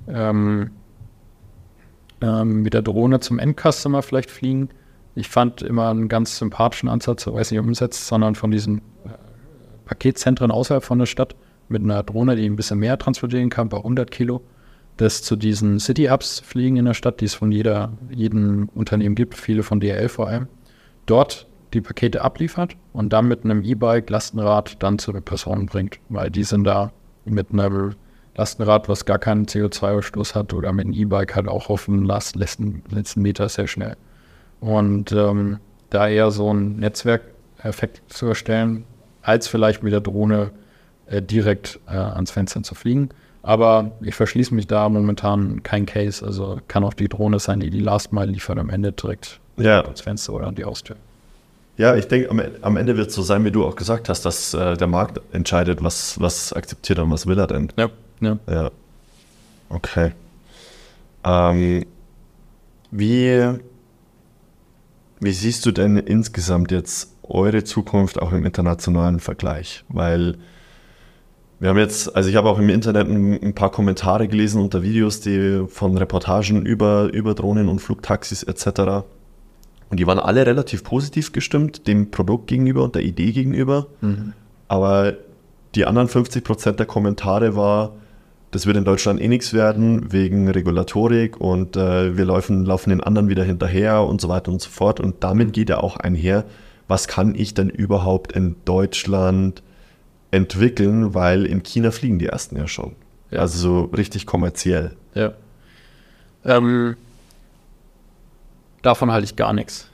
ähm, 0.10 0.72
ähm, 2.22 2.62
mit 2.62 2.74
der 2.74 2.82
Drohne 2.82 3.20
zum 3.20 3.40
Endcustomer 3.40 4.02
vielleicht 4.02 4.32
fliegen. 4.32 4.70
Ich 5.16 5.28
fand 5.28 5.62
immer 5.62 5.90
einen 5.90 6.08
ganz 6.08 6.38
sympathischen 6.38 6.90
Ansatz, 6.90 7.28
ich 7.28 7.34
weiß 7.34 7.52
nicht, 7.52 7.60
umsetzt, 7.60 8.08
sondern 8.08 8.36
von 8.36 8.52
diesen 8.52 8.78
äh, 9.06 9.10
Paketzentren 9.86 10.52
außerhalb 10.52 10.84
von 10.84 11.00
der 11.00 11.06
Stadt 11.06 11.36
mit 11.68 11.84
einer 11.84 12.04
Drohne, 12.04 12.36
die 12.36 12.46
ein 12.46 12.56
bisschen 12.56 12.80
mehr 12.80 12.98
transportieren 12.98 13.50
kann, 13.50 13.70
bei 13.70 13.78
100 13.78 14.12
Kilo, 14.12 14.42
das 14.98 15.24
zu 15.24 15.36
diesen 15.36 15.80
City-Hubs 15.80 16.42
fliegen 16.42 16.78
in 16.78 16.86
der 16.86 16.94
Stadt, 16.94 17.22
die 17.22 17.26
es 17.26 17.34
von 17.34 17.52
jeder, 17.52 17.94
jedem 18.10 18.70
Unternehmen 18.76 19.16
gibt, 19.16 19.36
viele 19.36 19.64
von 19.64 19.80
DRL 19.80 20.10
vor 20.10 20.28
allem, 20.28 20.48
dort 21.06 21.48
die 21.74 21.82
Pakete 21.82 22.22
abliefert 22.22 22.76
und 22.94 23.14
dann 23.14 23.28
mit 23.28 23.46
einem 23.46 23.64
E-Bike, 23.64 24.10
Lastenrad 24.10 24.82
dann 24.84 25.00
zu 25.00 25.12
den 25.14 25.24
Personen 25.24 25.66
bringt, 25.66 26.00
weil 26.10 26.30
die 26.30 26.44
sind 26.44 26.66
da 26.66 26.92
mit 27.26 27.52
einem 27.52 27.96
Lastenrad, 28.42 28.90
was 28.90 29.06
gar 29.06 29.20
keinen 29.20 29.46
CO2-Ausstoß 29.46 30.34
hat 30.34 30.54
oder 30.54 30.74
mit 30.74 30.86
einem 30.86 30.96
E-Bike 30.96 31.36
halt 31.36 31.48
auch 31.48 31.70
auf 31.70 31.86
dem 31.86 32.04
Last 32.04 32.36
letzten, 32.36 32.82
letzten 32.90 33.22
Meter 33.22 33.48
sehr 33.50 33.68
schnell. 33.68 33.96
Und 34.60 35.12
ähm, 35.12 35.60
da 35.92 36.08
eher 36.08 36.32
so 36.32 36.52
ein 36.52 36.78
Netzwerkeffekt 36.78 38.02
zu 38.08 38.26
erstellen, 38.28 38.84
als 39.22 39.48
vielleicht 39.48 39.84
mit 39.84 39.94
der 39.94 40.02
Drohne 40.02 40.50
äh, 41.06 41.22
direkt 41.22 41.80
äh, 41.88 41.92
ans 41.92 42.32
Fenster 42.32 42.64
zu 42.64 42.74
fliegen. 42.74 43.10
Aber 43.44 43.92
ich 44.02 44.16
verschließe 44.16 44.54
mich 44.56 44.66
da 44.68 44.90
momentan 44.90 45.62
kein 45.62 45.86
Case. 45.86 46.26
Also 46.26 46.60
kann 46.68 46.84
auch 46.84 46.94
die 46.96 47.10
Drohne 47.10 47.38
sein, 47.40 47.60
die 47.60 47.70
die 47.70 47.80
Last 47.80 48.12
Mile 48.12 48.32
liefert 48.32 48.58
am 48.58 48.70
Ende 48.70 48.92
direkt 48.92 49.40
Ja, 49.58 49.82
ans 49.82 50.02
Fenster 50.02 50.34
oder 50.34 50.48
an 50.48 50.56
die 50.56 50.64
Haustür. 50.66 50.96
ja 51.78 51.96
ich 51.96 52.08
denke, 52.08 52.30
am, 52.32 52.42
am 52.62 52.78
Ende 52.78 52.98
wird 52.98 53.10
es 53.10 53.16
so 53.16 53.22
sein, 53.22 53.44
wie 53.46 53.52
du 53.52 53.66
auch 53.66 53.76
gesagt 53.76 54.10
hast, 54.10 54.26
dass 54.26 54.54
äh, 54.56 54.78
der 54.78 54.88
Markt 54.88 55.22
entscheidet, 55.32 55.84
was, 55.84 56.20
was 56.20 56.54
akzeptiert 56.54 56.98
er 57.00 57.04
und 57.06 57.12
was 57.12 57.26
will 57.28 57.38
er 57.40 57.48
denn. 57.48 57.72
Ja, 57.78 57.90
ja. 58.22 58.38
Ja. 58.50 58.72
Okay. 59.70 60.12
Ähm, 61.24 61.86
wie, 62.92 63.48
wie 65.20 65.32
siehst 65.32 65.66
du 65.66 65.72
denn 65.72 65.98
insgesamt 65.98 66.72
jetzt 66.72 67.16
eure 67.24 67.64
Zukunft 67.64 68.22
auch 68.22 68.32
im 68.34 68.46
internationalen 68.46 69.20
Vergleich? 69.20 69.84
Weil 69.90 70.38
wir 71.60 71.70
haben 71.70 71.78
jetzt, 71.78 72.16
also 72.16 72.28
ich 72.28 72.36
habe 72.36 72.50
auch 72.50 72.58
im 72.58 72.70
Internet 72.70 73.08
ein, 73.08 73.54
paar 73.54 73.72
Kommentare 73.72 74.28
gelesen 74.28 74.62
unter 74.62 74.82
Videos, 74.82 75.22
die 75.22 75.64
von 75.68 75.96
Reportagen 75.96 76.66
über, 76.66 77.14
über 77.14 77.36
Drohnen 77.36 77.70
und 77.70 77.80
Flugtaxis 77.80 78.42
etc. 78.44 79.06
Und 79.90 80.00
die 80.00 80.08
waren 80.08 80.18
alle 80.18 80.46
relativ 80.46 80.84
positiv 80.84 81.32
gestimmt, 81.34 81.88
dem 81.88 82.10
Produkt 82.10 82.48
gegenüber 82.48 82.84
und 82.84 82.96
der 82.96 83.04
Idee 83.04 83.32
gegenüber. 83.32 83.88
Mhm. 84.02 84.34
Aber 84.68 85.14
die 85.76 85.86
anderen 85.86 86.08
50% 86.08 86.72
der 86.72 86.86
Kommentare 86.88 87.56
war, 87.56 87.94
das 88.52 88.66
wird 88.66 88.76
in 88.76 88.84
Deutschland 88.84 89.22
eh 89.22 89.28
nichts 89.30 89.54
werden 89.54 90.12
wegen 90.12 90.50
Regulatorik 90.50 91.40
und 91.40 91.78
äh, 91.78 92.18
wir 92.18 92.26
laufen, 92.26 92.66
laufen 92.66 92.90
den 92.90 93.02
anderen 93.02 93.30
wieder 93.30 93.46
hinterher 93.46 94.04
und 94.04 94.20
so 94.20 94.28
weiter 94.28 94.52
und 94.52 94.62
so 94.62 94.70
fort. 94.70 95.00
Und 95.00 95.24
damit 95.24 95.54
geht 95.54 95.70
ja 95.70 95.78
auch 95.80 95.96
einher, 95.96 96.44
was 96.90 97.08
kann 97.08 97.34
ich 97.34 97.54
denn 97.54 97.70
überhaupt 97.70 98.34
in 98.34 98.58
Deutschland 98.66 99.64
entwickeln, 100.32 101.14
weil 101.14 101.46
in 101.46 101.64
China 101.64 101.92
fliegen 101.92 102.20
die 102.20 102.28
ersten 102.28 102.58
ja 102.58 102.68
schon. 102.68 102.96
Ja. 103.32 103.40
Also 103.40 103.58
so 103.58 103.82
richtig 103.96 104.26
kommerziell. 104.26 104.98
Ja. 105.14 105.32
Ähm, 106.44 106.98
davon 108.82 109.12
halte 109.12 109.26
ich 109.26 109.38
gar 109.38 109.54
nichts 109.54 109.88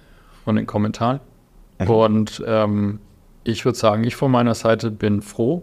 von 0.43 0.55
den 0.55 0.65
Kommentaren. 0.65 1.19
Mhm. 1.79 1.89
Und 1.89 2.43
ähm, 2.47 2.99
ich 3.43 3.65
würde 3.65 3.77
sagen, 3.77 4.03
ich 4.03 4.15
von 4.15 4.31
meiner 4.31 4.55
Seite 4.55 4.89
bin 4.89 5.21
froh 5.21 5.61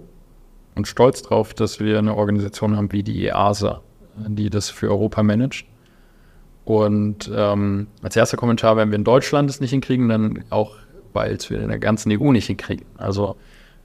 und 0.75 0.89
stolz 0.89 1.23
darauf, 1.23 1.55
dass 1.55 1.81
wir 1.81 1.99
eine 1.99 2.17
Organisation 2.17 2.77
haben 2.77 2.93
wie 2.93 3.03
die 3.03 3.27
EASA, 3.27 3.83
die 4.27 4.51
das 4.51 4.71
für 4.71 4.91
Europa 4.91 5.23
managt. 5.23 5.67
Und 6.65 7.31
ähm, 7.35 7.89
als 8.03 8.17
erster 8.17 8.37
Kommentar, 8.37 8.77
wenn 8.77 8.91
wir 8.91 8.97
in 8.97 9.05
Deutschland 9.05 9.51
es 9.51 9.61
nicht 9.61 9.71
hinkriegen, 9.71 10.09
dann 10.09 10.45
auch, 10.51 10.77
weil 11.13 11.35
es 11.35 11.51
wir 11.51 11.61
in 11.61 11.69
der 11.69 11.79
ganzen 11.79 12.11
EU 12.11 12.33
nicht 12.33 12.47
hinkriegen. 12.47 12.87
Also 12.97 13.37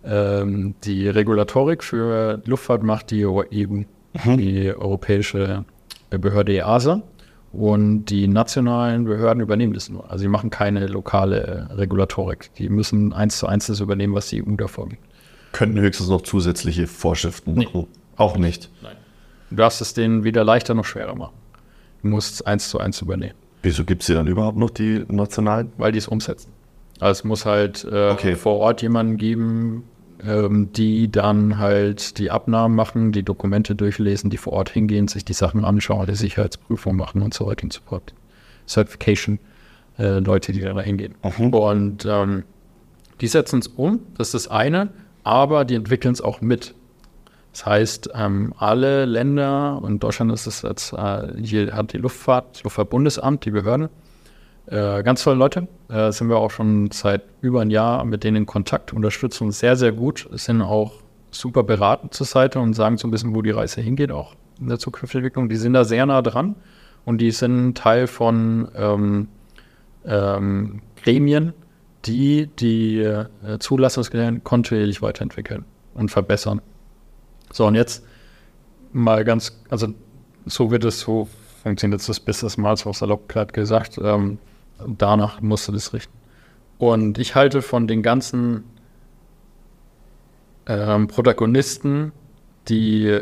ähm, 0.03 0.75
die 0.83 1.07
Regulatorik 1.09 1.83
für 1.83 2.41
Luftfahrt 2.45 2.83
macht 2.83 3.11
die 3.11 3.25
EU, 3.25 3.43
mhm. 3.51 3.85
die 4.37 4.73
europäische 4.73 5.65
Behörde 6.09 6.53
EASA. 6.53 7.01
Und 7.51 8.05
die 8.05 8.27
nationalen 8.27 9.05
Behörden 9.05 9.41
übernehmen 9.41 9.73
das 9.73 9.89
nur. 9.89 10.09
Also 10.09 10.21
sie 10.21 10.27
machen 10.27 10.51
keine 10.51 10.85
lokale 10.85 11.67
Regulatorik. 11.71 12.53
Die 12.55 12.69
müssen 12.69 13.11
eins 13.11 13.39
zu 13.39 13.47
eins 13.47 13.65
das 13.65 13.79
übernehmen, 13.79 14.13
was 14.13 14.29
die 14.29 14.43
EU 14.43 14.55
da 14.55 14.67
vorgibt. 14.67 15.03
Könnten 15.51 15.79
höchstens 15.79 16.09
noch 16.09 16.21
zusätzliche 16.21 16.87
Vorschriften 16.87 17.53
nee. 17.53 17.65
machen. 17.65 17.87
Auch 18.15 18.37
nicht. 18.37 18.69
Nein. 18.81 18.95
Du 19.49 19.55
darfst 19.55 19.81
es 19.81 19.93
denen 19.93 20.23
weder 20.23 20.43
leichter 20.43 20.73
noch 20.73 20.85
schwerer 20.85 21.15
machen. 21.15 21.33
Du 22.03 22.09
musst 22.09 22.35
es 22.35 22.41
eins 22.41 22.69
zu 22.69 22.79
eins 22.79 23.01
übernehmen. 23.01 23.35
Wieso 23.61 23.83
gibt 23.83 24.01
es 24.01 24.07
hier 24.07 24.15
dann 24.15 24.27
überhaupt 24.27 24.57
noch 24.57 24.69
die 24.69 25.03
nationalen? 25.07 25.71
Weil 25.77 25.91
die 25.91 25.97
es 25.97 26.07
umsetzen. 26.07 26.51
Also 26.99 27.19
es 27.19 27.23
muss 27.23 27.45
halt 27.45 27.85
äh, 27.89 28.09
okay. 28.09 28.35
vor 28.35 28.57
Ort 28.57 28.81
jemanden 28.81 29.17
geben, 29.17 29.83
ähm, 30.25 30.71
die 30.73 31.09
dann 31.09 31.57
halt 31.57 32.17
die 32.17 32.29
Abnahmen 32.29 32.75
machen, 32.75 33.11
die 33.11 33.23
Dokumente 33.23 33.75
durchlesen, 33.75 34.29
die 34.29 34.37
vor 34.37 34.53
Ort 34.53 34.69
hingehen, 34.69 35.07
sich 35.07 35.25
die 35.25 35.33
Sachen 35.33 35.65
anschauen, 35.65 36.07
die 36.07 36.15
Sicherheitsprüfung 36.15 36.95
machen 36.95 37.21
und 37.21 37.33
so 37.33 37.47
weiter 37.47 37.63
und 37.63 37.73
so 37.73 37.81
fort. 37.85 38.13
Certification, 38.67 39.39
äh, 39.97 40.19
Leute, 40.19 40.51
die 40.51 40.61
da 40.61 40.79
hingehen. 40.81 41.15
Mhm. 41.23 41.53
Und 41.53 42.05
ähm, 42.05 42.43
die 43.21 43.27
setzen 43.27 43.59
es 43.59 43.67
um, 43.67 43.99
das 44.17 44.27
ist 44.27 44.45
das 44.45 44.47
eine, 44.49 44.89
aber 45.29 45.63
die 45.63 45.75
entwickeln 45.75 46.11
es 46.11 46.21
auch 46.21 46.41
mit. 46.41 46.73
Das 47.51 47.65
heißt, 47.67 48.09
ähm, 48.15 48.51
alle 48.57 49.05
Länder, 49.05 49.79
und 49.79 50.01
Deutschland 50.01 50.31
ist 50.31 50.47
es 50.47 50.63
jetzt, 50.63 50.91
äh, 50.93 51.33
hier 51.39 51.75
hat 51.75 51.93
die 51.93 51.97
Luftfahrt, 51.97 52.63
Luftfahrtbundesamt, 52.63 53.45
die 53.45 53.51
Behörden, 53.51 53.89
äh, 54.65 55.03
ganz 55.03 55.23
tolle 55.23 55.37
Leute. 55.37 55.67
Äh, 55.87 56.11
sind 56.11 56.29
wir 56.29 56.37
auch 56.37 56.49
schon 56.49 56.89
seit 56.89 57.21
über 57.41 57.61
ein 57.61 57.69
Jahr 57.69 58.05
mit 58.05 58.23
denen 58.23 58.37
in 58.37 58.45
Kontakt, 58.47 58.91
unterstützen 58.91 59.45
uns 59.45 59.59
sehr, 59.59 59.75
sehr 59.75 59.91
gut, 59.91 60.27
sind 60.31 60.63
auch 60.63 60.93
super 61.29 61.61
beraten 61.61 62.09
zur 62.09 62.25
Seite 62.25 62.59
und 62.59 62.73
sagen 62.73 62.97
so 62.97 63.07
ein 63.07 63.11
bisschen, 63.11 63.35
wo 63.35 63.43
die 63.43 63.51
Reise 63.51 63.81
hingeht, 63.81 64.11
auch 64.11 64.33
in 64.59 64.67
der 64.67 64.79
zukünftigen 64.79 65.25
Entwicklung. 65.25 65.47
Die 65.47 65.57
sind 65.57 65.73
da 65.73 65.83
sehr 65.83 66.07
nah 66.07 66.23
dran 66.23 66.55
und 67.05 67.19
die 67.19 67.29
sind 67.29 67.77
Teil 67.77 68.07
von 68.07 68.67
ähm, 68.75 69.27
ähm, 70.05 70.81
Gremien, 71.03 71.53
die 72.05 72.47
die 72.47 72.99
äh, 72.99 73.25
kontinuierlich 74.43 75.01
weiterentwickeln 75.01 75.65
und 75.93 76.09
verbessern. 76.09 76.61
So, 77.51 77.65
und 77.65 77.75
jetzt 77.75 78.05
mal 78.91 79.23
ganz, 79.23 79.61
also 79.69 79.87
so 80.45 80.71
wird 80.71 80.83
es 80.85 80.99
so 80.99 81.27
funktioniert 81.63 82.07
das 82.07 82.19
Business 82.19 82.57
mal, 82.57 82.77
so 82.77 82.93
salopp 82.93 83.27
gerade 83.27 83.51
gesagt. 83.53 83.99
Ähm, 84.01 84.39
danach 84.85 85.41
musst 85.41 85.67
du 85.67 85.71
das 85.71 85.93
richten. 85.93 86.13
Und 86.77 87.17
ich 87.17 87.35
halte 87.35 87.61
von 87.61 87.87
den 87.87 88.01
ganzen 88.01 88.63
ähm, 90.65 91.07
Protagonisten, 91.07 92.13
die 92.69 93.21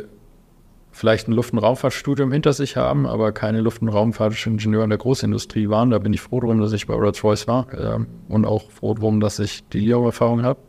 vielleicht 0.98 1.28
ein 1.28 1.34
Luft- 1.34 1.53
und 1.53 1.60
Raumfahrtstudium 1.60 2.32
hinter 2.32 2.53
sich 2.53 2.76
haben, 2.76 3.06
aber 3.06 3.32
keine 3.32 3.61
Luft- 3.61 3.84
und 3.84 3.90
Raumfahrtingenieur 3.90 4.84
in 4.84 4.90
der 4.90 4.98
Großindustrie 4.98 5.69
waren. 5.69 5.91
Da 5.91 5.99
bin 5.99 6.11
ich 6.11 6.22
froh 6.22 6.40
drum, 6.40 6.60
dass 6.60 6.74
ich 6.74 6.88
bei 6.88 6.95
Rolls-Royce 6.95 7.48
war 7.48 7.68
ähm, 7.78 8.07
und 8.28 8.45
auch 8.45 8.72
froh 8.72 8.95
drum, 8.95 9.19
dass 9.19 9.38
ich 9.38 9.68
die 9.69 9.82
Leo-Erfahrung 9.82 10.44
habe. 10.44 10.60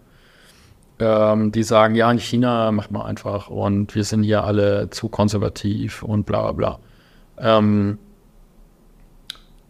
Ähm, 0.98 1.50
die 1.50 1.62
sagen, 1.62 1.94
ja, 1.94 2.10
in 2.10 2.18
China 2.18 2.70
macht 2.72 2.90
man 2.90 3.02
einfach 3.02 3.48
und 3.48 3.94
wir 3.94 4.04
sind 4.04 4.22
hier 4.22 4.44
alle 4.44 4.90
zu 4.90 5.08
konservativ 5.08 6.02
und 6.02 6.26
bla 6.26 6.50
bla 6.50 6.52
bla. 6.52 6.78
Ähm, 7.38 7.98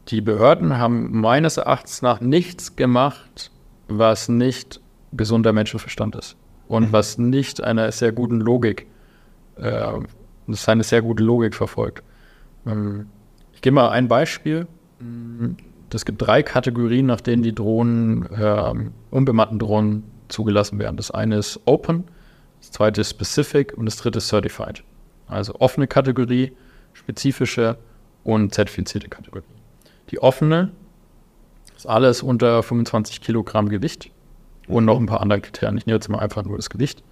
die 0.08 0.22
Behörden 0.22 0.78
haben 0.78 1.20
meines 1.20 1.58
Erachtens 1.58 2.02
nach 2.02 2.20
nichts 2.20 2.74
gemacht, 2.74 3.52
was 3.86 4.28
nicht 4.28 4.80
gesunder 5.12 5.52
Menschenverstand 5.52 6.16
ist 6.16 6.36
und 6.66 6.88
mhm. 6.88 6.92
was 6.92 7.16
nicht 7.18 7.62
einer 7.62 7.92
sehr 7.92 8.10
guten 8.12 8.40
Logik, 8.40 8.86
äh, 9.56 9.92
das 10.52 10.68
eine 10.68 10.82
sehr 10.82 11.02
gute 11.02 11.22
Logik 11.22 11.54
verfolgt. 11.54 12.02
Ähm, 12.66 13.06
ich 13.52 13.62
gebe 13.62 13.74
mal 13.74 13.90
ein 13.90 14.08
Beispiel. 14.08 14.66
Es 15.92 16.04
gibt 16.04 16.22
drei 16.22 16.42
Kategorien, 16.42 17.06
nach 17.06 17.20
denen 17.20 17.42
die 17.42 17.54
Drohnen, 17.54 18.26
äh, 18.32 18.74
unbemannten 19.10 19.58
Drohnen 19.58 20.04
zugelassen 20.28 20.78
werden. 20.78 20.96
Das 20.96 21.10
eine 21.10 21.36
ist 21.36 21.60
Open, 21.64 22.04
das 22.60 22.72
zweite 22.72 23.00
ist 23.00 23.10
Specific 23.10 23.76
und 23.76 23.86
das 23.86 23.96
dritte 23.96 24.18
ist 24.18 24.28
Certified. 24.28 24.82
Also 25.26 25.54
offene 25.58 25.86
Kategorie, 25.86 26.52
spezifische 26.92 27.78
und 28.24 28.54
zertifizierte 28.54 29.08
Kategorie. 29.08 29.44
Die 30.10 30.20
offene 30.20 30.70
ist 31.76 31.86
alles 31.86 32.22
unter 32.22 32.62
25 32.62 33.20
Kilogramm 33.20 33.68
Gewicht 33.68 34.10
und 34.66 34.84
noch 34.84 34.98
ein 34.98 35.06
paar 35.06 35.20
andere 35.20 35.40
Kriterien. 35.40 35.78
Ich 35.78 35.86
nehme 35.86 35.96
jetzt 35.96 36.08
mal 36.08 36.18
einfach 36.18 36.44
nur 36.44 36.56
das 36.56 36.70
Gewicht. 36.70 37.02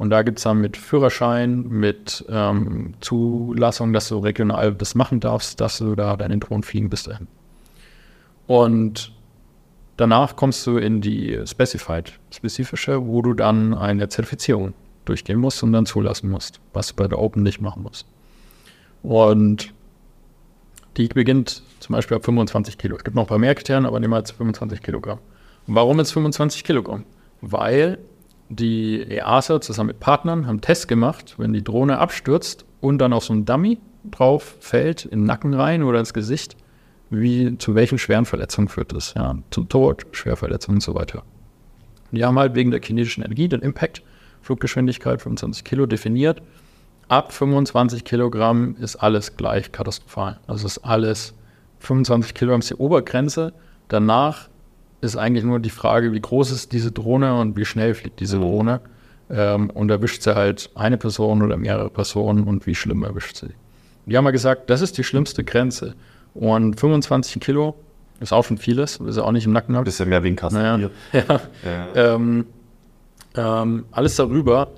Und 0.00 0.08
da 0.08 0.22
gibt 0.22 0.38
es 0.38 0.44
dann 0.44 0.62
mit 0.62 0.78
Führerschein, 0.78 1.68
mit 1.68 2.24
ähm, 2.30 2.94
Zulassung, 3.00 3.92
dass 3.92 4.08
du 4.08 4.18
regional 4.20 4.72
das 4.72 4.94
machen 4.94 5.20
darfst, 5.20 5.60
dass 5.60 5.76
du 5.76 5.94
da 5.94 6.16
deinen 6.16 6.40
Drohnen 6.40 6.62
fliegen 6.62 6.88
bis 6.88 7.02
dahin. 7.02 7.26
Und 8.46 9.12
danach 9.98 10.36
kommst 10.36 10.66
du 10.66 10.78
in 10.78 11.02
die 11.02 11.38
Specified, 11.44 12.18
spezifische, 12.30 13.06
wo 13.06 13.20
du 13.20 13.34
dann 13.34 13.74
eine 13.74 14.08
Zertifizierung 14.08 14.72
durchgehen 15.04 15.38
musst 15.38 15.62
und 15.62 15.74
dann 15.74 15.84
zulassen 15.84 16.30
musst, 16.30 16.60
was 16.72 16.88
du 16.88 16.94
bei 16.94 17.06
der 17.06 17.18
Open 17.18 17.42
nicht 17.42 17.60
machen 17.60 17.82
musst. 17.82 18.06
Und 19.02 19.74
die 20.96 21.08
beginnt 21.08 21.62
zum 21.80 21.92
Beispiel 21.92 22.16
ab 22.16 22.24
25 22.24 22.78
Kilo. 22.78 22.96
Es 22.96 23.04
gibt 23.04 23.16
noch 23.16 23.24
ein 23.24 23.28
paar 23.28 23.38
mehr 23.38 23.54
Kriterien, 23.54 23.84
aber 23.84 24.00
niemals 24.00 24.30
25 24.30 24.82
Kilogramm. 24.82 25.18
Warum 25.66 25.98
jetzt 25.98 26.12
25 26.12 26.64
Kilogramm? 26.64 27.04
Weil 27.42 27.98
die 28.50 29.00
EASA 29.00 29.60
zusammen 29.60 29.88
mit 29.88 30.00
Partnern 30.00 30.42
haben 30.42 30.50
einen 30.50 30.60
Test 30.60 30.88
gemacht, 30.88 31.36
wenn 31.38 31.52
die 31.52 31.64
Drohne 31.64 31.98
abstürzt 31.98 32.66
und 32.80 32.98
dann 32.98 33.12
auf 33.12 33.24
so 33.24 33.32
ein 33.32 33.44
Dummy 33.46 33.78
drauf 34.10 34.56
fällt, 34.60 35.06
in 35.06 35.20
den 35.20 35.26
Nacken 35.26 35.54
rein 35.54 35.82
oder 35.82 35.98
ins 35.98 36.12
Gesicht, 36.12 36.56
wie, 37.08 37.56
zu 37.58 37.74
welchen 37.74 37.98
schweren 37.98 38.26
Verletzungen 38.26 38.68
führt 38.68 38.92
das? 38.92 39.14
Ja, 39.14 39.36
zum 39.50 39.68
Tod, 39.68 40.06
Schwerverletzungen 40.12 40.76
und 40.76 40.82
so 40.82 40.94
weiter. 40.94 41.22
Die 42.12 42.24
haben 42.24 42.38
halt 42.38 42.54
wegen 42.54 42.70
der 42.70 42.80
kinetischen 42.80 43.24
Energie 43.24 43.48
den 43.48 43.60
Impact, 43.60 44.02
Fluggeschwindigkeit 44.42 45.22
25 45.22 45.64
Kilo 45.64 45.86
definiert 45.86 46.42
ab 47.10 47.32
25 47.32 48.04
Kilogramm 48.04 48.76
ist 48.76 48.96
alles 48.96 49.36
gleich 49.36 49.72
katastrophal. 49.72 50.38
Also 50.46 50.66
ist 50.66 50.78
alles 50.78 51.34
25 51.80 52.34
Kilogramm 52.34 52.60
ist 52.60 52.70
die 52.70 52.76
Obergrenze. 52.76 53.52
Danach 53.88 54.48
ist 55.00 55.16
eigentlich 55.16 55.44
nur 55.44 55.60
die 55.60 55.70
Frage, 55.70 56.12
wie 56.12 56.20
groß 56.20 56.50
ist 56.50 56.72
diese 56.72 56.92
Drohne 56.92 57.38
und 57.38 57.56
wie 57.56 57.64
schnell 57.64 57.94
fliegt 57.94 58.20
diese 58.20 58.38
mhm. 58.38 58.42
Drohne. 58.42 58.80
Ähm, 59.30 59.70
und 59.70 59.90
erwischt 59.90 60.22
sie 60.22 60.34
halt 60.34 60.70
eine 60.74 60.98
Person 60.98 61.42
oder 61.42 61.56
mehrere 61.56 61.88
Personen 61.88 62.44
und 62.44 62.66
wie 62.66 62.74
schlimm 62.74 63.04
erwischt 63.04 63.36
sie. 63.36 63.50
Die 64.06 64.16
haben 64.16 64.24
mal 64.24 64.32
gesagt, 64.32 64.70
das 64.70 64.80
ist 64.80 64.98
die 64.98 65.04
schlimmste 65.04 65.44
Grenze. 65.44 65.94
Und 66.34 66.78
25 66.80 67.40
Kilo 67.40 67.76
ist 68.18 68.32
auch 68.32 68.44
schon 68.44 68.58
vieles, 68.58 68.96
ist 68.96 69.16
ja 69.16 69.22
auch 69.22 69.32
nicht 69.32 69.46
im 69.46 69.52
Nacken 69.52 69.74
Das 69.74 69.94
ist 69.94 70.00
ja 70.00 70.06
mehr 70.06 70.24
wie 70.24 70.28
ein 70.28 70.36
Kasten. 70.36 70.60
Naja, 70.60 70.90
ja. 71.12 71.22
ja. 71.64 72.14
Ähm, 72.14 72.46
ähm, 73.36 73.84
alles 73.92 74.16
darüber 74.16 74.68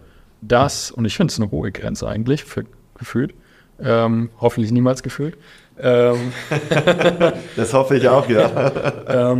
dass, 0.42 0.90
und 0.90 1.04
ich 1.06 1.16
finde 1.16 1.32
es 1.32 1.40
eine 1.40 1.50
hohe 1.50 1.72
Grenze 1.72 2.06
eigentlich, 2.08 2.44
für, 2.44 2.64
gefühlt, 2.98 3.32
ähm, 3.80 4.28
hoffentlich 4.40 4.72
niemals 4.72 5.02
gefühlt. 5.02 5.38
Ähm, 5.78 6.32
das 7.56 7.72
hoffe 7.72 7.96
ich 7.96 8.08
auch, 8.08 8.28
ja. 8.28 8.72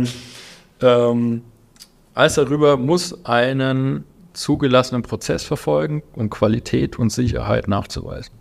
ähm, 0.83 1.41
alles 2.13 2.35
darüber 2.35 2.77
muss 2.77 3.25
einen 3.25 4.03
zugelassenen 4.33 5.03
Prozess 5.03 5.43
verfolgen, 5.43 6.03
um 6.13 6.29
Qualität 6.29 6.99
und 6.99 7.11
Sicherheit 7.11 7.67
nachzuweisen. 7.67 8.33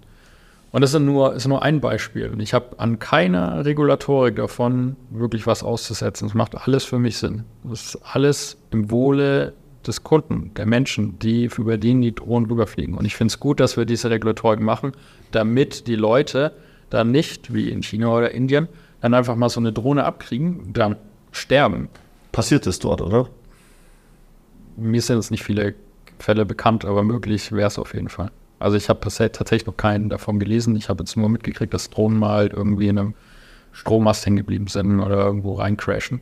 Und 0.73 0.81
das 0.81 0.95
ist 0.95 1.01
nur, 1.01 1.35
ist 1.35 1.47
nur 1.47 1.63
ein 1.63 1.81
Beispiel. 1.81 2.31
Und 2.31 2.41
ich 2.41 2.55
habe 2.55 2.79
an 2.79 2.99
keiner 2.99 3.65
Regulatorik 3.65 4.37
davon 4.37 4.97
wirklich 5.11 5.47
was 5.47 5.63
auszusetzen. 5.63 6.29
Es 6.29 6.35
macht 6.35 6.55
alles 6.57 6.85
für 6.85 6.99
mich 6.99 7.19
Sinn. 7.19 7.45
Das 7.63 7.95
ist 7.95 7.99
alles 8.03 8.57
im 8.71 8.91
Wohle 8.91 9.53
des 9.87 10.03
Kunden, 10.03 10.53
der 10.55 10.65
Menschen, 10.65 11.19
die 11.19 11.51
über 11.59 11.77
den 11.77 12.01
die 12.01 12.15
Drohnen 12.15 12.49
rüberfliegen. 12.49 12.95
Und 12.95 13.05
ich 13.05 13.17
finde 13.17 13.33
es 13.33 13.41
gut, 13.41 13.61
dass 13.61 13.77
wir 13.77 13.85
diese 13.85 14.09
Regulatorik 14.09 14.61
machen, 14.61 14.93
damit 15.31 15.87
die 15.89 15.97
Leute 15.97 16.53
dann 16.89 17.11
nicht, 17.11 17.53
wie 17.53 17.69
in 17.69 17.83
China 17.83 18.09
oder 18.09 18.31
Indien, 18.31 18.69
dann 19.03 19.13
einfach 19.13 19.37
mal 19.37 19.49
so 19.49 19.61
eine 19.61 19.73
Drohne 19.73 20.05
abkriegen, 20.05 20.73
dann 20.73 20.97
sterben. 21.33 21.89
Passiert 22.33 22.67
es 22.67 22.79
dort, 22.79 23.03
oder? 23.03 23.29
Mir 24.77 25.03
sind 25.03 25.17
jetzt 25.17 25.31
nicht 25.31 25.45
viele 25.45 25.75
Fälle 26.19 26.47
bekannt, 26.47 26.85
aber 26.85 27.03
möglich 27.03 27.53
wäre 27.53 27.69
es 27.69 27.79
auf 27.79 27.95
jeden 27.95 28.09
Fall. 28.09 28.31
Also 28.59 28.77
ich 28.77 28.89
habe 28.89 29.01
tatsächlich 29.01 29.67
noch 29.67 29.77
keinen 29.77 30.09
davon 30.09 30.39
gelesen. 30.39 30.77
Ich 30.77 30.89
habe 30.89 31.03
jetzt 31.03 31.17
nur 31.17 31.29
mitgekriegt, 31.29 31.75
dass 31.75 31.91
Drohnen 31.91 32.19
mal 32.19 32.47
irgendwie 32.47 32.89
in 32.89 32.99
einem 32.99 33.15
Strommast 33.73 34.25
hängen 34.25 34.37
geblieben 34.37 34.69
sind 34.69 35.01
oder 35.01 35.17
irgendwo 35.17 35.55
reincrashen. 35.55 36.21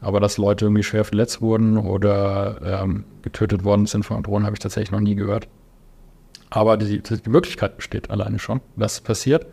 Aber 0.00 0.20
dass 0.20 0.36
Leute 0.36 0.66
irgendwie 0.66 0.82
schwer 0.82 1.04
verletzt 1.04 1.40
wurden 1.40 1.76
oder 1.76 2.82
ähm, 2.82 3.04
getötet 3.22 3.64
worden 3.64 3.86
sind 3.86 4.04
von 4.04 4.22
Drohnen, 4.22 4.46
habe 4.46 4.54
ich 4.54 4.60
tatsächlich 4.60 4.92
noch 4.92 5.00
nie 5.00 5.14
gehört. 5.14 5.48
Aber 6.50 6.76
die, 6.76 7.02
die 7.02 7.30
Möglichkeit 7.30 7.76
besteht 7.76 8.10
alleine 8.10 8.38
schon, 8.38 8.60
dass 8.76 8.94
es 8.94 9.00
passiert. 9.00 9.46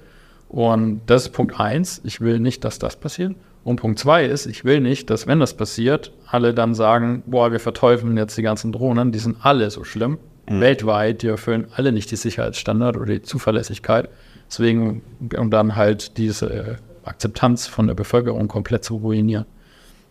Und 0.49 1.01
das 1.07 1.23
ist 1.23 1.31
Punkt 1.31 1.59
eins. 1.59 2.01
Ich 2.03 2.21
will 2.21 2.39
nicht, 2.39 2.63
dass 2.63 2.79
das 2.79 2.95
passiert. 2.95 3.35
Und 3.65 3.77
Punkt 3.77 3.97
zwei 3.97 4.25
ist, 4.25 4.45
ich 4.45 4.63
will 4.63 4.79
nicht, 4.79 5.09
dass 5.09 5.25
wenn 5.25 5.39
das 5.39 5.57
passiert, 5.57 6.13
alle 6.27 6.53
dann 6.53 6.75
sagen, 6.75 7.23
boah, 7.25 7.51
wir 7.51 7.59
verteufeln 7.59 8.15
jetzt 8.15 8.37
die 8.37 8.43
ganzen 8.43 8.71
Drohnen, 8.71 9.11
die 9.11 9.17
sind 9.17 9.37
alle 9.41 9.71
so 9.71 9.83
schlimm. 9.83 10.19
Mhm. 10.47 10.61
Weltweit, 10.61 11.23
die 11.23 11.27
erfüllen 11.27 11.65
alle 11.75 11.91
nicht 11.91 12.11
die 12.11 12.15
Sicherheitsstandard 12.15 12.95
oder 12.95 13.07
die 13.07 13.23
Zuverlässigkeit. 13.23 14.07
Deswegen, 14.47 15.01
um 15.35 15.49
dann 15.49 15.75
halt 15.75 16.17
diese 16.17 16.77
Akzeptanz 17.03 17.65
von 17.65 17.87
der 17.87 17.95
Bevölkerung 17.95 18.47
komplett 18.47 18.83
zu 18.83 18.97
ruinieren. 18.97 19.45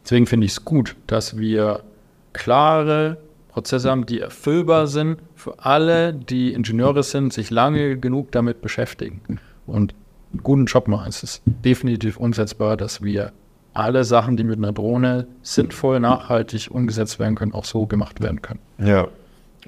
Deswegen 0.02 0.26
finde 0.26 0.46
ich 0.46 0.52
es 0.52 0.64
gut, 0.64 0.96
dass 1.06 1.38
wir 1.38 1.84
klare 2.32 3.18
Prozesse 3.50 3.88
haben, 3.88 4.04
die 4.04 4.18
erfüllbar 4.18 4.88
sind 4.88 5.18
für 5.36 5.60
alle, 5.60 6.12
die 6.12 6.52
Ingenieure 6.52 7.04
sind, 7.04 7.32
sich 7.32 7.50
lange 7.50 7.96
genug 7.98 8.32
damit 8.32 8.62
beschäftigen 8.62 9.20
und 9.64 9.94
einen 10.32 10.42
guten 10.42 10.66
Job 10.66 10.88
machen. 10.88 11.08
Es 11.08 11.22
ist 11.22 11.42
definitiv 11.46 12.16
umsetzbar, 12.16 12.76
dass 12.76 13.00
wir 13.00 13.32
alle 13.74 14.04
Sachen, 14.04 14.36
die 14.36 14.44
mit 14.44 14.58
einer 14.58 14.72
Drohne 14.72 15.26
sinnvoll, 15.42 16.00
nachhaltig 16.00 16.70
umgesetzt 16.70 17.18
werden 17.18 17.34
können, 17.34 17.52
auch 17.52 17.64
so 17.64 17.86
gemacht 17.86 18.22
werden 18.22 18.40
können. 18.40 18.60
Ja. 18.78 19.08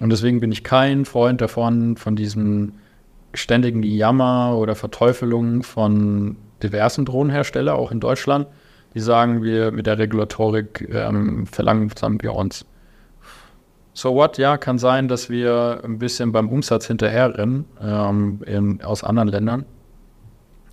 Und 0.01 0.11
deswegen 0.11 0.41
bin 0.41 0.53
ich 0.53 0.63
kein 0.63 1.05
Freund 1.05 1.41
davon, 1.41 1.97
von 1.97 2.17
diesem 2.17 2.73
ständigen 3.35 3.83
Jammer 3.83 4.57
oder 4.57 4.75
Verteufelung 4.75 5.63
von 5.63 6.37
diversen 6.63 7.05
Drohnenherstellern, 7.05 7.77
auch 7.77 7.91
in 7.91 8.01
Deutschland, 8.01 8.47
die 8.95 9.01
sagen, 9.01 9.43
wir 9.43 9.73
mit 9.73 9.87
der 9.87 9.99
Regulatorik 9.99 10.89
ähm, 10.91 11.47
verlangsamen 11.47 12.23
wir 12.23 12.35
uns. 12.35 12.65
So 13.93 14.15
what, 14.15 14.39
ja, 14.39 14.59
kann 14.59 14.79
sein, 14.79 15.09
dass 15.09 15.31
wir 15.31 15.81
ein 15.83 15.99
bisschen 15.99 16.31
beim 16.31 16.49
Umsatz 16.49 16.87
hinterherrennen 16.87 17.65
ähm, 17.81 18.41
in, 18.47 18.83
aus 18.83 19.03
anderen 19.03 19.29
Ländern. 19.29 19.65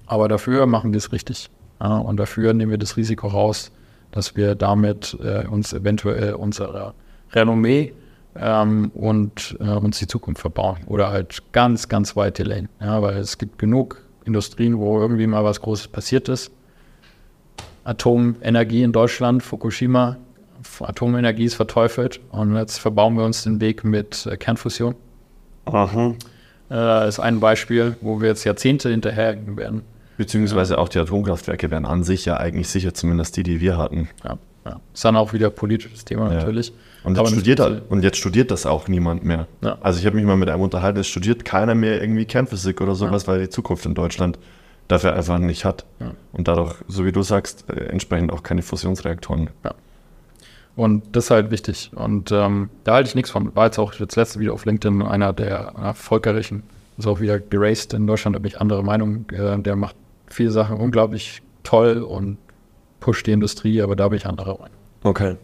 Aber 0.05 0.27
dafür 0.27 0.65
machen 0.65 0.91
wir 0.91 0.97
es 0.97 1.11
richtig. 1.11 1.49
Ja, 1.83 1.97
und 1.97 2.17
dafür 2.17 2.53
nehmen 2.53 2.71
wir 2.71 2.79
das 2.79 2.97
Risiko 2.97 3.27
raus, 3.27 3.71
dass 4.11 4.35
wir 4.35 4.55
damit 4.55 5.15
äh, 5.21 5.45
uns 5.45 5.73
eventuell 5.73 6.33
unsere 6.33 6.95
Renommee 7.33 7.93
ähm, 8.35 8.89
und 8.95 9.57
äh, 9.59 9.69
uns 9.69 9.99
die 9.99 10.07
Zukunft 10.07 10.41
verbauen 10.41 10.77
oder 10.87 11.11
halt 11.11 11.51
ganz, 11.51 11.89
ganz 11.89 12.15
weit 12.15 12.39
delayen. 12.39 12.69
Ja, 12.81 13.01
weil 13.01 13.17
es 13.17 13.37
gibt 13.37 13.59
genug 13.59 14.01
Industrien, 14.25 14.79
wo 14.79 14.99
irgendwie 14.99 15.27
mal 15.27 15.43
was 15.43 15.61
Großes 15.61 15.89
passiert 15.89 16.29
ist 16.29 16.51
Atomenergie 17.83 18.83
in 18.83 18.91
Deutschland, 18.91 19.43
Fukushima, 19.43 20.17
Atomenergie 20.79 21.45
ist 21.45 21.55
verteufelt 21.55 22.21
und 22.31 22.55
jetzt 22.55 22.77
verbauen 22.77 23.15
wir 23.15 23.25
uns 23.25 23.43
den 23.43 23.59
Weg 23.59 23.83
mit 23.83 24.25
äh, 24.25 24.37
Kernfusion. 24.37 24.95
Aha. 25.65 26.15
Äh, 26.71 27.07
ist 27.07 27.19
ein 27.19 27.39
Beispiel, 27.41 27.97
wo 28.01 28.21
wir 28.21 28.29
jetzt 28.29 28.45
Jahrzehnte 28.45 28.89
hinterhergehen 28.89 29.57
werden. 29.57 29.81
Beziehungsweise 30.17 30.77
auch 30.77 30.89
die 30.89 30.99
Atomkraftwerke 30.99 31.71
wären 31.71 31.85
an 31.85 32.03
sich 32.03 32.25
ja 32.25 32.37
eigentlich 32.37 32.67
sicher, 32.67 32.93
zumindest 32.93 33.35
die, 33.37 33.43
die 33.43 33.59
wir 33.59 33.77
hatten. 33.77 34.09
Ja, 34.23 34.37
ja. 34.65 34.79
Ist 34.93 35.03
dann 35.03 35.15
auch 35.15 35.33
wieder 35.33 35.49
politisches 35.49 36.05
Thema 36.05 36.29
ja. 36.29 36.35
natürlich. 36.35 36.73
Und 37.03 37.17
jetzt, 37.17 37.31
studiert, 37.31 37.59
halt, 37.59 37.83
und 37.89 38.03
jetzt 38.03 38.17
studiert 38.17 38.51
das 38.51 38.65
auch 38.65 38.87
niemand 38.87 39.25
mehr. 39.25 39.47
Ja. 39.61 39.77
Also 39.81 39.99
ich 39.99 40.05
habe 40.05 40.15
mich 40.15 40.25
mal 40.25 40.37
mit 40.37 40.49
einem 40.49 40.61
unterhalten, 40.61 40.99
es 40.99 41.07
studiert 41.07 41.43
keiner 41.43 41.75
mehr 41.75 42.01
irgendwie 42.01 42.25
Kernphysik 42.25 42.79
oder 42.79 42.95
sowas, 42.95 43.27
weil 43.27 43.41
die 43.41 43.49
Zukunft 43.49 43.85
in 43.85 43.93
Deutschland 43.93 44.39
dafür 44.87 45.13
einfach 45.13 45.39
nicht 45.39 45.65
hat. 45.65 45.85
Und 46.31 46.47
dadurch, 46.47 46.75
so 46.87 47.05
wie 47.05 47.11
du 47.11 47.21
sagst, 47.23 47.69
äh, 47.69 47.85
entsprechend 47.85 48.31
auch 48.31 48.43
keine 48.43 48.61
Fusionsreaktoren. 48.61 49.49
Ja. 49.63 49.73
Und 50.75 51.15
das 51.15 51.25
ist 51.25 51.31
halt 51.31 51.51
wichtig. 51.51 51.91
Und 51.93 52.31
ähm, 52.31 52.69
da 52.83 52.95
halte 52.95 53.09
ich 53.09 53.15
nichts 53.15 53.31
von. 53.31 53.55
War 53.55 53.65
jetzt 53.65 53.77
auch 53.77 53.93
das 53.93 54.15
letzte 54.15 54.39
Video 54.39 54.53
auf 54.53 54.65
LinkedIn 54.65 55.01
einer 55.03 55.31
der 55.31 55.73
erfolgreichen, 55.77 56.63
ist 56.97 57.07
auch 57.07 57.19
wieder 57.19 57.39
geraced 57.39 57.93
in 57.93 58.07
Deutschland, 58.07 58.35
habe 58.35 58.47
ich 58.47 58.59
andere 58.59 58.83
Meinung. 58.83 59.25
Äh, 59.31 59.59
der 59.59 59.75
macht 59.75 59.95
viele 60.33 60.51
Sachen 60.51 60.77
unglaublich 60.77 61.41
toll 61.63 62.01
und 62.01 62.37
pusht 62.99 63.27
die 63.27 63.31
Industrie, 63.31 63.81
aber 63.81 63.95
da 63.95 64.05
habe 64.05 64.15
ich 64.15 64.25
andere 64.25 64.53
Meinung. 64.53 64.77
Okay. 65.03 65.37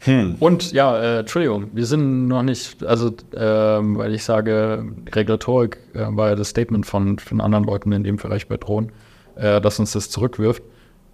Hm. 0.00 0.36
Und 0.38 0.72
ja, 0.72 0.96
äh, 0.98 1.18
Entschuldigung, 1.20 1.70
wir 1.72 1.84
sind 1.84 2.28
noch 2.28 2.44
nicht, 2.44 2.84
also 2.84 3.12
ähm, 3.34 3.98
weil 3.98 4.14
ich 4.14 4.22
sage, 4.22 4.84
Regulatorik 5.12 5.78
äh, 5.94 6.06
war 6.10 6.28
ja 6.28 6.34
das 6.36 6.50
Statement 6.50 6.86
von, 6.86 7.18
von 7.18 7.40
anderen 7.40 7.64
Leuten 7.64 7.90
in 7.90 8.04
dem 8.04 8.16
Bereich 8.16 8.46
bei 8.46 8.56
Drohnen, 8.56 8.92
äh, 9.34 9.60
dass 9.60 9.80
uns 9.80 9.92
das 9.92 10.08
zurückwirft, 10.08 10.62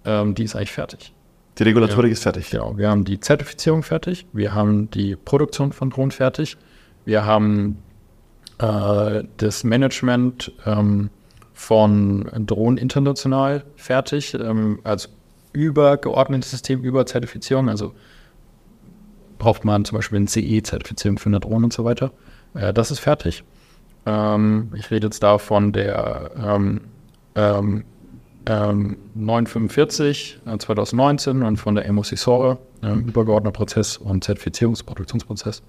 ähm, 0.05 0.35
die 0.35 0.43
ist 0.43 0.55
eigentlich 0.55 0.71
fertig. 0.71 1.11
Die 1.57 1.63
Regulatorik 1.63 2.09
ja, 2.09 2.13
ist 2.13 2.23
fertig. 2.23 2.51
Genau, 2.51 2.77
wir 2.77 2.89
haben 2.89 3.03
die 3.03 3.19
Zertifizierung 3.19 3.81
fertig, 3.81 4.27
wir 4.31 4.53
haben 4.53 4.91
die 4.91 5.15
Produktion 5.15 5.71
von 5.71 5.89
Drohnen 5.89 6.11
fertig, 6.11 6.57
wir 7.05 7.25
haben 7.25 7.79
äh, 8.59 9.23
das 9.37 9.63
Management 9.63 10.51
ähm, 10.67 11.09
von 11.63 12.29
Drohnen 12.45 12.77
international 12.77 13.63
fertig, 13.77 14.33
ähm, 14.33 14.79
als 14.83 15.09
übergeordnetes 15.53 16.51
System 16.51 16.83
über 16.83 17.05
Zertifizierung, 17.05 17.69
also 17.69 17.93
braucht 19.37 19.63
man 19.63 19.85
zum 19.85 19.97
Beispiel 19.97 20.17
eine 20.17 20.27
CE-Zertifizierung 20.27 21.17
für 21.17 21.29
eine 21.29 21.39
Drohne 21.39 21.65
und 21.65 21.73
so 21.73 21.85
weiter. 21.85 22.11
Äh, 22.53 22.73
das 22.73 22.91
ist 22.91 22.99
fertig. 22.99 23.43
Ähm, 24.05 24.71
ich 24.75 24.91
rede 24.91 25.07
jetzt 25.07 25.23
da 25.23 25.37
von 25.37 25.71
der 25.71 26.31
ähm, 26.37 26.81
ähm, 27.35 28.97
945 29.15 30.39
äh, 30.45 30.57
2019 30.57 31.43
und 31.43 31.57
von 31.57 31.75
der 31.75 31.91
MOC-SORE, 31.91 32.57
äh, 32.81 32.93
übergeordneter 32.93 33.53
Prozess 33.53 33.95
und 33.97 34.25
Zertifizierungsproduktionsprozess. 34.25 35.63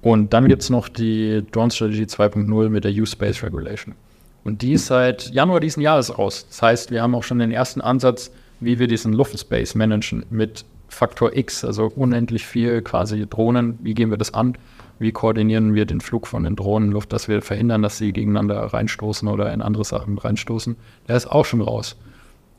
Und 0.00 0.32
dann 0.32 0.46
gibt 0.46 0.62
es 0.62 0.70
noch 0.70 0.88
die 0.88 1.44
Drone 1.50 1.72
Strategy 1.72 2.04
2.0 2.04 2.68
mit 2.68 2.84
der 2.84 2.92
U-Space 2.92 3.42
Regulation. 3.42 3.96
Und 4.44 4.62
die 4.62 4.74
ist 4.74 4.86
seit 4.86 5.30
Januar 5.30 5.60
diesen 5.60 5.80
Jahres 5.80 6.18
raus. 6.18 6.46
Das 6.48 6.62
heißt, 6.62 6.90
wir 6.90 7.02
haben 7.02 7.14
auch 7.14 7.24
schon 7.24 7.38
den 7.38 7.50
ersten 7.50 7.80
Ansatz, 7.80 8.30
wie 8.60 8.78
wir 8.78 8.86
diesen 8.86 9.12
Luftspace 9.12 9.74
managen 9.74 10.24
mit 10.30 10.64
Faktor 10.88 11.34
X, 11.34 11.64
also 11.64 11.90
unendlich 11.96 12.46
viel 12.46 12.82
quasi 12.82 13.26
Drohnen. 13.26 13.78
Wie 13.82 13.94
gehen 13.94 14.10
wir 14.10 14.18
das 14.18 14.34
an? 14.34 14.56
Wie 14.98 15.10
koordinieren 15.10 15.74
wir 15.74 15.86
den 15.86 16.00
Flug 16.00 16.26
von 16.26 16.44
den 16.44 16.54
Drohnen 16.54 16.88
in 16.88 16.92
Luft, 16.92 17.12
dass 17.12 17.26
wir 17.26 17.42
verhindern, 17.42 17.82
dass 17.82 17.98
sie 17.98 18.12
gegeneinander 18.12 18.60
reinstoßen 18.60 19.26
oder 19.26 19.52
in 19.52 19.60
andere 19.60 19.84
Sachen 19.84 20.16
reinstoßen? 20.16 20.76
Der 21.08 21.16
ist 21.16 21.26
auch 21.26 21.44
schon 21.44 21.60
raus. 21.60 21.96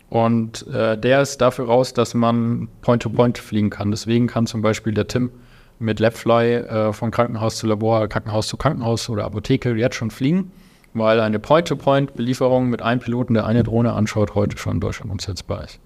Und 0.10 0.68
äh, 0.68 0.98
der 0.98 1.22
ist 1.22 1.40
dafür 1.40 1.66
raus, 1.66 1.94
dass 1.94 2.14
man 2.14 2.68
Point-to-Point 2.82 3.38
-point 3.38 3.42
fliegen 3.42 3.70
kann. 3.70 3.92
Deswegen 3.92 4.28
kann 4.28 4.48
zum 4.48 4.62
Beispiel 4.62 4.94
der 4.94 5.08
Tim 5.08 5.32
mit 5.80 6.00
Labfly 6.00 6.56
äh, 6.56 6.94
von 6.94 7.12
Krankenhaus 7.12 7.56
zu 7.56 7.68
Labor, 7.68 8.08
Krankenhaus 8.08 8.48
zu 8.48 8.58
Krankenhaus 8.58 9.10
oder 9.10 9.26
Apotheke 9.26 9.76
jetzt 9.76 9.96
schon 9.96 10.12
fliegen, 10.12 10.52
weil 10.96 11.20
eine 11.20 11.40
Point-to-Point-Belieferung 11.40 12.70
mit 12.70 12.82
einem 12.82 13.02
Piloten, 13.02 13.34
der 13.36 13.46
eine 13.46 13.64
Drohne 13.64 13.94
anschaut, 13.94 14.34
heute 14.34 14.58
schon 14.58 14.76
in 14.76 14.80
Deutschland 14.80 15.12
umsetzbar 15.12 15.64
ist 15.64 15.80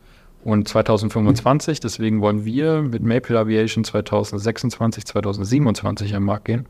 und 0.44 0.68
2025. 0.68 1.80
Deswegen 1.80 2.22
wollen 2.22 2.46
wir 2.46 2.82
mit 2.82 3.04
Maple 3.04 3.38
Aviation 3.38 3.84
2026, 3.84 5.06
2027 5.06 6.16
am 6.16 6.24
Markt 6.24 6.46
gehen. 6.46 6.66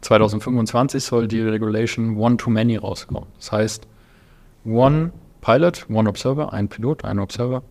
2025 0.00 1.04
soll 1.04 1.28
die 1.28 1.40
Regulation 1.40 2.16
One-to-Many 2.16 2.76
rauskommen. 2.76 3.28
Das 3.36 3.52
heißt, 3.52 3.86
One 4.64 5.12
Pilot, 5.40 5.86
One 5.90 6.08
Observer, 6.08 6.52
ein 6.52 6.68
Pilot, 6.68 7.04
ein 7.04 7.18
Observer 7.18 7.62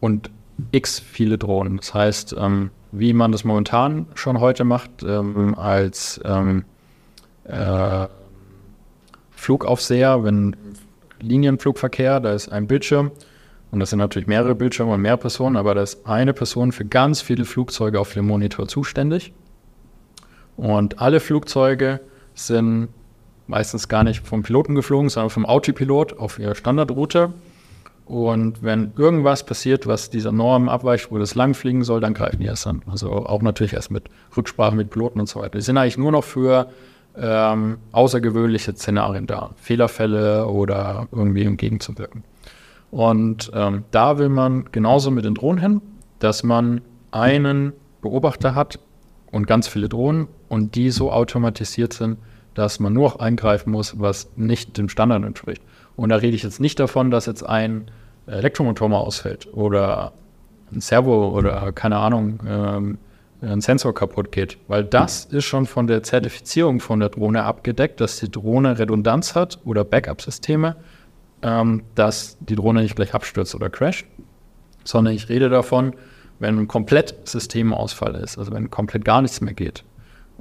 und 0.00 0.30
x 0.72 1.00
viele 1.00 1.38
Drohnen. 1.38 1.78
Das 1.78 1.94
heißt, 1.94 2.36
ähm, 2.38 2.70
wie 2.92 3.12
man 3.12 3.32
das 3.32 3.44
momentan 3.44 4.06
schon 4.14 4.40
heute 4.40 4.64
macht, 4.64 5.02
ähm, 5.02 5.54
als 5.56 6.20
ähm, 6.24 6.64
äh, 7.44 8.06
Flugaufseher, 9.40 10.22
wenn 10.22 10.54
Linienflugverkehr, 11.20 12.20
da 12.20 12.34
ist 12.34 12.50
ein 12.50 12.66
Bildschirm 12.66 13.10
und 13.70 13.80
das 13.80 13.90
sind 13.90 13.98
natürlich 13.98 14.28
mehrere 14.28 14.54
Bildschirme 14.54 14.92
und 14.92 15.00
mehr 15.00 15.16
Personen, 15.16 15.56
aber 15.56 15.74
da 15.74 15.82
ist 15.82 16.06
eine 16.06 16.34
Person 16.34 16.72
für 16.72 16.84
ganz 16.84 17.22
viele 17.22 17.46
Flugzeuge 17.46 17.98
auf 17.98 18.12
dem 18.12 18.26
Monitor 18.26 18.68
zuständig. 18.68 19.32
Und 20.58 21.00
alle 21.00 21.20
Flugzeuge 21.20 22.00
sind 22.34 22.88
meistens 23.46 23.88
gar 23.88 24.04
nicht 24.04 24.26
vom 24.26 24.42
Piloten 24.42 24.74
geflogen, 24.74 25.08
sondern 25.08 25.30
vom 25.30 25.46
Autopilot 25.46 26.18
auf 26.18 26.38
ihrer 26.38 26.54
Standardroute. 26.54 27.32
Und 28.04 28.62
wenn 28.62 28.92
irgendwas 28.98 29.46
passiert, 29.46 29.86
was 29.86 30.10
dieser 30.10 30.32
Norm 30.32 30.68
abweicht, 30.68 31.10
wo 31.10 31.18
das 31.18 31.34
lang 31.34 31.54
fliegen 31.54 31.82
soll, 31.82 32.00
dann 32.00 32.12
greifen 32.12 32.40
die 32.40 32.46
erst 32.46 32.66
an. 32.66 32.82
Also 32.90 33.10
auch 33.10 33.40
natürlich 33.40 33.72
erst 33.72 33.90
mit 33.90 34.10
Rücksprache 34.36 34.76
mit 34.76 34.90
Piloten 34.90 35.18
und 35.18 35.30
so 35.30 35.40
weiter. 35.40 35.58
Die 35.58 35.64
sind 35.64 35.78
eigentlich 35.78 35.96
nur 35.96 36.12
noch 36.12 36.24
für 36.24 36.70
ähm, 37.16 37.78
außergewöhnliche 37.92 38.74
Szenarien 38.74 39.26
da. 39.26 39.50
Fehlerfälle 39.56 40.46
oder 40.46 41.08
irgendwie 41.12 41.44
entgegenzuwirken. 41.44 42.24
Und 42.90 43.50
ähm, 43.54 43.84
da 43.90 44.18
will 44.18 44.28
man 44.28 44.66
genauso 44.72 45.10
mit 45.10 45.24
den 45.24 45.34
Drohnen 45.34 45.60
hin, 45.60 45.82
dass 46.18 46.42
man 46.42 46.80
einen 47.12 47.72
Beobachter 48.02 48.54
hat 48.54 48.78
und 49.30 49.46
ganz 49.46 49.68
viele 49.68 49.88
Drohnen 49.88 50.28
und 50.48 50.74
die 50.74 50.90
so 50.90 51.12
automatisiert 51.12 51.92
sind, 51.92 52.18
dass 52.54 52.80
man 52.80 52.92
nur 52.92 53.10
noch 53.10 53.20
eingreifen 53.20 53.70
muss, 53.70 54.00
was 54.00 54.30
nicht 54.36 54.76
dem 54.76 54.88
Standard 54.88 55.24
entspricht. 55.24 55.62
Und 55.96 56.08
da 56.08 56.16
rede 56.16 56.34
ich 56.34 56.42
jetzt 56.42 56.60
nicht 56.60 56.80
davon, 56.80 57.10
dass 57.10 57.26
jetzt 57.26 57.42
ein 57.42 57.90
Elektromotor 58.26 58.88
mal 58.88 58.98
ausfällt 58.98 59.48
oder 59.52 60.12
ein 60.72 60.80
Servo 60.80 61.28
oder 61.28 61.72
keine 61.72 61.96
Ahnung, 61.96 62.40
ähm, 62.46 62.98
ein 63.42 63.60
Sensor 63.60 63.94
kaputt 63.94 64.32
geht, 64.32 64.58
weil 64.68 64.84
das 64.84 65.24
ist 65.24 65.44
schon 65.44 65.66
von 65.66 65.86
der 65.86 66.02
Zertifizierung 66.02 66.80
von 66.80 67.00
der 67.00 67.08
Drohne 67.08 67.44
abgedeckt, 67.44 68.00
dass 68.00 68.20
die 68.20 68.30
Drohne 68.30 68.78
Redundanz 68.78 69.34
hat 69.34 69.58
oder 69.64 69.84
Backup-Systeme, 69.84 70.76
ähm, 71.42 71.82
dass 71.94 72.36
die 72.40 72.56
Drohne 72.56 72.82
nicht 72.82 72.96
gleich 72.96 73.14
abstürzt 73.14 73.54
oder 73.54 73.70
crasht, 73.70 74.04
sondern 74.84 75.14
ich 75.14 75.28
rede 75.28 75.48
davon, 75.48 75.94
wenn 76.38 76.58
ein 76.58 76.68
komplett 76.68 77.14
Systemausfall 77.24 78.14
ist, 78.16 78.38
also 78.38 78.52
wenn 78.52 78.70
komplett 78.70 79.04
gar 79.04 79.22
nichts 79.22 79.40
mehr 79.40 79.54
geht, 79.54 79.84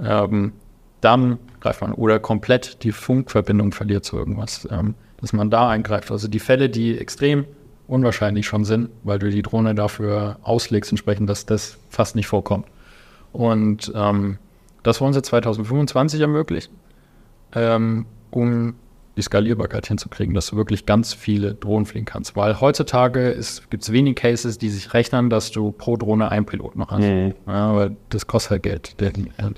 ähm, 0.01 0.53
dann 1.01 1.39
greift 1.61 1.81
man 1.81 1.93
oder 1.93 2.19
komplett 2.19 2.83
die 2.83 2.91
Funkverbindung 2.91 3.71
verliert 3.71 4.03
zu 4.03 4.17
irgendwas, 4.17 4.67
ähm, 4.71 4.95
dass 5.17 5.33
man 5.33 5.49
da 5.49 5.69
eingreift. 5.69 6.11
Also 6.11 6.27
die 6.27 6.39
Fälle, 6.39 6.69
die 6.69 6.97
extrem 6.97 7.45
unwahrscheinlich 7.87 8.45
schon 8.45 8.65
sind, 8.65 8.89
weil 9.03 9.19
du 9.19 9.29
die 9.29 9.41
Drohne 9.41 9.75
dafür 9.75 10.37
auslegst, 10.43 10.91
entsprechend, 10.91 11.29
dass 11.29 11.45
das 11.45 11.77
fast 11.89 12.15
nicht 12.15 12.27
vorkommt. 12.27 12.65
Und 13.31 13.91
ähm, 13.95 14.37
das 14.83 15.01
wollen 15.01 15.13
sie 15.13 15.21
2025 15.21 16.21
ermöglichen, 16.21 16.73
ähm, 17.53 18.05
um 18.31 18.75
die 19.17 19.21
Skalierbarkeit 19.21 19.85
hinzukriegen, 19.85 20.33
dass 20.33 20.47
du 20.47 20.55
wirklich 20.55 20.85
ganz 20.85 21.13
viele 21.13 21.53
Drohnen 21.53 21.85
fliegen 21.85 22.05
kannst. 22.05 22.35
Weil 22.35 22.61
heutzutage 22.61 23.37
gibt 23.69 23.83
es 23.83 23.91
wenig 23.91 24.15
Cases, 24.15 24.57
die 24.57 24.69
sich 24.69 24.93
rechnen, 24.93 25.29
dass 25.29 25.51
du 25.51 25.71
pro 25.71 25.97
Drohne 25.97 26.31
einen 26.31 26.45
Pilot 26.45 26.77
noch 26.77 26.89
hast. 26.89 27.03
Mhm. 27.03 27.33
Ja, 27.45 27.75
weil 27.75 27.97
das 28.09 28.27
kostet 28.27 28.51
halt 28.51 28.63
Geld. 28.63 29.01
Der, 29.01 29.11
der, 29.11 29.51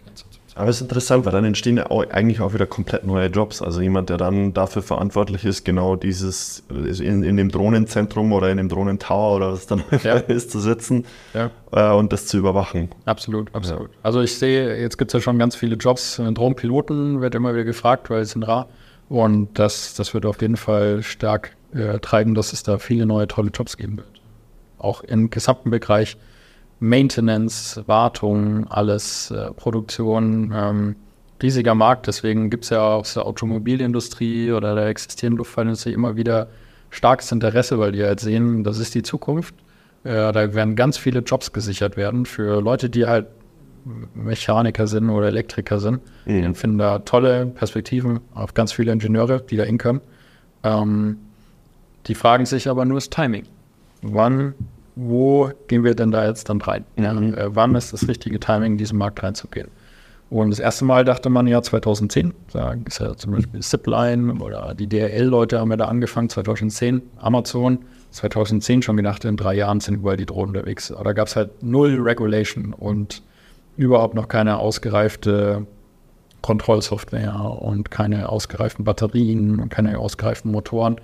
aber 0.61 0.69
es 0.69 0.75
ist 0.75 0.83
interessant, 0.83 1.25
weil 1.25 1.31
dann 1.31 1.43
entstehen 1.43 1.77
ja 1.77 1.89
auch, 1.89 2.07
eigentlich 2.11 2.39
auch 2.39 2.53
wieder 2.53 2.67
komplett 2.67 3.03
neue 3.03 3.29
Jobs. 3.29 3.63
Also 3.63 3.81
jemand, 3.81 4.11
der 4.11 4.17
dann 4.17 4.53
dafür 4.53 4.83
verantwortlich 4.83 5.43
ist, 5.43 5.65
genau 5.65 5.95
dieses 5.95 6.63
in, 6.69 7.23
in 7.23 7.35
dem 7.35 7.49
Drohnenzentrum 7.49 8.31
oder 8.31 8.51
in 8.51 8.57
dem 8.57 8.69
Drohnentower 8.69 9.37
oder 9.37 9.53
was 9.53 9.65
dann 9.65 9.83
ja. 10.03 10.17
ist, 10.17 10.51
zu 10.51 10.59
sitzen 10.59 11.05
ja. 11.33 11.49
äh, 11.71 11.97
und 11.97 12.13
das 12.13 12.27
zu 12.27 12.37
überwachen. 12.37 12.89
Absolut, 13.05 13.53
absolut. 13.55 13.89
Ja. 13.89 13.97
Also 14.03 14.21
ich 14.21 14.37
sehe, 14.37 14.79
jetzt 14.79 14.99
gibt 14.99 15.09
es 15.09 15.13
ja 15.13 15.19
schon 15.19 15.39
ganz 15.39 15.55
viele 15.55 15.77
Jobs. 15.77 16.17
Drohnenpiloten 16.17 17.21
wird 17.21 17.33
immer 17.33 17.55
wieder 17.55 17.63
gefragt, 17.63 18.11
weil 18.11 18.21
es 18.21 18.29
sind 18.29 18.43
rar. 18.43 18.69
Und 19.09 19.57
das, 19.57 19.95
das 19.95 20.13
wird 20.13 20.27
auf 20.27 20.41
jeden 20.41 20.57
Fall 20.57 21.01
stark 21.01 21.55
äh, 21.73 21.97
treiben, 21.97 22.35
dass 22.35 22.53
es 22.53 22.61
da 22.61 22.77
viele 22.77 23.07
neue 23.07 23.27
tolle 23.27 23.49
Jobs 23.49 23.77
geben 23.77 23.97
wird. 23.97 24.21
Auch 24.77 25.03
im 25.03 25.31
gesamten 25.31 25.71
Bereich 25.71 26.17
Maintenance, 26.81 27.79
Wartung, 27.85 28.67
alles, 28.67 29.29
äh, 29.29 29.51
Produktion, 29.53 30.51
ähm, 30.53 30.95
riesiger 31.41 31.75
Markt. 31.75 32.07
Deswegen 32.07 32.49
gibt 32.49 32.63
es 32.63 32.71
ja 32.71 32.81
aus 32.81 33.13
der 33.13 33.27
Automobilindustrie 33.27 34.51
oder 34.51 34.73
der 34.73 34.87
existierenden 34.87 35.37
Luftfahrtindustrie 35.37 35.93
immer 35.93 36.15
wieder 36.15 36.47
starkes 36.89 37.31
Interesse, 37.31 37.77
weil 37.77 37.91
die 37.91 38.03
halt 38.03 38.19
sehen, 38.19 38.63
das 38.63 38.79
ist 38.79 38.95
die 38.95 39.03
Zukunft. 39.03 39.53
Äh, 40.03 40.33
da 40.33 40.55
werden 40.55 40.75
ganz 40.75 40.97
viele 40.97 41.19
Jobs 41.19 41.53
gesichert 41.53 41.97
werden 41.97 42.25
für 42.25 42.59
Leute, 42.61 42.89
die 42.89 43.05
halt 43.05 43.27
Mechaniker 44.15 44.87
sind 44.87 45.11
oder 45.11 45.27
Elektriker 45.27 45.79
sind. 45.79 46.01
Mhm. 46.25 46.41
Die 46.41 46.53
finden 46.55 46.77
da 46.79 46.99
tolle 46.99 47.45
Perspektiven 47.45 48.21
auf 48.33 48.55
ganz 48.55 48.71
viele 48.71 48.91
Ingenieure, 48.91 49.39
die 49.39 49.55
da 49.55 49.63
hinkommen. 49.63 50.01
Ähm, 50.63 51.17
die 52.07 52.15
fragen 52.15 52.47
sich 52.47 52.67
aber 52.67 52.85
nur 52.85 52.97
das 52.97 53.11
Timing. 53.11 53.45
Wann 54.01 54.55
wo 55.07 55.51
gehen 55.67 55.83
wir 55.83 55.95
denn 55.95 56.11
da 56.11 56.27
jetzt 56.27 56.49
dann 56.49 56.61
rein? 56.61 56.85
Mhm. 56.95 57.33
äh, 57.33 57.55
wann 57.55 57.75
ist 57.75 57.93
das 57.93 58.07
richtige 58.07 58.39
Timing, 58.39 58.73
in 58.73 58.77
diesen 58.77 58.97
Markt 58.97 59.23
reinzugehen? 59.23 59.69
Und 60.29 60.51
das 60.51 60.59
erste 60.59 60.85
Mal 60.85 61.03
dachte 61.03 61.29
man 61.29 61.45
ja 61.45 61.61
2010, 61.61 62.33
da 62.53 62.75
ist 62.85 62.99
ja 62.99 63.17
zum 63.17 63.33
Beispiel 63.33 63.59
Zipline 63.59 64.33
oder 64.35 64.73
die 64.73 64.87
DRL-Leute 64.87 65.59
haben 65.59 65.71
ja 65.71 65.77
da 65.77 65.85
angefangen, 65.85 66.29
2010, 66.29 67.01
Amazon, 67.17 67.79
2010 68.11 68.81
schon 68.81 68.95
gedacht, 68.95 69.25
in 69.25 69.35
drei 69.35 69.55
Jahren 69.55 69.81
sind 69.81 69.95
überall 69.95 70.15
die 70.15 70.25
Drohnen 70.25 70.55
unterwegs. 70.55 70.91
Aber 70.91 71.03
da 71.03 71.13
gab 71.13 71.27
es 71.27 71.35
halt 71.35 71.61
null 71.61 71.99
Regulation 71.99 72.73
und 72.73 73.23
überhaupt 73.75 74.15
noch 74.15 74.29
keine 74.29 74.57
ausgereifte 74.57 75.65
Kontrollsoftware 76.41 77.57
und 77.59 77.91
keine 77.91 78.29
ausgereiften 78.29 78.85
Batterien 78.85 79.59
und 79.59 79.69
keine 79.69 79.99
ausgereiften 79.99 80.51
Motoren 80.51 80.95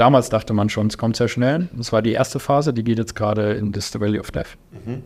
damals 0.00 0.30
dachte 0.30 0.54
man 0.54 0.70
schon, 0.70 0.86
es 0.86 0.96
kommt 0.96 1.16
sehr 1.16 1.28
schnell. 1.28 1.68
Das 1.74 1.92
war 1.92 2.00
die 2.00 2.12
erste 2.12 2.40
Phase, 2.40 2.72
die 2.72 2.82
geht 2.82 2.98
jetzt 2.98 3.14
gerade 3.14 3.52
in 3.52 3.70
das 3.72 3.98
Valley 4.00 4.18
of 4.18 4.30
Death. 4.30 4.56
Mhm. 4.86 5.02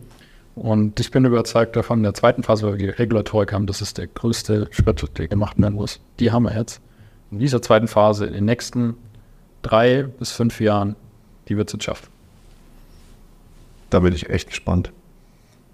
Und 0.55 0.99
ich 1.01 1.11
bin 1.11 1.25
überzeugt 1.25 1.75
davon, 1.75 1.99
in 1.99 2.03
der 2.03 2.13
zweiten 2.13 2.43
Phase, 2.43 2.65
weil 2.65 2.77
die 2.77 2.87
Regulatorik 2.87 3.51
haben, 3.51 3.67
das 3.67 3.81
ist 3.81 3.97
der 3.97 4.07
größte 4.07 4.69
Schritt, 4.71 5.17
der 5.17 5.27
gemacht 5.27 5.59
werden 5.59 5.75
muss. 5.75 5.99
Die 6.19 6.31
haben 6.31 6.43
wir 6.43 6.57
jetzt. 6.57 6.79
In 7.29 7.39
dieser 7.39 7.61
zweiten 7.61 7.89
Phase, 7.89 8.25
in 8.25 8.33
den 8.33 8.45
nächsten 8.45 8.95
drei 9.61 10.03
bis 10.03 10.31
fünf 10.31 10.61
Jahren, 10.61 10.95
die 11.49 11.57
wird 11.57 11.67
es 11.67 11.73
jetzt 11.73 11.83
schaffen. 11.83 12.07
Da 13.89 13.99
bin 13.99 14.13
ich 14.13 14.29
echt 14.29 14.47
gespannt. 14.47 14.93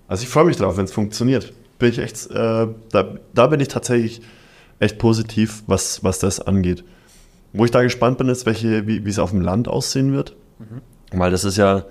Also 0.08 0.24
ich 0.24 0.30
freue 0.30 0.46
mich 0.46 0.58
drauf, 0.58 0.78
wenn 0.78 0.86
es 0.86 0.92
funktioniert. 0.92 1.54
Bin 1.78 1.90
ich 1.90 2.00
echt, 2.00 2.32
äh, 2.32 2.68
da, 2.92 3.16
da 3.36 3.48
bin 3.48 3.60
ich 3.60 3.68
tatsächlich 3.68 4.22
echt 4.80 4.98
positiv, 4.98 5.62
was, 5.68 6.04
was 6.04 6.18
das 6.18 6.40
angeht. 6.40 6.84
Wo 7.54 7.66
ich 7.66 7.72
da 7.72 7.82
gespannt 7.82 8.18
bin, 8.18 8.30
ist, 8.30 8.46
welche, 8.46 8.88
wie, 8.88 9.06
wie 9.06 9.10
es 9.10 9.20
auf 9.20 9.32
dem 9.32 9.42
Land 9.42 9.68
aussehen 9.68 10.14
wird. 10.14 10.36
Mhm. 10.60 11.20
Weil 11.20 11.32
das 11.32 11.44
ist 11.44 11.58
ja, 11.58 11.84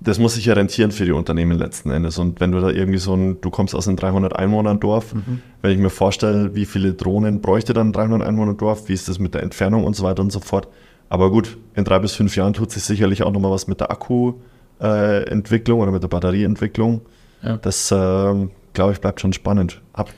das 0.00 0.18
muss 0.18 0.34
sich 0.34 0.46
ja 0.46 0.54
rentieren 0.54 0.90
für 0.90 1.04
die 1.04 1.12
Unternehmen 1.12 1.58
letzten 1.58 1.90
Endes. 1.90 2.18
Und 2.18 2.40
wenn 2.40 2.52
du 2.52 2.60
da 2.60 2.70
irgendwie 2.70 2.98
so 2.98 3.14
ein, 3.14 3.40
du 3.40 3.50
kommst 3.50 3.74
aus 3.74 3.86
einem 3.86 3.96
300 3.96 4.34
Einwohner 4.34 4.74
Dorf, 4.74 5.14
mhm. 5.14 5.42
wenn 5.62 5.72
ich 5.72 5.78
mir 5.78 5.90
vorstelle, 5.90 6.54
wie 6.54 6.64
viele 6.64 6.94
Drohnen 6.94 7.40
bräuchte 7.40 7.72
dann 7.72 7.88
ein 7.88 7.92
300 7.92 8.26
Einwohner 8.26 8.54
Dorf, 8.54 8.88
wie 8.88 8.94
ist 8.94 9.08
das 9.08 9.18
mit 9.18 9.34
der 9.34 9.42
Entfernung 9.42 9.84
und 9.84 9.94
so 9.94 10.02
weiter 10.02 10.22
und 10.22 10.32
so 10.32 10.40
fort. 10.40 10.68
Aber 11.10 11.30
gut, 11.30 11.58
in 11.74 11.84
drei 11.84 11.98
bis 11.98 12.14
fünf 12.14 12.34
Jahren 12.36 12.52
tut 12.52 12.70
sich 12.70 12.82
sicherlich 12.82 13.22
auch 13.22 13.32
nochmal 13.32 13.50
was 13.50 13.66
mit 13.66 13.80
der 13.80 13.90
Akkuentwicklung 13.90 15.78
äh, 15.78 15.82
oder 15.82 15.92
mit 15.92 16.02
der 16.02 16.08
Batterieentwicklung. 16.08 17.02
Ja. 17.42 17.56
Das, 17.56 17.90
äh, 17.90 18.48
glaube 18.72 18.92
ich, 18.92 19.00
bleibt 19.00 19.20
schon 19.20 19.32
spannend. 19.32 19.82
Ab. 19.92 20.10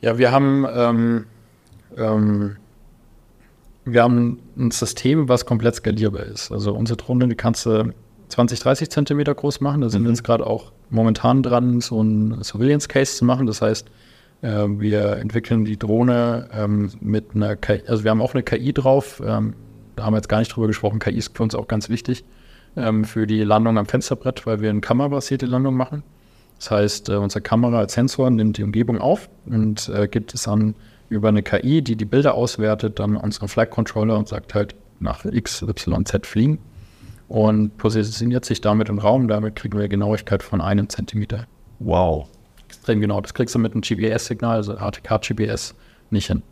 Ja, 0.00 0.18
wir 0.18 0.30
haben 0.32 0.66
ähm, 0.72 1.26
ähm, 1.96 2.56
wir 3.92 4.02
haben 4.02 4.38
ein 4.56 4.70
System, 4.70 5.28
was 5.28 5.46
komplett 5.46 5.76
skalierbar 5.76 6.24
ist. 6.24 6.50
Also 6.52 6.72
unsere 6.74 6.96
Drohne, 6.96 7.28
die 7.28 7.34
kannst 7.34 7.66
du 7.66 7.92
20, 8.28 8.60
30 8.60 8.90
Zentimeter 8.90 9.34
groß 9.34 9.60
machen. 9.60 9.80
Da 9.80 9.88
sind 9.88 10.02
mhm. 10.02 10.06
wir 10.06 10.10
jetzt 10.12 10.24
gerade 10.24 10.46
auch 10.46 10.72
momentan 10.90 11.42
dran, 11.42 11.80
so 11.80 12.02
ein 12.02 12.42
Surveillance 12.42 12.88
Case 12.88 13.16
zu 13.16 13.24
machen. 13.24 13.46
Das 13.46 13.62
heißt, 13.62 13.88
äh, 14.42 14.66
wir 14.68 15.16
entwickeln 15.16 15.64
die 15.64 15.78
Drohne 15.78 16.48
ähm, 16.52 16.90
mit 17.00 17.34
einer 17.34 17.56
KI, 17.56 17.82
also 17.86 18.04
wir 18.04 18.10
haben 18.10 18.22
auch 18.22 18.34
eine 18.34 18.42
KI 18.42 18.72
drauf. 18.72 19.22
Ähm, 19.24 19.54
da 19.96 20.04
haben 20.04 20.14
wir 20.14 20.18
jetzt 20.18 20.28
gar 20.28 20.38
nicht 20.38 20.54
drüber 20.54 20.66
gesprochen. 20.66 20.98
KI 20.98 21.16
ist 21.16 21.36
für 21.36 21.42
uns 21.42 21.54
auch 21.54 21.68
ganz 21.68 21.88
wichtig 21.88 22.24
ähm, 22.76 23.04
für 23.04 23.26
die 23.26 23.42
Landung 23.42 23.78
am 23.78 23.86
Fensterbrett, 23.86 24.46
weil 24.46 24.60
wir 24.60 24.70
eine 24.70 24.80
kamerabasierte 24.80 25.46
Landung 25.46 25.74
machen. 25.74 26.02
Das 26.58 26.70
heißt, 26.70 27.08
äh, 27.08 27.16
unsere 27.16 27.40
Kamera 27.40 27.78
als 27.78 27.94
Sensor 27.94 28.30
nimmt 28.30 28.58
die 28.58 28.62
Umgebung 28.62 28.98
auf 28.98 29.28
und 29.46 29.88
äh, 29.88 30.08
gibt 30.08 30.34
es 30.34 30.46
an 30.46 30.74
über 31.10 31.28
eine 31.28 31.42
KI, 31.42 31.82
die 31.82 31.96
die 31.96 32.04
Bilder 32.06 32.34
auswertet, 32.34 32.98
dann 32.98 33.16
unseren 33.16 33.48
Flight 33.48 33.70
Controller 33.70 34.16
und 34.16 34.28
sagt 34.28 34.54
halt 34.54 34.74
nach 35.00 35.24
X, 35.24 35.62
Y, 35.62 36.06
Z 36.06 36.26
fliegen 36.26 36.58
und 37.28 37.76
positioniert 37.76 38.44
sich 38.44 38.60
damit 38.60 38.88
im 38.88 38.98
Raum. 38.98 39.28
Damit 39.28 39.56
kriegen 39.56 39.78
wir 39.78 39.88
Genauigkeit 39.88 40.42
von 40.42 40.60
einem 40.60 40.88
Zentimeter. 40.88 41.46
Wow. 41.80 42.28
Extrem 42.66 43.00
genau. 43.00 43.20
Das 43.20 43.34
kriegst 43.34 43.54
du 43.54 43.58
mit 43.58 43.72
einem 43.72 43.82
GPS-Signal, 43.82 44.56
also 44.56 44.76
ATK-GPS, 44.76 45.74
nicht 46.10 46.28
hin. 46.28 46.42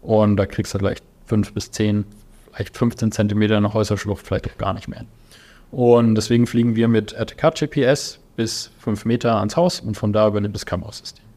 Und 0.00 0.36
da 0.36 0.46
kriegst 0.46 0.74
du 0.74 0.78
vielleicht 0.78 1.04
fünf 1.26 1.52
bis 1.52 1.70
zehn, 1.70 2.04
vielleicht 2.52 2.76
15 2.76 3.12
Zentimeter 3.12 3.60
nach 3.60 3.74
Häuserschlucht, 3.74 4.26
vielleicht 4.26 4.50
auch 4.50 4.58
gar 4.58 4.72
nicht 4.72 4.88
mehr. 4.88 5.04
Und 5.70 6.14
deswegen 6.14 6.46
fliegen 6.46 6.76
wir 6.76 6.88
mit 6.88 7.14
ATK-GPS 7.14 8.20
bis 8.36 8.70
fünf 8.78 9.04
Meter 9.04 9.36
ans 9.36 9.56
Haus 9.56 9.80
und 9.80 9.96
von 9.96 10.12
da 10.12 10.28
übernimmt 10.28 10.54
das 10.54 10.64
Kamerasystem. 10.64 11.27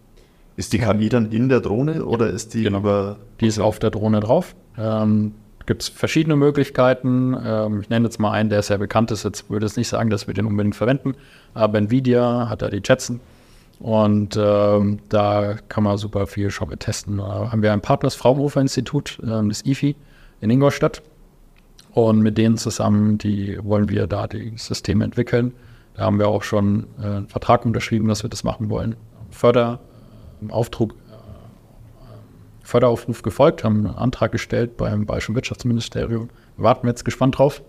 Ist 0.62 0.74
die 0.74 0.78
KI 0.78 1.10
dann 1.10 1.32
in 1.32 1.50
der 1.50 1.60
Drohne 1.60 2.06
oder 2.06 2.30
ist 2.30 2.54
die 2.54 2.62
genau. 2.62 2.78
über. 2.78 3.18
Die 3.40 3.48
ist 3.48 3.58
auf 3.58 3.80
der 3.80 3.90
Drohne 3.90 4.20
drauf. 4.20 4.56
Ähm, 4.78 5.34
Gibt 5.66 5.82
es 5.82 5.90
verschiedene 5.90 6.36
Möglichkeiten. 6.36 7.36
Ähm, 7.44 7.82
ich 7.82 7.90
nenne 7.90 8.06
jetzt 8.06 8.20
mal 8.20 8.30
einen, 8.30 8.52
der 8.52 8.62
sehr 8.62 8.78
bekannt 8.78 9.10
ist. 9.10 9.24
Jetzt 9.24 9.50
würde 9.50 9.66
ich 9.66 9.76
nicht 9.76 9.88
sagen, 9.88 10.12
dass 10.12 10.28
wir 10.28 10.36
den 10.36 10.46
unbedingt 10.46 10.76
verwenden. 10.76 11.16
Aber 11.56 11.80
Nvidia 11.80 12.48
hat 12.48 12.62
da 12.62 12.70
die 12.70 12.84
Jetson. 12.86 13.22
Und 13.80 14.38
ähm, 14.40 15.00
da 15.10 15.56
kann 15.68 15.84
man 15.84 15.98
super 15.98 16.28
viel 16.28 16.52
schon 16.52 16.70
mit 16.70 16.82
testen. 16.82 17.18
Da 17.18 17.52
haben 17.52 17.64
wir 17.64 17.74
ein 17.74 17.82
Partners 17.82 18.14
Fraunhofer 18.14 18.62
Institut, 18.62 19.18
ähm, 19.24 19.50
das 19.50 19.66
IFI 19.66 19.96
in 20.42 20.52
Ingolstadt. 20.52 21.02
Und 21.90 22.22
mit 22.22 22.38
denen 22.38 22.58
zusammen, 22.58 23.18
die 23.18 23.58
wollen 23.64 23.90
wir 23.90 24.06
da 24.06 24.28
die 24.28 24.54
Systeme 24.58 25.06
entwickeln. 25.06 25.54
Da 25.96 26.04
haben 26.04 26.20
wir 26.20 26.28
auch 26.28 26.44
schon 26.44 26.86
äh, 27.02 27.06
einen 27.08 27.28
Vertrag 27.30 27.66
unterschrieben, 27.66 28.08
dass 28.08 28.22
wir 28.22 28.30
das 28.30 28.44
machen 28.44 28.70
wollen. 28.70 28.96
Förder, 29.32 29.80
äh, 30.50 30.52
Auftrag, 30.52 30.92
äh, 30.92 30.94
Förderaufruf 32.64 33.22
gefolgt, 33.22 33.64
haben 33.64 33.88
einen 33.88 33.96
Antrag 33.96 34.32
gestellt 34.32 34.78
beim 34.78 35.06
Bayerischen 35.06 35.36
Wirtschaftsministerium. 35.36 36.30
Warten 36.58 36.84
wir 36.84 36.92
jetzt 36.92 37.06
gespannt 37.06 37.38
drauf. 37.38 37.62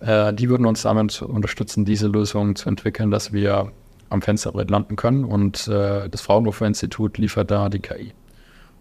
Äh, 0.00 0.32
die 0.34 0.48
würden 0.48 0.66
uns 0.66 0.82
damit 0.82 1.22
unterstützen, 1.22 1.84
diese 1.84 2.08
Lösung 2.08 2.56
zu 2.56 2.68
entwickeln, 2.68 3.10
dass 3.10 3.32
wir 3.32 3.72
am 4.08 4.22
Fensterbrett 4.22 4.70
landen 4.70 4.96
können. 4.96 5.24
Und 5.24 5.68
äh, 5.68 6.08
das 6.08 6.20
Fraunhofer 6.20 6.66
Institut 6.66 7.18
liefert 7.18 7.50
da 7.50 7.68
die 7.68 7.80
KI. 7.80 8.12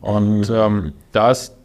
Und 0.02 0.50
ähm, 0.50 0.94
da 1.12 1.32
ist 1.32 1.56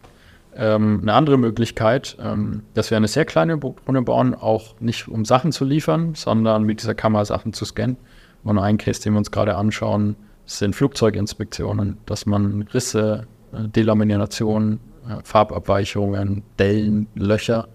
ähm, 0.57 1.01
eine 1.03 1.15
andere 1.15 1.39
Möglichkeit, 1.39 2.17
ähm, 2.21 2.63
dass 2.75 2.91
wir 2.91 2.97
eine 2.97 3.09
sehr 3.09 3.25
kleine 3.25 3.59
Drohne 3.59 4.03
bauen, 4.03 4.35
auch 4.35 4.79
nicht 4.81 5.09
um 5.09 5.25
Sachen 5.25 5.53
zu 5.53 5.65
liefern, 5.65 6.15
sondern 6.15 6.65
mit 6.65 6.81
dieser 6.81 6.95
Kamera 6.95 7.25
Sachen 7.25 7.53
zu 7.53 7.65
scannen. 7.65 7.97
Und 8.43 8.59
ein 8.59 8.77
Case, 8.77 9.01
den 9.03 9.15
wir 9.15 9.19
uns 9.19 9.31
gerade 9.31 9.57
anschauen, 9.57 10.17
sind 10.47 10.75
Flugzeuginspektionen, 10.75 11.99
dass 12.07 12.27
man 12.27 12.63
Risse, 12.63 13.27
äh, 13.53 13.69
Delaminationen, 13.69 14.81
äh, 15.09 15.17
Farbabweichungen, 15.25 16.43
Dellen, 16.59 17.07
Löcher 17.15 17.69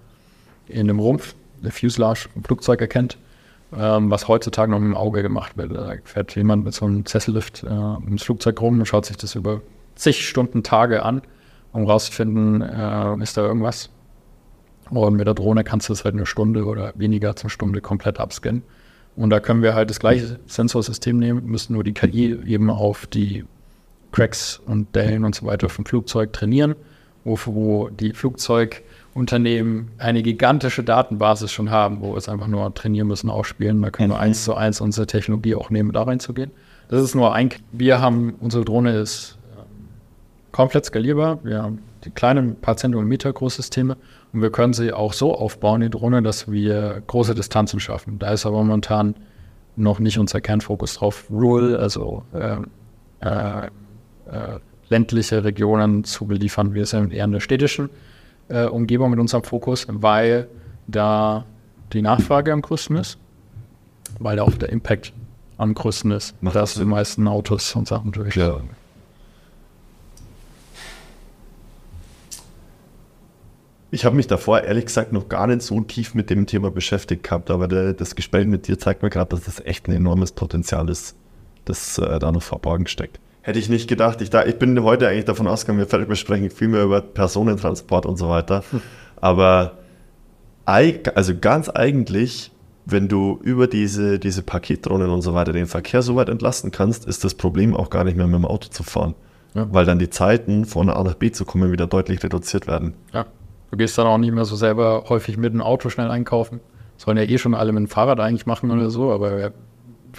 in 0.68 0.88
dem 0.88 1.00
Rumpf, 1.00 1.36
der 1.62 1.72
Fuselage 1.72 2.30
im 2.36 2.44
Flugzeug 2.44 2.82
erkennt, 2.82 3.18
ähm, 3.76 4.10
was 4.10 4.28
heutzutage 4.28 4.72
noch 4.72 4.80
mit 4.80 4.90
dem 4.90 4.98
Auge 4.98 5.22
gemacht 5.22 5.58
wird. 5.58 5.76
Da 5.76 5.94
fährt 6.04 6.36
jemand 6.36 6.66
mit 6.66 6.74
so 6.74 6.86
einem 6.86 7.06
Sessellift 7.06 7.64
äh, 7.64 8.08
ins 8.08 8.24
Flugzeug 8.24 8.62
rum 8.62 8.80
und 8.80 8.86
schaut 8.86 9.06
sich 9.06 9.18
das 9.18 9.36
über 9.36 9.62
zig 9.96 10.28
Stunden, 10.28 10.64
Tage 10.64 11.04
an, 11.04 11.22
um 11.74 11.86
rauszufinden, 11.86 12.62
äh, 12.62 13.22
ist 13.22 13.38
da 13.38 13.42
irgendwas. 13.42 13.90
Und 14.90 15.16
mit 15.16 15.28
der 15.28 15.36
Drohne 15.36 15.64
kannst 15.64 15.90
du 15.90 15.94
es 15.94 16.04
halt 16.04 16.16
eine 16.16 16.26
Stunde 16.26 16.66
oder 16.66 16.94
weniger 16.96 17.36
zur 17.36 17.50
Stunde 17.50 17.82
komplett 17.82 18.20
abscannen. 18.20 18.64
Und 19.20 19.32
da 19.32 19.42
können 19.42 19.62
wir 19.62 19.76
halt 19.76 19.90
das 19.90 20.00
gleiche 20.00 20.40
Sensorsystem 20.48 21.20
nehmen, 21.20 21.46
müssen 21.46 21.74
nur 21.74 21.84
die 21.84 21.92
KI 21.94 22.40
eben 22.46 22.70
auf 22.70 23.06
die 23.06 23.44
Cracks 24.14 24.62
und 24.66 24.96
Dellen 24.96 25.26
und 25.26 25.36
so 25.36 25.46
weiter 25.46 25.68
vom 25.68 25.86
Flugzeug 25.86 26.32
trainieren, 26.32 26.74
wo, 27.26 27.38
wo 27.48 27.90
die 27.90 28.14
Flugzeugunternehmen 28.14 29.90
eine 29.98 30.24
gigantische 30.24 30.86
Datenbasis 30.86 31.52
schon 31.52 31.70
haben, 31.70 32.00
wo 32.00 32.14
wir 32.14 32.18
es 32.18 32.30
einfach 32.30 32.48
nur 32.48 32.74
trainieren 32.74 33.10
müssen, 33.10 33.30
ausspielen. 33.30 33.82
Da 33.82 33.90
können 33.90 34.12
wir 34.12 34.20
eins 34.20 34.46
zu 34.46 34.56
eins 34.56 34.80
unsere 34.80 35.06
Technologie 35.06 35.56
auch 35.56 35.70
nehmen, 35.70 35.92
da 35.92 36.04
reinzugehen. 36.04 36.52
Das 36.88 37.04
ist 37.04 37.14
nur 37.14 37.36
ein. 37.36 37.50
Wir 37.74 38.00
haben, 38.00 38.36
unsere 38.40 38.64
Drohne 38.64 38.98
ist 38.98 39.38
komplett 40.54 40.86
skalierbar. 40.86 41.40
Wir 41.44 41.62
haben 41.62 41.80
die 42.06 42.12
kleinen 42.12 42.56
paar 42.56 42.78
Zentimeter 42.78 43.34
Großsysteme 43.34 43.98
und 44.32 44.42
wir 44.42 44.52
können 44.52 44.74
sie 44.74 44.94
auch 44.94 45.14
so 45.14 45.34
aufbauen, 45.34 45.82
die 45.82 45.90
Drohne, 45.90 46.22
dass 46.22 46.52
wir 46.52 47.02
große 47.08 47.34
Distanzen 47.34 47.80
schaffen. 47.80 48.20
Da 48.20 48.32
ist 48.32 48.46
aber 48.46 48.58
momentan 48.58 49.16
noch 49.76 50.00
nicht 50.00 50.20
unser 50.20 50.42
Kernfokus 50.42 50.96
drauf, 50.96 51.26
Rural, 51.32 51.78
also 51.78 52.24
äh, 52.34 52.58
äh, 53.22 53.68
äh, 53.68 54.60
ländliche 54.90 55.44
Regionen 55.44 56.04
zu 56.04 56.26
beliefern. 56.26 56.74
Wir 56.74 56.86
sind 56.86 57.14
eher 57.14 57.26
in 57.26 57.32
der 57.32 57.40
städtischen 57.40 57.90
äh, 58.50 58.66
Umgebung 58.66 59.12
mit 59.12 59.20
unserem 59.20 59.44
Fokus, 59.44 59.88
weil 59.90 60.48
da 60.88 61.46
die 61.94 62.02
Nachfrage 62.02 62.54
am 62.54 62.62
größten 62.62 62.98
ist, 62.98 63.18
weil 64.20 64.38
da 64.38 64.44
auch 64.44 64.54
der 64.54 64.70
Impact 64.70 65.14
am 65.58 65.74
größten 65.74 66.12
ist, 66.12 66.42
Macht 66.42 66.56
dass 66.56 66.76
die 66.76 66.86
meisten 66.86 67.28
Autos 67.28 67.76
und 67.76 67.88
Sachen 67.88 68.12
durch. 68.12 68.36
Ja. 68.36 68.62
Ich 73.92 74.06
habe 74.06 74.16
mich 74.16 74.28
davor 74.28 74.62
ehrlich 74.62 74.86
gesagt 74.86 75.14
noch 75.14 75.30
gar 75.30 75.48
nicht 75.48 75.62
so 75.64 75.82
tief 75.82 76.14
mit 76.14 76.30
dem 76.30 76.46
Thema 76.46 76.70
beschäftigt 76.70 77.24
gehabt, 77.24 77.50
aber 77.50 77.68
der, 77.68 77.94
das 77.94 78.16
Gespräch 78.16 78.46
mit 78.46 78.68
dir 78.68 78.78
zeigt 78.78 79.02
mir 79.02 79.10
gerade, 79.10 79.30
dass 79.30 79.46
das 79.46 79.66
echt 79.66 79.88
ein 79.88 79.94
enormes 79.94 80.32
Potenzial 80.32 80.90
ist, 80.90 81.16
das 81.66 81.98
äh, 81.98 82.20
da 82.20 82.32
noch 82.32 82.44
verborgen 82.44 82.86
steckt. 82.86 83.20
Hätte 83.42 83.58
ich 83.58 83.70
nicht 83.70 83.88
gedacht. 83.88 84.22
Ich, 84.22 84.30
da, 84.30 84.46
ich 84.46 84.60
bin 84.60 84.84
heute 84.84 85.08
eigentlich 85.08 85.26
davon 85.26 85.48
ausgegangen, 85.48 85.80
wir 85.90 86.06
besprechen 86.06 86.52
viel 86.52 86.68
mehr 86.68 86.84
über 86.84 87.02
Personentransport 87.02 88.06
und 88.06 88.18
so 88.18 88.30
weiter. 88.30 88.64
Aber 89.22 89.80
eig- 90.68 91.10
also 91.16 91.34
ganz 91.40 91.68
eigentlich, 91.70 92.52
wenn 92.86 93.08
du 93.08 93.40
über 93.42 93.66
diese, 93.66 94.20
diese 94.20 94.44
Paketdrohnen 94.44 95.10
und 95.10 95.22
so 95.22 95.34
weiter 95.34 95.52
den 95.54 95.66
Verkehr 95.68 96.04
so 96.04 96.16
weit 96.16 96.30
entlasten 96.30 96.70
kannst, 96.70 97.06
ist 97.08 97.24
das 97.24 97.34
Problem 97.34 97.76
auch 97.76 97.90
gar 97.90 98.04
nicht 98.04 98.18
mehr 98.18 98.28
mit 98.28 98.36
dem 98.36 98.46
Auto 98.46 98.70
zu 98.70 98.84
fahren. 98.84 99.16
Ja. 99.56 99.68
Weil 99.72 99.86
dann 99.86 99.98
die 99.98 100.12
Zeiten 100.12 100.66
von 100.66 100.90
A 100.90 101.04
nach 101.04 101.16
B 101.16 101.32
zu 101.32 101.44
kommen 101.44 101.72
wieder 101.72 101.88
deutlich 101.88 102.22
reduziert 102.24 102.68
werden. 102.68 102.94
Ja. 103.14 103.26
Du 103.72 103.78
gehst 103.78 103.98
dann 103.98 104.08
auch 104.08 104.18
nicht 104.18 104.34
mehr 104.34 104.46
so 104.46 104.56
selber 104.56 105.06
häufig 105.10 105.38
mit 105.38 105.54
dem 105.54 105.62
Auto 105.62 105.90
schnell 105.90 106.10
einkaufen. 106.10 106.60
Sollen 106.98 107.18
ja 107.18 107.24
eh 107.24 107.38
schon 107.38 107.54
alle 107.54 107.72
mit 107.72 107.82
dem 107.82 107.88
Fahrrad 107.88 108.20
eigentlich 108.20 108.46
machen 108.46 108.72
oder 108.72 108.90
so, 108.90 109.12
aber 109.12 109.52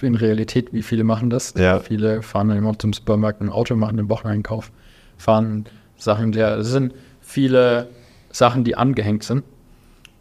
in 0.01 0.15
Realität, 0.15 0.73
wie 0.73 0.81
viele 0.81 1.03
machen 1.03 1.29
das? 1.29 1.53
Ja. 1.55 1.79
Viele 1.79 2.21
fahren 2.21 2.47
dann 2.47 2.57
immer 2.57 2.77
zum 2.79 2.93
Supermarkt 2.93 3.41
ein 3.41 3.49
Auto, 3.49 3.75
machen 3.75 3.97
den 3.97 4.09
Wocheneinkauf, 4.09 4.71
fahren 5.17 5.65
Sachen, 5.97 6.31
der, 6.31 6.57
es 6.57 6.67
sind 6.69 6.93
viele 7.19 7.89
Sachen, 8.31 8.63
die 8.63 8.75
angehängt 8.75 9.23
sind, 9.23 9.43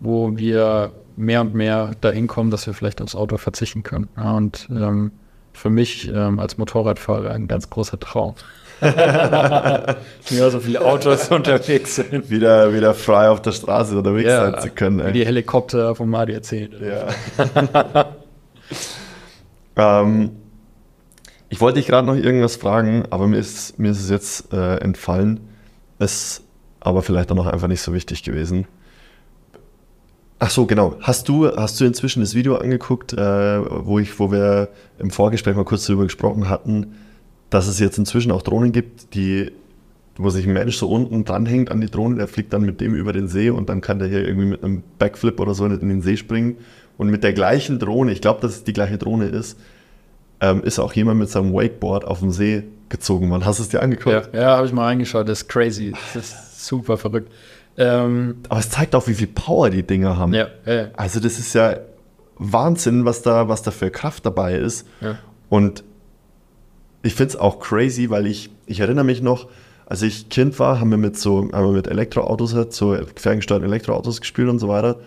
wo 0.01 0.37
wir 0.37 0.93
mehr 1.17 1.41
und 1.41 1.55
mehr 1.55 1.93
dahin 2.01 2.27
kommen, 2.27 2.51
dass 2.51 2.67
wir 2.67 2.75
vielleicht 2.75 3.01
aufs 3.01 3.15
Auto 3.15 3.37
verzichten 3.37 3.83
können. 3.83 4.09
Ja, 4.17 4.33
und 4.33 4.69
ähm, 4.71 5.13
für 5.53 5.71
mich 5.71 6.11
ähm, 6.13 6.39
als 6.39 6.59
Motorradfahrer 6.59 7.31
ein 7.31 7.49
ganz 7.49 7.71
großer 7.71 7.99
Traum. 7.99 8.35
ja, 10.31 10.51
so 10.51 10.61
viele 10.61 10.85
Autos 10.85 11.29
unterwegs 11.31 11.97
sind. 11.97 12.31
Wieder, 12.31 12.73
wieder 12.73 12.95
frei 12.95 13.29
auf 13.29 13.43
der 13.43 13.53
Straße 13.53 13.97
unterwegs 13.97 14.31
sein 14.31 14.59
zu 14.61 14.71
können. 14.71 14.99
Wie 14.99 15.03
Ey. 15.03 15.13
die 15.13 15.27
Helikopter 15.27 15.95
von 15.95 16.09
Madi 16.09 16.33
erzählt. 16.33 16.73
Ja. 16.81 18.15
ähm, 20.03 20.31
ich 21.49 21.61
wollte 21.61 21.79
dich 21.79 21.87
gerade 21.87 22.07
noch 22.07 22.17
irgendwas 22.17 22.57
fragen, 22.57 23.05
aber 23.11 23.27
mir 23.27 23.39
ist, 23.39 23.79
mir 23.79 23.91
ist 23.91 24.01
es 24.01 24.09
jetzt 24.09 24.53
äh, 24.53 24.77
entfallen. 24.77 25.41
Ist 25.99 26.43
aber 26.81 27.03
vielleicht 27.03 27.31
auch 27.31 27.37
noch 27.37 27.47
einfach 27.47 27.69
nicht 27.69 27.83
so 27.83 27.93
wichtig 27.93 28.23
gewesen. 28.23 28.67
Ach 30.39 30.49
so, 30.49 30.65
genau. 30.65 30.97
Hast 31.01 31.29
du, 31.29 31.55
hast 31.55 31.79
du 31.79 31.85
inzwischen 31.85 32.21
das 32.21 32.35
Video 32.35 32.57
angeguckt, 32.57 33.13
äh, 33.13 33.17
wo, 33.85 33.99
ich, 33.99 34.19
wo 34.19 34.33
wir 34.33 34.71
im 34.99 35.11
Vorgespräch 35.11 35.55
mal 35.55 35.67
kurz 35.67 35.85
darüber 35.85 36.05
gesprochen 36.05 36.49
hatten, 36.49 36.95
dass 37.51 37.67
es 37.67 37.79
jetzt 37.79 37.99
inzwischen 37.99 38.33
auch 38.33 38.43
Drohnen 38.43 38.73
gibt, 38.73 39.15
die, 39.15 39.53
wo 40.17 40.31
sich 40.31 40.47
ein 40.47 40.53
Mensch 40.53 40.77
so 40.77 40.89
unten 40.89 41.25
dranhängt 41.25 41.71
an 41.71 41.81
die 41.81 41.91
Drohne, 41.91 42.17
der 42.17 42.29
fliegt 42.29 42.53
dann 42.53 42.63
mit 42.63 42.81
dem 42.81 42.95
über 42.95 43.13
den 43.13 43.29
See 43.29 43.51
und 43.51 43.69
dann 43.69 43.81
kann 43.81 43.99
der 43.99 44.09
hier 44.09 44.27
irgendwie 44.27 44.47
mit 44.47 44.65
einem 44.65 44.83
Backflip 44.99 45.41
oder 45.41 45.55
so 45.55 45.67
in 45.67 45.89
den 45.89 46.03
See 46.03 46.17
springen. 46.17 46.57
Und 46.97 47.09
mit 47.09 47.25
der 47.25 47.33
gleichen 47.33 47.79
Drohne, 47.79 48.13
ich 48.13 48.21
glaube, 48.21 48.41
dass 48.41 48.53
es 48.53 48.65
die 48.65 48.73
gleiche 48.73 48.99
Drohne 48.99 49.27
ist, 49.27 49.59
ähm, 50.41 50.63
ist 50.63 50.79
auch 50.79 50.93
jemand 50.93 51.19
mit 51.19 51.29
seinem 51.29 51.53
Wakeboard 51.53 52.05
auf 52.05 52.21
dem 52.21 52.31
See 52.31 52.65
gezogen 52.89 53.31
worden. 53.31 53.45
Hast 53.45 53.59
du 53.59 53.63
es 53.63 53.69
dir 53.69 53.83
angeguckt? 53.83 54.31
Ja, 54.33 54.41
ja 54.41 54.57
habe 54.57 54.67
ich 54.67 54.73
mal 54.73 54.85
reingeschaut. 54.85 55.29
Das 55.29 55.43
ist 55.43 55.49
crazy. 55.49 55.93
Das 56.15 56.27
ist 56.27 56.67
super 56.67 56.97
verrückt. 56.99 57.33
Ähm, 57.77 58.37
Aber 58.49 58.61
es 58.61 58.69
zeigt 58.69 58.95
auch, 58.95 59.07
wie 59.07 59.15
viel 59.15 59.29
Power 59.29 59.71
die 59.71 59.83
Dinger 59.83 60.19
haben. 60.19 60.35
ja, 60.35 60.49
ja, 60.67 60.89
Also 60.97 61.21
das 61.21 61.39
ist 61.39 61.55
ja 61.55 61.77
Wahnsinn, 62.37 63.05
was 63.05 63.23
da, 63.23 63.49
was 63.49 63.63
da 63.63 63.71
für 63.71 63.91
Kraft 63.91 64.27
dabei 64.27 64.57
ist. 64.57 64.87
Und 65.49 65.85
ich 67.03 67.15
finde 67.15 67.35
es 67.35 67.37
auch 67.37 67.61
crazy, 67.61 68.11
weil 68.11 68.27
ich, 68.27 68.51
ich 68.67 68.81
erinnere 68.81 69.05
mich 69.05 69.23
noch, 69.23 69.49
als 69.87 70.03
ich 70.03 70.29
Kind 70.29 70.59
war, 70.59 70.81
haben 70.81 70.91
wir 70.91 70.99
mit 70.99 71.19
so, 71.19 71.51
haben 71.53 71.67
wir 71.67 71.73
mit 71.73 71.89
Elektroautos, 71.89 72.55
halt, 72.55 72.73
so 72.73 72.97
ferngesteuerten 73.17 73.69
Elektroautos 73.69 74.21
gespielt 74.21 74.49
und 74.49 74.59
so 74.59 74.69
weiter. 74.69 75.01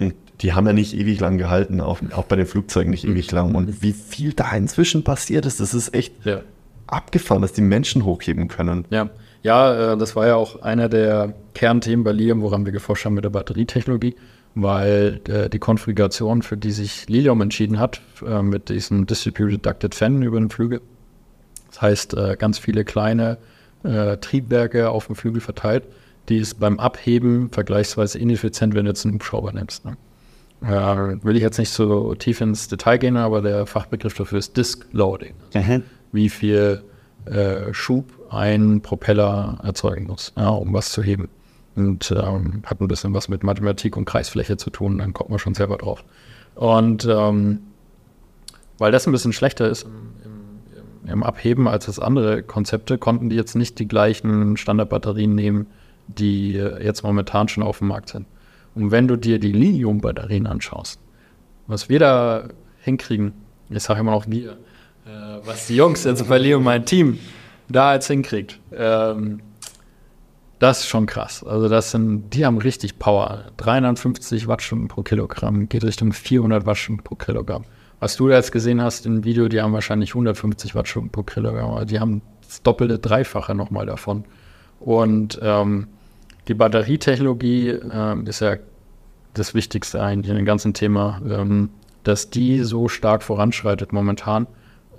Und 0.00 0.14
die 0.40 0.52
haben 0.54 0.66
ja 0.66 0.72
nicht 0.72 0.94
ewig 0.94 1.20
lang 1.20 1.38
gehalten, 1.38 1.80
auch, 1.80 2.00
auch 2.12 2.24
bei 2.24 2.36
den 2.36 2.46
Flugzeugen 2.46 2.90
nicht 2.90 3.04
ewig 3.04 3.30
lang. 3.30 3.54
Und 3.54 3.82
wie 3.82 3.92
viel 3.92 4.32
da 4.32 4.50
inzwischen 4.56 5.04
passiert 5.04 5.46
ist, 5.46 5.60
das 5.60 5.72
ist 5.72 5.94
echt 5.94 6.14
ja. 6.26 6.40
abgefahren, 6.88 7.42
dass 7.42 7.52
die 7.52 7.60
Menschen 7.60 8.04
hochheben 8.04 8.48
können. 8.48 8.86
Ja, 8.90 9.10
ja 9.42 9.92
äh, 9.92 9.96
das 9.96 10.16
war 10.16 10.26
ja 10.26 10.34
auch 10.34 10.62
einer 10.62 10.88
der 10.88 11.34
Kernthemen 11.54 12.02
bei 12.02 12.10
Lilium, 12.10 12.42
woran 12.42 12.64
wir 12.64 12.72
geforscht 12.72 13.04
haben 13.04 13.14
mit 13.14 13.24
der 13.24 13.30
Batterietechnologie, 13.30 14.16
weil 14.56 15.20
äh, 15.28 15.48
die 15.48 15.60
Konfiguration, 15.60 16.42
für 16.42 16.56
die 16.56 16.72
sich 16.72 17.08
Lilium 17.08 17.40
entschieden 17.40 17.78
hat, 17.78 18.00
äh, 18.26 18.42
mit 18.42 18.68
diesem 18.68 19.06
Distributed 19.06 19.64
Ducted 19.64 19.94
Fan 19.94 20.22
über 20.22 20.40
den 20.40 20.50
Flügel, 20.50 20.80
das 21.74 21.82
heißt 21.82 22.14
äh, 22.14 22.36
ganz 22.38 22.58
viele 22.58 22.84
kleine 22.84 23.38
äh, 23.82 24.16
Triebwerke 24.18 24.90
auf 24.90 25.06
dem 25.06 25.16
Flügel 25.16 25.40
verteilt, 25.40 25.82
die 26.28 26.38
ist 26.38 26.60
beim 26.60 26.78
Abheben 26.78 27.50
vergleichsweise 27.50 28.18
ineffizient, 28.18 28.74
wenn 28.74 28.84
du 28.84 28.92
jetzt 28.92 29.04
einen 29.04 29.14
Hubschrauber 29.14 29.52
nimmst. 29.52 29.84
Ne? 29.84 29.96
Äh, 30.62 31.24
will 31.24 31.34
ich 31.34 31.42
jetzt 31.42 31.58
nicht 31.58 31.70
so 31.70 32.14
tief 32.14 32.40
ins 32.40 32.68
Detail 32.68 32.98
gehen, 32.98 33.16
aber 33.16 33.42
der 33.42 33.66
Fachbegriff 33.66 34.14
dafür 34.14 34.38
ist 34.38 34.56
Disk 34.56 34.86
Loading 34.92 35.34
wie 36.12 36.28
viel 36.28 36.84
äh, 37.24 37.74
Schub 37.74 38.06
ein 38.30 38.80
Propeller 38.80 39.58
erzeugen 39.64 40.06
muss, 40.06 40.32
ja, 40.36 40.50
um 40.50 40.72
was 40.72 40.92
zu 40.92 41.02
heben. 41.02 41.28
Und 41.74 42.12
ähm, 42.12 42.62
hat 42.64 42.80
ein 42.80 42.86
bisschen 42.86 43.14
was 43.14 43.28
mit 43.28 43.42
Mathematik 43.42 43.96
und 43.96 44.04
Kreisfläche 44.04 44.56
zu 44.56 44.70
tun, 44.70 44.98
dann 44.98 45.12
kommt 45.12 45.30
man 45.30 45.40
schon 45.40 45.54
selber 45.54 45.76
drauf. 45.76 46.04
Und 46.54 47.04
ähm, 47.10 47.62
weil 48.78 48.92
das 48.92 49.08
ein 49.08 49.12
bisschen 49.12 49.32
schlechter 49.32 49.68
ist 49.68 49.82
im, 49.82 50.13
im, 51.06 51.22
Abheben 51.22 51.68
als 51.68 51.86
das 51.86 51.98
andere 51.98 52.42
Konzepte, 52.42 52.98
konnten 52.98 53.30
die 53.30 53.36
jetzt 53.36 53.54
nicht 53.54 53.78
die 53.78 53.88
gleichen 53.88 54.56
Standardbatterien 54.56 55.34
nehmen, 55.34 55.66
die 56.06 56.52
jetzt 56.52 57.02
momentan 57.02 57.48
schon 57.48 57.62
auf 57.62 57.78
dem 57.78 57.88
Markt 57.88 58.10
sind. 58.10 58.26
Und 58.74 58.90
wenn 58.90 59.08
du 59.08 59.16
dir 59.16 59.38
die 59.38 59.52
Lithium-Batterien 59.52 60.46
anschaust, 60.46 60.98
was 61.66 61.88
wir 61.88 61.98
da 61.98 62.48
hinkriegen, 62.80 63.32
ich 63.70 63.82
sage 63.82 64.00
immer 64.00 64.10
noch 64.10 64.26
wir, 64.28 64.52
äh, 65.06 65.38
was 65.44 65.66
die 65.66 65.76
Jungs 65.76 66.04
jetzt 66.04 66.28
bei 66.28 66.38
Leo, 66.38 66.60
mein 66.60 66.84
Team, 66.84 67.18
da 67.68 67.94
jetzt 67.94 68.08
hinkriegt, 68.08 68.60
ähm, 68.72 69.40
das 70.58 70.80
ist 70.80 70.88
schon 70.88 71.06
krass. 71.06 71.44
Also 71.44 71.68
das 71.68 71.90
sind, 71.90 72.30
die 72.30 72.46
haben 72.46 72.58
richtig 72.58 72.98
Power. 72.98 73.44
350 73.56 74.46
Wattstunden 74.48 74.88
pro 74.88 75.02
Kilogramm 75.02 75.68
geht 75.68 75.84
Richtung 75.84 76.12
400 76.12 76.64
Wattstunden 76.66 77.04
pro 77.04 77.16
Kilogramm. 77.16 77.64
Was 78.04 78.16
du 78.16 78.28
da 78.28 78.34
jetzt 78.34 78.52
gesehen 78.52 78.82
hast 78.82 79.06
im 79.06 79.24
Video, 79.24 79.48
die 79.48 79.62
haben 79.62 79.72
wahrscheinlich 79.72 80.10
150 80.10 80.74
Wattstunden 80.74 81.10
pro 81.10 81.22
Kilogramm. 81.22 81.86
Die 81.86 82.00
haben 82.00 82.20
das 82.46 82.62
doppelte, 82.62 82.98
dreifache 82.98 83.54
nochmal 83.54 83.86
davon. 83.86 84.24
Und 84.78 85.40
ähm, 85.40 85.86
die 86.46 86.52
Batterietechnologie 86.52 87.68
äh, 87.70 88.28
ist 88.28 88.40
ja 88.40 88.56
das 89.32 89.54
Wichtigste 89.54 90.02
eigentlich 90.02 90.28
in 90.28 90.36
dem 90.36 90.44
ganzen 90.44 90.74
Thema, 90.74 91.22
ähm, 91.26 91.70
dass 92.02 92.28
die 92.28 92.58
so 92.62 92.88
stark 92.88 93.22
voranschreitet 93.22 93.94
momentan, 93.94 94.48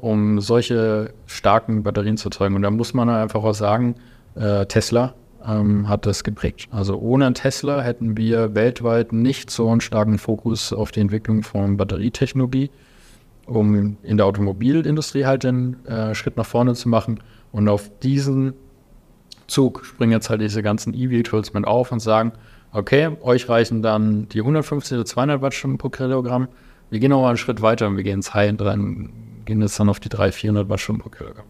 um 0.01 0.41
solche 0.41 1.13
starken 1.27 1.83
Batterien 1.83 2.17
zu 2.17 2.29
erzeugen. 2.29 2.55
Und 2.55 2.63
da 2.63 2.71
muss 2.71 2.95
man 2.95 3.07
einfach 3.09 3.43
auch 3.43 3.53
sagen, 3.53 3.97
äh, 4.33 4.65
Tesla 4.65 5.13
ähm, 5.47 5.87
hat 5.87 6.07
das 6.07 6.23
geprägt. 6.23 6.69
Also 6.71 6.97
ohne 6.97 7.31
Tesla 7.33 7.81
hätten 7.81 8.17
wir 8.17 8.55
weltweit 8.55 9.13
nicht 9.13 9.51
so 9.51 9.69
einen 9.69 9.81
starken 9.81 10.17
Fokus 10.17 10.73
auf 10.73 10.91
die 10.91 11.01
Entwicklung 11.01 11.43
von 11.43 11.77
Batterietechnologie, 11.77 12.71
um 13.45 13.97
in 14.03 14.17
der 14.17 14.25
Automobilindustrie 14.25 15.25
halt 15.25 15.43
den 15.43 15.85
äh, 15.85 16.15
Schritt 16.15 16.37
nach 16.37 16.45
vorne 16.45 16.73
zu 16.73 16.89
machen. 16.89 17.19
Und 17.51 17.69
auf 17.69 17.89
diesen 17.99 18.53
Zug 19.47 19.85
springen 19.85 20.11
jetzt 20.11 20.29
halt 20.29 20.41
diese 20.41 20.63
ganzen 20.63 20.93
E-Vehicles 20.93 21.53
mit 21.53 21.65
auf 21.65 21.91
und 21.91 21.99
sagen, 21.99 22.33
okay, 22.71 23.09
euch 23.21 23.47
reichen 23.47 23.81
dann 23.81 24.27
die 24.29 24.39
150 24.39 24.95
oder 24.95 25.05
200 25.05 25.41
Wattstunden 25.41 25.77
pro 25.77 25.89
Kilogramm. 25.89 26.47
Wir 26.89 26.99
gehen 26.99 27.09
noch 27.09 27.21
mal 27.21 27.29
einen 27.29 27.37
Schritt 27.37 27.61
weiter 27.61 27.87
und 27.87 27.97
wir 27.97 28.03
gehen 28.03 28.15
ins 28.15 28.33
High-End 28.33 28.61
rein, 28.61 29.09
gehen 29.45 29.61
jetzt 29.61 29.79
dann 29.79 29.89
auf 29.89 29.99
die 29.99 30.09
300, 30.09 30.35
400 30.35 30.69
Wattstunden 30.69 31.01
pro 31.01 31.09
Kilogramm. 31.09 31.45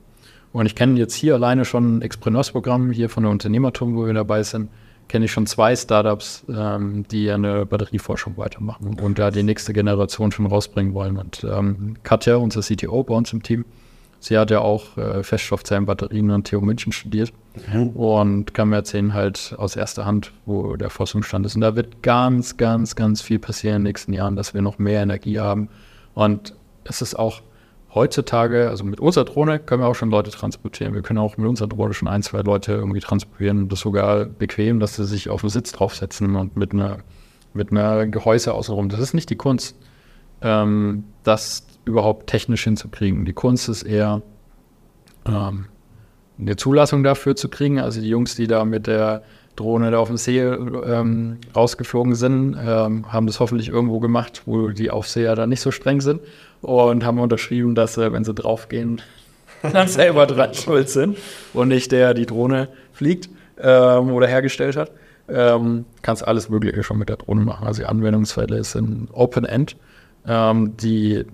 Und 0.54 0.66
ich 0.66 0.76
kenne 0.76 0.98
jetzt 0.98 1.16
hier 1.16 1.34
alleine 1.34 1.66
schon 1.66 1.98
ein 1.98 2.02
Exprenos-Programm 2.02 2.92
hier 2.92 3.10
von 3.10 3.24
der 3.24 3.32
Unternehmertum, 3.32 3.96
wo 3.96 4.06
wir 4.06 4.14
dabei 4.14 4.44
sind, 4.44 4.70
kenne 5.08 5.26
ich 5.26 5.32
schon 5.32 5.46
zwei 5.46 5.76
Startups, 5.76 6.46
ähm, 6.50 7.06
die 7.10 7.30
eine 7.32 7.66
Batterieforschung 7.66 8.38
weitermachen 8.38 9.00
und 9.00 9.20
da 9.20 9.32
die 9.32 9.44
nächste 9.44 9.74
Generation 9.74 10.32
schon 10.32 10.46
rausbringen 10.46 10.94
wollen. 10.94 11.18
Und 11.18 11.44
ähm, 11.44 11.98
Katja, 12.04 12.38
unser 12.38 12.62
CTO 12.62 13.04
bei 13.04 13.14
uns 13.14 13.32
im 13.34 13.44
Team, 13.44 13.66
sie 14.20 14.38
hat 14.38 14.52
ja 14.52 14.60
auch 14.60 14.98
äh, 14.98 15.24
Feststoffzellenbatterien 15.24 16.32
an 16.32 16.44
TU 16.44 16.62
München 16.62 16.92
studiert 16.92 17.34
mhm. 17.72 17.90
und 17.90 18.54
kann 18.54 18.70
mir 18.70 18.78
erzählen 18.78 19.14
halt 19.14 19.56
aus 19.58 19.76
erster 19.76 20.06
Hand, 20.06 20.32
wo 20.46 20.76
der 20.76 20.90
Forschungsstand 20.90 21.46
ist. 21.46 21.56
Und 21.56 21.62
da 21.62 21.76
wird 21.76 22.02
ganz, 22.02 22.58
ganz, 22.58 22.96
ganz 22.96 23.22
viel 23.22 23.40
passieren 23.40 23.78
in 23.78 23.82
den 23.82 23.90
nächsten 23.90 24.14
Jahren, 24.14 24.36
dass 24.36 24.54
wir 24.54 24.62
noch 24.62 24.80
mehr 24.80 25.02
Energie 25.02 25.40
haben. 25.40 25.70
Und 26.14 26.56
es 26.84 27.02
ist 27.02 27.16
auch 27.16 27.42
heutzutage, 27.96 28.70
also 28.70 28.84
mit 28.84 29.00
unserer 29.00 29.26
Drohne 29.26 29.58
können 29.58 29.82
wir 29.82 29.88
auch 29.88 29.96
schon 29.96 30.12
Leute 30.12 30.30
transportieren. 30.30 30.94
Wir 30.94 31.02
können 31.02 31.18
auch 31.18 31.38
mit 31.38 31.48
unserer 31.48 31.70
Drohne 31.70 31.94
schon 31.94 32.10
ein, 32.10 32.22
zwei 32.22 32.42
Leute 32.42 32.74
irgendwie 32.74 33.00
transportieren. 33.00 33.70
Das 33.70 33.80
sogar 33.80 34.26
bequem, 34.26 34.80
dass 34.80 34.98
sie 34.98 35.06
sich 35.06 35.30
auf 35.30 35.42
den 35.42 35.50
Sitz 35.50 35.72
draufsetzen 35.72 36.36
und 36.36 36.58
mit 36.58 36.74
einer, 36.74 36.98
mit 37.54 37.72
einer 37.72 38.06
Gehäuse 38.06 38.54
außenrum. 38.54 38.90
Das 38.90 39.00
ist 39.00 39.14
nicht 39.14 39.30
die 39.30 39.38
Kunst, 39.38 39.78
ähm, 40.42 41.06
das 41.24 41.66
überhaupt 41.86 42.28
technisch 42.28 42.66
hinzukriegen. 42.66 43.26
Die 43.26 43.34
Kunst 43.34 43.70
ist 43.70 43.84
eher 43.84 44.22
ähm, 45.26 45.68
eine 46.38 46.58
Zulassung 46.58 47.02
dafür 47.04 47.36
zu 47.36 47.48
kriegen. 47.48 47.80
Also 47.80 48.02
die 48.02 48.10
Jungs, 48.10 48.36
die 48.36 48.48
da 48.48 48.66
mit 48.66 48.88
der 48.88 49.24
Drohne 49.56 49.90
da 49.92 50.00
auf 50.00 50.10
dem 50.10 50.18
See 50.18 50.40
ähm, 50.42 51.38
rausgeflogen 51.56 52.14
sind, 52.16 52.58
ähm, 52.60 53.12
haben 53.12 53.26
das 53.26 53.40
hoffentlich 53.40 53.70
irgendwo 53.70 54.02
gemacht, 54.02 54.44
wo 54.46 54.68
die 54.70 54.92
Aufseher 54.92 55.36
da 55.36 55.48
nicht 55.48 55.62
so 55.62 55.72
streng 55.72 56.02
sind 56.02 56.20
und 56.66 57.06
haben 57.06 57.20
unterschrieben, 57.20 57.76
dass 57.76 57.98
äh, 57.98 58.12
wenn 58.12 58.24
sie 58.24 58.34
draufgehen, 58.34 59.02
dann 59.62 59.88
selber 59.88 60.26
dran 60.26 60.54
schuld 60.56 60.90
sind 60.90 61.18
und 61.54 61.70
nicht 61.70 61.92
der 61.92 62.14
die 62.14 62.26
Drohne 62.26 62.70
fliegt 62.94 63.30
ähm, 63.60 64.12
oder 64.12 64.28
hergestellt 64.28 64.76
hat. 64.76 64.92
Ähm, 65.28 65.86
kannst 66.02 66.28
alles 66.28 66.50
Mögliche 66.50 66.84
schon 66.84 67.00
mit 67.00 67.10
der 67.10 67.18
Drohne 67.18 67.42
machen. 67.42 67.66
Also 67.66 67.82
die 67.82 67.88
Anwendungsfälle 67.88 68.64
sind 68.64 69.10
Open 69.12 69.46
End. 69.46 69.76
Ähm, 70.28 70.78
die, 70.78 71.26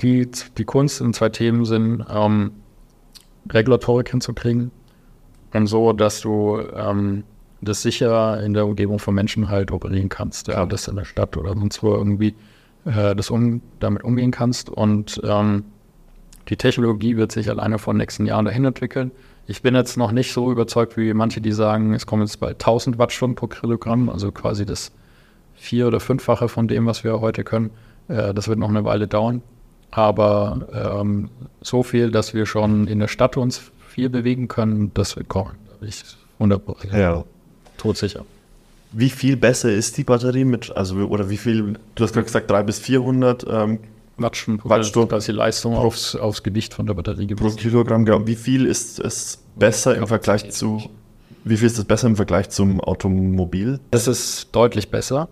die, 0.00 0.30
die 0.58 0.64
Kunst 0.64 1.00
in 1.00 1.14
zwei 1.14 1.30
Themen 1.30 1.64
sind, 1.64 2.04
ähm, 2.10 2.52
Regulatorik 3.50 4.10
hinzukriegen 4.10 4.70
und 5.52 5.66
so, 5.66 5.92
dass 5.92 6.20
du 6.20 6.60
ähm, 6.74 7.24
das 7.60 7.82
sicher 7.82 8.42
in 8.42 8.54
der 8.54 8.66
Umgebung 8.66 8.98
von 8.98 9.14
Menschen 9.14 9.48
halt 9.48 9.70
operieren 9.70 10.08
kannst. 10.08 10.48
Ja, 10.48 10.66
das 10.66 10.88
in 10.88 10.96
der 10.96 11.04
Stadt 11.04 11.36
oder 11.36 11.54
sonst 11.54 11.82
wo 11.82 11.94
irgendwie 11.94 12.34
äh, 12.84 13.14
das 13.14 13.30
um, 13.30 13.62
damit 13.80 14.04
umgehen 14.04 14.30
kannst. 14.30 14.68
Und 14.70 15.20
ähm, 15.24 15.64
die 16.48 16.56
Technologie 16.56 17.16
wird 17.16 17.32
sich 17.32 17.48
alleine 17.50 17.78
vor 17.78 17.94
den 17.94 17.98
nächsten 17.98 18.26
Jahren 18.26 18.44
dahin 18.44 18.64
entwickeln. 18.64 19.10
Ich 19.46 19.62
bin 19.62 19.74
jetzt 19.74 19.96
noch 19.96 20.12
nicht 20.12 20.32
so 20.32 20.50
überzeugt 20.50 20.96
wie 20.96 21.12
manche, 21.14 21.40
die 21.40 21.52
sagen, 21.52 21.94
es 21.94 22.06
kommen 22.06 22.22
jetzt 22.22 22.38
bald 22.38 22.54
1000 22.54 22.98
Wattstunden 22.98 23.34
pro 23.34 23.48
Kilogramm, 23.48 24.08
also 24.08 24.30
quasi 24.30 24.64
das 24.64 24.92
vier- 25.54 25.88
oder 25.88 26.00
fünffache 26.00 26.48
von 26.48 26.68
dem, 26.68 26.86
was 26.86 27.04
wir 27.04 27.20
heute 27.20 27.44
können. 27.44 27.70
Äh, 28.08 28.34
das 28.34 28.48
wird 28.48 28.58
noch 28.58 28.68
eine 28.68 28.84
Weile 28.84 29.08
dauern. 29.08 29.42
Aber 29.90 30.66
ähm, 30.72 31.28
so 31.60 31.82
viel, 31.82 32.10
dass 32.10 32.34
wir 32.34 32.46
schon 32.46 32.86
in 32.86 32.98
der 32.98 33.08
Stadt 33.08 33.36
uns 33.36 33.70
viel 33.86 34.08
bewegen 34.08 34.48
können, 34.48 34.90
das 34.94 35.16
wird 35.16 35.28
kommen. 35.28 35.52
Da 35.68 35.76
bin 35.76 35.88
ich 35.88 36.02
100% 36.40 36.96
ja 36.96 37.24
todsicher. 37.76 38.24
Wie 38.92 39.10
viel 39.10 39.36
besser 39.36 39.72
ist 39.72 39.96
die 39.96 40.04
Batterie 40.04 40.44
mit, 40.44 40.74
also 40.76 40.96
oder 40.96 41.30
wie 41.30 41.36
viel, 41.36 41.78
du 41.94 42.04
hast 42.04 42.12
gerade 42.12 42.26
gesagt 42.26 42.50
300 42.50 42.66
bis 42.66 42.78
400 42.78 43.46
ähm, 43.48 43.78
Wattstunden, 44.18 44.68
Wattstunden. 44.68 45.10
Da 45.10 45.16
ist 45.16 45.28
die 45.28 45.32
Leistung 45.32 45.74
aufs, 45.74 46.14
aufs 46.14 46.42
Gewicht 46.42 46.74
von 46.74 46.86
der 46.86 46.94
Batterie 46.94 47.26
gemessen. 47.26 47.56
Pro 47.56 47.56
Kilogramm, 47.56 48.04
genau. 48.04 48.26
Wie 48.26 48.36
viel 48.36 48.66
ist 48.66 49.00
es 49.00 49.42
besser 49.56 49.96
im 49.96 50.06
Vergleich 50.06 50.50
zu, 50.50 50.90
wie 51.44 51.56
viel 51.56 51.66
ist 51.66 51.78
es 51.78 51.84
besser 51.84 52.06
im 52.08 52.16
Vergleich 52.16 52.50
zum 52.50 52.80
Automobil? 52.80 53.80
Es 53.90 54.06
ist 54.06 54.48
deutlich 54.52 54.90
besser. 54.90 55.28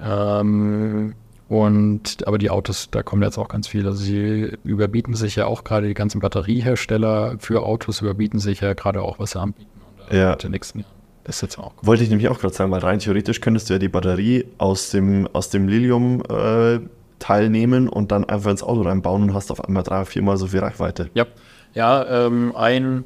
Ähm, 0.00 1.14
und 1.48 2.26
aber 2.26 2.38
die 2.38 2.50
Autos, 2.50 2.88
da 2.90 3.02
kommen 3.02 3.22
jetzt 3.22 3.38
auch 3.38 3.48
ganz 3.48 3.68
viele. 3.68 3.88
Also 3.88 4.02
sie 4.02 4.56
überbieten 4.64 5.14
sich 5.14 5.36
ja 5.36 5.46
auch 5.46 5.62
gerade 5.62 5.86
die 5.86 5.94
ganzen 5.94 6.20
Batteriehersteller 6.20 7.36
für 7.38 7.62
Autos 7.62 8.00
überbieten 8.00 8.40
sich 8.40 8.60
ja 8.60 8.72
gerade 8.74 9.02
auch, 9.02 9.18
was 9.18 9.32
sie 9.32 9.40
anbieten. 9.40 9.70
Und, 10.10 10.16
ja. 10.16 10.34
Den 10.36 10.50
nächsten 10.50 10.80
Jahren. 10.80 10.95
Das 11.26 11.36
ist 11.36 11.42
jetzt 11.42 11.58
auch. 11.58 11.72
Wollte 11.82 12.04
ich 12.04 12.08
nämlich 12.08 12.28
auch 12.28 12.38
gerade 12.38 12.54
sagen, 12.54 12.70
weil 12.70 12.78
rein 12.78 13.00
theoretisch 13.00 13.40
könntest 13.40 13.68
du 13.68 13.74
ja 13.74 13.80
die 13.80 13.88
Batterie 13.88 14.44
aus 14.58 14.90
dem, 14.90 15.28
aus 15.32 15.50
dem 15.50 15.66
Lilium 15.66 16.22
äh, 16.30 16.78
Teil 17.18 17.50
nehmen 17.50 17.88
und 17.88 18.12
dann 18.12 18.24
einfach 18.24 18.52
ins 18.52 18.62
Auto 18.62 18.82
reinbauen 18.82 19.24
und 19.24 19.34
hast 19.34 19.50
auf 19.50 19.64
einmal 19.64 19.82
drei, 19.82 20.04
viermal 20.04 20.36
so 20.36 20.46
viel 20.46 20.60
Reichweite. 20.60 21.10
Ja, 21.14 21.26
ja 21.74 22.26
ähm, 22.26 22.54
ein 22.54 23.02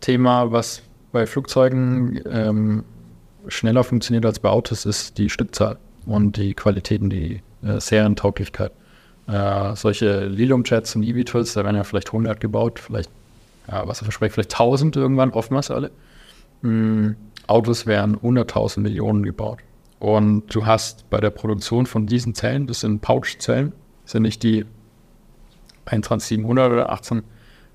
Thema, 0.00 0.52
was 0.52 0.80
bei 1.12 1.26
Flugzeugen 1.26 2.18
ähm, 2.24 2.84
schneller 3.48 3.84
funktioniert 3.84 4.24
als 4.24 4.38
bei 4.38 4.48
Autos, 4.48 4.86
ist 4.86 5.18
die 5.18 5.28
Stückzahl 5.28 5.76
und 6.06 6.38
die 6.38 6.54
Qualitäten, 6.54 7.10
die 7.10 7.42
äh, 7.62 7.78
Serientauglichkeit. 7.78 8.72
Äh, 9.26 9.76
solche 9.76 10.28
Lilium-Jets 10.28 10.96
und 10.96 11.02
eVTOLs, 11.02 11.52
da 11.52 11.64
werden 11.64 11.76
ja 11.76 11.84
vielleicht 11.84 12.08
100 12.08 12.40
gebaut, 12.40 12.78
vielleicht, 12.78 13.10
ja, 13.70 13.86
was 13.86 14.00
er 14.00 14.04
verspricht, 14.04 14.32
vielleicht 14.32 14.54
1000 14.54 14.96
irgendwann, 14.96 15.30
oftmals 15.32 15.70
alle. 15.70 15.90
Hm, 16.62 17.16
Autos 17.46 17.86
werden 17.86 18.16
100.000 18.16 18.80
Millionen 18.80 19.22
gebaut. 19.22 19.58
Und 19.98 20.54
du 20.54 20.66
hast 20.66 21.08
bei 21.08 21.18
der 21.18 21.30
Produktion 21.30 21.86
von 21.86 22.06
diesen 22.06 22.34
Zellen, 22.34 22.66
das 22.66 22.80
sind 22.80 23.00
Pouch-Zellen, 23.00 23.72
sind 24.04 24.22
nicht 24.22 24.42
die 24.42 24.66
12700 25.86 26.72
oder 26.72 26.92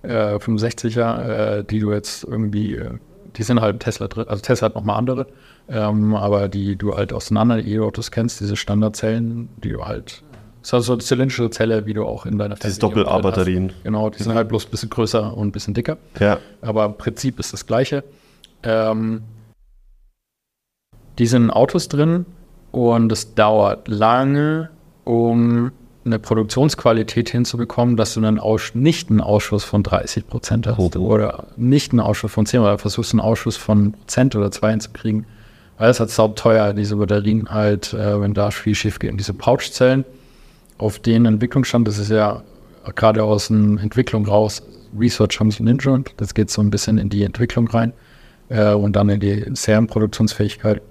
1865er, 0.04 1.60
äh, 1.60 1.64
die 1.64 1.80
du 1.80 1.92
jetzt 1.92 2.24
irgendwie, 2.24 2.76
äh, 2.76 2.92
die 3.36 3.44
sind 3.44 3.62
halt 3.62 3.80
Tesla 3.80 4.08
drin, 4.08 4.28
also 4.28 4.42
Tesla 4.42 4.68
hat 4.68 4.76
nochmal 4.76 4.98
andere, 4.98 5.28
ähm, 5.70 6.16
aber 6.16 6.50
die 6.50 6.76
du 6.76 6.96
halt 6.96 7.14
aus 7.14 7.30
den 7.30 7.38
anderen 7.38 7.66
E-Autos 7.68 8.12
kennst, 8.12 8.42
diese 8.42 8.56
Standardzellen, 8.56 9.50
die 9.64 9.70
du 9.70 9.86
halt, 9.86 10.24
das 10.62 10.70
ist 10.70 10.74
also 10.74 10.94
eine 10.94 11.02
zylindrische 11.02 11.50
Zelle, 11.50 11.86
wie 11.86 11.94
du 11.94 12.06
auch 12.06 12.26
in 12.26 12.38
deiner 12.38 12.56
Diese 12.56 12.80
Doppel-A-Batterien. 12.80 13.72
Genau, 13.84 14.10
die 14.10 14.22
sind 14.22 14.34
halt 14.34 14.50
bloß 14.50 14.66
ein 14.66 14.72
bisschen 14.72 14.90
größer 14.90 15.36
und 15.36 15.48
ein 15.48 15.52
bisschen 15.52 15.74
dicker. 15.74 15.98
Ja. 16.20 16.38
Aber 16.62 16.86
im 16.86 16.98
Prinzip 16.98 17.40
ist 17.40 17.54
das 17.54 17.66
gleiche. 17.66 18.04
Ähm, 18.62 19.24
die 21.20 21.28
sind 21.28 21.52
Autos 21.52 21.90
drin 21.90 22.26
und 22.72 23.12
es 23.12 23.36
dauert 23.36 23.88
lange, 23.88 24.70
um 25.04 25.72
eine 26.06 26.18
Produktionsqualität 26.18 27.30
hinzubekommen, 27.30 27.98
dass 27.98 28.14
du 28.14 28.22
einen 28.22 28.40
Aus 28.40 28.72
nicht 28.74 29.10
einen 29.10 29.22
Ausschuss 29.22 29.64
von 29.64 29.84
30 29.84 30.28
Prozent 30.28 30.66
hast 30.66 30.96
oh. 30.96 31.00
oder 31.00 31.48
nicht 31.58 31.92
einen 31.92 32.00
Ausschuss 32.00 32.32
von 32.32 32.46
10 32.46 32.62
oder 32.62 32.78
versuchst 32.78 33.14
einen 33.14 33.20
Ausschuss 33.20 33.58
von 33.58 33.92
Prozent 33.92 34.36
oder 34.36 34.50
2 34.50 34.72
hinzukriegen. 34.72 35.26
Weil 35.78 35.92
es 35.92 36.00
halt 36.00 36.10
sauteuer, 36.10 36.74
diese 36.74 36.96
Batterien 36.96 37.50
halt, 37.50 37.94
äh, 37.94 38.20
wenn 38.20 38.34
da 38.34 38.52
viel 38.52 38.76
schief 38.76 39.00
geht. 39.00 39.12
Und 39.12 39.18
diese 39.18 39.34
Pouchzellen, 39.34 40.04
auf 40.78 41.00
den 41.00 41.26
Entwicklungsstand, 41.26 41.88
das 41.88 41.98
ist 41.98 42.10
ja 42.10 42.42
gerade 42.96 43.24
aus 43.24 43.50
der 43.50 43.58
Entwicklung 43.58 44.26
raus, 44.26 44.64
Research 44.98 45.40
haben 45.40 45.52
sie 45.52 45.64
Ninja 45.64 45.92
und 45.92 46.14
das 46.18 46.34
geht 46.34 46.50
so 46.50 46.62
ein 46.62 46.72
bisschen 46.72 46.98
in 46.98 47.10
die 47.10 47.24
Entwicklung 47.24 47.68
rein 47.68 47.94
äh, 48.50 48.74
und 48.74 48.96
dann 48.96 49.10
in 49.10 49.20
die 49.20 49.46
Serienproduktionsfähigkeit. 49.54 50.82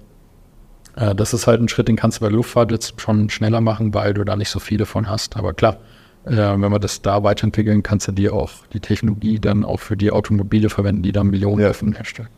Äh, 0.99 1.15
das 1.15 1.33
ist 1.33 1.47
halt 1.47 1.61
ein 1.61 1.69
Schritt, 1.69 1.87
den 1.87 1.95
kannst 1.95 2.19
du 2.19 2.25
bei 2.25 2.29
Luftfahrt 2.29 2.71
jetzt 2.71 2.99
schon 3.01 3.29
schneller 3.29 3.61
machen, 3.61 3.93
weil 3.93 4.13
du 4.13 4.23
da 4.23 4.35
nicht 4.35 4.49
so 4.49 4.59
viele 4.59 4.85
von 4.85 5.09
hast. 5.09 5.37
Aber 5.37 5.53
klar, 5.53 5.77
äh, 6.25 6.35
wenn 6.35 6.59
wir 6.71 6.79
das 6.79 7.01
da 7.01 7.23
weiterentwickeln, 7.23 7.81
kannst 7.81 8.07
du 8.07 8.11
dir 8.11 8.33
auch 8.33 8.51
die 8.73 8.79
Technologie 8.79 9.39
dann 9.39 9.63
auch 9.63 9.79
für 9.79 9.95
die 9.97 10.11
Automobile 10.11 10.69
verwenden, 10.69 11.03
die 11.03 11.11
dann 11.11 11.27
Millionen 11.27 11.61
Ja. 11.61 11.71
herstellen. 11.73 12.29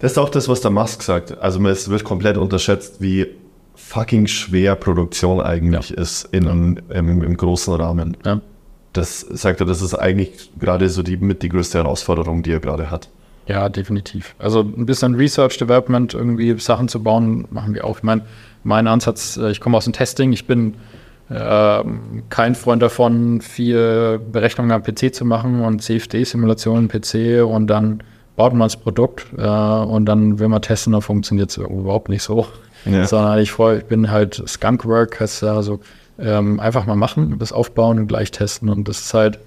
Das 0.00 0.12
ist 0.12 0.18
auch 0.18 0.30
das, 0.30 0.48
was 0.48 0.60
der 0.62 0.70
Musk 0.70 1.02
sagt. 1.02 1.38
Also 1.38 1.64
es 1.68 1.88
wird 1.90 2.04
komplett 2.04 2.38
unterschätzt, 2.38 3.00
wie 3.00 3.26
fucking 3.74 4.26
schwer 4.26 4.74
Produktion 4.74 5.40
eigentlich 5.40 5.92
ist 5.92 6.24
in, 6.32 6.80
im, 6.88 7.22
im 7.22 7.36
großen 7.36 7.74
Rahmen. 7.74 8.16
Ja. 8.24 8.40
Das 8.92 9.20
sagt 9.20 9.60
er, 9.60 9.66
das 9.66 9.82
ist 9.82 9.94
eigentlich 9.94 10.50
gerade 10.58 10.88
so 10.88 11.02
die 11.02 11.16
mit 11.16 11.42
die 11.42 11.48
größte 11.48 11.78
Herausforderung, 11.78 12.42
die 12.42 12.50
er 12.52 12.60
gerade 12.60 12.90
hat. 12.90 13.08
Ja, 13.50 13.68
definitiv. 13.68 14.36
Also 14.38 14.60
ein 14.60 14.86
bisschen 14.86 15.16
Research 15.16 15.58
Development, 15.58 16.14
irgendwie 16.14 16.56
Sachen 16.58 16.86
zu 16.88 17.02
bauen, 17.02 17.46
machen 17.50 17.74
wir 17.74 17.84
auch. 17.84 17.98
Ich 17.98 18.02
meine, 18.04 18.22
mein 18.62 18.86
Ansatz, 18.86 19.36
äh, 19.36 19.50
ich 19.50 19.60
komme 19.60 19.76
aus 19.76 19.84
dem 19.84 19.92
Testing, 19.92 20.32
ich 20.32 20.46
bin 20.46 20.74
ähm, 21.30 22.22
kein 22.28 22.54
Freund 22.54 22.80
davon, 22.80 23.40
viel 23.40 24.20
Berechnungen 24.32 24.70
am 24.70 24.82
PC 24.82 25.12
zu 25.12 25.24
machen 25.24 25.62
und 25.62 25.82
CFD-Simulationen 25.82 26.84
am 26.84 27.00
PC 27.00 27.44
und 27.44 27.66
dann 27.66 28.02
baut 28.36 28.52
man 28.52 28.66
das 28.66 28.76
Produkt 28.76 29.26
äh, 29.36 29.42
und 29.42 30.06
dann 30.06 30.38
will 30.38 30.48
man 30.48 30.62
testen, 30.62 30.92
dann 30.92 31.02
funktioniert 31.02 31.50
es 31.50 31.56
überhaupt 31.56 32.08
nicht 32.08 32.22
so. 32.22 32.46
Ja. 32.84 33.04
Sondern 33.04 33.38
ich, 33.40 33.50
freu, 33.50 33.78
ich 33.78 33.84
bin 33.84 34.10
halt 34.10 34.42
Skunkwork, 34.46 35.20
heißt 35.20 35.42
ja 35.42 35.60
so, 35.62 35.80
ähm, 36.18 36.60
einfach 36.60 36.86
mal 36.86 36.96
machen, 36.96 37.36
das 37.38 37.52
aufbauen 37.52 37.98
und 37.98 38.06
gleich 38.06 38.30
testen. 38.30 38.68
Und 38.68 38.88
das 38.88 39.00
ist 39.00 39.14
halt, 39.14 39.38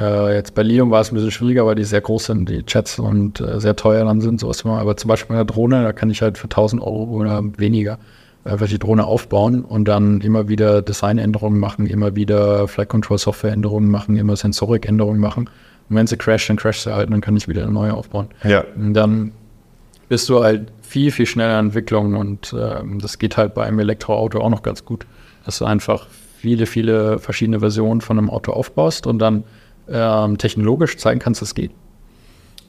äh, 0.00 0.34
jetzt 0.34 0.54
bei 0.54 0.62
Lium 0.62 0.90
war 0.90 1.00
es 1.00 1.12
ein 1.12 1.14
bisschen 1.14 1.30
schwieriger, 1.30 1.66
weil 1.66 1.74
die 1.74 1.84
sehr 1.84 2.00
groß 2.00 2.26
sind, 2.26 2.48
die 2.48 2.64
Chats 2.64 2.98
und 2.98 3.40
äh, 3.40 3.60
sehr 3.60 3.76
teuer 3.76 4.04
dann 4.04 4.20
sind, 4.20 4.40
sowas 4.40 4.62
immer. 4.62 4.78
Aber 4.78 4.96
zum 4.96 5.08
Beispiel 5.08 5.36
mit 5.36 5.48
der 5.48 5.54
Drohne, 5.54 5.82
da 5.82 5.92
kann 5.92 6.10
ich 6.10 6.22
halt 6.22 6.38
für 6.38 6.44
1000 6.44 6.82
Euro 6.82 7.04
oder 7.04 7.42
weniger 7.58 7.98
einfach 8.44 8.66
die 8.66 8.78
Drohne 8.78 9.04
aufbauen 9.04 9.64
und 9.64 9.86
dann 9.86 10.20
immer 10.20 10.48
wieder 10.48 10.82
Designänderungen 10.82 11.60
machen, 11.60 11.86
immer 11.86 12.16
wieder 12.16 12.66
Flight 12.66 12.88
Control 12.88 13.18
Softwareänderungen 13.18 13.90
machen, 13.90 14.16
immer 14.16 14.34
Sensorikänderungen 14.36 15.20
machen. 15.20 15.48
Und 15.88 15.96
wenn 15.96 16.06
sie 16.06 16.16
crasht, 16.16 16.48
dann 16.48 16.56
crasht 16.56 16.82
sie 16.82 16.94
halt, 16.94 17.10
dann 17.10 17.20
kann 17.20 17.36
ich 17.36 17.46
wieder 17.46 17.62
eine 17.62 17.72
neue 17.72 17.94
aufbauen. 17.94 18.28
Ja. 18.42 18.64
Und 18.74 18.94
dann 18.94 19.32
bist 20.08 20.28
du 20.28 20.42
halt 20.42 20.72
viel, 20.82 21.10
viel 21.10 21.26
schneller 21.26 21.58
in 21.60 21.66
Entwicklung 21.66 22.16
und 22.16 22.54
ähm, 22.58 22.98
das 22.98 23.18
geht 23.18 23.36
halt 23.36 23.54
bei 23.54 23.64
einem 23.64 23.78
Elektroauto 23.78 24.40
auch 24.40 24.50
noch 24.50 24.62
ganz 24.62 24.84
gut, 24.84 25.06
dass 25.46 25.58
du 25.58 25.64
einfach 25.64 26.08
viele, 26.36 26.66
viele 26.66 27.18
verschiedene 27.18 27.60
Versionen 27.60 28.00
von 28.00 28.18
einem 28.18 28.28
Auto 28.28 28.52
aufbaust 28.52 29.06
und 29.06 29.20
dann 29.20 29.44
ähm, 29.88 30.38
technologisch 30.38 30.96
zeigen 30.96 31.20
kannst, 31.20 31.40
dass 31.40 31.50
es 31.50 31.54
geht. 31.54 31.70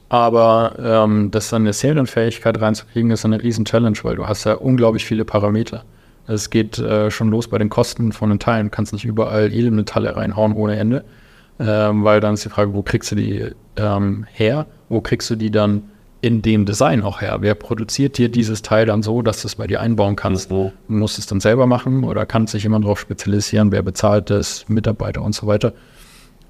Aber 0.08 0.76
ähm, 0.78 1.30
das 1.30 1.50
dann 1.50 1.62
eine 1.62 1.72
Serienfähigkeit 1.72 2.60
reinzukriegen, 2.60 3.10
ist 3.10 3.24
eine 3.24 3.42
riesen 3.42 3.64
Challenge, 3.64 3.98
weil 4.02 4.16
du 4.16 4.26
hast 4.26 4.44
ja 4.44 4.54
unglaublich 4.54 5.04
viele 5.04 5.24
Parameter. 5.24 5.84
Es 6.26 6.50
geht 6.50 6.78
äh, 6.78 7.10
schon 7.10 7.30
los 7.30 7.48
bei 7.48 7.58
den 7.58 7.68
Kosten 7.68 8.12
von 8.12 8.30
den 8.30 8.38
Teilen. 8.38 8.66
Du 8.66 8.70
kannst 8.70 8.92
nicht 8.92 9.04
überall 9.04 9.52
Edelmetalle 9.52 10.16
reinhauen 10.16 10.52
ohne 10.54 10.76
Ende, 10.76 11.04
ähm, 11.58 12.04
weil 12.04 12.20
dann 12.20 12.34
ist 12.34 12.44
die 12.44 12.48
Frage, 12.48 12.74
wo 12.74 12.82
kriegst 12.82 13.10
du 13.12 13.16
die 13.16 13.50
ähm, 13.76 14.26
her? 14.32 14.66
Wo 14.88 15.00
kriegst 15.00 15.28
du 15.30 15.36
die 15.36 15.50
dann 15.50 15.84
in 16.20 16.40
dem 16.40 16.64
Design 16.64 17.02
auch 17.02 17.20
her? 17.20 17.38
Wer 17.40 17.54
produziert 17.54 18.16
dir 18.16 18.30
dieses 18.30 18.62
Teil 18.62 18.86
dann 18.86 19.02
so, 19.02 19.20
dass 19.20 19.42
du 19.42 19.48
es 19.48 19.56
bei 19.56 19.66
dir 19.66 19.80
einbauen 19.80 20.16
kannst? 20.16 20.50
Mhm. 20.50 20.54
Du 20.54 20.72
musst 20.88 21.18
es 21.18 21.26
dann 21.26 21.40
selber 21.40 21.66
machen 21.66 22.04
oder 22.04 22.24
kann 22.24 22.46
sich 22.46 22.62
jemand 22.62 22.84
darauf 22.84 23.00
spezialisieren? 23.00 23.72
Wer 23.72 23.82
bezahlt 23.82 24.30
das? 24.30 24.64
Mitarbeiter 24.68 25.22
und 25.22 25.34
so 25.34 25.46
weiter. 25.46 25.74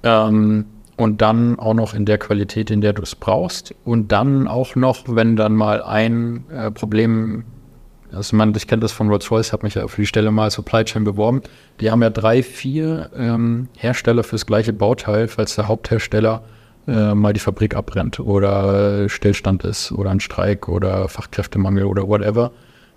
Ähm, 0.05 0.65
und 0.97 1.21
dann 1.21 1.59
auch 1.59 1.73
noch 1.73 1.93
in 1.93 2.05
der 2.05 2.17
Qualität, 2.17 2.71
in 2.71 2.81
der 2.81 2.93
du 2.93 3.01
es 3.01 3.15
brauchst. 3.15 3.75
Und 3.83 4.11
dann 4.11 4.47
auch 4.47 4.75
noch, 4.75 5.03
wenn 5.07 5.35
dann 5.35 5.53
mal 5.53 5.83
ein 5.83 6.45
äh, 6.49 6.71
Problem, 6.71 7.43
also 8.13 8.35
man, 8.35 8.53
ich 8.55 8.67
kenne 8.67 8.81
das 8.81 8.93
von 8.93 9.09
Rolls-Royce, 9.09 9.51
habe 9.51 9.65
mich 9.65 9.75
ja 9.75 9.87
für 9.87 10.01
die 10.01 10.07
Stelle 10.07 10.31
mal 10.31 10.49
Supply 10.49 10.85
Chain 10.85 11.03
beworben. 11.03 11.41
Die 11.81 11.91
haben 11.91 12.01
ja 12.01 12.09
drei, 12.09 12.43
vier 12.43 13.09
ähm, 13.17 13.67
Hersteller 13.77 14.23
fürs 14.23 14.45
gleiche 14.45 14.71
Bauteil, 14.71 15.27
falls 15.27 15.55
der 15.55 15.67
Haupthersteller 15.67 16.43
äh, 16.87 17.13
mal 17.13 17.33
die 17.33 17.39
Fabrik 17.39 17.75
abbrennt 17.75 18.19
oder 18.19 19.09
Stillstand 19.09 19.65
ist 19.65 19.91
oder 19.91 20.11
ein 20.11 20.21
Streik 20.21 20.69
oder 20.69 21.09
Fachkräftemangel 21.09 21.83
oder 21.83 22.07
whatever, 22.07 22.51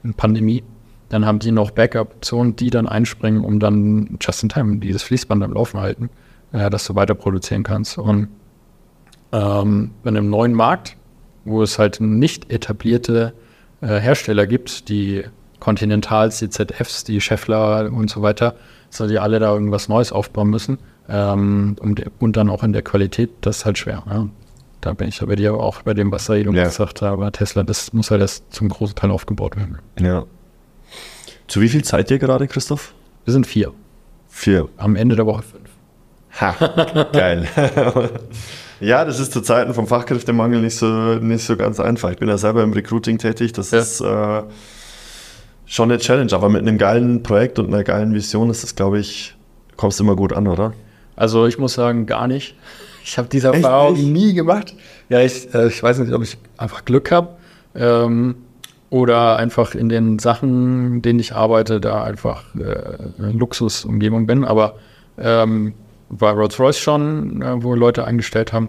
eine 0.04 0.12
Pandemie. 0.12 0.62
Dann 1.08 1.26
haben 1.26 1.40
die 1.40 1.50
noch 1.50 1.72
Backup-Optionen, 1.72 2.54
die 2.54 2.70
dann 2.70 2.86
einspringen, 2.86 3.42
um 3.42 3.58
dann 3.58 4.18
just 4.20 4.42
in 4.42 4.50
time 4.50 4.76
dieses 4.76 5.02
Fließband 5.02 5.42
am 5.42 5.54
Laufen 5.54 5.80
halten 5.80 6.10
äh, 6.52 6.70
dass 6.70 6.86
du 6.86 6.94
weiter 6.94 7.14
produzieren 7.14 7.62
kannst. 7.62 7.98
Und 7.98 8.28
ähm, 9.32 9.90
in 10.04 10.08
einem 10.16 10.30
neuen 10.30 10.54
Markt, 10.54 10.96
wo 11.44 11.62
es 11.62 11.78
halt 11.78 12.00
nicht 12.00 12.50
etablierte 12.52 13.34
äh, 13.80 13.98
Hersteller 13.98 14.46
gibt, 14.46 14.88
die 14.88 15.24
Continentals, 15.60 16.38
die 16.38 16.50
ZFs, 16.50 17.04
die 17.04 17.20
Scheffler 17.20 17.90
und 17.92 18.10
so 18.10 18.22
weiter, 18.22 18.54
so 18.90 19.06
die 19.06 19.18
alle 19.18 19.38
da 19.38 19.52
irgendwas 19.52 19.88
Neues 19.88 20.12
aufbauen 20.12 20.48
müssen 20.50 20.78
ähm, 21.08 21.76
und, 21.80 22.04
und 22.20 22.36
dann 22.36 22.48
auch 22.48 22.62
in 22.62 22.72
der 22.72 22.82
Qualität, 22.82 23.30
das 23.40 23.58
ist 23.58 23.64
halt 23.64 23.78
schwer. 23.78 24.02
Ja. 24.08 24.28
Da 24.80 24.92
bin 24.92 25.08
ich 25.08 25.20
aber 25.22 25.34
dir 25.34 25.54
auch 25.54 25.82
bei 25.82 25.92
dem, 25.92 26.12
was 26.12 26.26
Said 26.26 26.46
Ja. 26.46 26.64
gesagt 26.64 27.02
hat, 27.02 27.10
aber 27.10 27.32
Tesla, 27.32 27.64
das 27.64 27.92
muss 27.92 28.10
halt 28.12 28.20
erst 28.20 28.52
zum 28.54 28.68
großen 28.68 28.94
Teil 28.94 29.10
aufgebaut 29.10 29.56
werden. 29.56 29.78
Ja. 29.98 30.24
Zu 31.48 31.60
wie 31.60 31.68
viel 31.68 31.84
seid 31.84 32.10
ihr 32.10 32.18
gerade, 32.18 32.46
Christoph? 32.46 32.94
Wir 33.24 33.32
sind 33.32 33.46
vier, 33.46 33.72
Vier. 34.28 34.68
am 34.76 34.94
Ende 34.96 35.16
der 35.16 35.26
Woche 35.26 35.42
fünf. 35.42 35.67
Ha, 36.40 36.54
geil. 37.12 37.46
ja, 38.80 39.04
das 39.04 39.18
ist 39.18 39.32
zu 39.32 39.40
Zeiten 39.40 39.74
vom 39.74 39.86
Fachkräftemangel 39.86 40.60
nicht 40.60 40.76
so, 40.76 40.86
nicht 40.86 41.44
so 41.44 41.56
ganz 41.56 41.80
einfach. 41.80 42.10
Ich 42.10 42.18
bin 42.18 42.28
ja 42.28 42.38
selber 42.38 42.62
im 42.62 42.72
Recruiting 42.72 43.18
tätig. 43.18 43.52
Das 43.52 43.70
Ja. 43.70 43.78
ist 43.78 44.00
äh, 44.00 44.42
schon 45.66 45.90
eine 45.90 45.98
Challenge, 45.98 46.32
aber 46.32 46.48
mit 46.48 46.62
einem 46.62 46.78
geilen 46.78 47.22
Projekt 47.22 47.58
und 47.58 47.66
einer 47.68 47.84
geilen 47.84 48.14
Vision 48.14 48.50
ist 48.50 48.62
das, 48.62 48.74
glaube 48.76 48.98
ich, 49.00 49.34
kommst 49.76 49.98
du 50.00 50.04
immer 50.04 50.16
gut 50.16 50.32
an, 50.32 50.46
oder? 50.46 50.72
Also 51.16 51.46
ich 51.46 51.58
muss 51.58 51.74
sagen, 51.74 52.06
gar 52.06 52.28
nicht. 52.28 52.54
Ich 53.04 53.16
habe 53.18 53.28
diese 53.28 53.48
Echt 53.48 53.64
Erfahrung 53.64 53.94
nicht? 53.94 54.06
nie 54.06 54.34
gemacht. 54.34 54.74
Ja, 55.08 55.20
ich, 55.20 55.52
äh, 55.54 55.68
ich 55.68 55.82
weiß 55.82 55.98
nicht, 56.00 56.12
ob 56.12 56.22
ich 56.22 56.36
einfach 56.58 56.84
Glück 56.84 57.10
habe 57.10 57.30
ähm, 57.74 58.36
oder 58.90 59.36
einfach 59.38 59.74
in 59.74 59.88
den 59.88 60.18
Sachen, 60.18 60.94
in 60.96 61.02
denen 61.02 61.18
ich 61.18 61.34
arbeite, 61.34 61.80
da 61.80 62.04
einfach 62.04 62.44
äh, 62.54 63.18
eine 63.18 63.32
Luxusumgebung 63.32 64.26
bin. 64.26 64.44
Aber 64.44 64.74
ähm, 65.18 65.72
bei 66.10 66.30
Rolls-Royce 66.30 66.78
schon, 66.78 67.42
äh, 67.42 67.62
wo 67.62 67.74
Leute 67.74 68.04
eingestellt 68.04 68.52
haben. 68.52 68.68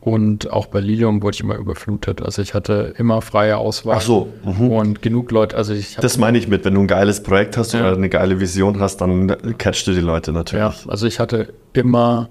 Und 0.00 0.50
auch 0.50 0.66
bei 0.66 0.80
Lilium 0.80 1.22
wurde 1.22 1.36
ich 1.36 1.40
immer 1.42 1.54
überflutet. 1.54 2.22
Also 2.22 2.42
ich 2.42 2.54
hatte 2.54 2.92
immer 2.98 3.22
freie 3.22 3.56
Auswahl. 3.56 3.98
Ach 3.98 4.00
so, 4.00 4.32
mhm. 4.44 4.70
Und 4.72 5.02
genug 5.02 5.30
Leute, 5.30 5.56
also 5.56 5.72
ich 5.74 5.94
Das 5.94 6.18
meine 6.18 6.38
ich 6.38 6.48
mit, 6.48 6.64
wenn 6.64 6.74
du 6.74 6.80
ein 6.80 6.88
geiles 6.88 7.22
Projekt 7.22 7.56
hast 7.56 7.72
Ja. 7.72 7.82
oder 7.82 7.96
eine 7.96 8.08
geile 8.08 8.40
Vision 8.40 8.80
hast, 8.80 8.96
dann 9.00 9.28
catchst 9.58 9.86
du 9.86 9.92
die 9.92 10.00
Leute 10.00 10.32
Ja, 10.32 10.36
natürlich. 10.38 10.88
also 10.88 11.06
ich 11.06 11.20
hatte 11.20 11.54
immer 11.72 12.30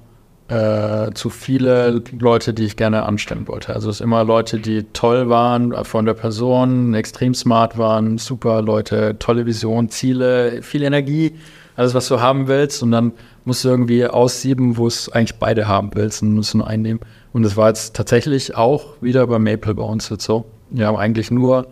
äh, 0.49 1.11
zu 1.13 1.29
viele 1.29 2.03
Leute, 2.19 2.53
die 2.53 2.65
ich 2.65 2.75
gerne 2.75 3.03
anstellen 3.03 3.47
wollte. 3.47 3.73
Also 3.73 3.89
es 3.89 3.99
sind 3.99 4.07
immer 4.07 4.25
Leute, 4.25 4.59
die 4.59 4.83
toll 4.91 5.29
waren 5.29 5.71
äh, 5.71 5.85
von 5.85 6.05
der 6.05 6.13
Person, 6.13 6.93
extrem 6.93 7.33
smart 7.33 7.77
waren, 7.77 8.17
super 8.17 8.61
Leute, 8.61 9.15
tolle 9.17 9.45
Vision, 9.45 9.87
Ziele, 9.87 10.61
viel 10.61 10.83
Energie, 10.83 11.35
alles, 11.77 11.93
was 11.93 12.09
du 12.09 12.19
haben 12.19 12.49
willst. 12.49 12.83
Und 12.83 12.91
dann 12.91 13.13
musst 13.45 13.63
du 13.63 13.69
irgendwie 13.69 14.05
aussieben, 14.05 14.77
wo 14.77 14.87
es 14.87 15.09
eigentlich 15.09 15.35
beide 15.39 15.67
haben 15.67 15.91
willst 15.93 16.21
und 16.21 16.35
musst 16.35 16.55
nur 16.55 16.67
einnehmen. 16.67 17.01
Und 17.33 17.43
das 17.43 17.57
war 17.57 17.69
jetzt 17.69 17.95
tatsächlich 17.95 18.55
auch 18.55 19.01
wieder 19.01 19.25
bei 19.27 19.39
Maple 19.39 19.75
bei 19.75 19.83
uns 19.83 20.09
jetzt 20.09 20.25
so. 20.25 20.45
Wir 20.69 20.87
haben 20.87 20.97
eigentlich 20.97 21.31
nur, 21.31 21.67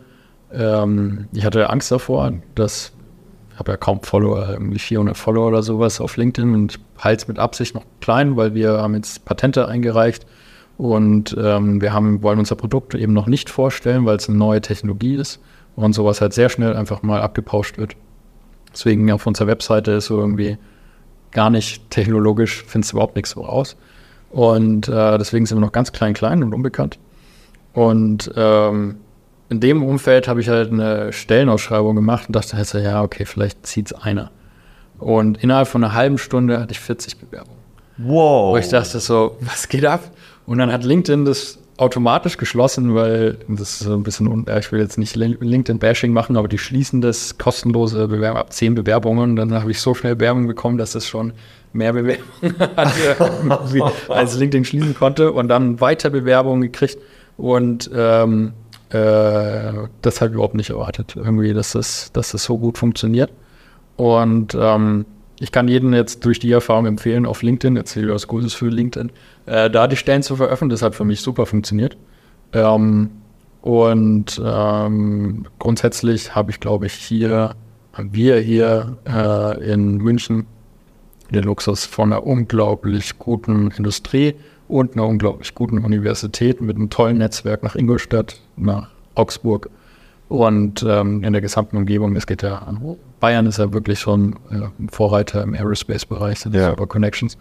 ähm, 0.51 1.27
ich 1.31 1.45
hatte 1.45 1.69
Angst 1.69 1.91
davor, 1.91 2.33
dass 2.55 2.91
ich 3.53 3.59
habe 3.59 3.73
ja 3.73 3.77
kaum 3.77 4.01
Follower, 4.03 4.47
irgendwie 4.49 4.79
400 4.79 5.17
Follower 5.17 5.47
oder 5.47 5.63
sowas 5.63 5.99
auf 5.99 6.15
LinkedIn 6.15 6.53
und 6.53 6.79
halte 6.97 7.23
es 7.23 7.27
mit 7.27 7.39
Absicht 7.39 7.75
noch 7.75 7.83
klein, 7.99 8.37
weil 8.37 8.53
wir 8.53 8.77
haben 8.81 8.95
jetzt 8.95 9.25
Patente 9.25 9.67
eingereicht 9.67 10.25
und 10.77 11.35
ähm, 11.37 11.81
wir 11.81 11.91
haben, 11.91 12.23
wollen 12.23 12.39
unser 12.39 12.55
Produkt 12.55 12.95
eben 12.95 13.11
noch 13.11 13.27
nicht 13.27 13.49
vorstellen, 13.49 14.05
weil 14.05 14.15
es 14.15 14.29
eine 14.29 14.37
neue 14.37 14.61
Technologie 14.61 15.15
ist 15.15 15.41
und 15.75 15.93
sowas 15.93 16.21
halt 16.21 16.33
sehr 16.33 16.47
schnell 16.47 16.73
einfach 16.73 17.03
mal 17.03 17.21
abgepauscht 17.21 17.77
wird. 17.77 17.97
Deswegen 18.71 19.11
auf 19.11 19.27
unserer 19.27 19.47
Webseite 19.47 19.91
ist 19.91 20.05
so 20.05 20.19
irgendwie 20.19 20.57
gar 21.31 21.49
nicht 21.49 21.89
technologisch, 21.89 22.63
findest 22.67 22.93
du 22.93 22.97
überhaupt 22.97 23.15
nichts 23.15 23.31
so 23.31 23.41
raus. 23.41 23.75
Und 24.31 24.87
äh, 24.87 25.17
deswegen 25.17 25.45
sind 25.45 25.57
wir 25.57 25.61
noch 25.61 25.71
ganz 25.71 25.91
klein, 25.91 26.13
klein 26.13 26.43
und 26.43 26.53
unbekannt. 26.53 26.99
Und 27.73 28.31
ähm, 28.35 28.97
in 29.49 29.59
dem 29.59 29.83
Umfeld 29.83 30.27
habe 30.27 30.41
ich 30.41 30.49
halt 30.49 30.71
eine 30.71 31.11
Stellenausschreibung 31.11 31.95
gemacht 31.95 32.27
und 32.27 32.35
dachte 32.35 32.55
halt 32.55 32.67
so, 32.67 32.77
ja, 32.77 33.01
okay, 33.03 33.25
vielleicht 33.25 33.65
zieht 33.65 33.87
es 33.87 33.93
einer. 33.93 34.31
Und 34.99 35.41
innerhalb 35.43 35.67
von 35.67 35.83
einer 35.83 35.93
halben 35.93 36.17
Stunde 36.17 36.59
hatte 36.59 36.71
ich 36.73 36.79
40 36.79 37.17
Bewerbungen. 37.17 37.59
Wow. 37.97 38.53
Wo 38.53 38.57
ich 38.57 38.69
dachte 38.69 38.99
so, 38.99 39.37
was 39.41 39.67
geht 39.67 39.85
ab? 39.85 40.11
Und 40.45 40.59
dann 40.59 40.71
hat 40.71 40.83
LinkedIn 40.83 41.25
das 41.25 41.59
automatisch 41.79 42.37
geschlossen, 42.37 42.93
weil 42.93 43.37
das 43.47 43.71
ist 43.73 43.79
so 43.79 43.93
ein 43.93 44.03
bisschen, 44.03 44.27
un 44.27 44.45
ich 44.59 44.71
will 44.71 44.79
jetzt 44.79 44.97
nicht 44.97 45.15
Lin- 45.15 45.37
LinkedIn-Bashing 45.39 46.11
machen, 46.11 46.35
aber 46.35 46.47
die 46.47 46.57
schließen 46.57 47.01
das 47.01 47.37
kostenlose 47.37 48.07
Bewerbung 48.07 48.39
ab 48.39 48.51
10 48.51 48.75
Bewerbungen. 48.75 49.35
Dann 49.35 49.53
habe 49.53 49.71
ich 49.71 49.79
so 49.79 49.93
schnell 49.93 50.19
Werbung 50.19 50.47
bekommen, 50.47 50.77
dass 50.77 50.95
es 50.95 51.07
schon 51.07 51.33
mehr 51.71 51.93
Bewerbungen 51.93 52.59
hatte, 52.75 53.91
als 54.09 54.35
LinkedIn 54.35 54.65
schließen 54.65 54.95
konnte. 54.95 55.31
Und 55.31 55.47
dann 55.47 55.79
weiter 55.79 56.09
Bewerbungen 56.09 56.61
gekriegt. 56.61 56.97
Und 57.37 57.89
ähm, 57.95 58.51
äh, 58.89 59.71
das 60.01 60.19
habe 60.19 60.29
ich 60.29 60.33
überhaupt 60.33 60.55
nicht 60.55 60.71
erwartet, 60.71 61.15
irgendwie, 61.15 61.53
dass 61.53 61.71
das, 61.71 62.11
dass 62.11 62.31
das 62.31 62.43
so 62.43 62.57
gut 62.57 62.77
funktioniert. 62.77 63.31
Und 63.95 64.55
ähm, 64.59 65.05
ich 65.39 65.51
kann 65.51 65.67
jedem 65.67 65.93
jetzt 65.93 66.25
durch 66.25 66.39
die 66.39 66.51
Erfahrung 66.51 66.85
empfehlen, 66.85 67.25
auf 67.25 67.41
LinkedIn, 67.41 67.77
erzähle 67.77 68.13
was 68.13 68.27
Gutes 68.27 68.53
für 68.53 68.67
LinkedIn, 68.67 69.11
äh, 69.49 69.69
da 69.69 69.87
die 69.87 69.95
Stellen 69.95 70.23
zu 70.23 70.35
veröffentlichen. 70.35 70.79
Das 70.79 70.81
hat 70.81 70.95
für 70.95 71.05
mich 71.05 71.21
super 71.21 71.45
funktioniert. 71.45 71.97
Ähm, 72.53 73.09
und 73.61 74.41
ähm, 74.43 75.45
grundsätzlich 75.57 76.35
habe 76.35 76.51
ich, 76.51 76.59
glaube 76.59 76.85
ich, 76.85 76.93
hier, 76.93 77.55
haben 77.93 78.13
wir 78.13 78.39
hier 78.39 78.97
äh, 79.05 79.71
in 79.71 79.97
München 79.97 80.45
den 81.31 81.43
Luxus 81.43 81.85
von 81.85 82.13
einer 82.13 82.25
unglaublich 82.25 83.19
guten 83.19 83.71
Industrie 83.71 84.35
und 84.67 84.93
einer 84.93 85.05
unglaublich 85.05 85.53
guten 85.55 85.79
Universität 85.79 86.61
mit 86.61 86.75
einem 86.75 86.89
tollen 86.89 87.17
Netzwerk 87.17 87.63
nach 87.63 87.75
Ingolstadt, 87.75 88.39
nach 88.55 88.89
Augsburg 89.15 89.69
und 90.29 90.85
ähm, 90.87 91.23
in 91.23 91.33
der 91.33 91.41
gesamten 91.41 91.75
Umgebung. 91.77 92.15
Es 92.15 92.27
geht 92.27 92.43
ja 92.43 92.59
an 92.59 92.97
Bayern 93.19 93.47
ist 93.47 93.57
ja 93.57 93.73
wirklich 93.73 93.99
schon 93.99 94.37
äh, 94.49 94.69
Vorreiter 94.91 95.43
im 95.43 95.53
Aerospace-Bereich, 95.53 96.39
sind 96.39 96.55
ja. 96.55 96.69
super 96.69 96.87
Connections. 96.87 97.37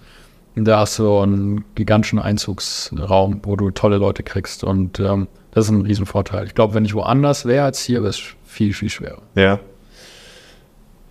Da 0.55 0.81
hast 0.81 0.99
du 0.99 1.19
einen 1.19 1.65
gigantischen 1.75 2.19
Einzugsraum, 2.19 3.41
wo 3.45 3.57
du 3.57 3.70
tolle 3.70 3.99
Leute 3.99 4.23
kriegst 4.23 4.65
und 4.65 4.99
ähm, 4.99 5.29
das 5.53 5.66
ist 5.66 5.70
ein 5.70 5.83
Riesenvorteil. 5.83 6.47
Ich 6.47 6.55
glaube, 6.55 6.75
wenn 6.75 6.85
ich 6.85 6.95
woanders 6.95 7.45
wäre 7.45 7.65
als 7.65 7.81
hier, 7.83 8.01
wäre 8.01 8.11
es 8.11 8.20
viel, 8.45 8.73
viel 8.73 8.91
schwerer. 8.91 9.23
Ja. 9.35 9.61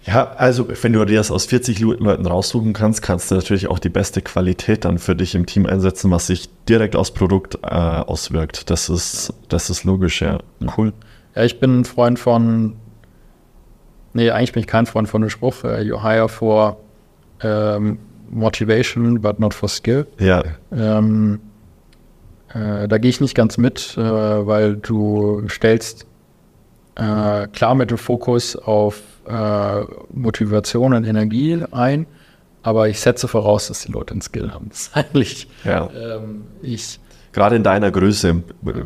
Ja, 0.06 0.32
also 0.38 0.70
wenn 0.82 0.94
du 0.94 1.04
dir 1.04 1.18
das 1.18 1.32
aus 1.32 1.46
40 1.48 1.82
Leuten 1.82 2.26
raussuchen 2.26 2.72
kannst, 2.72 3.02
kannst 3.02 3.30
du 3.30 3.36
natürlich 3.36 3.68
auch 3.68 3.78
die 3.78 3.90
beste 3.90 4.22
Qualität 4.22 4.86
dann 4.86 5.00
für 5.00 5.18
dich 5.18 5.36
im 5.36 5.46
Team 5.46 5.66
einsetzen, 5.66 6.10
was 6.12 6.28
sich 6.28 6.50
direkt 6.70 6.96
aufs 6.96 7.12
Produkt 7.12 7.56
äh, 7.62 7.68
auswirkt. 7.68 8.70
Das 8.70 8.88
ist, 8.88 9.34
das 9.50 9.70
ist 9.70 9.84
logisch, 9.84 10.22
ja. 10.22 10.38
Cool. 10.78 10.94
Ja, 11.36 11.44
ich 11.44 11.60
bin 11.60 11.82
ein 11.82 11.86
Freund 11.86 12.20
von, 12.20 12.78
nee, 14.14 14.32
eigentlich 14.32 14.54
bin 14.54 14.62
ich 14.62 14.68
kein 14.68 14.86
Freund 14.86 15.10
von 15.10 15.22
dem 15.22 15.30
Spruch, 15.30 15.66
uh, 15.66 15.80
you 15.80 16.02
hire 16.02 16.30
for 16.30 16.78
ähm, 17.42 18.00
motivation, 18.30 19.22
but 19.22 19.40
not 19.40 19.54
for 19.54 19.70
skill. 19.70 20.06
Ja. 20.20 20.44
Ähm, 20.72 21.40
äh, 22.54 22.88
da 22.88 22.98
gehe 22.98 23.10
ich 23.10 23.22
nicht 23.22 23.36
ganz 23.36 23.58
mit, 23.58 23.98
äh, 23.98 24.02
weil 24.02 24.78
du 24.78 25.44
stellst 25.50 26.06
äh, 26.96 27.48
klar 27.48 27.76
mit 27.76 27.92
dem 27.92 27.98
Fokus 27.98 28.56
auf 28.56 29.02
äh, 29.28 29.82
Motivation 30.12 30.94
und 30.94 31.04
Energie 31.04 31.64
ein, 31.72 32.08
aber 32.64 32.90
ich 32.90 33.00
setze 33.00 33.28
voraus, 33.28 33.68
dass 33.68 33.82
die 33.82 33.92
Leute 33.92 34.12
einen 34.12 34.22
Skill 34.22 34.52
haben. 34.52 34.68
Das 34.70 34.82
ist 34.82 34.96
eigentlich, 34.96 35.48
ja. 35.64 35.90
ähm, 35.96 36.46
ich. 36.62 37.00
Gerade 37.34 37.56
in 37.56 37.64
deiner 37.64 37.92
Größe 37.92 38.42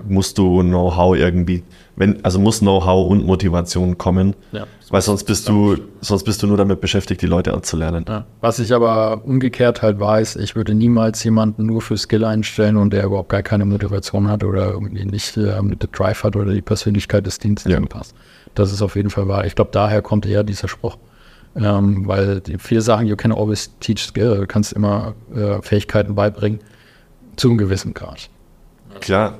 musst 0.07 0.37
du 0.37 0.61
Know-how 0.61 1.15
irgendwie, 1.15 1.63
wenn, 1.95 2.23
also 2.23 2.39
muss 2.39 2.59
Know-how 2.59 3.09
und 3.09 3.25
Motivation 3.25 3.97
kommen, 3.97 4.35
ja, 4.51 4.65
weil 4.89 5.01
sonst 5.01 5.23
bist 5.23 5.47
du, 5.47 5.77
sonst 6.01 6.23
bist 6.23 6.43
du 6.43 6.47
nur 6.47 6.57
damit 6.57 6.81
beschäftigt, 6.81 7.21
die 7.21 7.27
Leute 7.27 7.53
anzulernen. 7.53 8.05
Ja. 8.07 8.25
Was 8.41 8.59
ich 8.59 8.73
aber 8.73 9.23
umgekehrt 9.25 9.81
halt 9.81 9.99
weiß, 9.99 10.35
ich 10.37 10.55
würde 10.55 10.73
niemals 10.73 11.23
jemanden 11.23 11.65
nur 11.65 11.81
für 11.81 11.97
Skill 11.97 12.25
einstellen 12.25 12.77
und 12.77 12.91
der 12.91 13.05
überhaupt 13.05 13.29
gar 13.29 13.43
keine 13.43 13.65
Motivation 13.65 14.27
hat 14.27 14.43
oder 14.43 14.71
irgendwie 14.71 15.05
nicht 15.05 15.37
äh, 15.37 15.61
mit 15.61 15.81
der 15.81 15.89
Drive 15.89 16.23
hat 16.23 16.35
oder 16.35 16.53
die 16.53 16.61
Persönlichkeit 16.61 17.25
des 17.25 17.39
Dienstes 17.39 17.71
ja. 17.71 17.79
passt. 17.81 18.15
Das 18.55 18.71
ist 18.71 18.81
auf 18.81 18.95
jeden 18.95 19.09
Fall 19.09 19.27
wahr. 19.27 19.45
Ich 19.45 19.55
glaube, 19.55 19.71
daher 19.71 20.01
kommt 20.01 20.25
eher 20.25 20.43
dieser 20.43 20.67
Spruch. 20.67 20.97
Ähm, 21.53 22.07
weil 22.07 22.41
viele 22.59 22.81
sagen, 22.81 23.07
you 23.07 23.17
can 23.17 23.33
always 23.33 23.71
teach 23.81 23.99
skill. 23.99 24.37
Du 24.37 24.47
kannst 24.47 24.71
immer 24.71 25.15
äh, 25.35 25.61
Fähigkeiten 25.61 26.15
beibringen 26.15 26.59
zu 27.35 27.49
einem 27.49 27.57
gewissen 27.57 27.93
Grad. 27.93 28.29
Klar. 29.01 29.37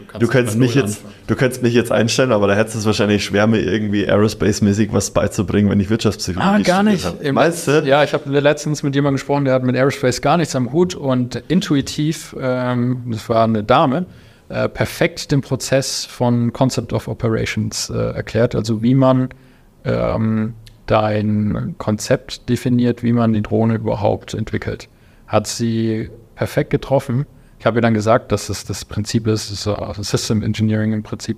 Du, 0.00 0.06
kannst 0.06 0.22
du, 0.22 0.28
könntest 0.28 0.58
mich 0.58 0.74
jetzt, 0.74 1.04
du 1.26 1.36
könntest 1.36 1.62
mich 1.62 1.74
jetzt 1.74 1.92
einstellen, 1.92 2.32
aber 2.32 2.46
da 2.46 2.54
hättest 2.54 2.76
es 2.76 2.86
wahrscheinlich 2.86 3.24
schwer, 3.24 3.46
mir 3.46 3.60
irgendwie 3.60 4.08
Aerospace-mäßig 4.08 4.92
was 4.92 5.10
beizubringen, 5.10 5.70
wenn 5.70 5.78
ich 5.78 5.90
Wirtschaftspsychologie 5.90 6.62
Ah, 6.62 6.64
gar 6.64 6.82
nicht. 6.82 7.04
Habe. 7.04 7.32
Meinst 7.32 7.68
du? 7.68 7.82
Ja, 7.84 8.02
ich 8.02 8.12
habe 8.12 8.40
letztens 8.40 8.82
mit 8.82 8.94
jemandem 8.94 9.16
gesprochen, 9.16 9.44
der 9.44 9.54
hat 9.54 9.62
mit 9.62 9.76
Aerospace 9.76 10.20
gar 10.20 10.36
nichts 10.36 10.56
am 10.56 10.72
Hut 10.72 10.94
und 10.94 11.36
intuitiv, 11.48 12.34
ähm, 12.40 13.02
das 13.10 13.28
war 13.28 13.44
eine 13.44 13.62
Dame, 13.62 14.06
äh, 14.48 14.68
perfekt 14.68 15.30
den 15.30 15.42
Prozess 15.42 16.04
von 16.04 16.52
Concept 16.52 16.92
of 16.92 17.06
Operations 17.06 17.90
äh, 17.90 17.96
erklärt, 17.96 18.54
also 18.54 18.82
wie 18.82 18.94
man 18.94 19.28
ähm, 19.84 20.54
da 20.86 21.04
ein 21.04 21.76
Konzept 21.78 22.48
definiert, 22.48 23.02
wie 23.02 23.12
man 23.12 23.32
die 23.32 23.42
Drohne 23.42 23.76
überhaupt 23.76 24.34
entwickelt. 24.34 24.88
Hat 25.28 25.46
sie 25.46 26.10
perfekt 26.34 26.70
getroffen. 26.70 27.26
Ich 27.60 27.66
habe 27.66 27.78
ihr 27.78 27.82
dann 27.82 27.94
gesagt, 27.94 28.32
dass 28.32 28.48
es 28.48 28.64
das 28.64 28.84
Prinzip 28.84 29.26
ist, 29.26 29.66
das 29.66 29.98
ist 29.98 30.10
System 30.10 30.42
Engineering 30.42 30.92
im 30.92 31.02
Prinzip. 31.02 31.36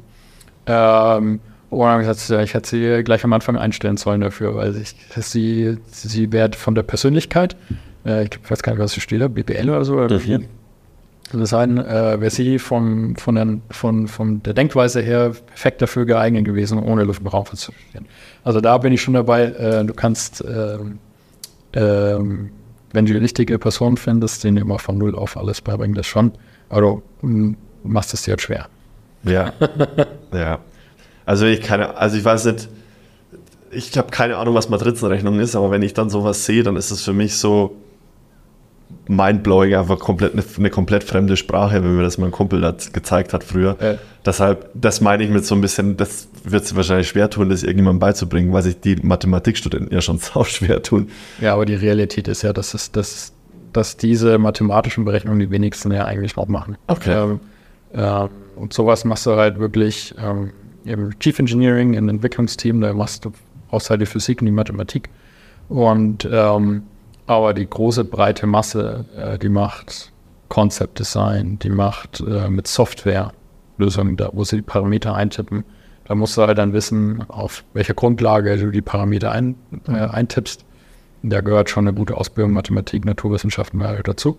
Ähm, 0.67 1.41
und 1.69 1.81
dann 1.81 1.99
gesagt, 2.01 2.31
ich 2.45 2.55
hätte 2.55 2.69
sie 2.69 3.03
gleich 3.03 3.25
am 3.25 3.33
Anfang 3.33 3.57
einstellen 3.57 3.97
sollen 3.97 4.21
dafür, 4.21 4.55
weil 4.55 4.77
ich, 4.77 4.95
sie, 5.17 5.79
sie 5.87 6.33
wäre 6.33 6.53
von 6.53 6.75
der 6.75 6.85
Persönlichkeit, 6.85 7.57
äh, 8.07 8.25
ich 8.25 8.39
weiß 8.49 8.63
gar 8.63 8.73
nicht, 8.73 8.83
was 8.83 8.93
sie 8.93 9.01
steht, 9.01 9.35
BPL 9.35 9.69
oder 9.69 9.85
so, 9.85 9.95
oder 9.95 10.19
mhm 10.19 10.47
sein, 11.33 11.79
äh, 11.79 12.21
wäre 12.21 12.31
sie 12.31 12.59
von, 12.59 13.17
von, 13.17 13.35
der, 13.35 13.59
von, 13.71 14.09
von 14.09 14.43
der 14.43 14.55
Denkweise 14.55 15.01
her 15.01 15.33
perfekt 15.47 15.83
dafür 15.83 16.05
geeignet 16.05 16.45
gewesen, 16.45 16.79
ohne 16.79 17.05
Luft 17.05 17.23
im 17.23 17.27
Raum 17.29 17.47
zu 17.47 17.73
stehen. 17.73 18.07
Also 18.45 18.61
da 18.61 18.79
bin 18.79 18.93
ich 18.93 19.03
schon 19.03 19.15
dabei, 19.15 19.45
äh, 19.45 19.85
du 19.85 19.95
kannst, 19.95 20.45
äh, 20.45 20.79
wenn 22.93 23.07
du 23.07 23.13
die 23.13 23.19
richtige 23.19 23.59
Person 23.59 23.97
findest, 23.97 24.45
den 24.45 24.57
immer 24.57 24.79
von 24.79 24.99
Null 24.99 25.15
auf 25.15 25.37
alles 25.37 25.61
beibringen, 25.61 25.95
das 25.95 26.07
schon. 26.07 26.33
Du 26.71 27.03
machst 27.85 28.15
es 28.15 28.23
dir 28.23 28.33
jetzt 28.33 28.43
schwer. 28.43 28.69
Ja, 29.25 29.53
ja. 30.33 30.59
Also 31.25 31.47
ich 31.47 31.61
keine, 31.61 31.97
also 31.97 32.17
ich 32.17 32.25
weiß 32.25 32.47
nicht, 32.47 32.69
ich 33.71 33.97
habe 33.97 34.11
keine 34.11 34.37
Ahnung, 34.37 34.55
was 34.55 34.69
Matrizenrechnung 34.69 35.39
ist, 35.41 35.57
aber 35.57 35.71
wenn 35.71 35.83
ich 35.83 35.95
dann 35.95 36.11
sowas 36.11 36.45
sehe, 36.45 36.63
dann 36.63 36.77
ist 36.77 36.91
es 36.91 37.03
für 37.03 37.13
mich 37.13 37.37
so, 37.37 37.77
mindblowing, 39.09 39.75
einfach 39.75 39.99
komplett 39.99 40.33
eine, 40.33 40.45
eine, 40.57 40.71
komplett 40.71 41.05
fremde 41.05 41.37
Sprache, 41.37 41.83
wenn 41.83 41.97
mir 41.97 42.03
das 42.03 42.19
mein 42.19 42.31
Kumpel 42.31 42.61
da 42.61 42.75
gezeigt 42.93 43.33
hat 43.33 43.43
früher. 43.43 43.77
Ja. 43.81 43.95
Deshalb, 44.25 44.71
das 44.75 45.01
meine 45.01 45.25
ich 45.25 45.31
mit 45.31 45.45
so 45.45 45.55
ein 45.55 45.61
bisschen, 45.61 45.97
das 45.97 46.29
wird 46.45 46.65
es 46.65 46.77
wahrscheinlich 46.77 47.09
schwer 47.09 47.29
tun, 47.29 47.49
das 47.49 47.63
irgendjemandem 47.63 47.99
beizubringen, 47.99 48.53
weil 48.53 48.63
sich 48.63 48.81
die 48.81 48.97
Mathematikstudenten 48.97 49.93
ja 49.93 50.01
schon 50.01 50.19
sau 50.19 50.45
schwer 50.45 50.83
tun. 50.83 51.09
Ja, 51.41 51.55
aber 51.55 51.67
die 51.67 51.75
Realität 51.75 52.29
ist 52.29 52.43
ja, 52.43 52.53
dass, 52.53 52.75
es, 52.75 52.93
dass, 52.93 53.33
dass 53.73 53.97
diese 53.97 54.39
mathematischen 54.39 55.05
Berechnungen 55.05 55.41
die 55.41 55.51
wenigsten 55.51 55.91
ja 55.93 56.05
eigentlich 56.05 56.37
noch 56.37 56.47
machen. 56.47 56.77
Okay. 56.87 57.13
Ähm, 57.13 57.41
äh, 57.93 58.29
und 58.55 58.73
sowas 58.73 59.05
machst 59.05 59.27
du 59.27 59.33
halt 59.33 59.59
wirklich 59.59 60.15
ähm, 60.19 60.53
im 60.85 61.19
Chief 61.19 61.39
Engineering, 61.39 61.95
im 61.95 62.09
Entwicklungsteam, 62.09 62.81
da 62.81 62.93
machst 62.93 63.25
du 63.25 63.33
außer 63.71 63.99
die 63.99 64.07
Physik 64.07 64.41
und 64.41 64.47
die 64.47 64.53
Mathematik. 64.53 65.09
Und 65.69 66.29
ähm, 66.31 66.83
aber 67.27 67.55
die 67.55 67.69
große 67.69 68.05
breite 68.05 68.47
Masse, 68.47 69.05
äh, 69.17 69.39
die 69.39 69.49
macht 69.49 70.13
Concept 70.49 70.99
Design, 70.99 71.59
die 71.59 71.71
macht 71.71 72.21
äh, 72.21 72.49
mit 72.49 72.67
Software 72.67 73.33
Lösungen, 73.79 74.17
da 74.17 74.31
wo 74.33 74.45
sie 74.45 74.57
die 74.57 74.63
Parameter 74.63 75.15
eintippen. 75.15 75.65
Da 76.05 76.15
musst 76.15 76.37
du 76.37 76.43
halt 76.43 76.59
dann 76.59 76.73
wissen, 76.73 77.25
auf 77.29 77.65
welcher 77.73 77.95
Grundlage 77.95 78.57
du 78.59 78.71
die 78.71 78.83
Parameter 78.83 79.31
ein, 79.33 79.55
äh, 79.89 79.93
eintippst. 79.93 80.65
Da 81.23 81.41
gehört 81.41 81.71
schon 81.71 81.87
eine 81.87 81.97
gute 81.97 82.17
Ausbildung 82.17 82.53
Mathematik, 82.53 83.05
Naturwissenschaften 83.05 83.81
dazu. 84.05 84.37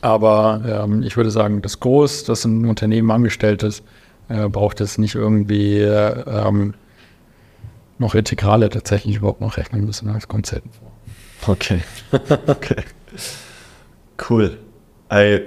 Aber 0.00 0.62
ähm, 0.66 1.02
ich 1.02 1.16
würde 1.16 1.30
sagen, 1.30 1.60
das 1.62 1.80
Groß, 1.80 2.24
das 2.24 2.44
ein 2.44 2.64
Unternehmen 2.64 3.10
angestellt 3.10 3.62
ist, 3.62 3.84
äh, 4.28 4.48
braucht 4.48 4.80
es 4.80 4.96
nicht 4.96 5.16
irgendwie 5.16 5.80
ähm, 5.80 6.74
noch 7.98 8.14
Integrale 8.14 8.70
tatsächlich 8.70 9.16
überhaupt 9.16 9.40
noch 9.40 9.56
rechnen 9.56 9.84
müssen 9.84 10.08
als 10.08 10.28
Konzept. 10.28 10.68
Okay. 11.46 11.80
okay. 12.46 12.84
Cool. 14.28 14.58
Ey, 15.08 15.42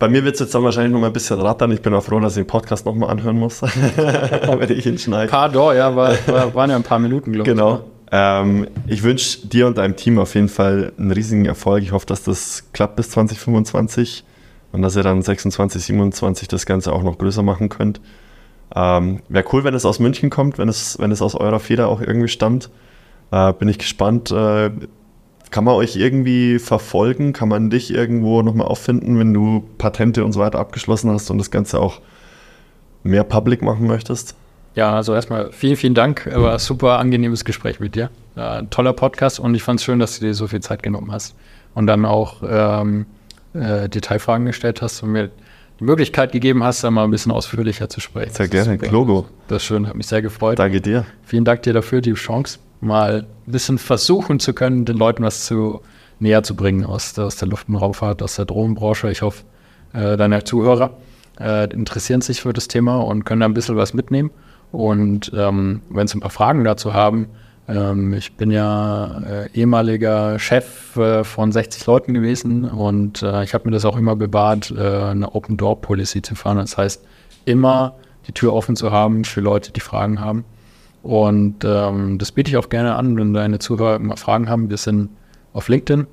bei 0.00 0.08
mir 0.08 0.24
wird 0.24 0.34
es 0.34 0.40
jetzt 0.40 0.54
dann 0.54 0.64
wahrscheinlich 0.64 0.92
noch 0.92 1.00
mal 1.00 1.08
ein 1.08 1.12
bisschen 1.12 1.40
rattern. 1.40 1.70
Ich 1.72 1.82
bin 1.82 1.92
auch 1.94 2.02
froh, 2.02 2.18
dass 2.20 2.36
ich 2.36 2.42
den 2.42 2.46
Podcast 2.46 2.86
noch 2.86 2.94
mal 2.94 3.08
anhören 3.08 3.38
muss, 3.38 3.62
wenn 3.96 4.70
ich 4.70 4.86
ihn 4.86 4.98
schneide. 4.98 5.30
Pardon, 5.30 5.76
ja, 5.76 5.94
war, 5.94 6.14
war, 6.26 6.54
waren 6.54 6.70
ja 6.70 6.76
ein 6.76 6.82
paar 6.82 6.98
Minuten, 6.98 7.32
glaube 7.32 7.50
ich. 7.50 7.54
Genau. 7.54 7.74
Ne? 7.74 7.84
Ähm, 8.12 8.68
ich 8.86 9.02
wünsche 9.02 9.46
dir 9.46 9.66
und 9.66 9.78
deinem 9.78 9.96
Team 9.96 10.18
auf 10.18 10.34
jeden 10.34 10.48
Fall 10.48 10.92
einen 10.98 11.12
riesigen 11.12 11.44
Erfolg. 11.44 11.82
Ich 11.82 11.92
hoffe, 11.92 12.06
dass 12.06 12.24
das 12.24 12.64
klappt 12.72 12.96
bis 12.96 13.10
2025 13.10 14.24
und 14.72 14.82
dass 14.82 14.96
ihr 14.96 15.02
dann 15.02 15.22
26, 15.22 15.84
27 15.84 16.48
das 16.48 16.66
Ganze 16.66 16.92
auch 16.92 17.02
noch 17.02 17.18
größer 17.18 17.42
machen 17.42 17.68
könnt. 17.68 18.00
Ähm, 18.74 19.20
Wäre 19.28 19.44
cool, 19.52 19.64
wenn 19.64 19.74
es 19.74 19.84
aus 19.84 19.98
München 19.98 20.30
kommt, 20.30 20.58
wenn 20.58 20.68
es, 20.68 20.98
wenn 20.98 21.12
es 21.12 21.22
aus 21.22 21.34
eurer 21.34 21.60
Feder 21.60 21.88
auch 21.88 22.00
irgendwie 22.00 22.28
stammt. 22.28 22.70
Äh, 23.30 23.52
bin 23.54 23.68
ich 23.68 23.78
gespannt. 23.78 24.30
Äh, 24.30 24.70
kann 25.50 25.64
man 25.64 25.74
euch 25.74 25.96
irgendwie 25.96 26.58
verfolgen? 26.58 27.32
Kann 27.32 27.48
man 27.48 27.70
dich 27.70 27.92
irgendwo 27.92 28.42
nochmal 28.42 28.68
auffinden, 28.68 29.18
wenn 29.18 29.34
du 29.34 29.64
Patente 29.78 30.24
und 30.24 30.32
so 30.32 30.40
weiter 30.40 30.58
abgeschlossen 30.58 31.10
hast 31.10 31.30
und 31.30 31.38
das 31.38 31.50
Ganze 31.50 31.80
auch 31.80 32.00
mehr 33.02 33.24
public 33.24 33.62
machen 33.62 33.86
möchtest? 33.86 34.36
Ja, 34.74 34.94
also 34.94 35.14
erstmal 35.14 35.50
vielen, 35.52 35.76
vielen 35.76 35.94
Dank. 35.94 36.28
War 36.32 36.52
ein 36.52 36.58
super 36.58 36.98
angenehmes 36.98 37.44
Gespräch 37.44 37.80
mit 37.80 37.96
dir. 37.96 38.10
Ja, 38.36 38.62
toller 38.62 38.92
Podcast 38.92 39.40
und 39.40 39.54
ich 39.54 39.62
fand 39.62 39.80
es 39.80 39.84
schön, 39.84 39.98
dass 39.98 40.18
du 40.18 40.26
dir 40.26 40.34
so 40.34 40.46
viel 40.46 40.60
Zeit 40.60 40.82
genommen 40.82 41.10
hast 41.10 41.34
und 41.74 41.88
dann 41.88 42.04
auch 42.04 42.42
ähm, 42.48 43.06
äh, 43.52 43.88
Detailfragen 43.88 44.46
gestellt 44.46 44.80
hast 44.82 45.02
und 45.02 45.10
mir 45.10 45.30
die 45.80 45.84
Möglichkeit 45.84 46.30
gegeben 46.30 46.62
hast, 46.62 46.84
da 46.84 46.90
mal 46.90 47.04
ein 47.04 47.10
bisschen 47.10 47.32
ausführlicher 47.32 47.88
zu 47.88 48.00
sprechen. 48.00 48.32
Sehr 48.32 48.48
gerne, 48.48 48.76
Logo. 48.90 49.26
Das 49.48 49.62
ist 49.62 49.66
schön, 49.66 49.88
hat 49.88 49.96
mich 49.96 50.06
sehr 50.06 50.22
gefreut. 50.22 50.58
Danke 50.58 50.80
dir. 50.80 51.04
Vielen 51.24 51.44
Dank 51.44 51.62
dir 51.62 51.72
dafür, 51.72 52.00
die 52.00 52.12
Chance, 52.14 52.60
mal 52.80 53.26
ein 53.46 53.52
bisschen 53.52 53.78
versuchen 53.78 54.40
zu 54.40 54.52
können, 54.52 54.84
den 54.84 54.96
Leuten 54.96 55.22
was 55.22 55.44
zu 55.44 55.80
näher 56.18 56.42
zu 56.42 56.54
bringen 56.54 56.84
aus, 56.84 57.18
aus 57.18 57.36
der 57.36 57.48
Luft- 57.48 57.68
und 57.68 57.76
Raumfahrt, 57.76 58.22
aus 58.22 58.36
der 58.36 58.44
Drohnenbranche. 58.44 59.10
Ich 59.10 59.22
hoffe, 59.22 59.44
äh, 59.92 60.16
deine 60.16 60.44
Zuhörer 60.44 60.98
äh, 61.38 61.72
interessieren 61.72 62.20
sich 62.20 62.42
für 62.42 62.52
das 62.52 62.68
Thema 62.68 62.98
und 62.98 63.24
können 63.24 63.40
da 63.40 63.46
ein 63.46 63.54
bisschen 63.54 63.76
was 63.76 63.94
mitnehmen. 63.94 64.30
Und 64.72 65.32
ähm, 65.34 65.82
wenn 65.88 66.06
Sie 66.06 66.18
ein 66.18 66.20
paar 66.20 66.30
Fragen 66.30 66.62
dazu 66.64 66.94
haben, 66.94 67.28
ähm, 67.66 68.12
ich 68.14 68.36
bin 68.36 68.50
ja 68.50 69.20
äh, 69.22 69.50
ehemaliger 69.52 70.38
Chef 70.38 70.96
äh, 70.96 71.24
von 71.24 71.52
60 71.52 71.86
Leuten 71.86 72.14
gewesen 72.14 72.64
und 72.64 73.22
äh, 73.22 73.42
ich 73.42 73.54
habe 73.54 73.68
mir 73.68 73.72
das 73.72 73.84
auch 73.84 73.96
immer 73.96 74.16
bewahrt, 74.16 74.72
äh, 74.76 74.80
eine 74.80 75.34
Open 75.34 75.56
Door 75.56 75.80
Policy 75.80 76.22
zu 76.22 76.34
fahren. 76.34 76.58
Das 76.58 76.76
heißt, 76.76 77.04
immer 77.46 77.94
die 78.26 78.32
Tür 78.32 78.52
offen 78.52 78.76
zu 78.76 78.90
haben 78.92 79.24
für 79.24 79.40
Leute, 79.40 79.72
die 79.72 79.80
Fragen 79.80 80.20
haben. 80.20 80.44
Und 81.02 81.64
ähm, 81.64 82.18
das 82.18 82.32
biete 82.32 82.50
ich 82.50 82.56
auch 82.56 82.68
gerne 82.68 82.94
an, 82.94 83.16
wenn 83.16 83.32
deine 83.32 83.58
Zuhörer 83.58 83.96
immer 83.96 84.16
Fragen 84.16 84.48
haben. 84.48 84.68
Wir 84.70 84.76
sind 84.76 85.10
auf 85.52 85.68
LinkedIn. 85.68 86.06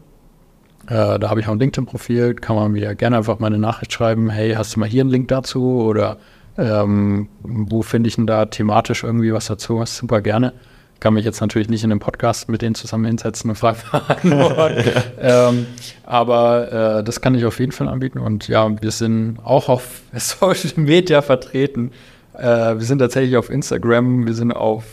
Äh, 0.87 1.19
da 1.19 1.29
habe 1.29 1.39
ich 1.39 1.47
auch 1.47 1.51
ein 1.51 1.59
LinkedIn-Profil. 1.59 2.35
Kann 2.35 2.55
man 2.55 2.71
mir 2.71 2.95
gerne 2.95 3.17
einfach 3.17 3.39
mal 3.39 3.47
eine 3.47 3.57
Nachricht 3.57 3.91
schreiben. 3.91 4.29
Hey, 4.29 4.53
hast 4.53 4.75
du 4.75 4.79
mal 4.79 4.87
hier 4.87 5.01
einen 5.01 5.09
Link 5.09 5.27
dazu? 5.27 5.81
Oder 5.81 6.17
ähm, 6.57 7.27
wo 7.43 7.81
finde 7.81 8.07
ich 8.07 8.15
denn 8.15 8.27
da 8.27 8.45
thematisch 8.45 9.03
irgendwie 9.03 9.33
was 9.33 9.47
dazu? 9.47 9.83
Super 9.85 10.21
gerne 10.21 10.53
kann 10.99 11.13
mich 11.13 11.25
jetzt 11.25 11.41
natürlich 11.41 11.69
nicht 11.69 11.83
in 11.83 11.91
einem 11.91 11.99
Podcast 11.99 12.49
mit 12.49 12.61
denen 12.61 12.75
zusammen 12.75 13.05
hinsetzen 13.05 13.49
und 13.49 13.55
Fragen 13.55 13.79
beantworten. 13.91 14.91
ähm, 15.21 15.67
aber 16.05 16.99
äh, 16.99 17.03
das 17.03 17.21
kann 17.21 17.35
ich 17.35 17.45
auf 17.45 17.59
jeden 17.59 17.71
Fall 17.71 17.87
anbieten. 17.87 18.19
Und 18.19 18.47
ja, 18.47 18.69
wir 18.81 18.91
sind 18.91 19.39
auch 19.43 19.69
auf 19.69 20.01
Social 20.13 20.71
Media 20.75 21.21
vertreten. 21.21 21.91
Äh, 22.37 22.77
wir 22.77 22.85
sind 22.85 22.99
tatsächlich 22.99 23.37
auf 23.37 23.49
Instagram, 23.49 24.27
wir 24.27 24.33
sind 24.33 24.51
auf 24.51 24.83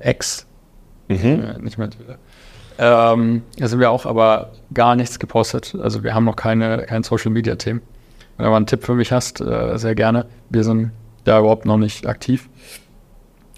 äh, 0.00 0.10
X, 0.10 0.46
mhm. 1.08 1.16
Äh, 1.16 1.58
nicht 1.58 1.78
mehr 1.78 1.90
Twitter. 1.90 2.18
Ähm, 2.76 3.42
da 3.58 3.68
sind 3.68 3.78
wir 3.80 3.90
auch 3.90 4.06
aber 4.06 4.52
gar 4.72 4.96
nichts 4.96 5.18
gepostet. 5.18 5.76
Also 5.80 6.02
wir 6.02 6.14
haben 6.14 6.24
noch 6.24 6.36
keine, 6.36 6.84
kein 6.86 7.02
Social 7.02 7.30
Media 7.30 7.56
Themen. 7.56 7.82
Wenn 8.36 8.44
du 8.44 8.50
mal 8.50 8.56
einen 8.56 8.66
Tipp 8.66 8.84
für 8.84 8.94
mich 8.94 9.12
hast, 9.12 9.40
äh, 9.40 9.78
sehr 9.78 9.94
gerne. 9.94 10.26
Wir 10.50 10.64
sind 10.64 10.90
da 11.24 11.38
überhaupt 11.38 11.66
noch 11.66 11.76
nicht 11.76 12.06
aktiv. 12.06 12.48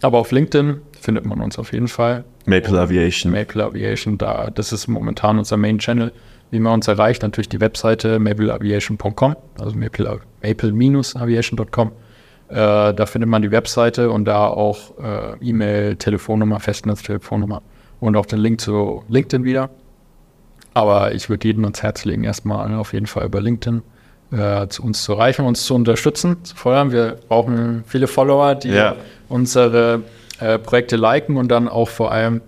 Aber 0.03 0.19
auf 0.19 0.33
LinkedIn 0.33 0.83
findet 1.01 1.25
man 1.25 1.41
uns 1.41 1.59
auf 1.59 1.73
jeden 1.73 1.89
Fall. 1.89 2.25
Maple 2.45 2.79
Aviation. 2.79 3.33
Maple 3.33 3.65
Aviation, 3.65 4.19
da, 4.19 4.51
das 4.51 4.73
ist 4.73 4.87
momentan 4.87 5.39
unser 5.39 5.57
Main 5.57 5.79
Channel. 5.79 6.13
Wie 6.51 6.61
man 6.61 6.75
uns 6.75 6.87
erreicht, 6.87 7.23
natürlich 7.23 7.49
die 7.49 7.61
Webseite 7.61 8.19
mapleaviation.com, 8.19 9.37
also 9.59 9.77
maple-aviation.com. 9.77 11.93
Äh, 12.49 12.95
da 12.95 13.07
findet 13.07 13.29
man 13.29 13.43
die 13.43 13.51
Webseite 13.51 14.11
und 14.11 14.25
da 14.25 14.47
auch 14.47 14.99
äh, 14.99 15.37
E-Mail, 15.41 15.97
Telefonnummer, 15.97 16.61
Festnetztelefonnummer 16.61 17.63
und 18.01 18.17
auch 18.17 18.27
den 18.27 18.39
Link 18.39 18.61
zu 18.61 19.03
LinkedIn 19.09 19.45
wieder. 19.45 19.71
Aber 20.75 21.15
ich 21.15 21.29
würde 21.29 21.49
jedem 21.49 21.65
ans 21.65 21.83
Herz 21.83 22.05
legen, 22.05 22.25
erstmal 22.25 22.73
auf 22.75 22.93
jeden 22.93 23.07
Fall 23.07 23.27
über 23.27 23.41
LinkedIn 23.41 23.83
äh, 24.31 24.69
zu 24.69 24.83
uns 24.83 25.03
zu 25.03 25.13
erreichen, 25.13 25.45
uns 25.45 25.65
zu 25.65 25.75
unterstützen, 25.75 26.45
zu 26.45 26.55
feuern. 26.55 26.93
Wir 26.93 27.19
brauchen 27.29 27.85
viele 27.87 28.07
Follower, 28.07 28.55
die 28.55 28.71
ja. 28.71 28.97
unsere 29.29 30.03
äh, 30.41 30.59
Projekte 30.59 30.97
liken 30.97 31.37
und 31.37 31.49
dann 31.49 31.69
auch 31.69 31.89
vor 31.89 32.13
allem, 32.13 32.43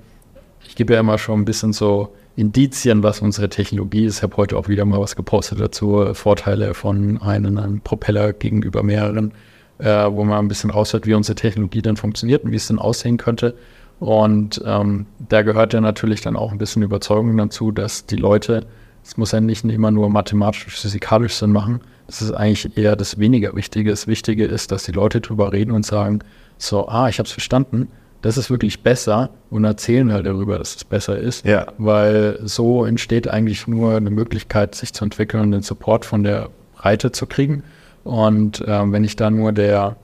ich 0.66 0.76
gebe 0.76 0.94
ja 0.94 1.00
immer 1.00 1.18
schon 1.18 1.40
ein 1.40 1.44
bisschen 1.44 1.72
so 1.72 2.14
Indizien, 2.36 3.02
was 3.02 3.20
unsere 3.20 3.48
Technologie 3.48 4.04
ist. 4.04 4.18
Ich 4.18 4.22
habe 4.22 4.36
heute 4.36 4.56
auch 4.56 4.68
wieder 4.68 4.84
mal 4.84 5.00
was 5.00 5.16
gepostet 5.16 5.60
dazu, 5.60 6.14
Vorteile 6.14 6.74
von 6.74 7.20
einem, 7.20 7.58
einem 7.58 7.80
Propeller 7.80 8.32
gegenüber 8.32 8.82
mehreren, 8.82 9.32
äh, 9.78 10.10
wo 10.10 10.24
man 10.24 10.38
ein 10.38 10.48
bisschen 10.48 10.70
raushört, 10.70 11.06
wie 11.06 11.14
unsere 11.14 11.36
Technologie 11.36 11.82
dann 11.82 11.96
funktioniert 11.96 12.44
und 12.44 12.52
wie 12.52 12.56
es 12.56 12.68
dann 12.68 12.78
aussehen 12.78 13.16
könnte. 13.16 13.54
Und 14.00 14.62
ähm, 14.64 15.06
da 15.28 15.42
gehört 15.42 15.72
ja 15.72 15.80
natürlich 15.80 16.20
dann 16.20 16.36
auch 16.36 16.52
ein 16.52 16.58
bisschen 16.58 16.82
Überzeugung 16.82 17.36
dazu, 17.36 17.72
dass 17.72 18.06
die 18.06 18.16
Leute, 18.16 18.66
es 19.04 19.16
muss 19.16 19.32
ja 19.32 19.40
nicht 19.40 19.64
immer 19.64 19.90
nur 19.90 20.08
mathematisch, 20.10 20.66
physikalisch 20.66 21.34
Sinn 21.34 21.52
machen. 21.52 21.80
Das 22.06 22.22
ist 22.22 22.32
eigentlich 22.32 22.76
eher 22.76 22.96
das 22.96 23.18
weniger 23.18 23.54
Wichtige. 23.56 23.90
Das 23.90 24.06
Wichtige 24.06 24.44
ist, 24.44 24.70
dass 24.70 24.84
die 24.84 24.92
Leute 24.92 25.20
drüber 25.20 25.52
reden 25.52 25.72
und 25.72 25.84
sagen, 25.84 26.20
so, 26.58 26.88
ah, 26.88 27.08
ich 27.08 27.18
habe 27.18 27.26
es 27.26 27.32
verstanden, 27.32 27.88
das 28.22 28.36
ist 28.36 28.50
wirklich 28.50 28.82
besser 28.82 29.30
und 29.50 29.64
erzählen 29.64 30.12
halt 30.12 30.26
darüber, 30.26 30.58
dass 30.58 30.76
es 30.76 30.84
besser 30.84 31.18
ist. 31.18 31.44
Ja. 31.46 31.66
Weil 31.78 32.40
so 32.42 32.84
entsteht 32.84 33.28
eigentlich 33.28 33.66
nur 33.68 33.96
eine 33.96 34.10
Möglichkeit, 34.10 34.74
sich 34.74 34.92
zu 34.92 35.04
entwickeln 35.04 35.42
und 35.42 35.50
den 35.52 35.62
Support 35.62 36.04
von 36.04 36.24
der 36.24 36.48
Breite 36.76 37.12
zu 37.12 37.26
kriegen. 37.26 37.62
Und 38.08 38.64
ähm, 38.66 38.92
wenn 38.92 39.04
ich 39.04 39.16
da 39.16 39.30
nur 39.30 39.52
der, 39.52 39.96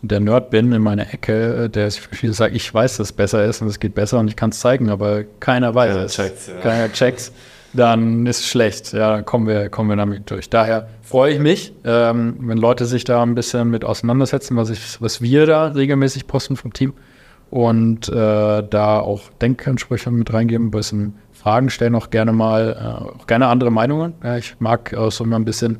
der 0.00 0.20
Nerd 0.20 0.48
bin 0.48 0.72
in 0.72 0.80
meiner 0.80 1.12
Ecke, 1.12 1.68
der 1.68 1.90
viel 1.90 2.32
sagt, 2.32 2.54
ich 2.54 2.72
weiß, 2.72 2.96
dass 2.96 3.08
es 3.08 3.12
besser 3.12 3.44
ist 3.44 3.60
und 3.60 3.68
es 3.68 3.78
geht 3.78 3.94
besser 3.94 4.18
und 4.18 4.28
ich 4.28 4.36
kann 4.36 4.48
es 4.48 4.60
zeigen, 4.60 4.88
aber 4.88 5.24
keiner 5.40 5.74
weiß 5.74 5.94
es. 5.96 6.14
Checkt's, 6.14 6.48
ja. 6.48 6.60
Keiner 6.60 6.92
checkt's 6.92 7.32
dann 7.72 8.26
ist 8.26 8.40
es 8.40 8.46
schlecht. 8.48 8.92
Ja, 8.92 9.12
dann 9.12 9.24
kommen 9.24 9.46
wir, 9.46 9.68
kommen 9.68 9.88
wir 9.90 9.96
damit 9.96 10.30
durch. 10.30 10.50
Daher 10.50 10.88
freue 11.02 11.34
ich 11.34 11.38
mich, 11.38 11.72
ähm, 11.84 12.36
wenn 12.40 12.58
Leute 12.58 12.86
sich 12.86 13.04
da 13.04 13.22
ein 13.22 13.34
bisschen 13.34 13.70
mit 13.70 13.84
auseinandersetzen, 13.84 14.56
was, 14.56 14.70
ich, 14.70 15.00
was 15.00 15.20
wir 15.20 15.46
da 15.46 15.68
regelmäßig 15.68 16.26
posten 16.26 16.56
vom 16.56 16.72
Team 16.72 16.94
und 17.50 18.08
äh, 18.08 18.12
da 18.12 19.00
auch 19.00 19.22
Denkansprüche 19.40 20.10
mit 20.10 20.32
reingeben, 20.32 20.68
ein 20.68 20.70
bisschen 20.70 21.14
Fragen 21.32 21.70
stellen, 21.70 21.94
auch 21.94 22.10
gerne 22.10 22.32
mal, 22.32 22.76
äh, 22.76 23.20
auch 23.20 23.26
gerne 23.26 23.46
andere 23.48 23.70
Meinungen. 23.70 24.14
Ja, 24.22 24.36
ich 24.36 24.56
mag 24.58 24.94
auch 24.94 25.12
so 25.12 25.24
immer 25.24 25.36
ein 25.36 25.44
bisschen 25.44 25.78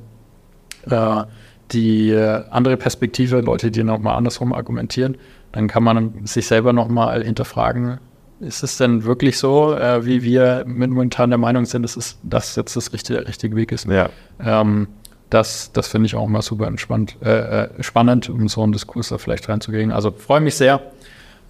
äh, 0.88 1.24
die 1.72 2.10
äh, 2.10 2.44
andere 2.50 2.76
Perspektive, 2.76 3.40
Leute, 3.40 3.70
die 3.70 3.84
nochmal 3.84 4.16
andersrum 4.16 4.52
argumentieren. 4.52 5.16
Dann 5.52 5.68
kann 5.68 5.82
man 5.82 6.26
sich 6.26 6.46
selber 6.46 6.72
nochmal 6.72 7.24
hinterfragen, 7.24 7.98
ist 8.40 8.62
es 8.62 8.78
denn 8.78 9.04
wirklich 9.04 9.38
so, 9.38 9.74
äh, 9.74 10.04
wie 10.04 10.22
wir 10.22 10.64
momentan 10.66 11.30
der 11.30 11.38
Meinung 11.38 11.66
sind, 11.66 11.82
dass 11.82 11.96
es 11.96 12.18
das 12.22 12.56
jetzt 12.56 12.74
das 12.74 12.92
richtige, 12.92 13.26
richtige 13.26 13.54
Weg 13.54 13.70
ist? 13.70 13.86
Ja. 13.86 14.08
Ähm, 14.42 14.88
das 15.28 15.72
das 15.72 15.88
finde 15.88 16.06
ich 16.06 16.16
auch 16.16 16.26
mal 16.26 16.42
super 16.42 16.66
entspannt, 16.66 17.16
äh, 17.22 17.64
äh, 17.64 17.82
spannend, 17.82 18.28
um 18.28 18.48
so 18.48 18.62
einen 18.62 18.72
Diskurs 18.72 19.10
da 19.10 19.18
vielleicht 19.18 19.48
reinzugehen. 19.48 19.92
Also 19.92 20.10
freue 20.10 20.40
mich 20.40 20.56
sehr, 20.56 20.80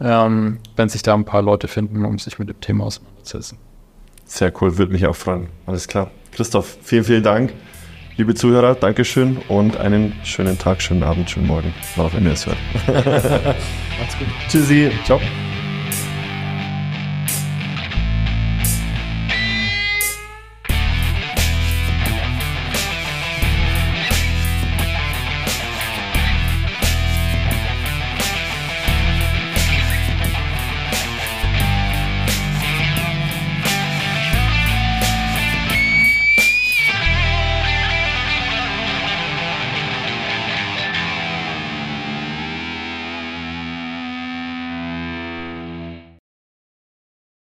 ähm, 0.00 0.58
wenn 0.76 0.88
sich 0.88 1.02
da 1.02 1.14
ein 1.14 1.24
paar 1.24 1.42
Leute 1.42 1.68
finden, 1.68 2.04
um 2.04 2.18
sich 2.18 2.38
mit 2.38 2.48
dem 2.48 2.60
Thema 2.60 2.84
auseinanderzusetzen. 2.84 3.58
Sehr 4.26 4.52
cool, 4.60 4.76
würde 4.76 4.92
mich 4.92 5.06
auch 5.06 5.16
freuen. 5.16 5.48
Alles 5.66 5.88
klar. 5.88 6.10
Christoph, 6.32 6.78
vielen, 6.82 7.04
vielen 7.04 7.22
Dank. 7.22 7.52
Liebe 8.20 8.34
Zuhörer, 8.34 8.74
Dankeschön 8.74 9.38
und 9.48 9.78
einen 9.78 10.12
schönen 10.24 10.58
Tag, 10.58 10.82
schönen 10.82 11.02
Abend, 11.04 11.30
schönen 11.30 11.46
Morgen, 11.46 11.72
wann 11.96 12.04
auch 12.04 12.12
immer 12.12 12.26
ihr 12.26 12.32
es 12.34 12.44
hört. 12.44 12.58
Macht's 12.86 14.18
gut. 14.18 14.28
Tschüssi. 14.46 14.90
Ciao. 15.06 15.18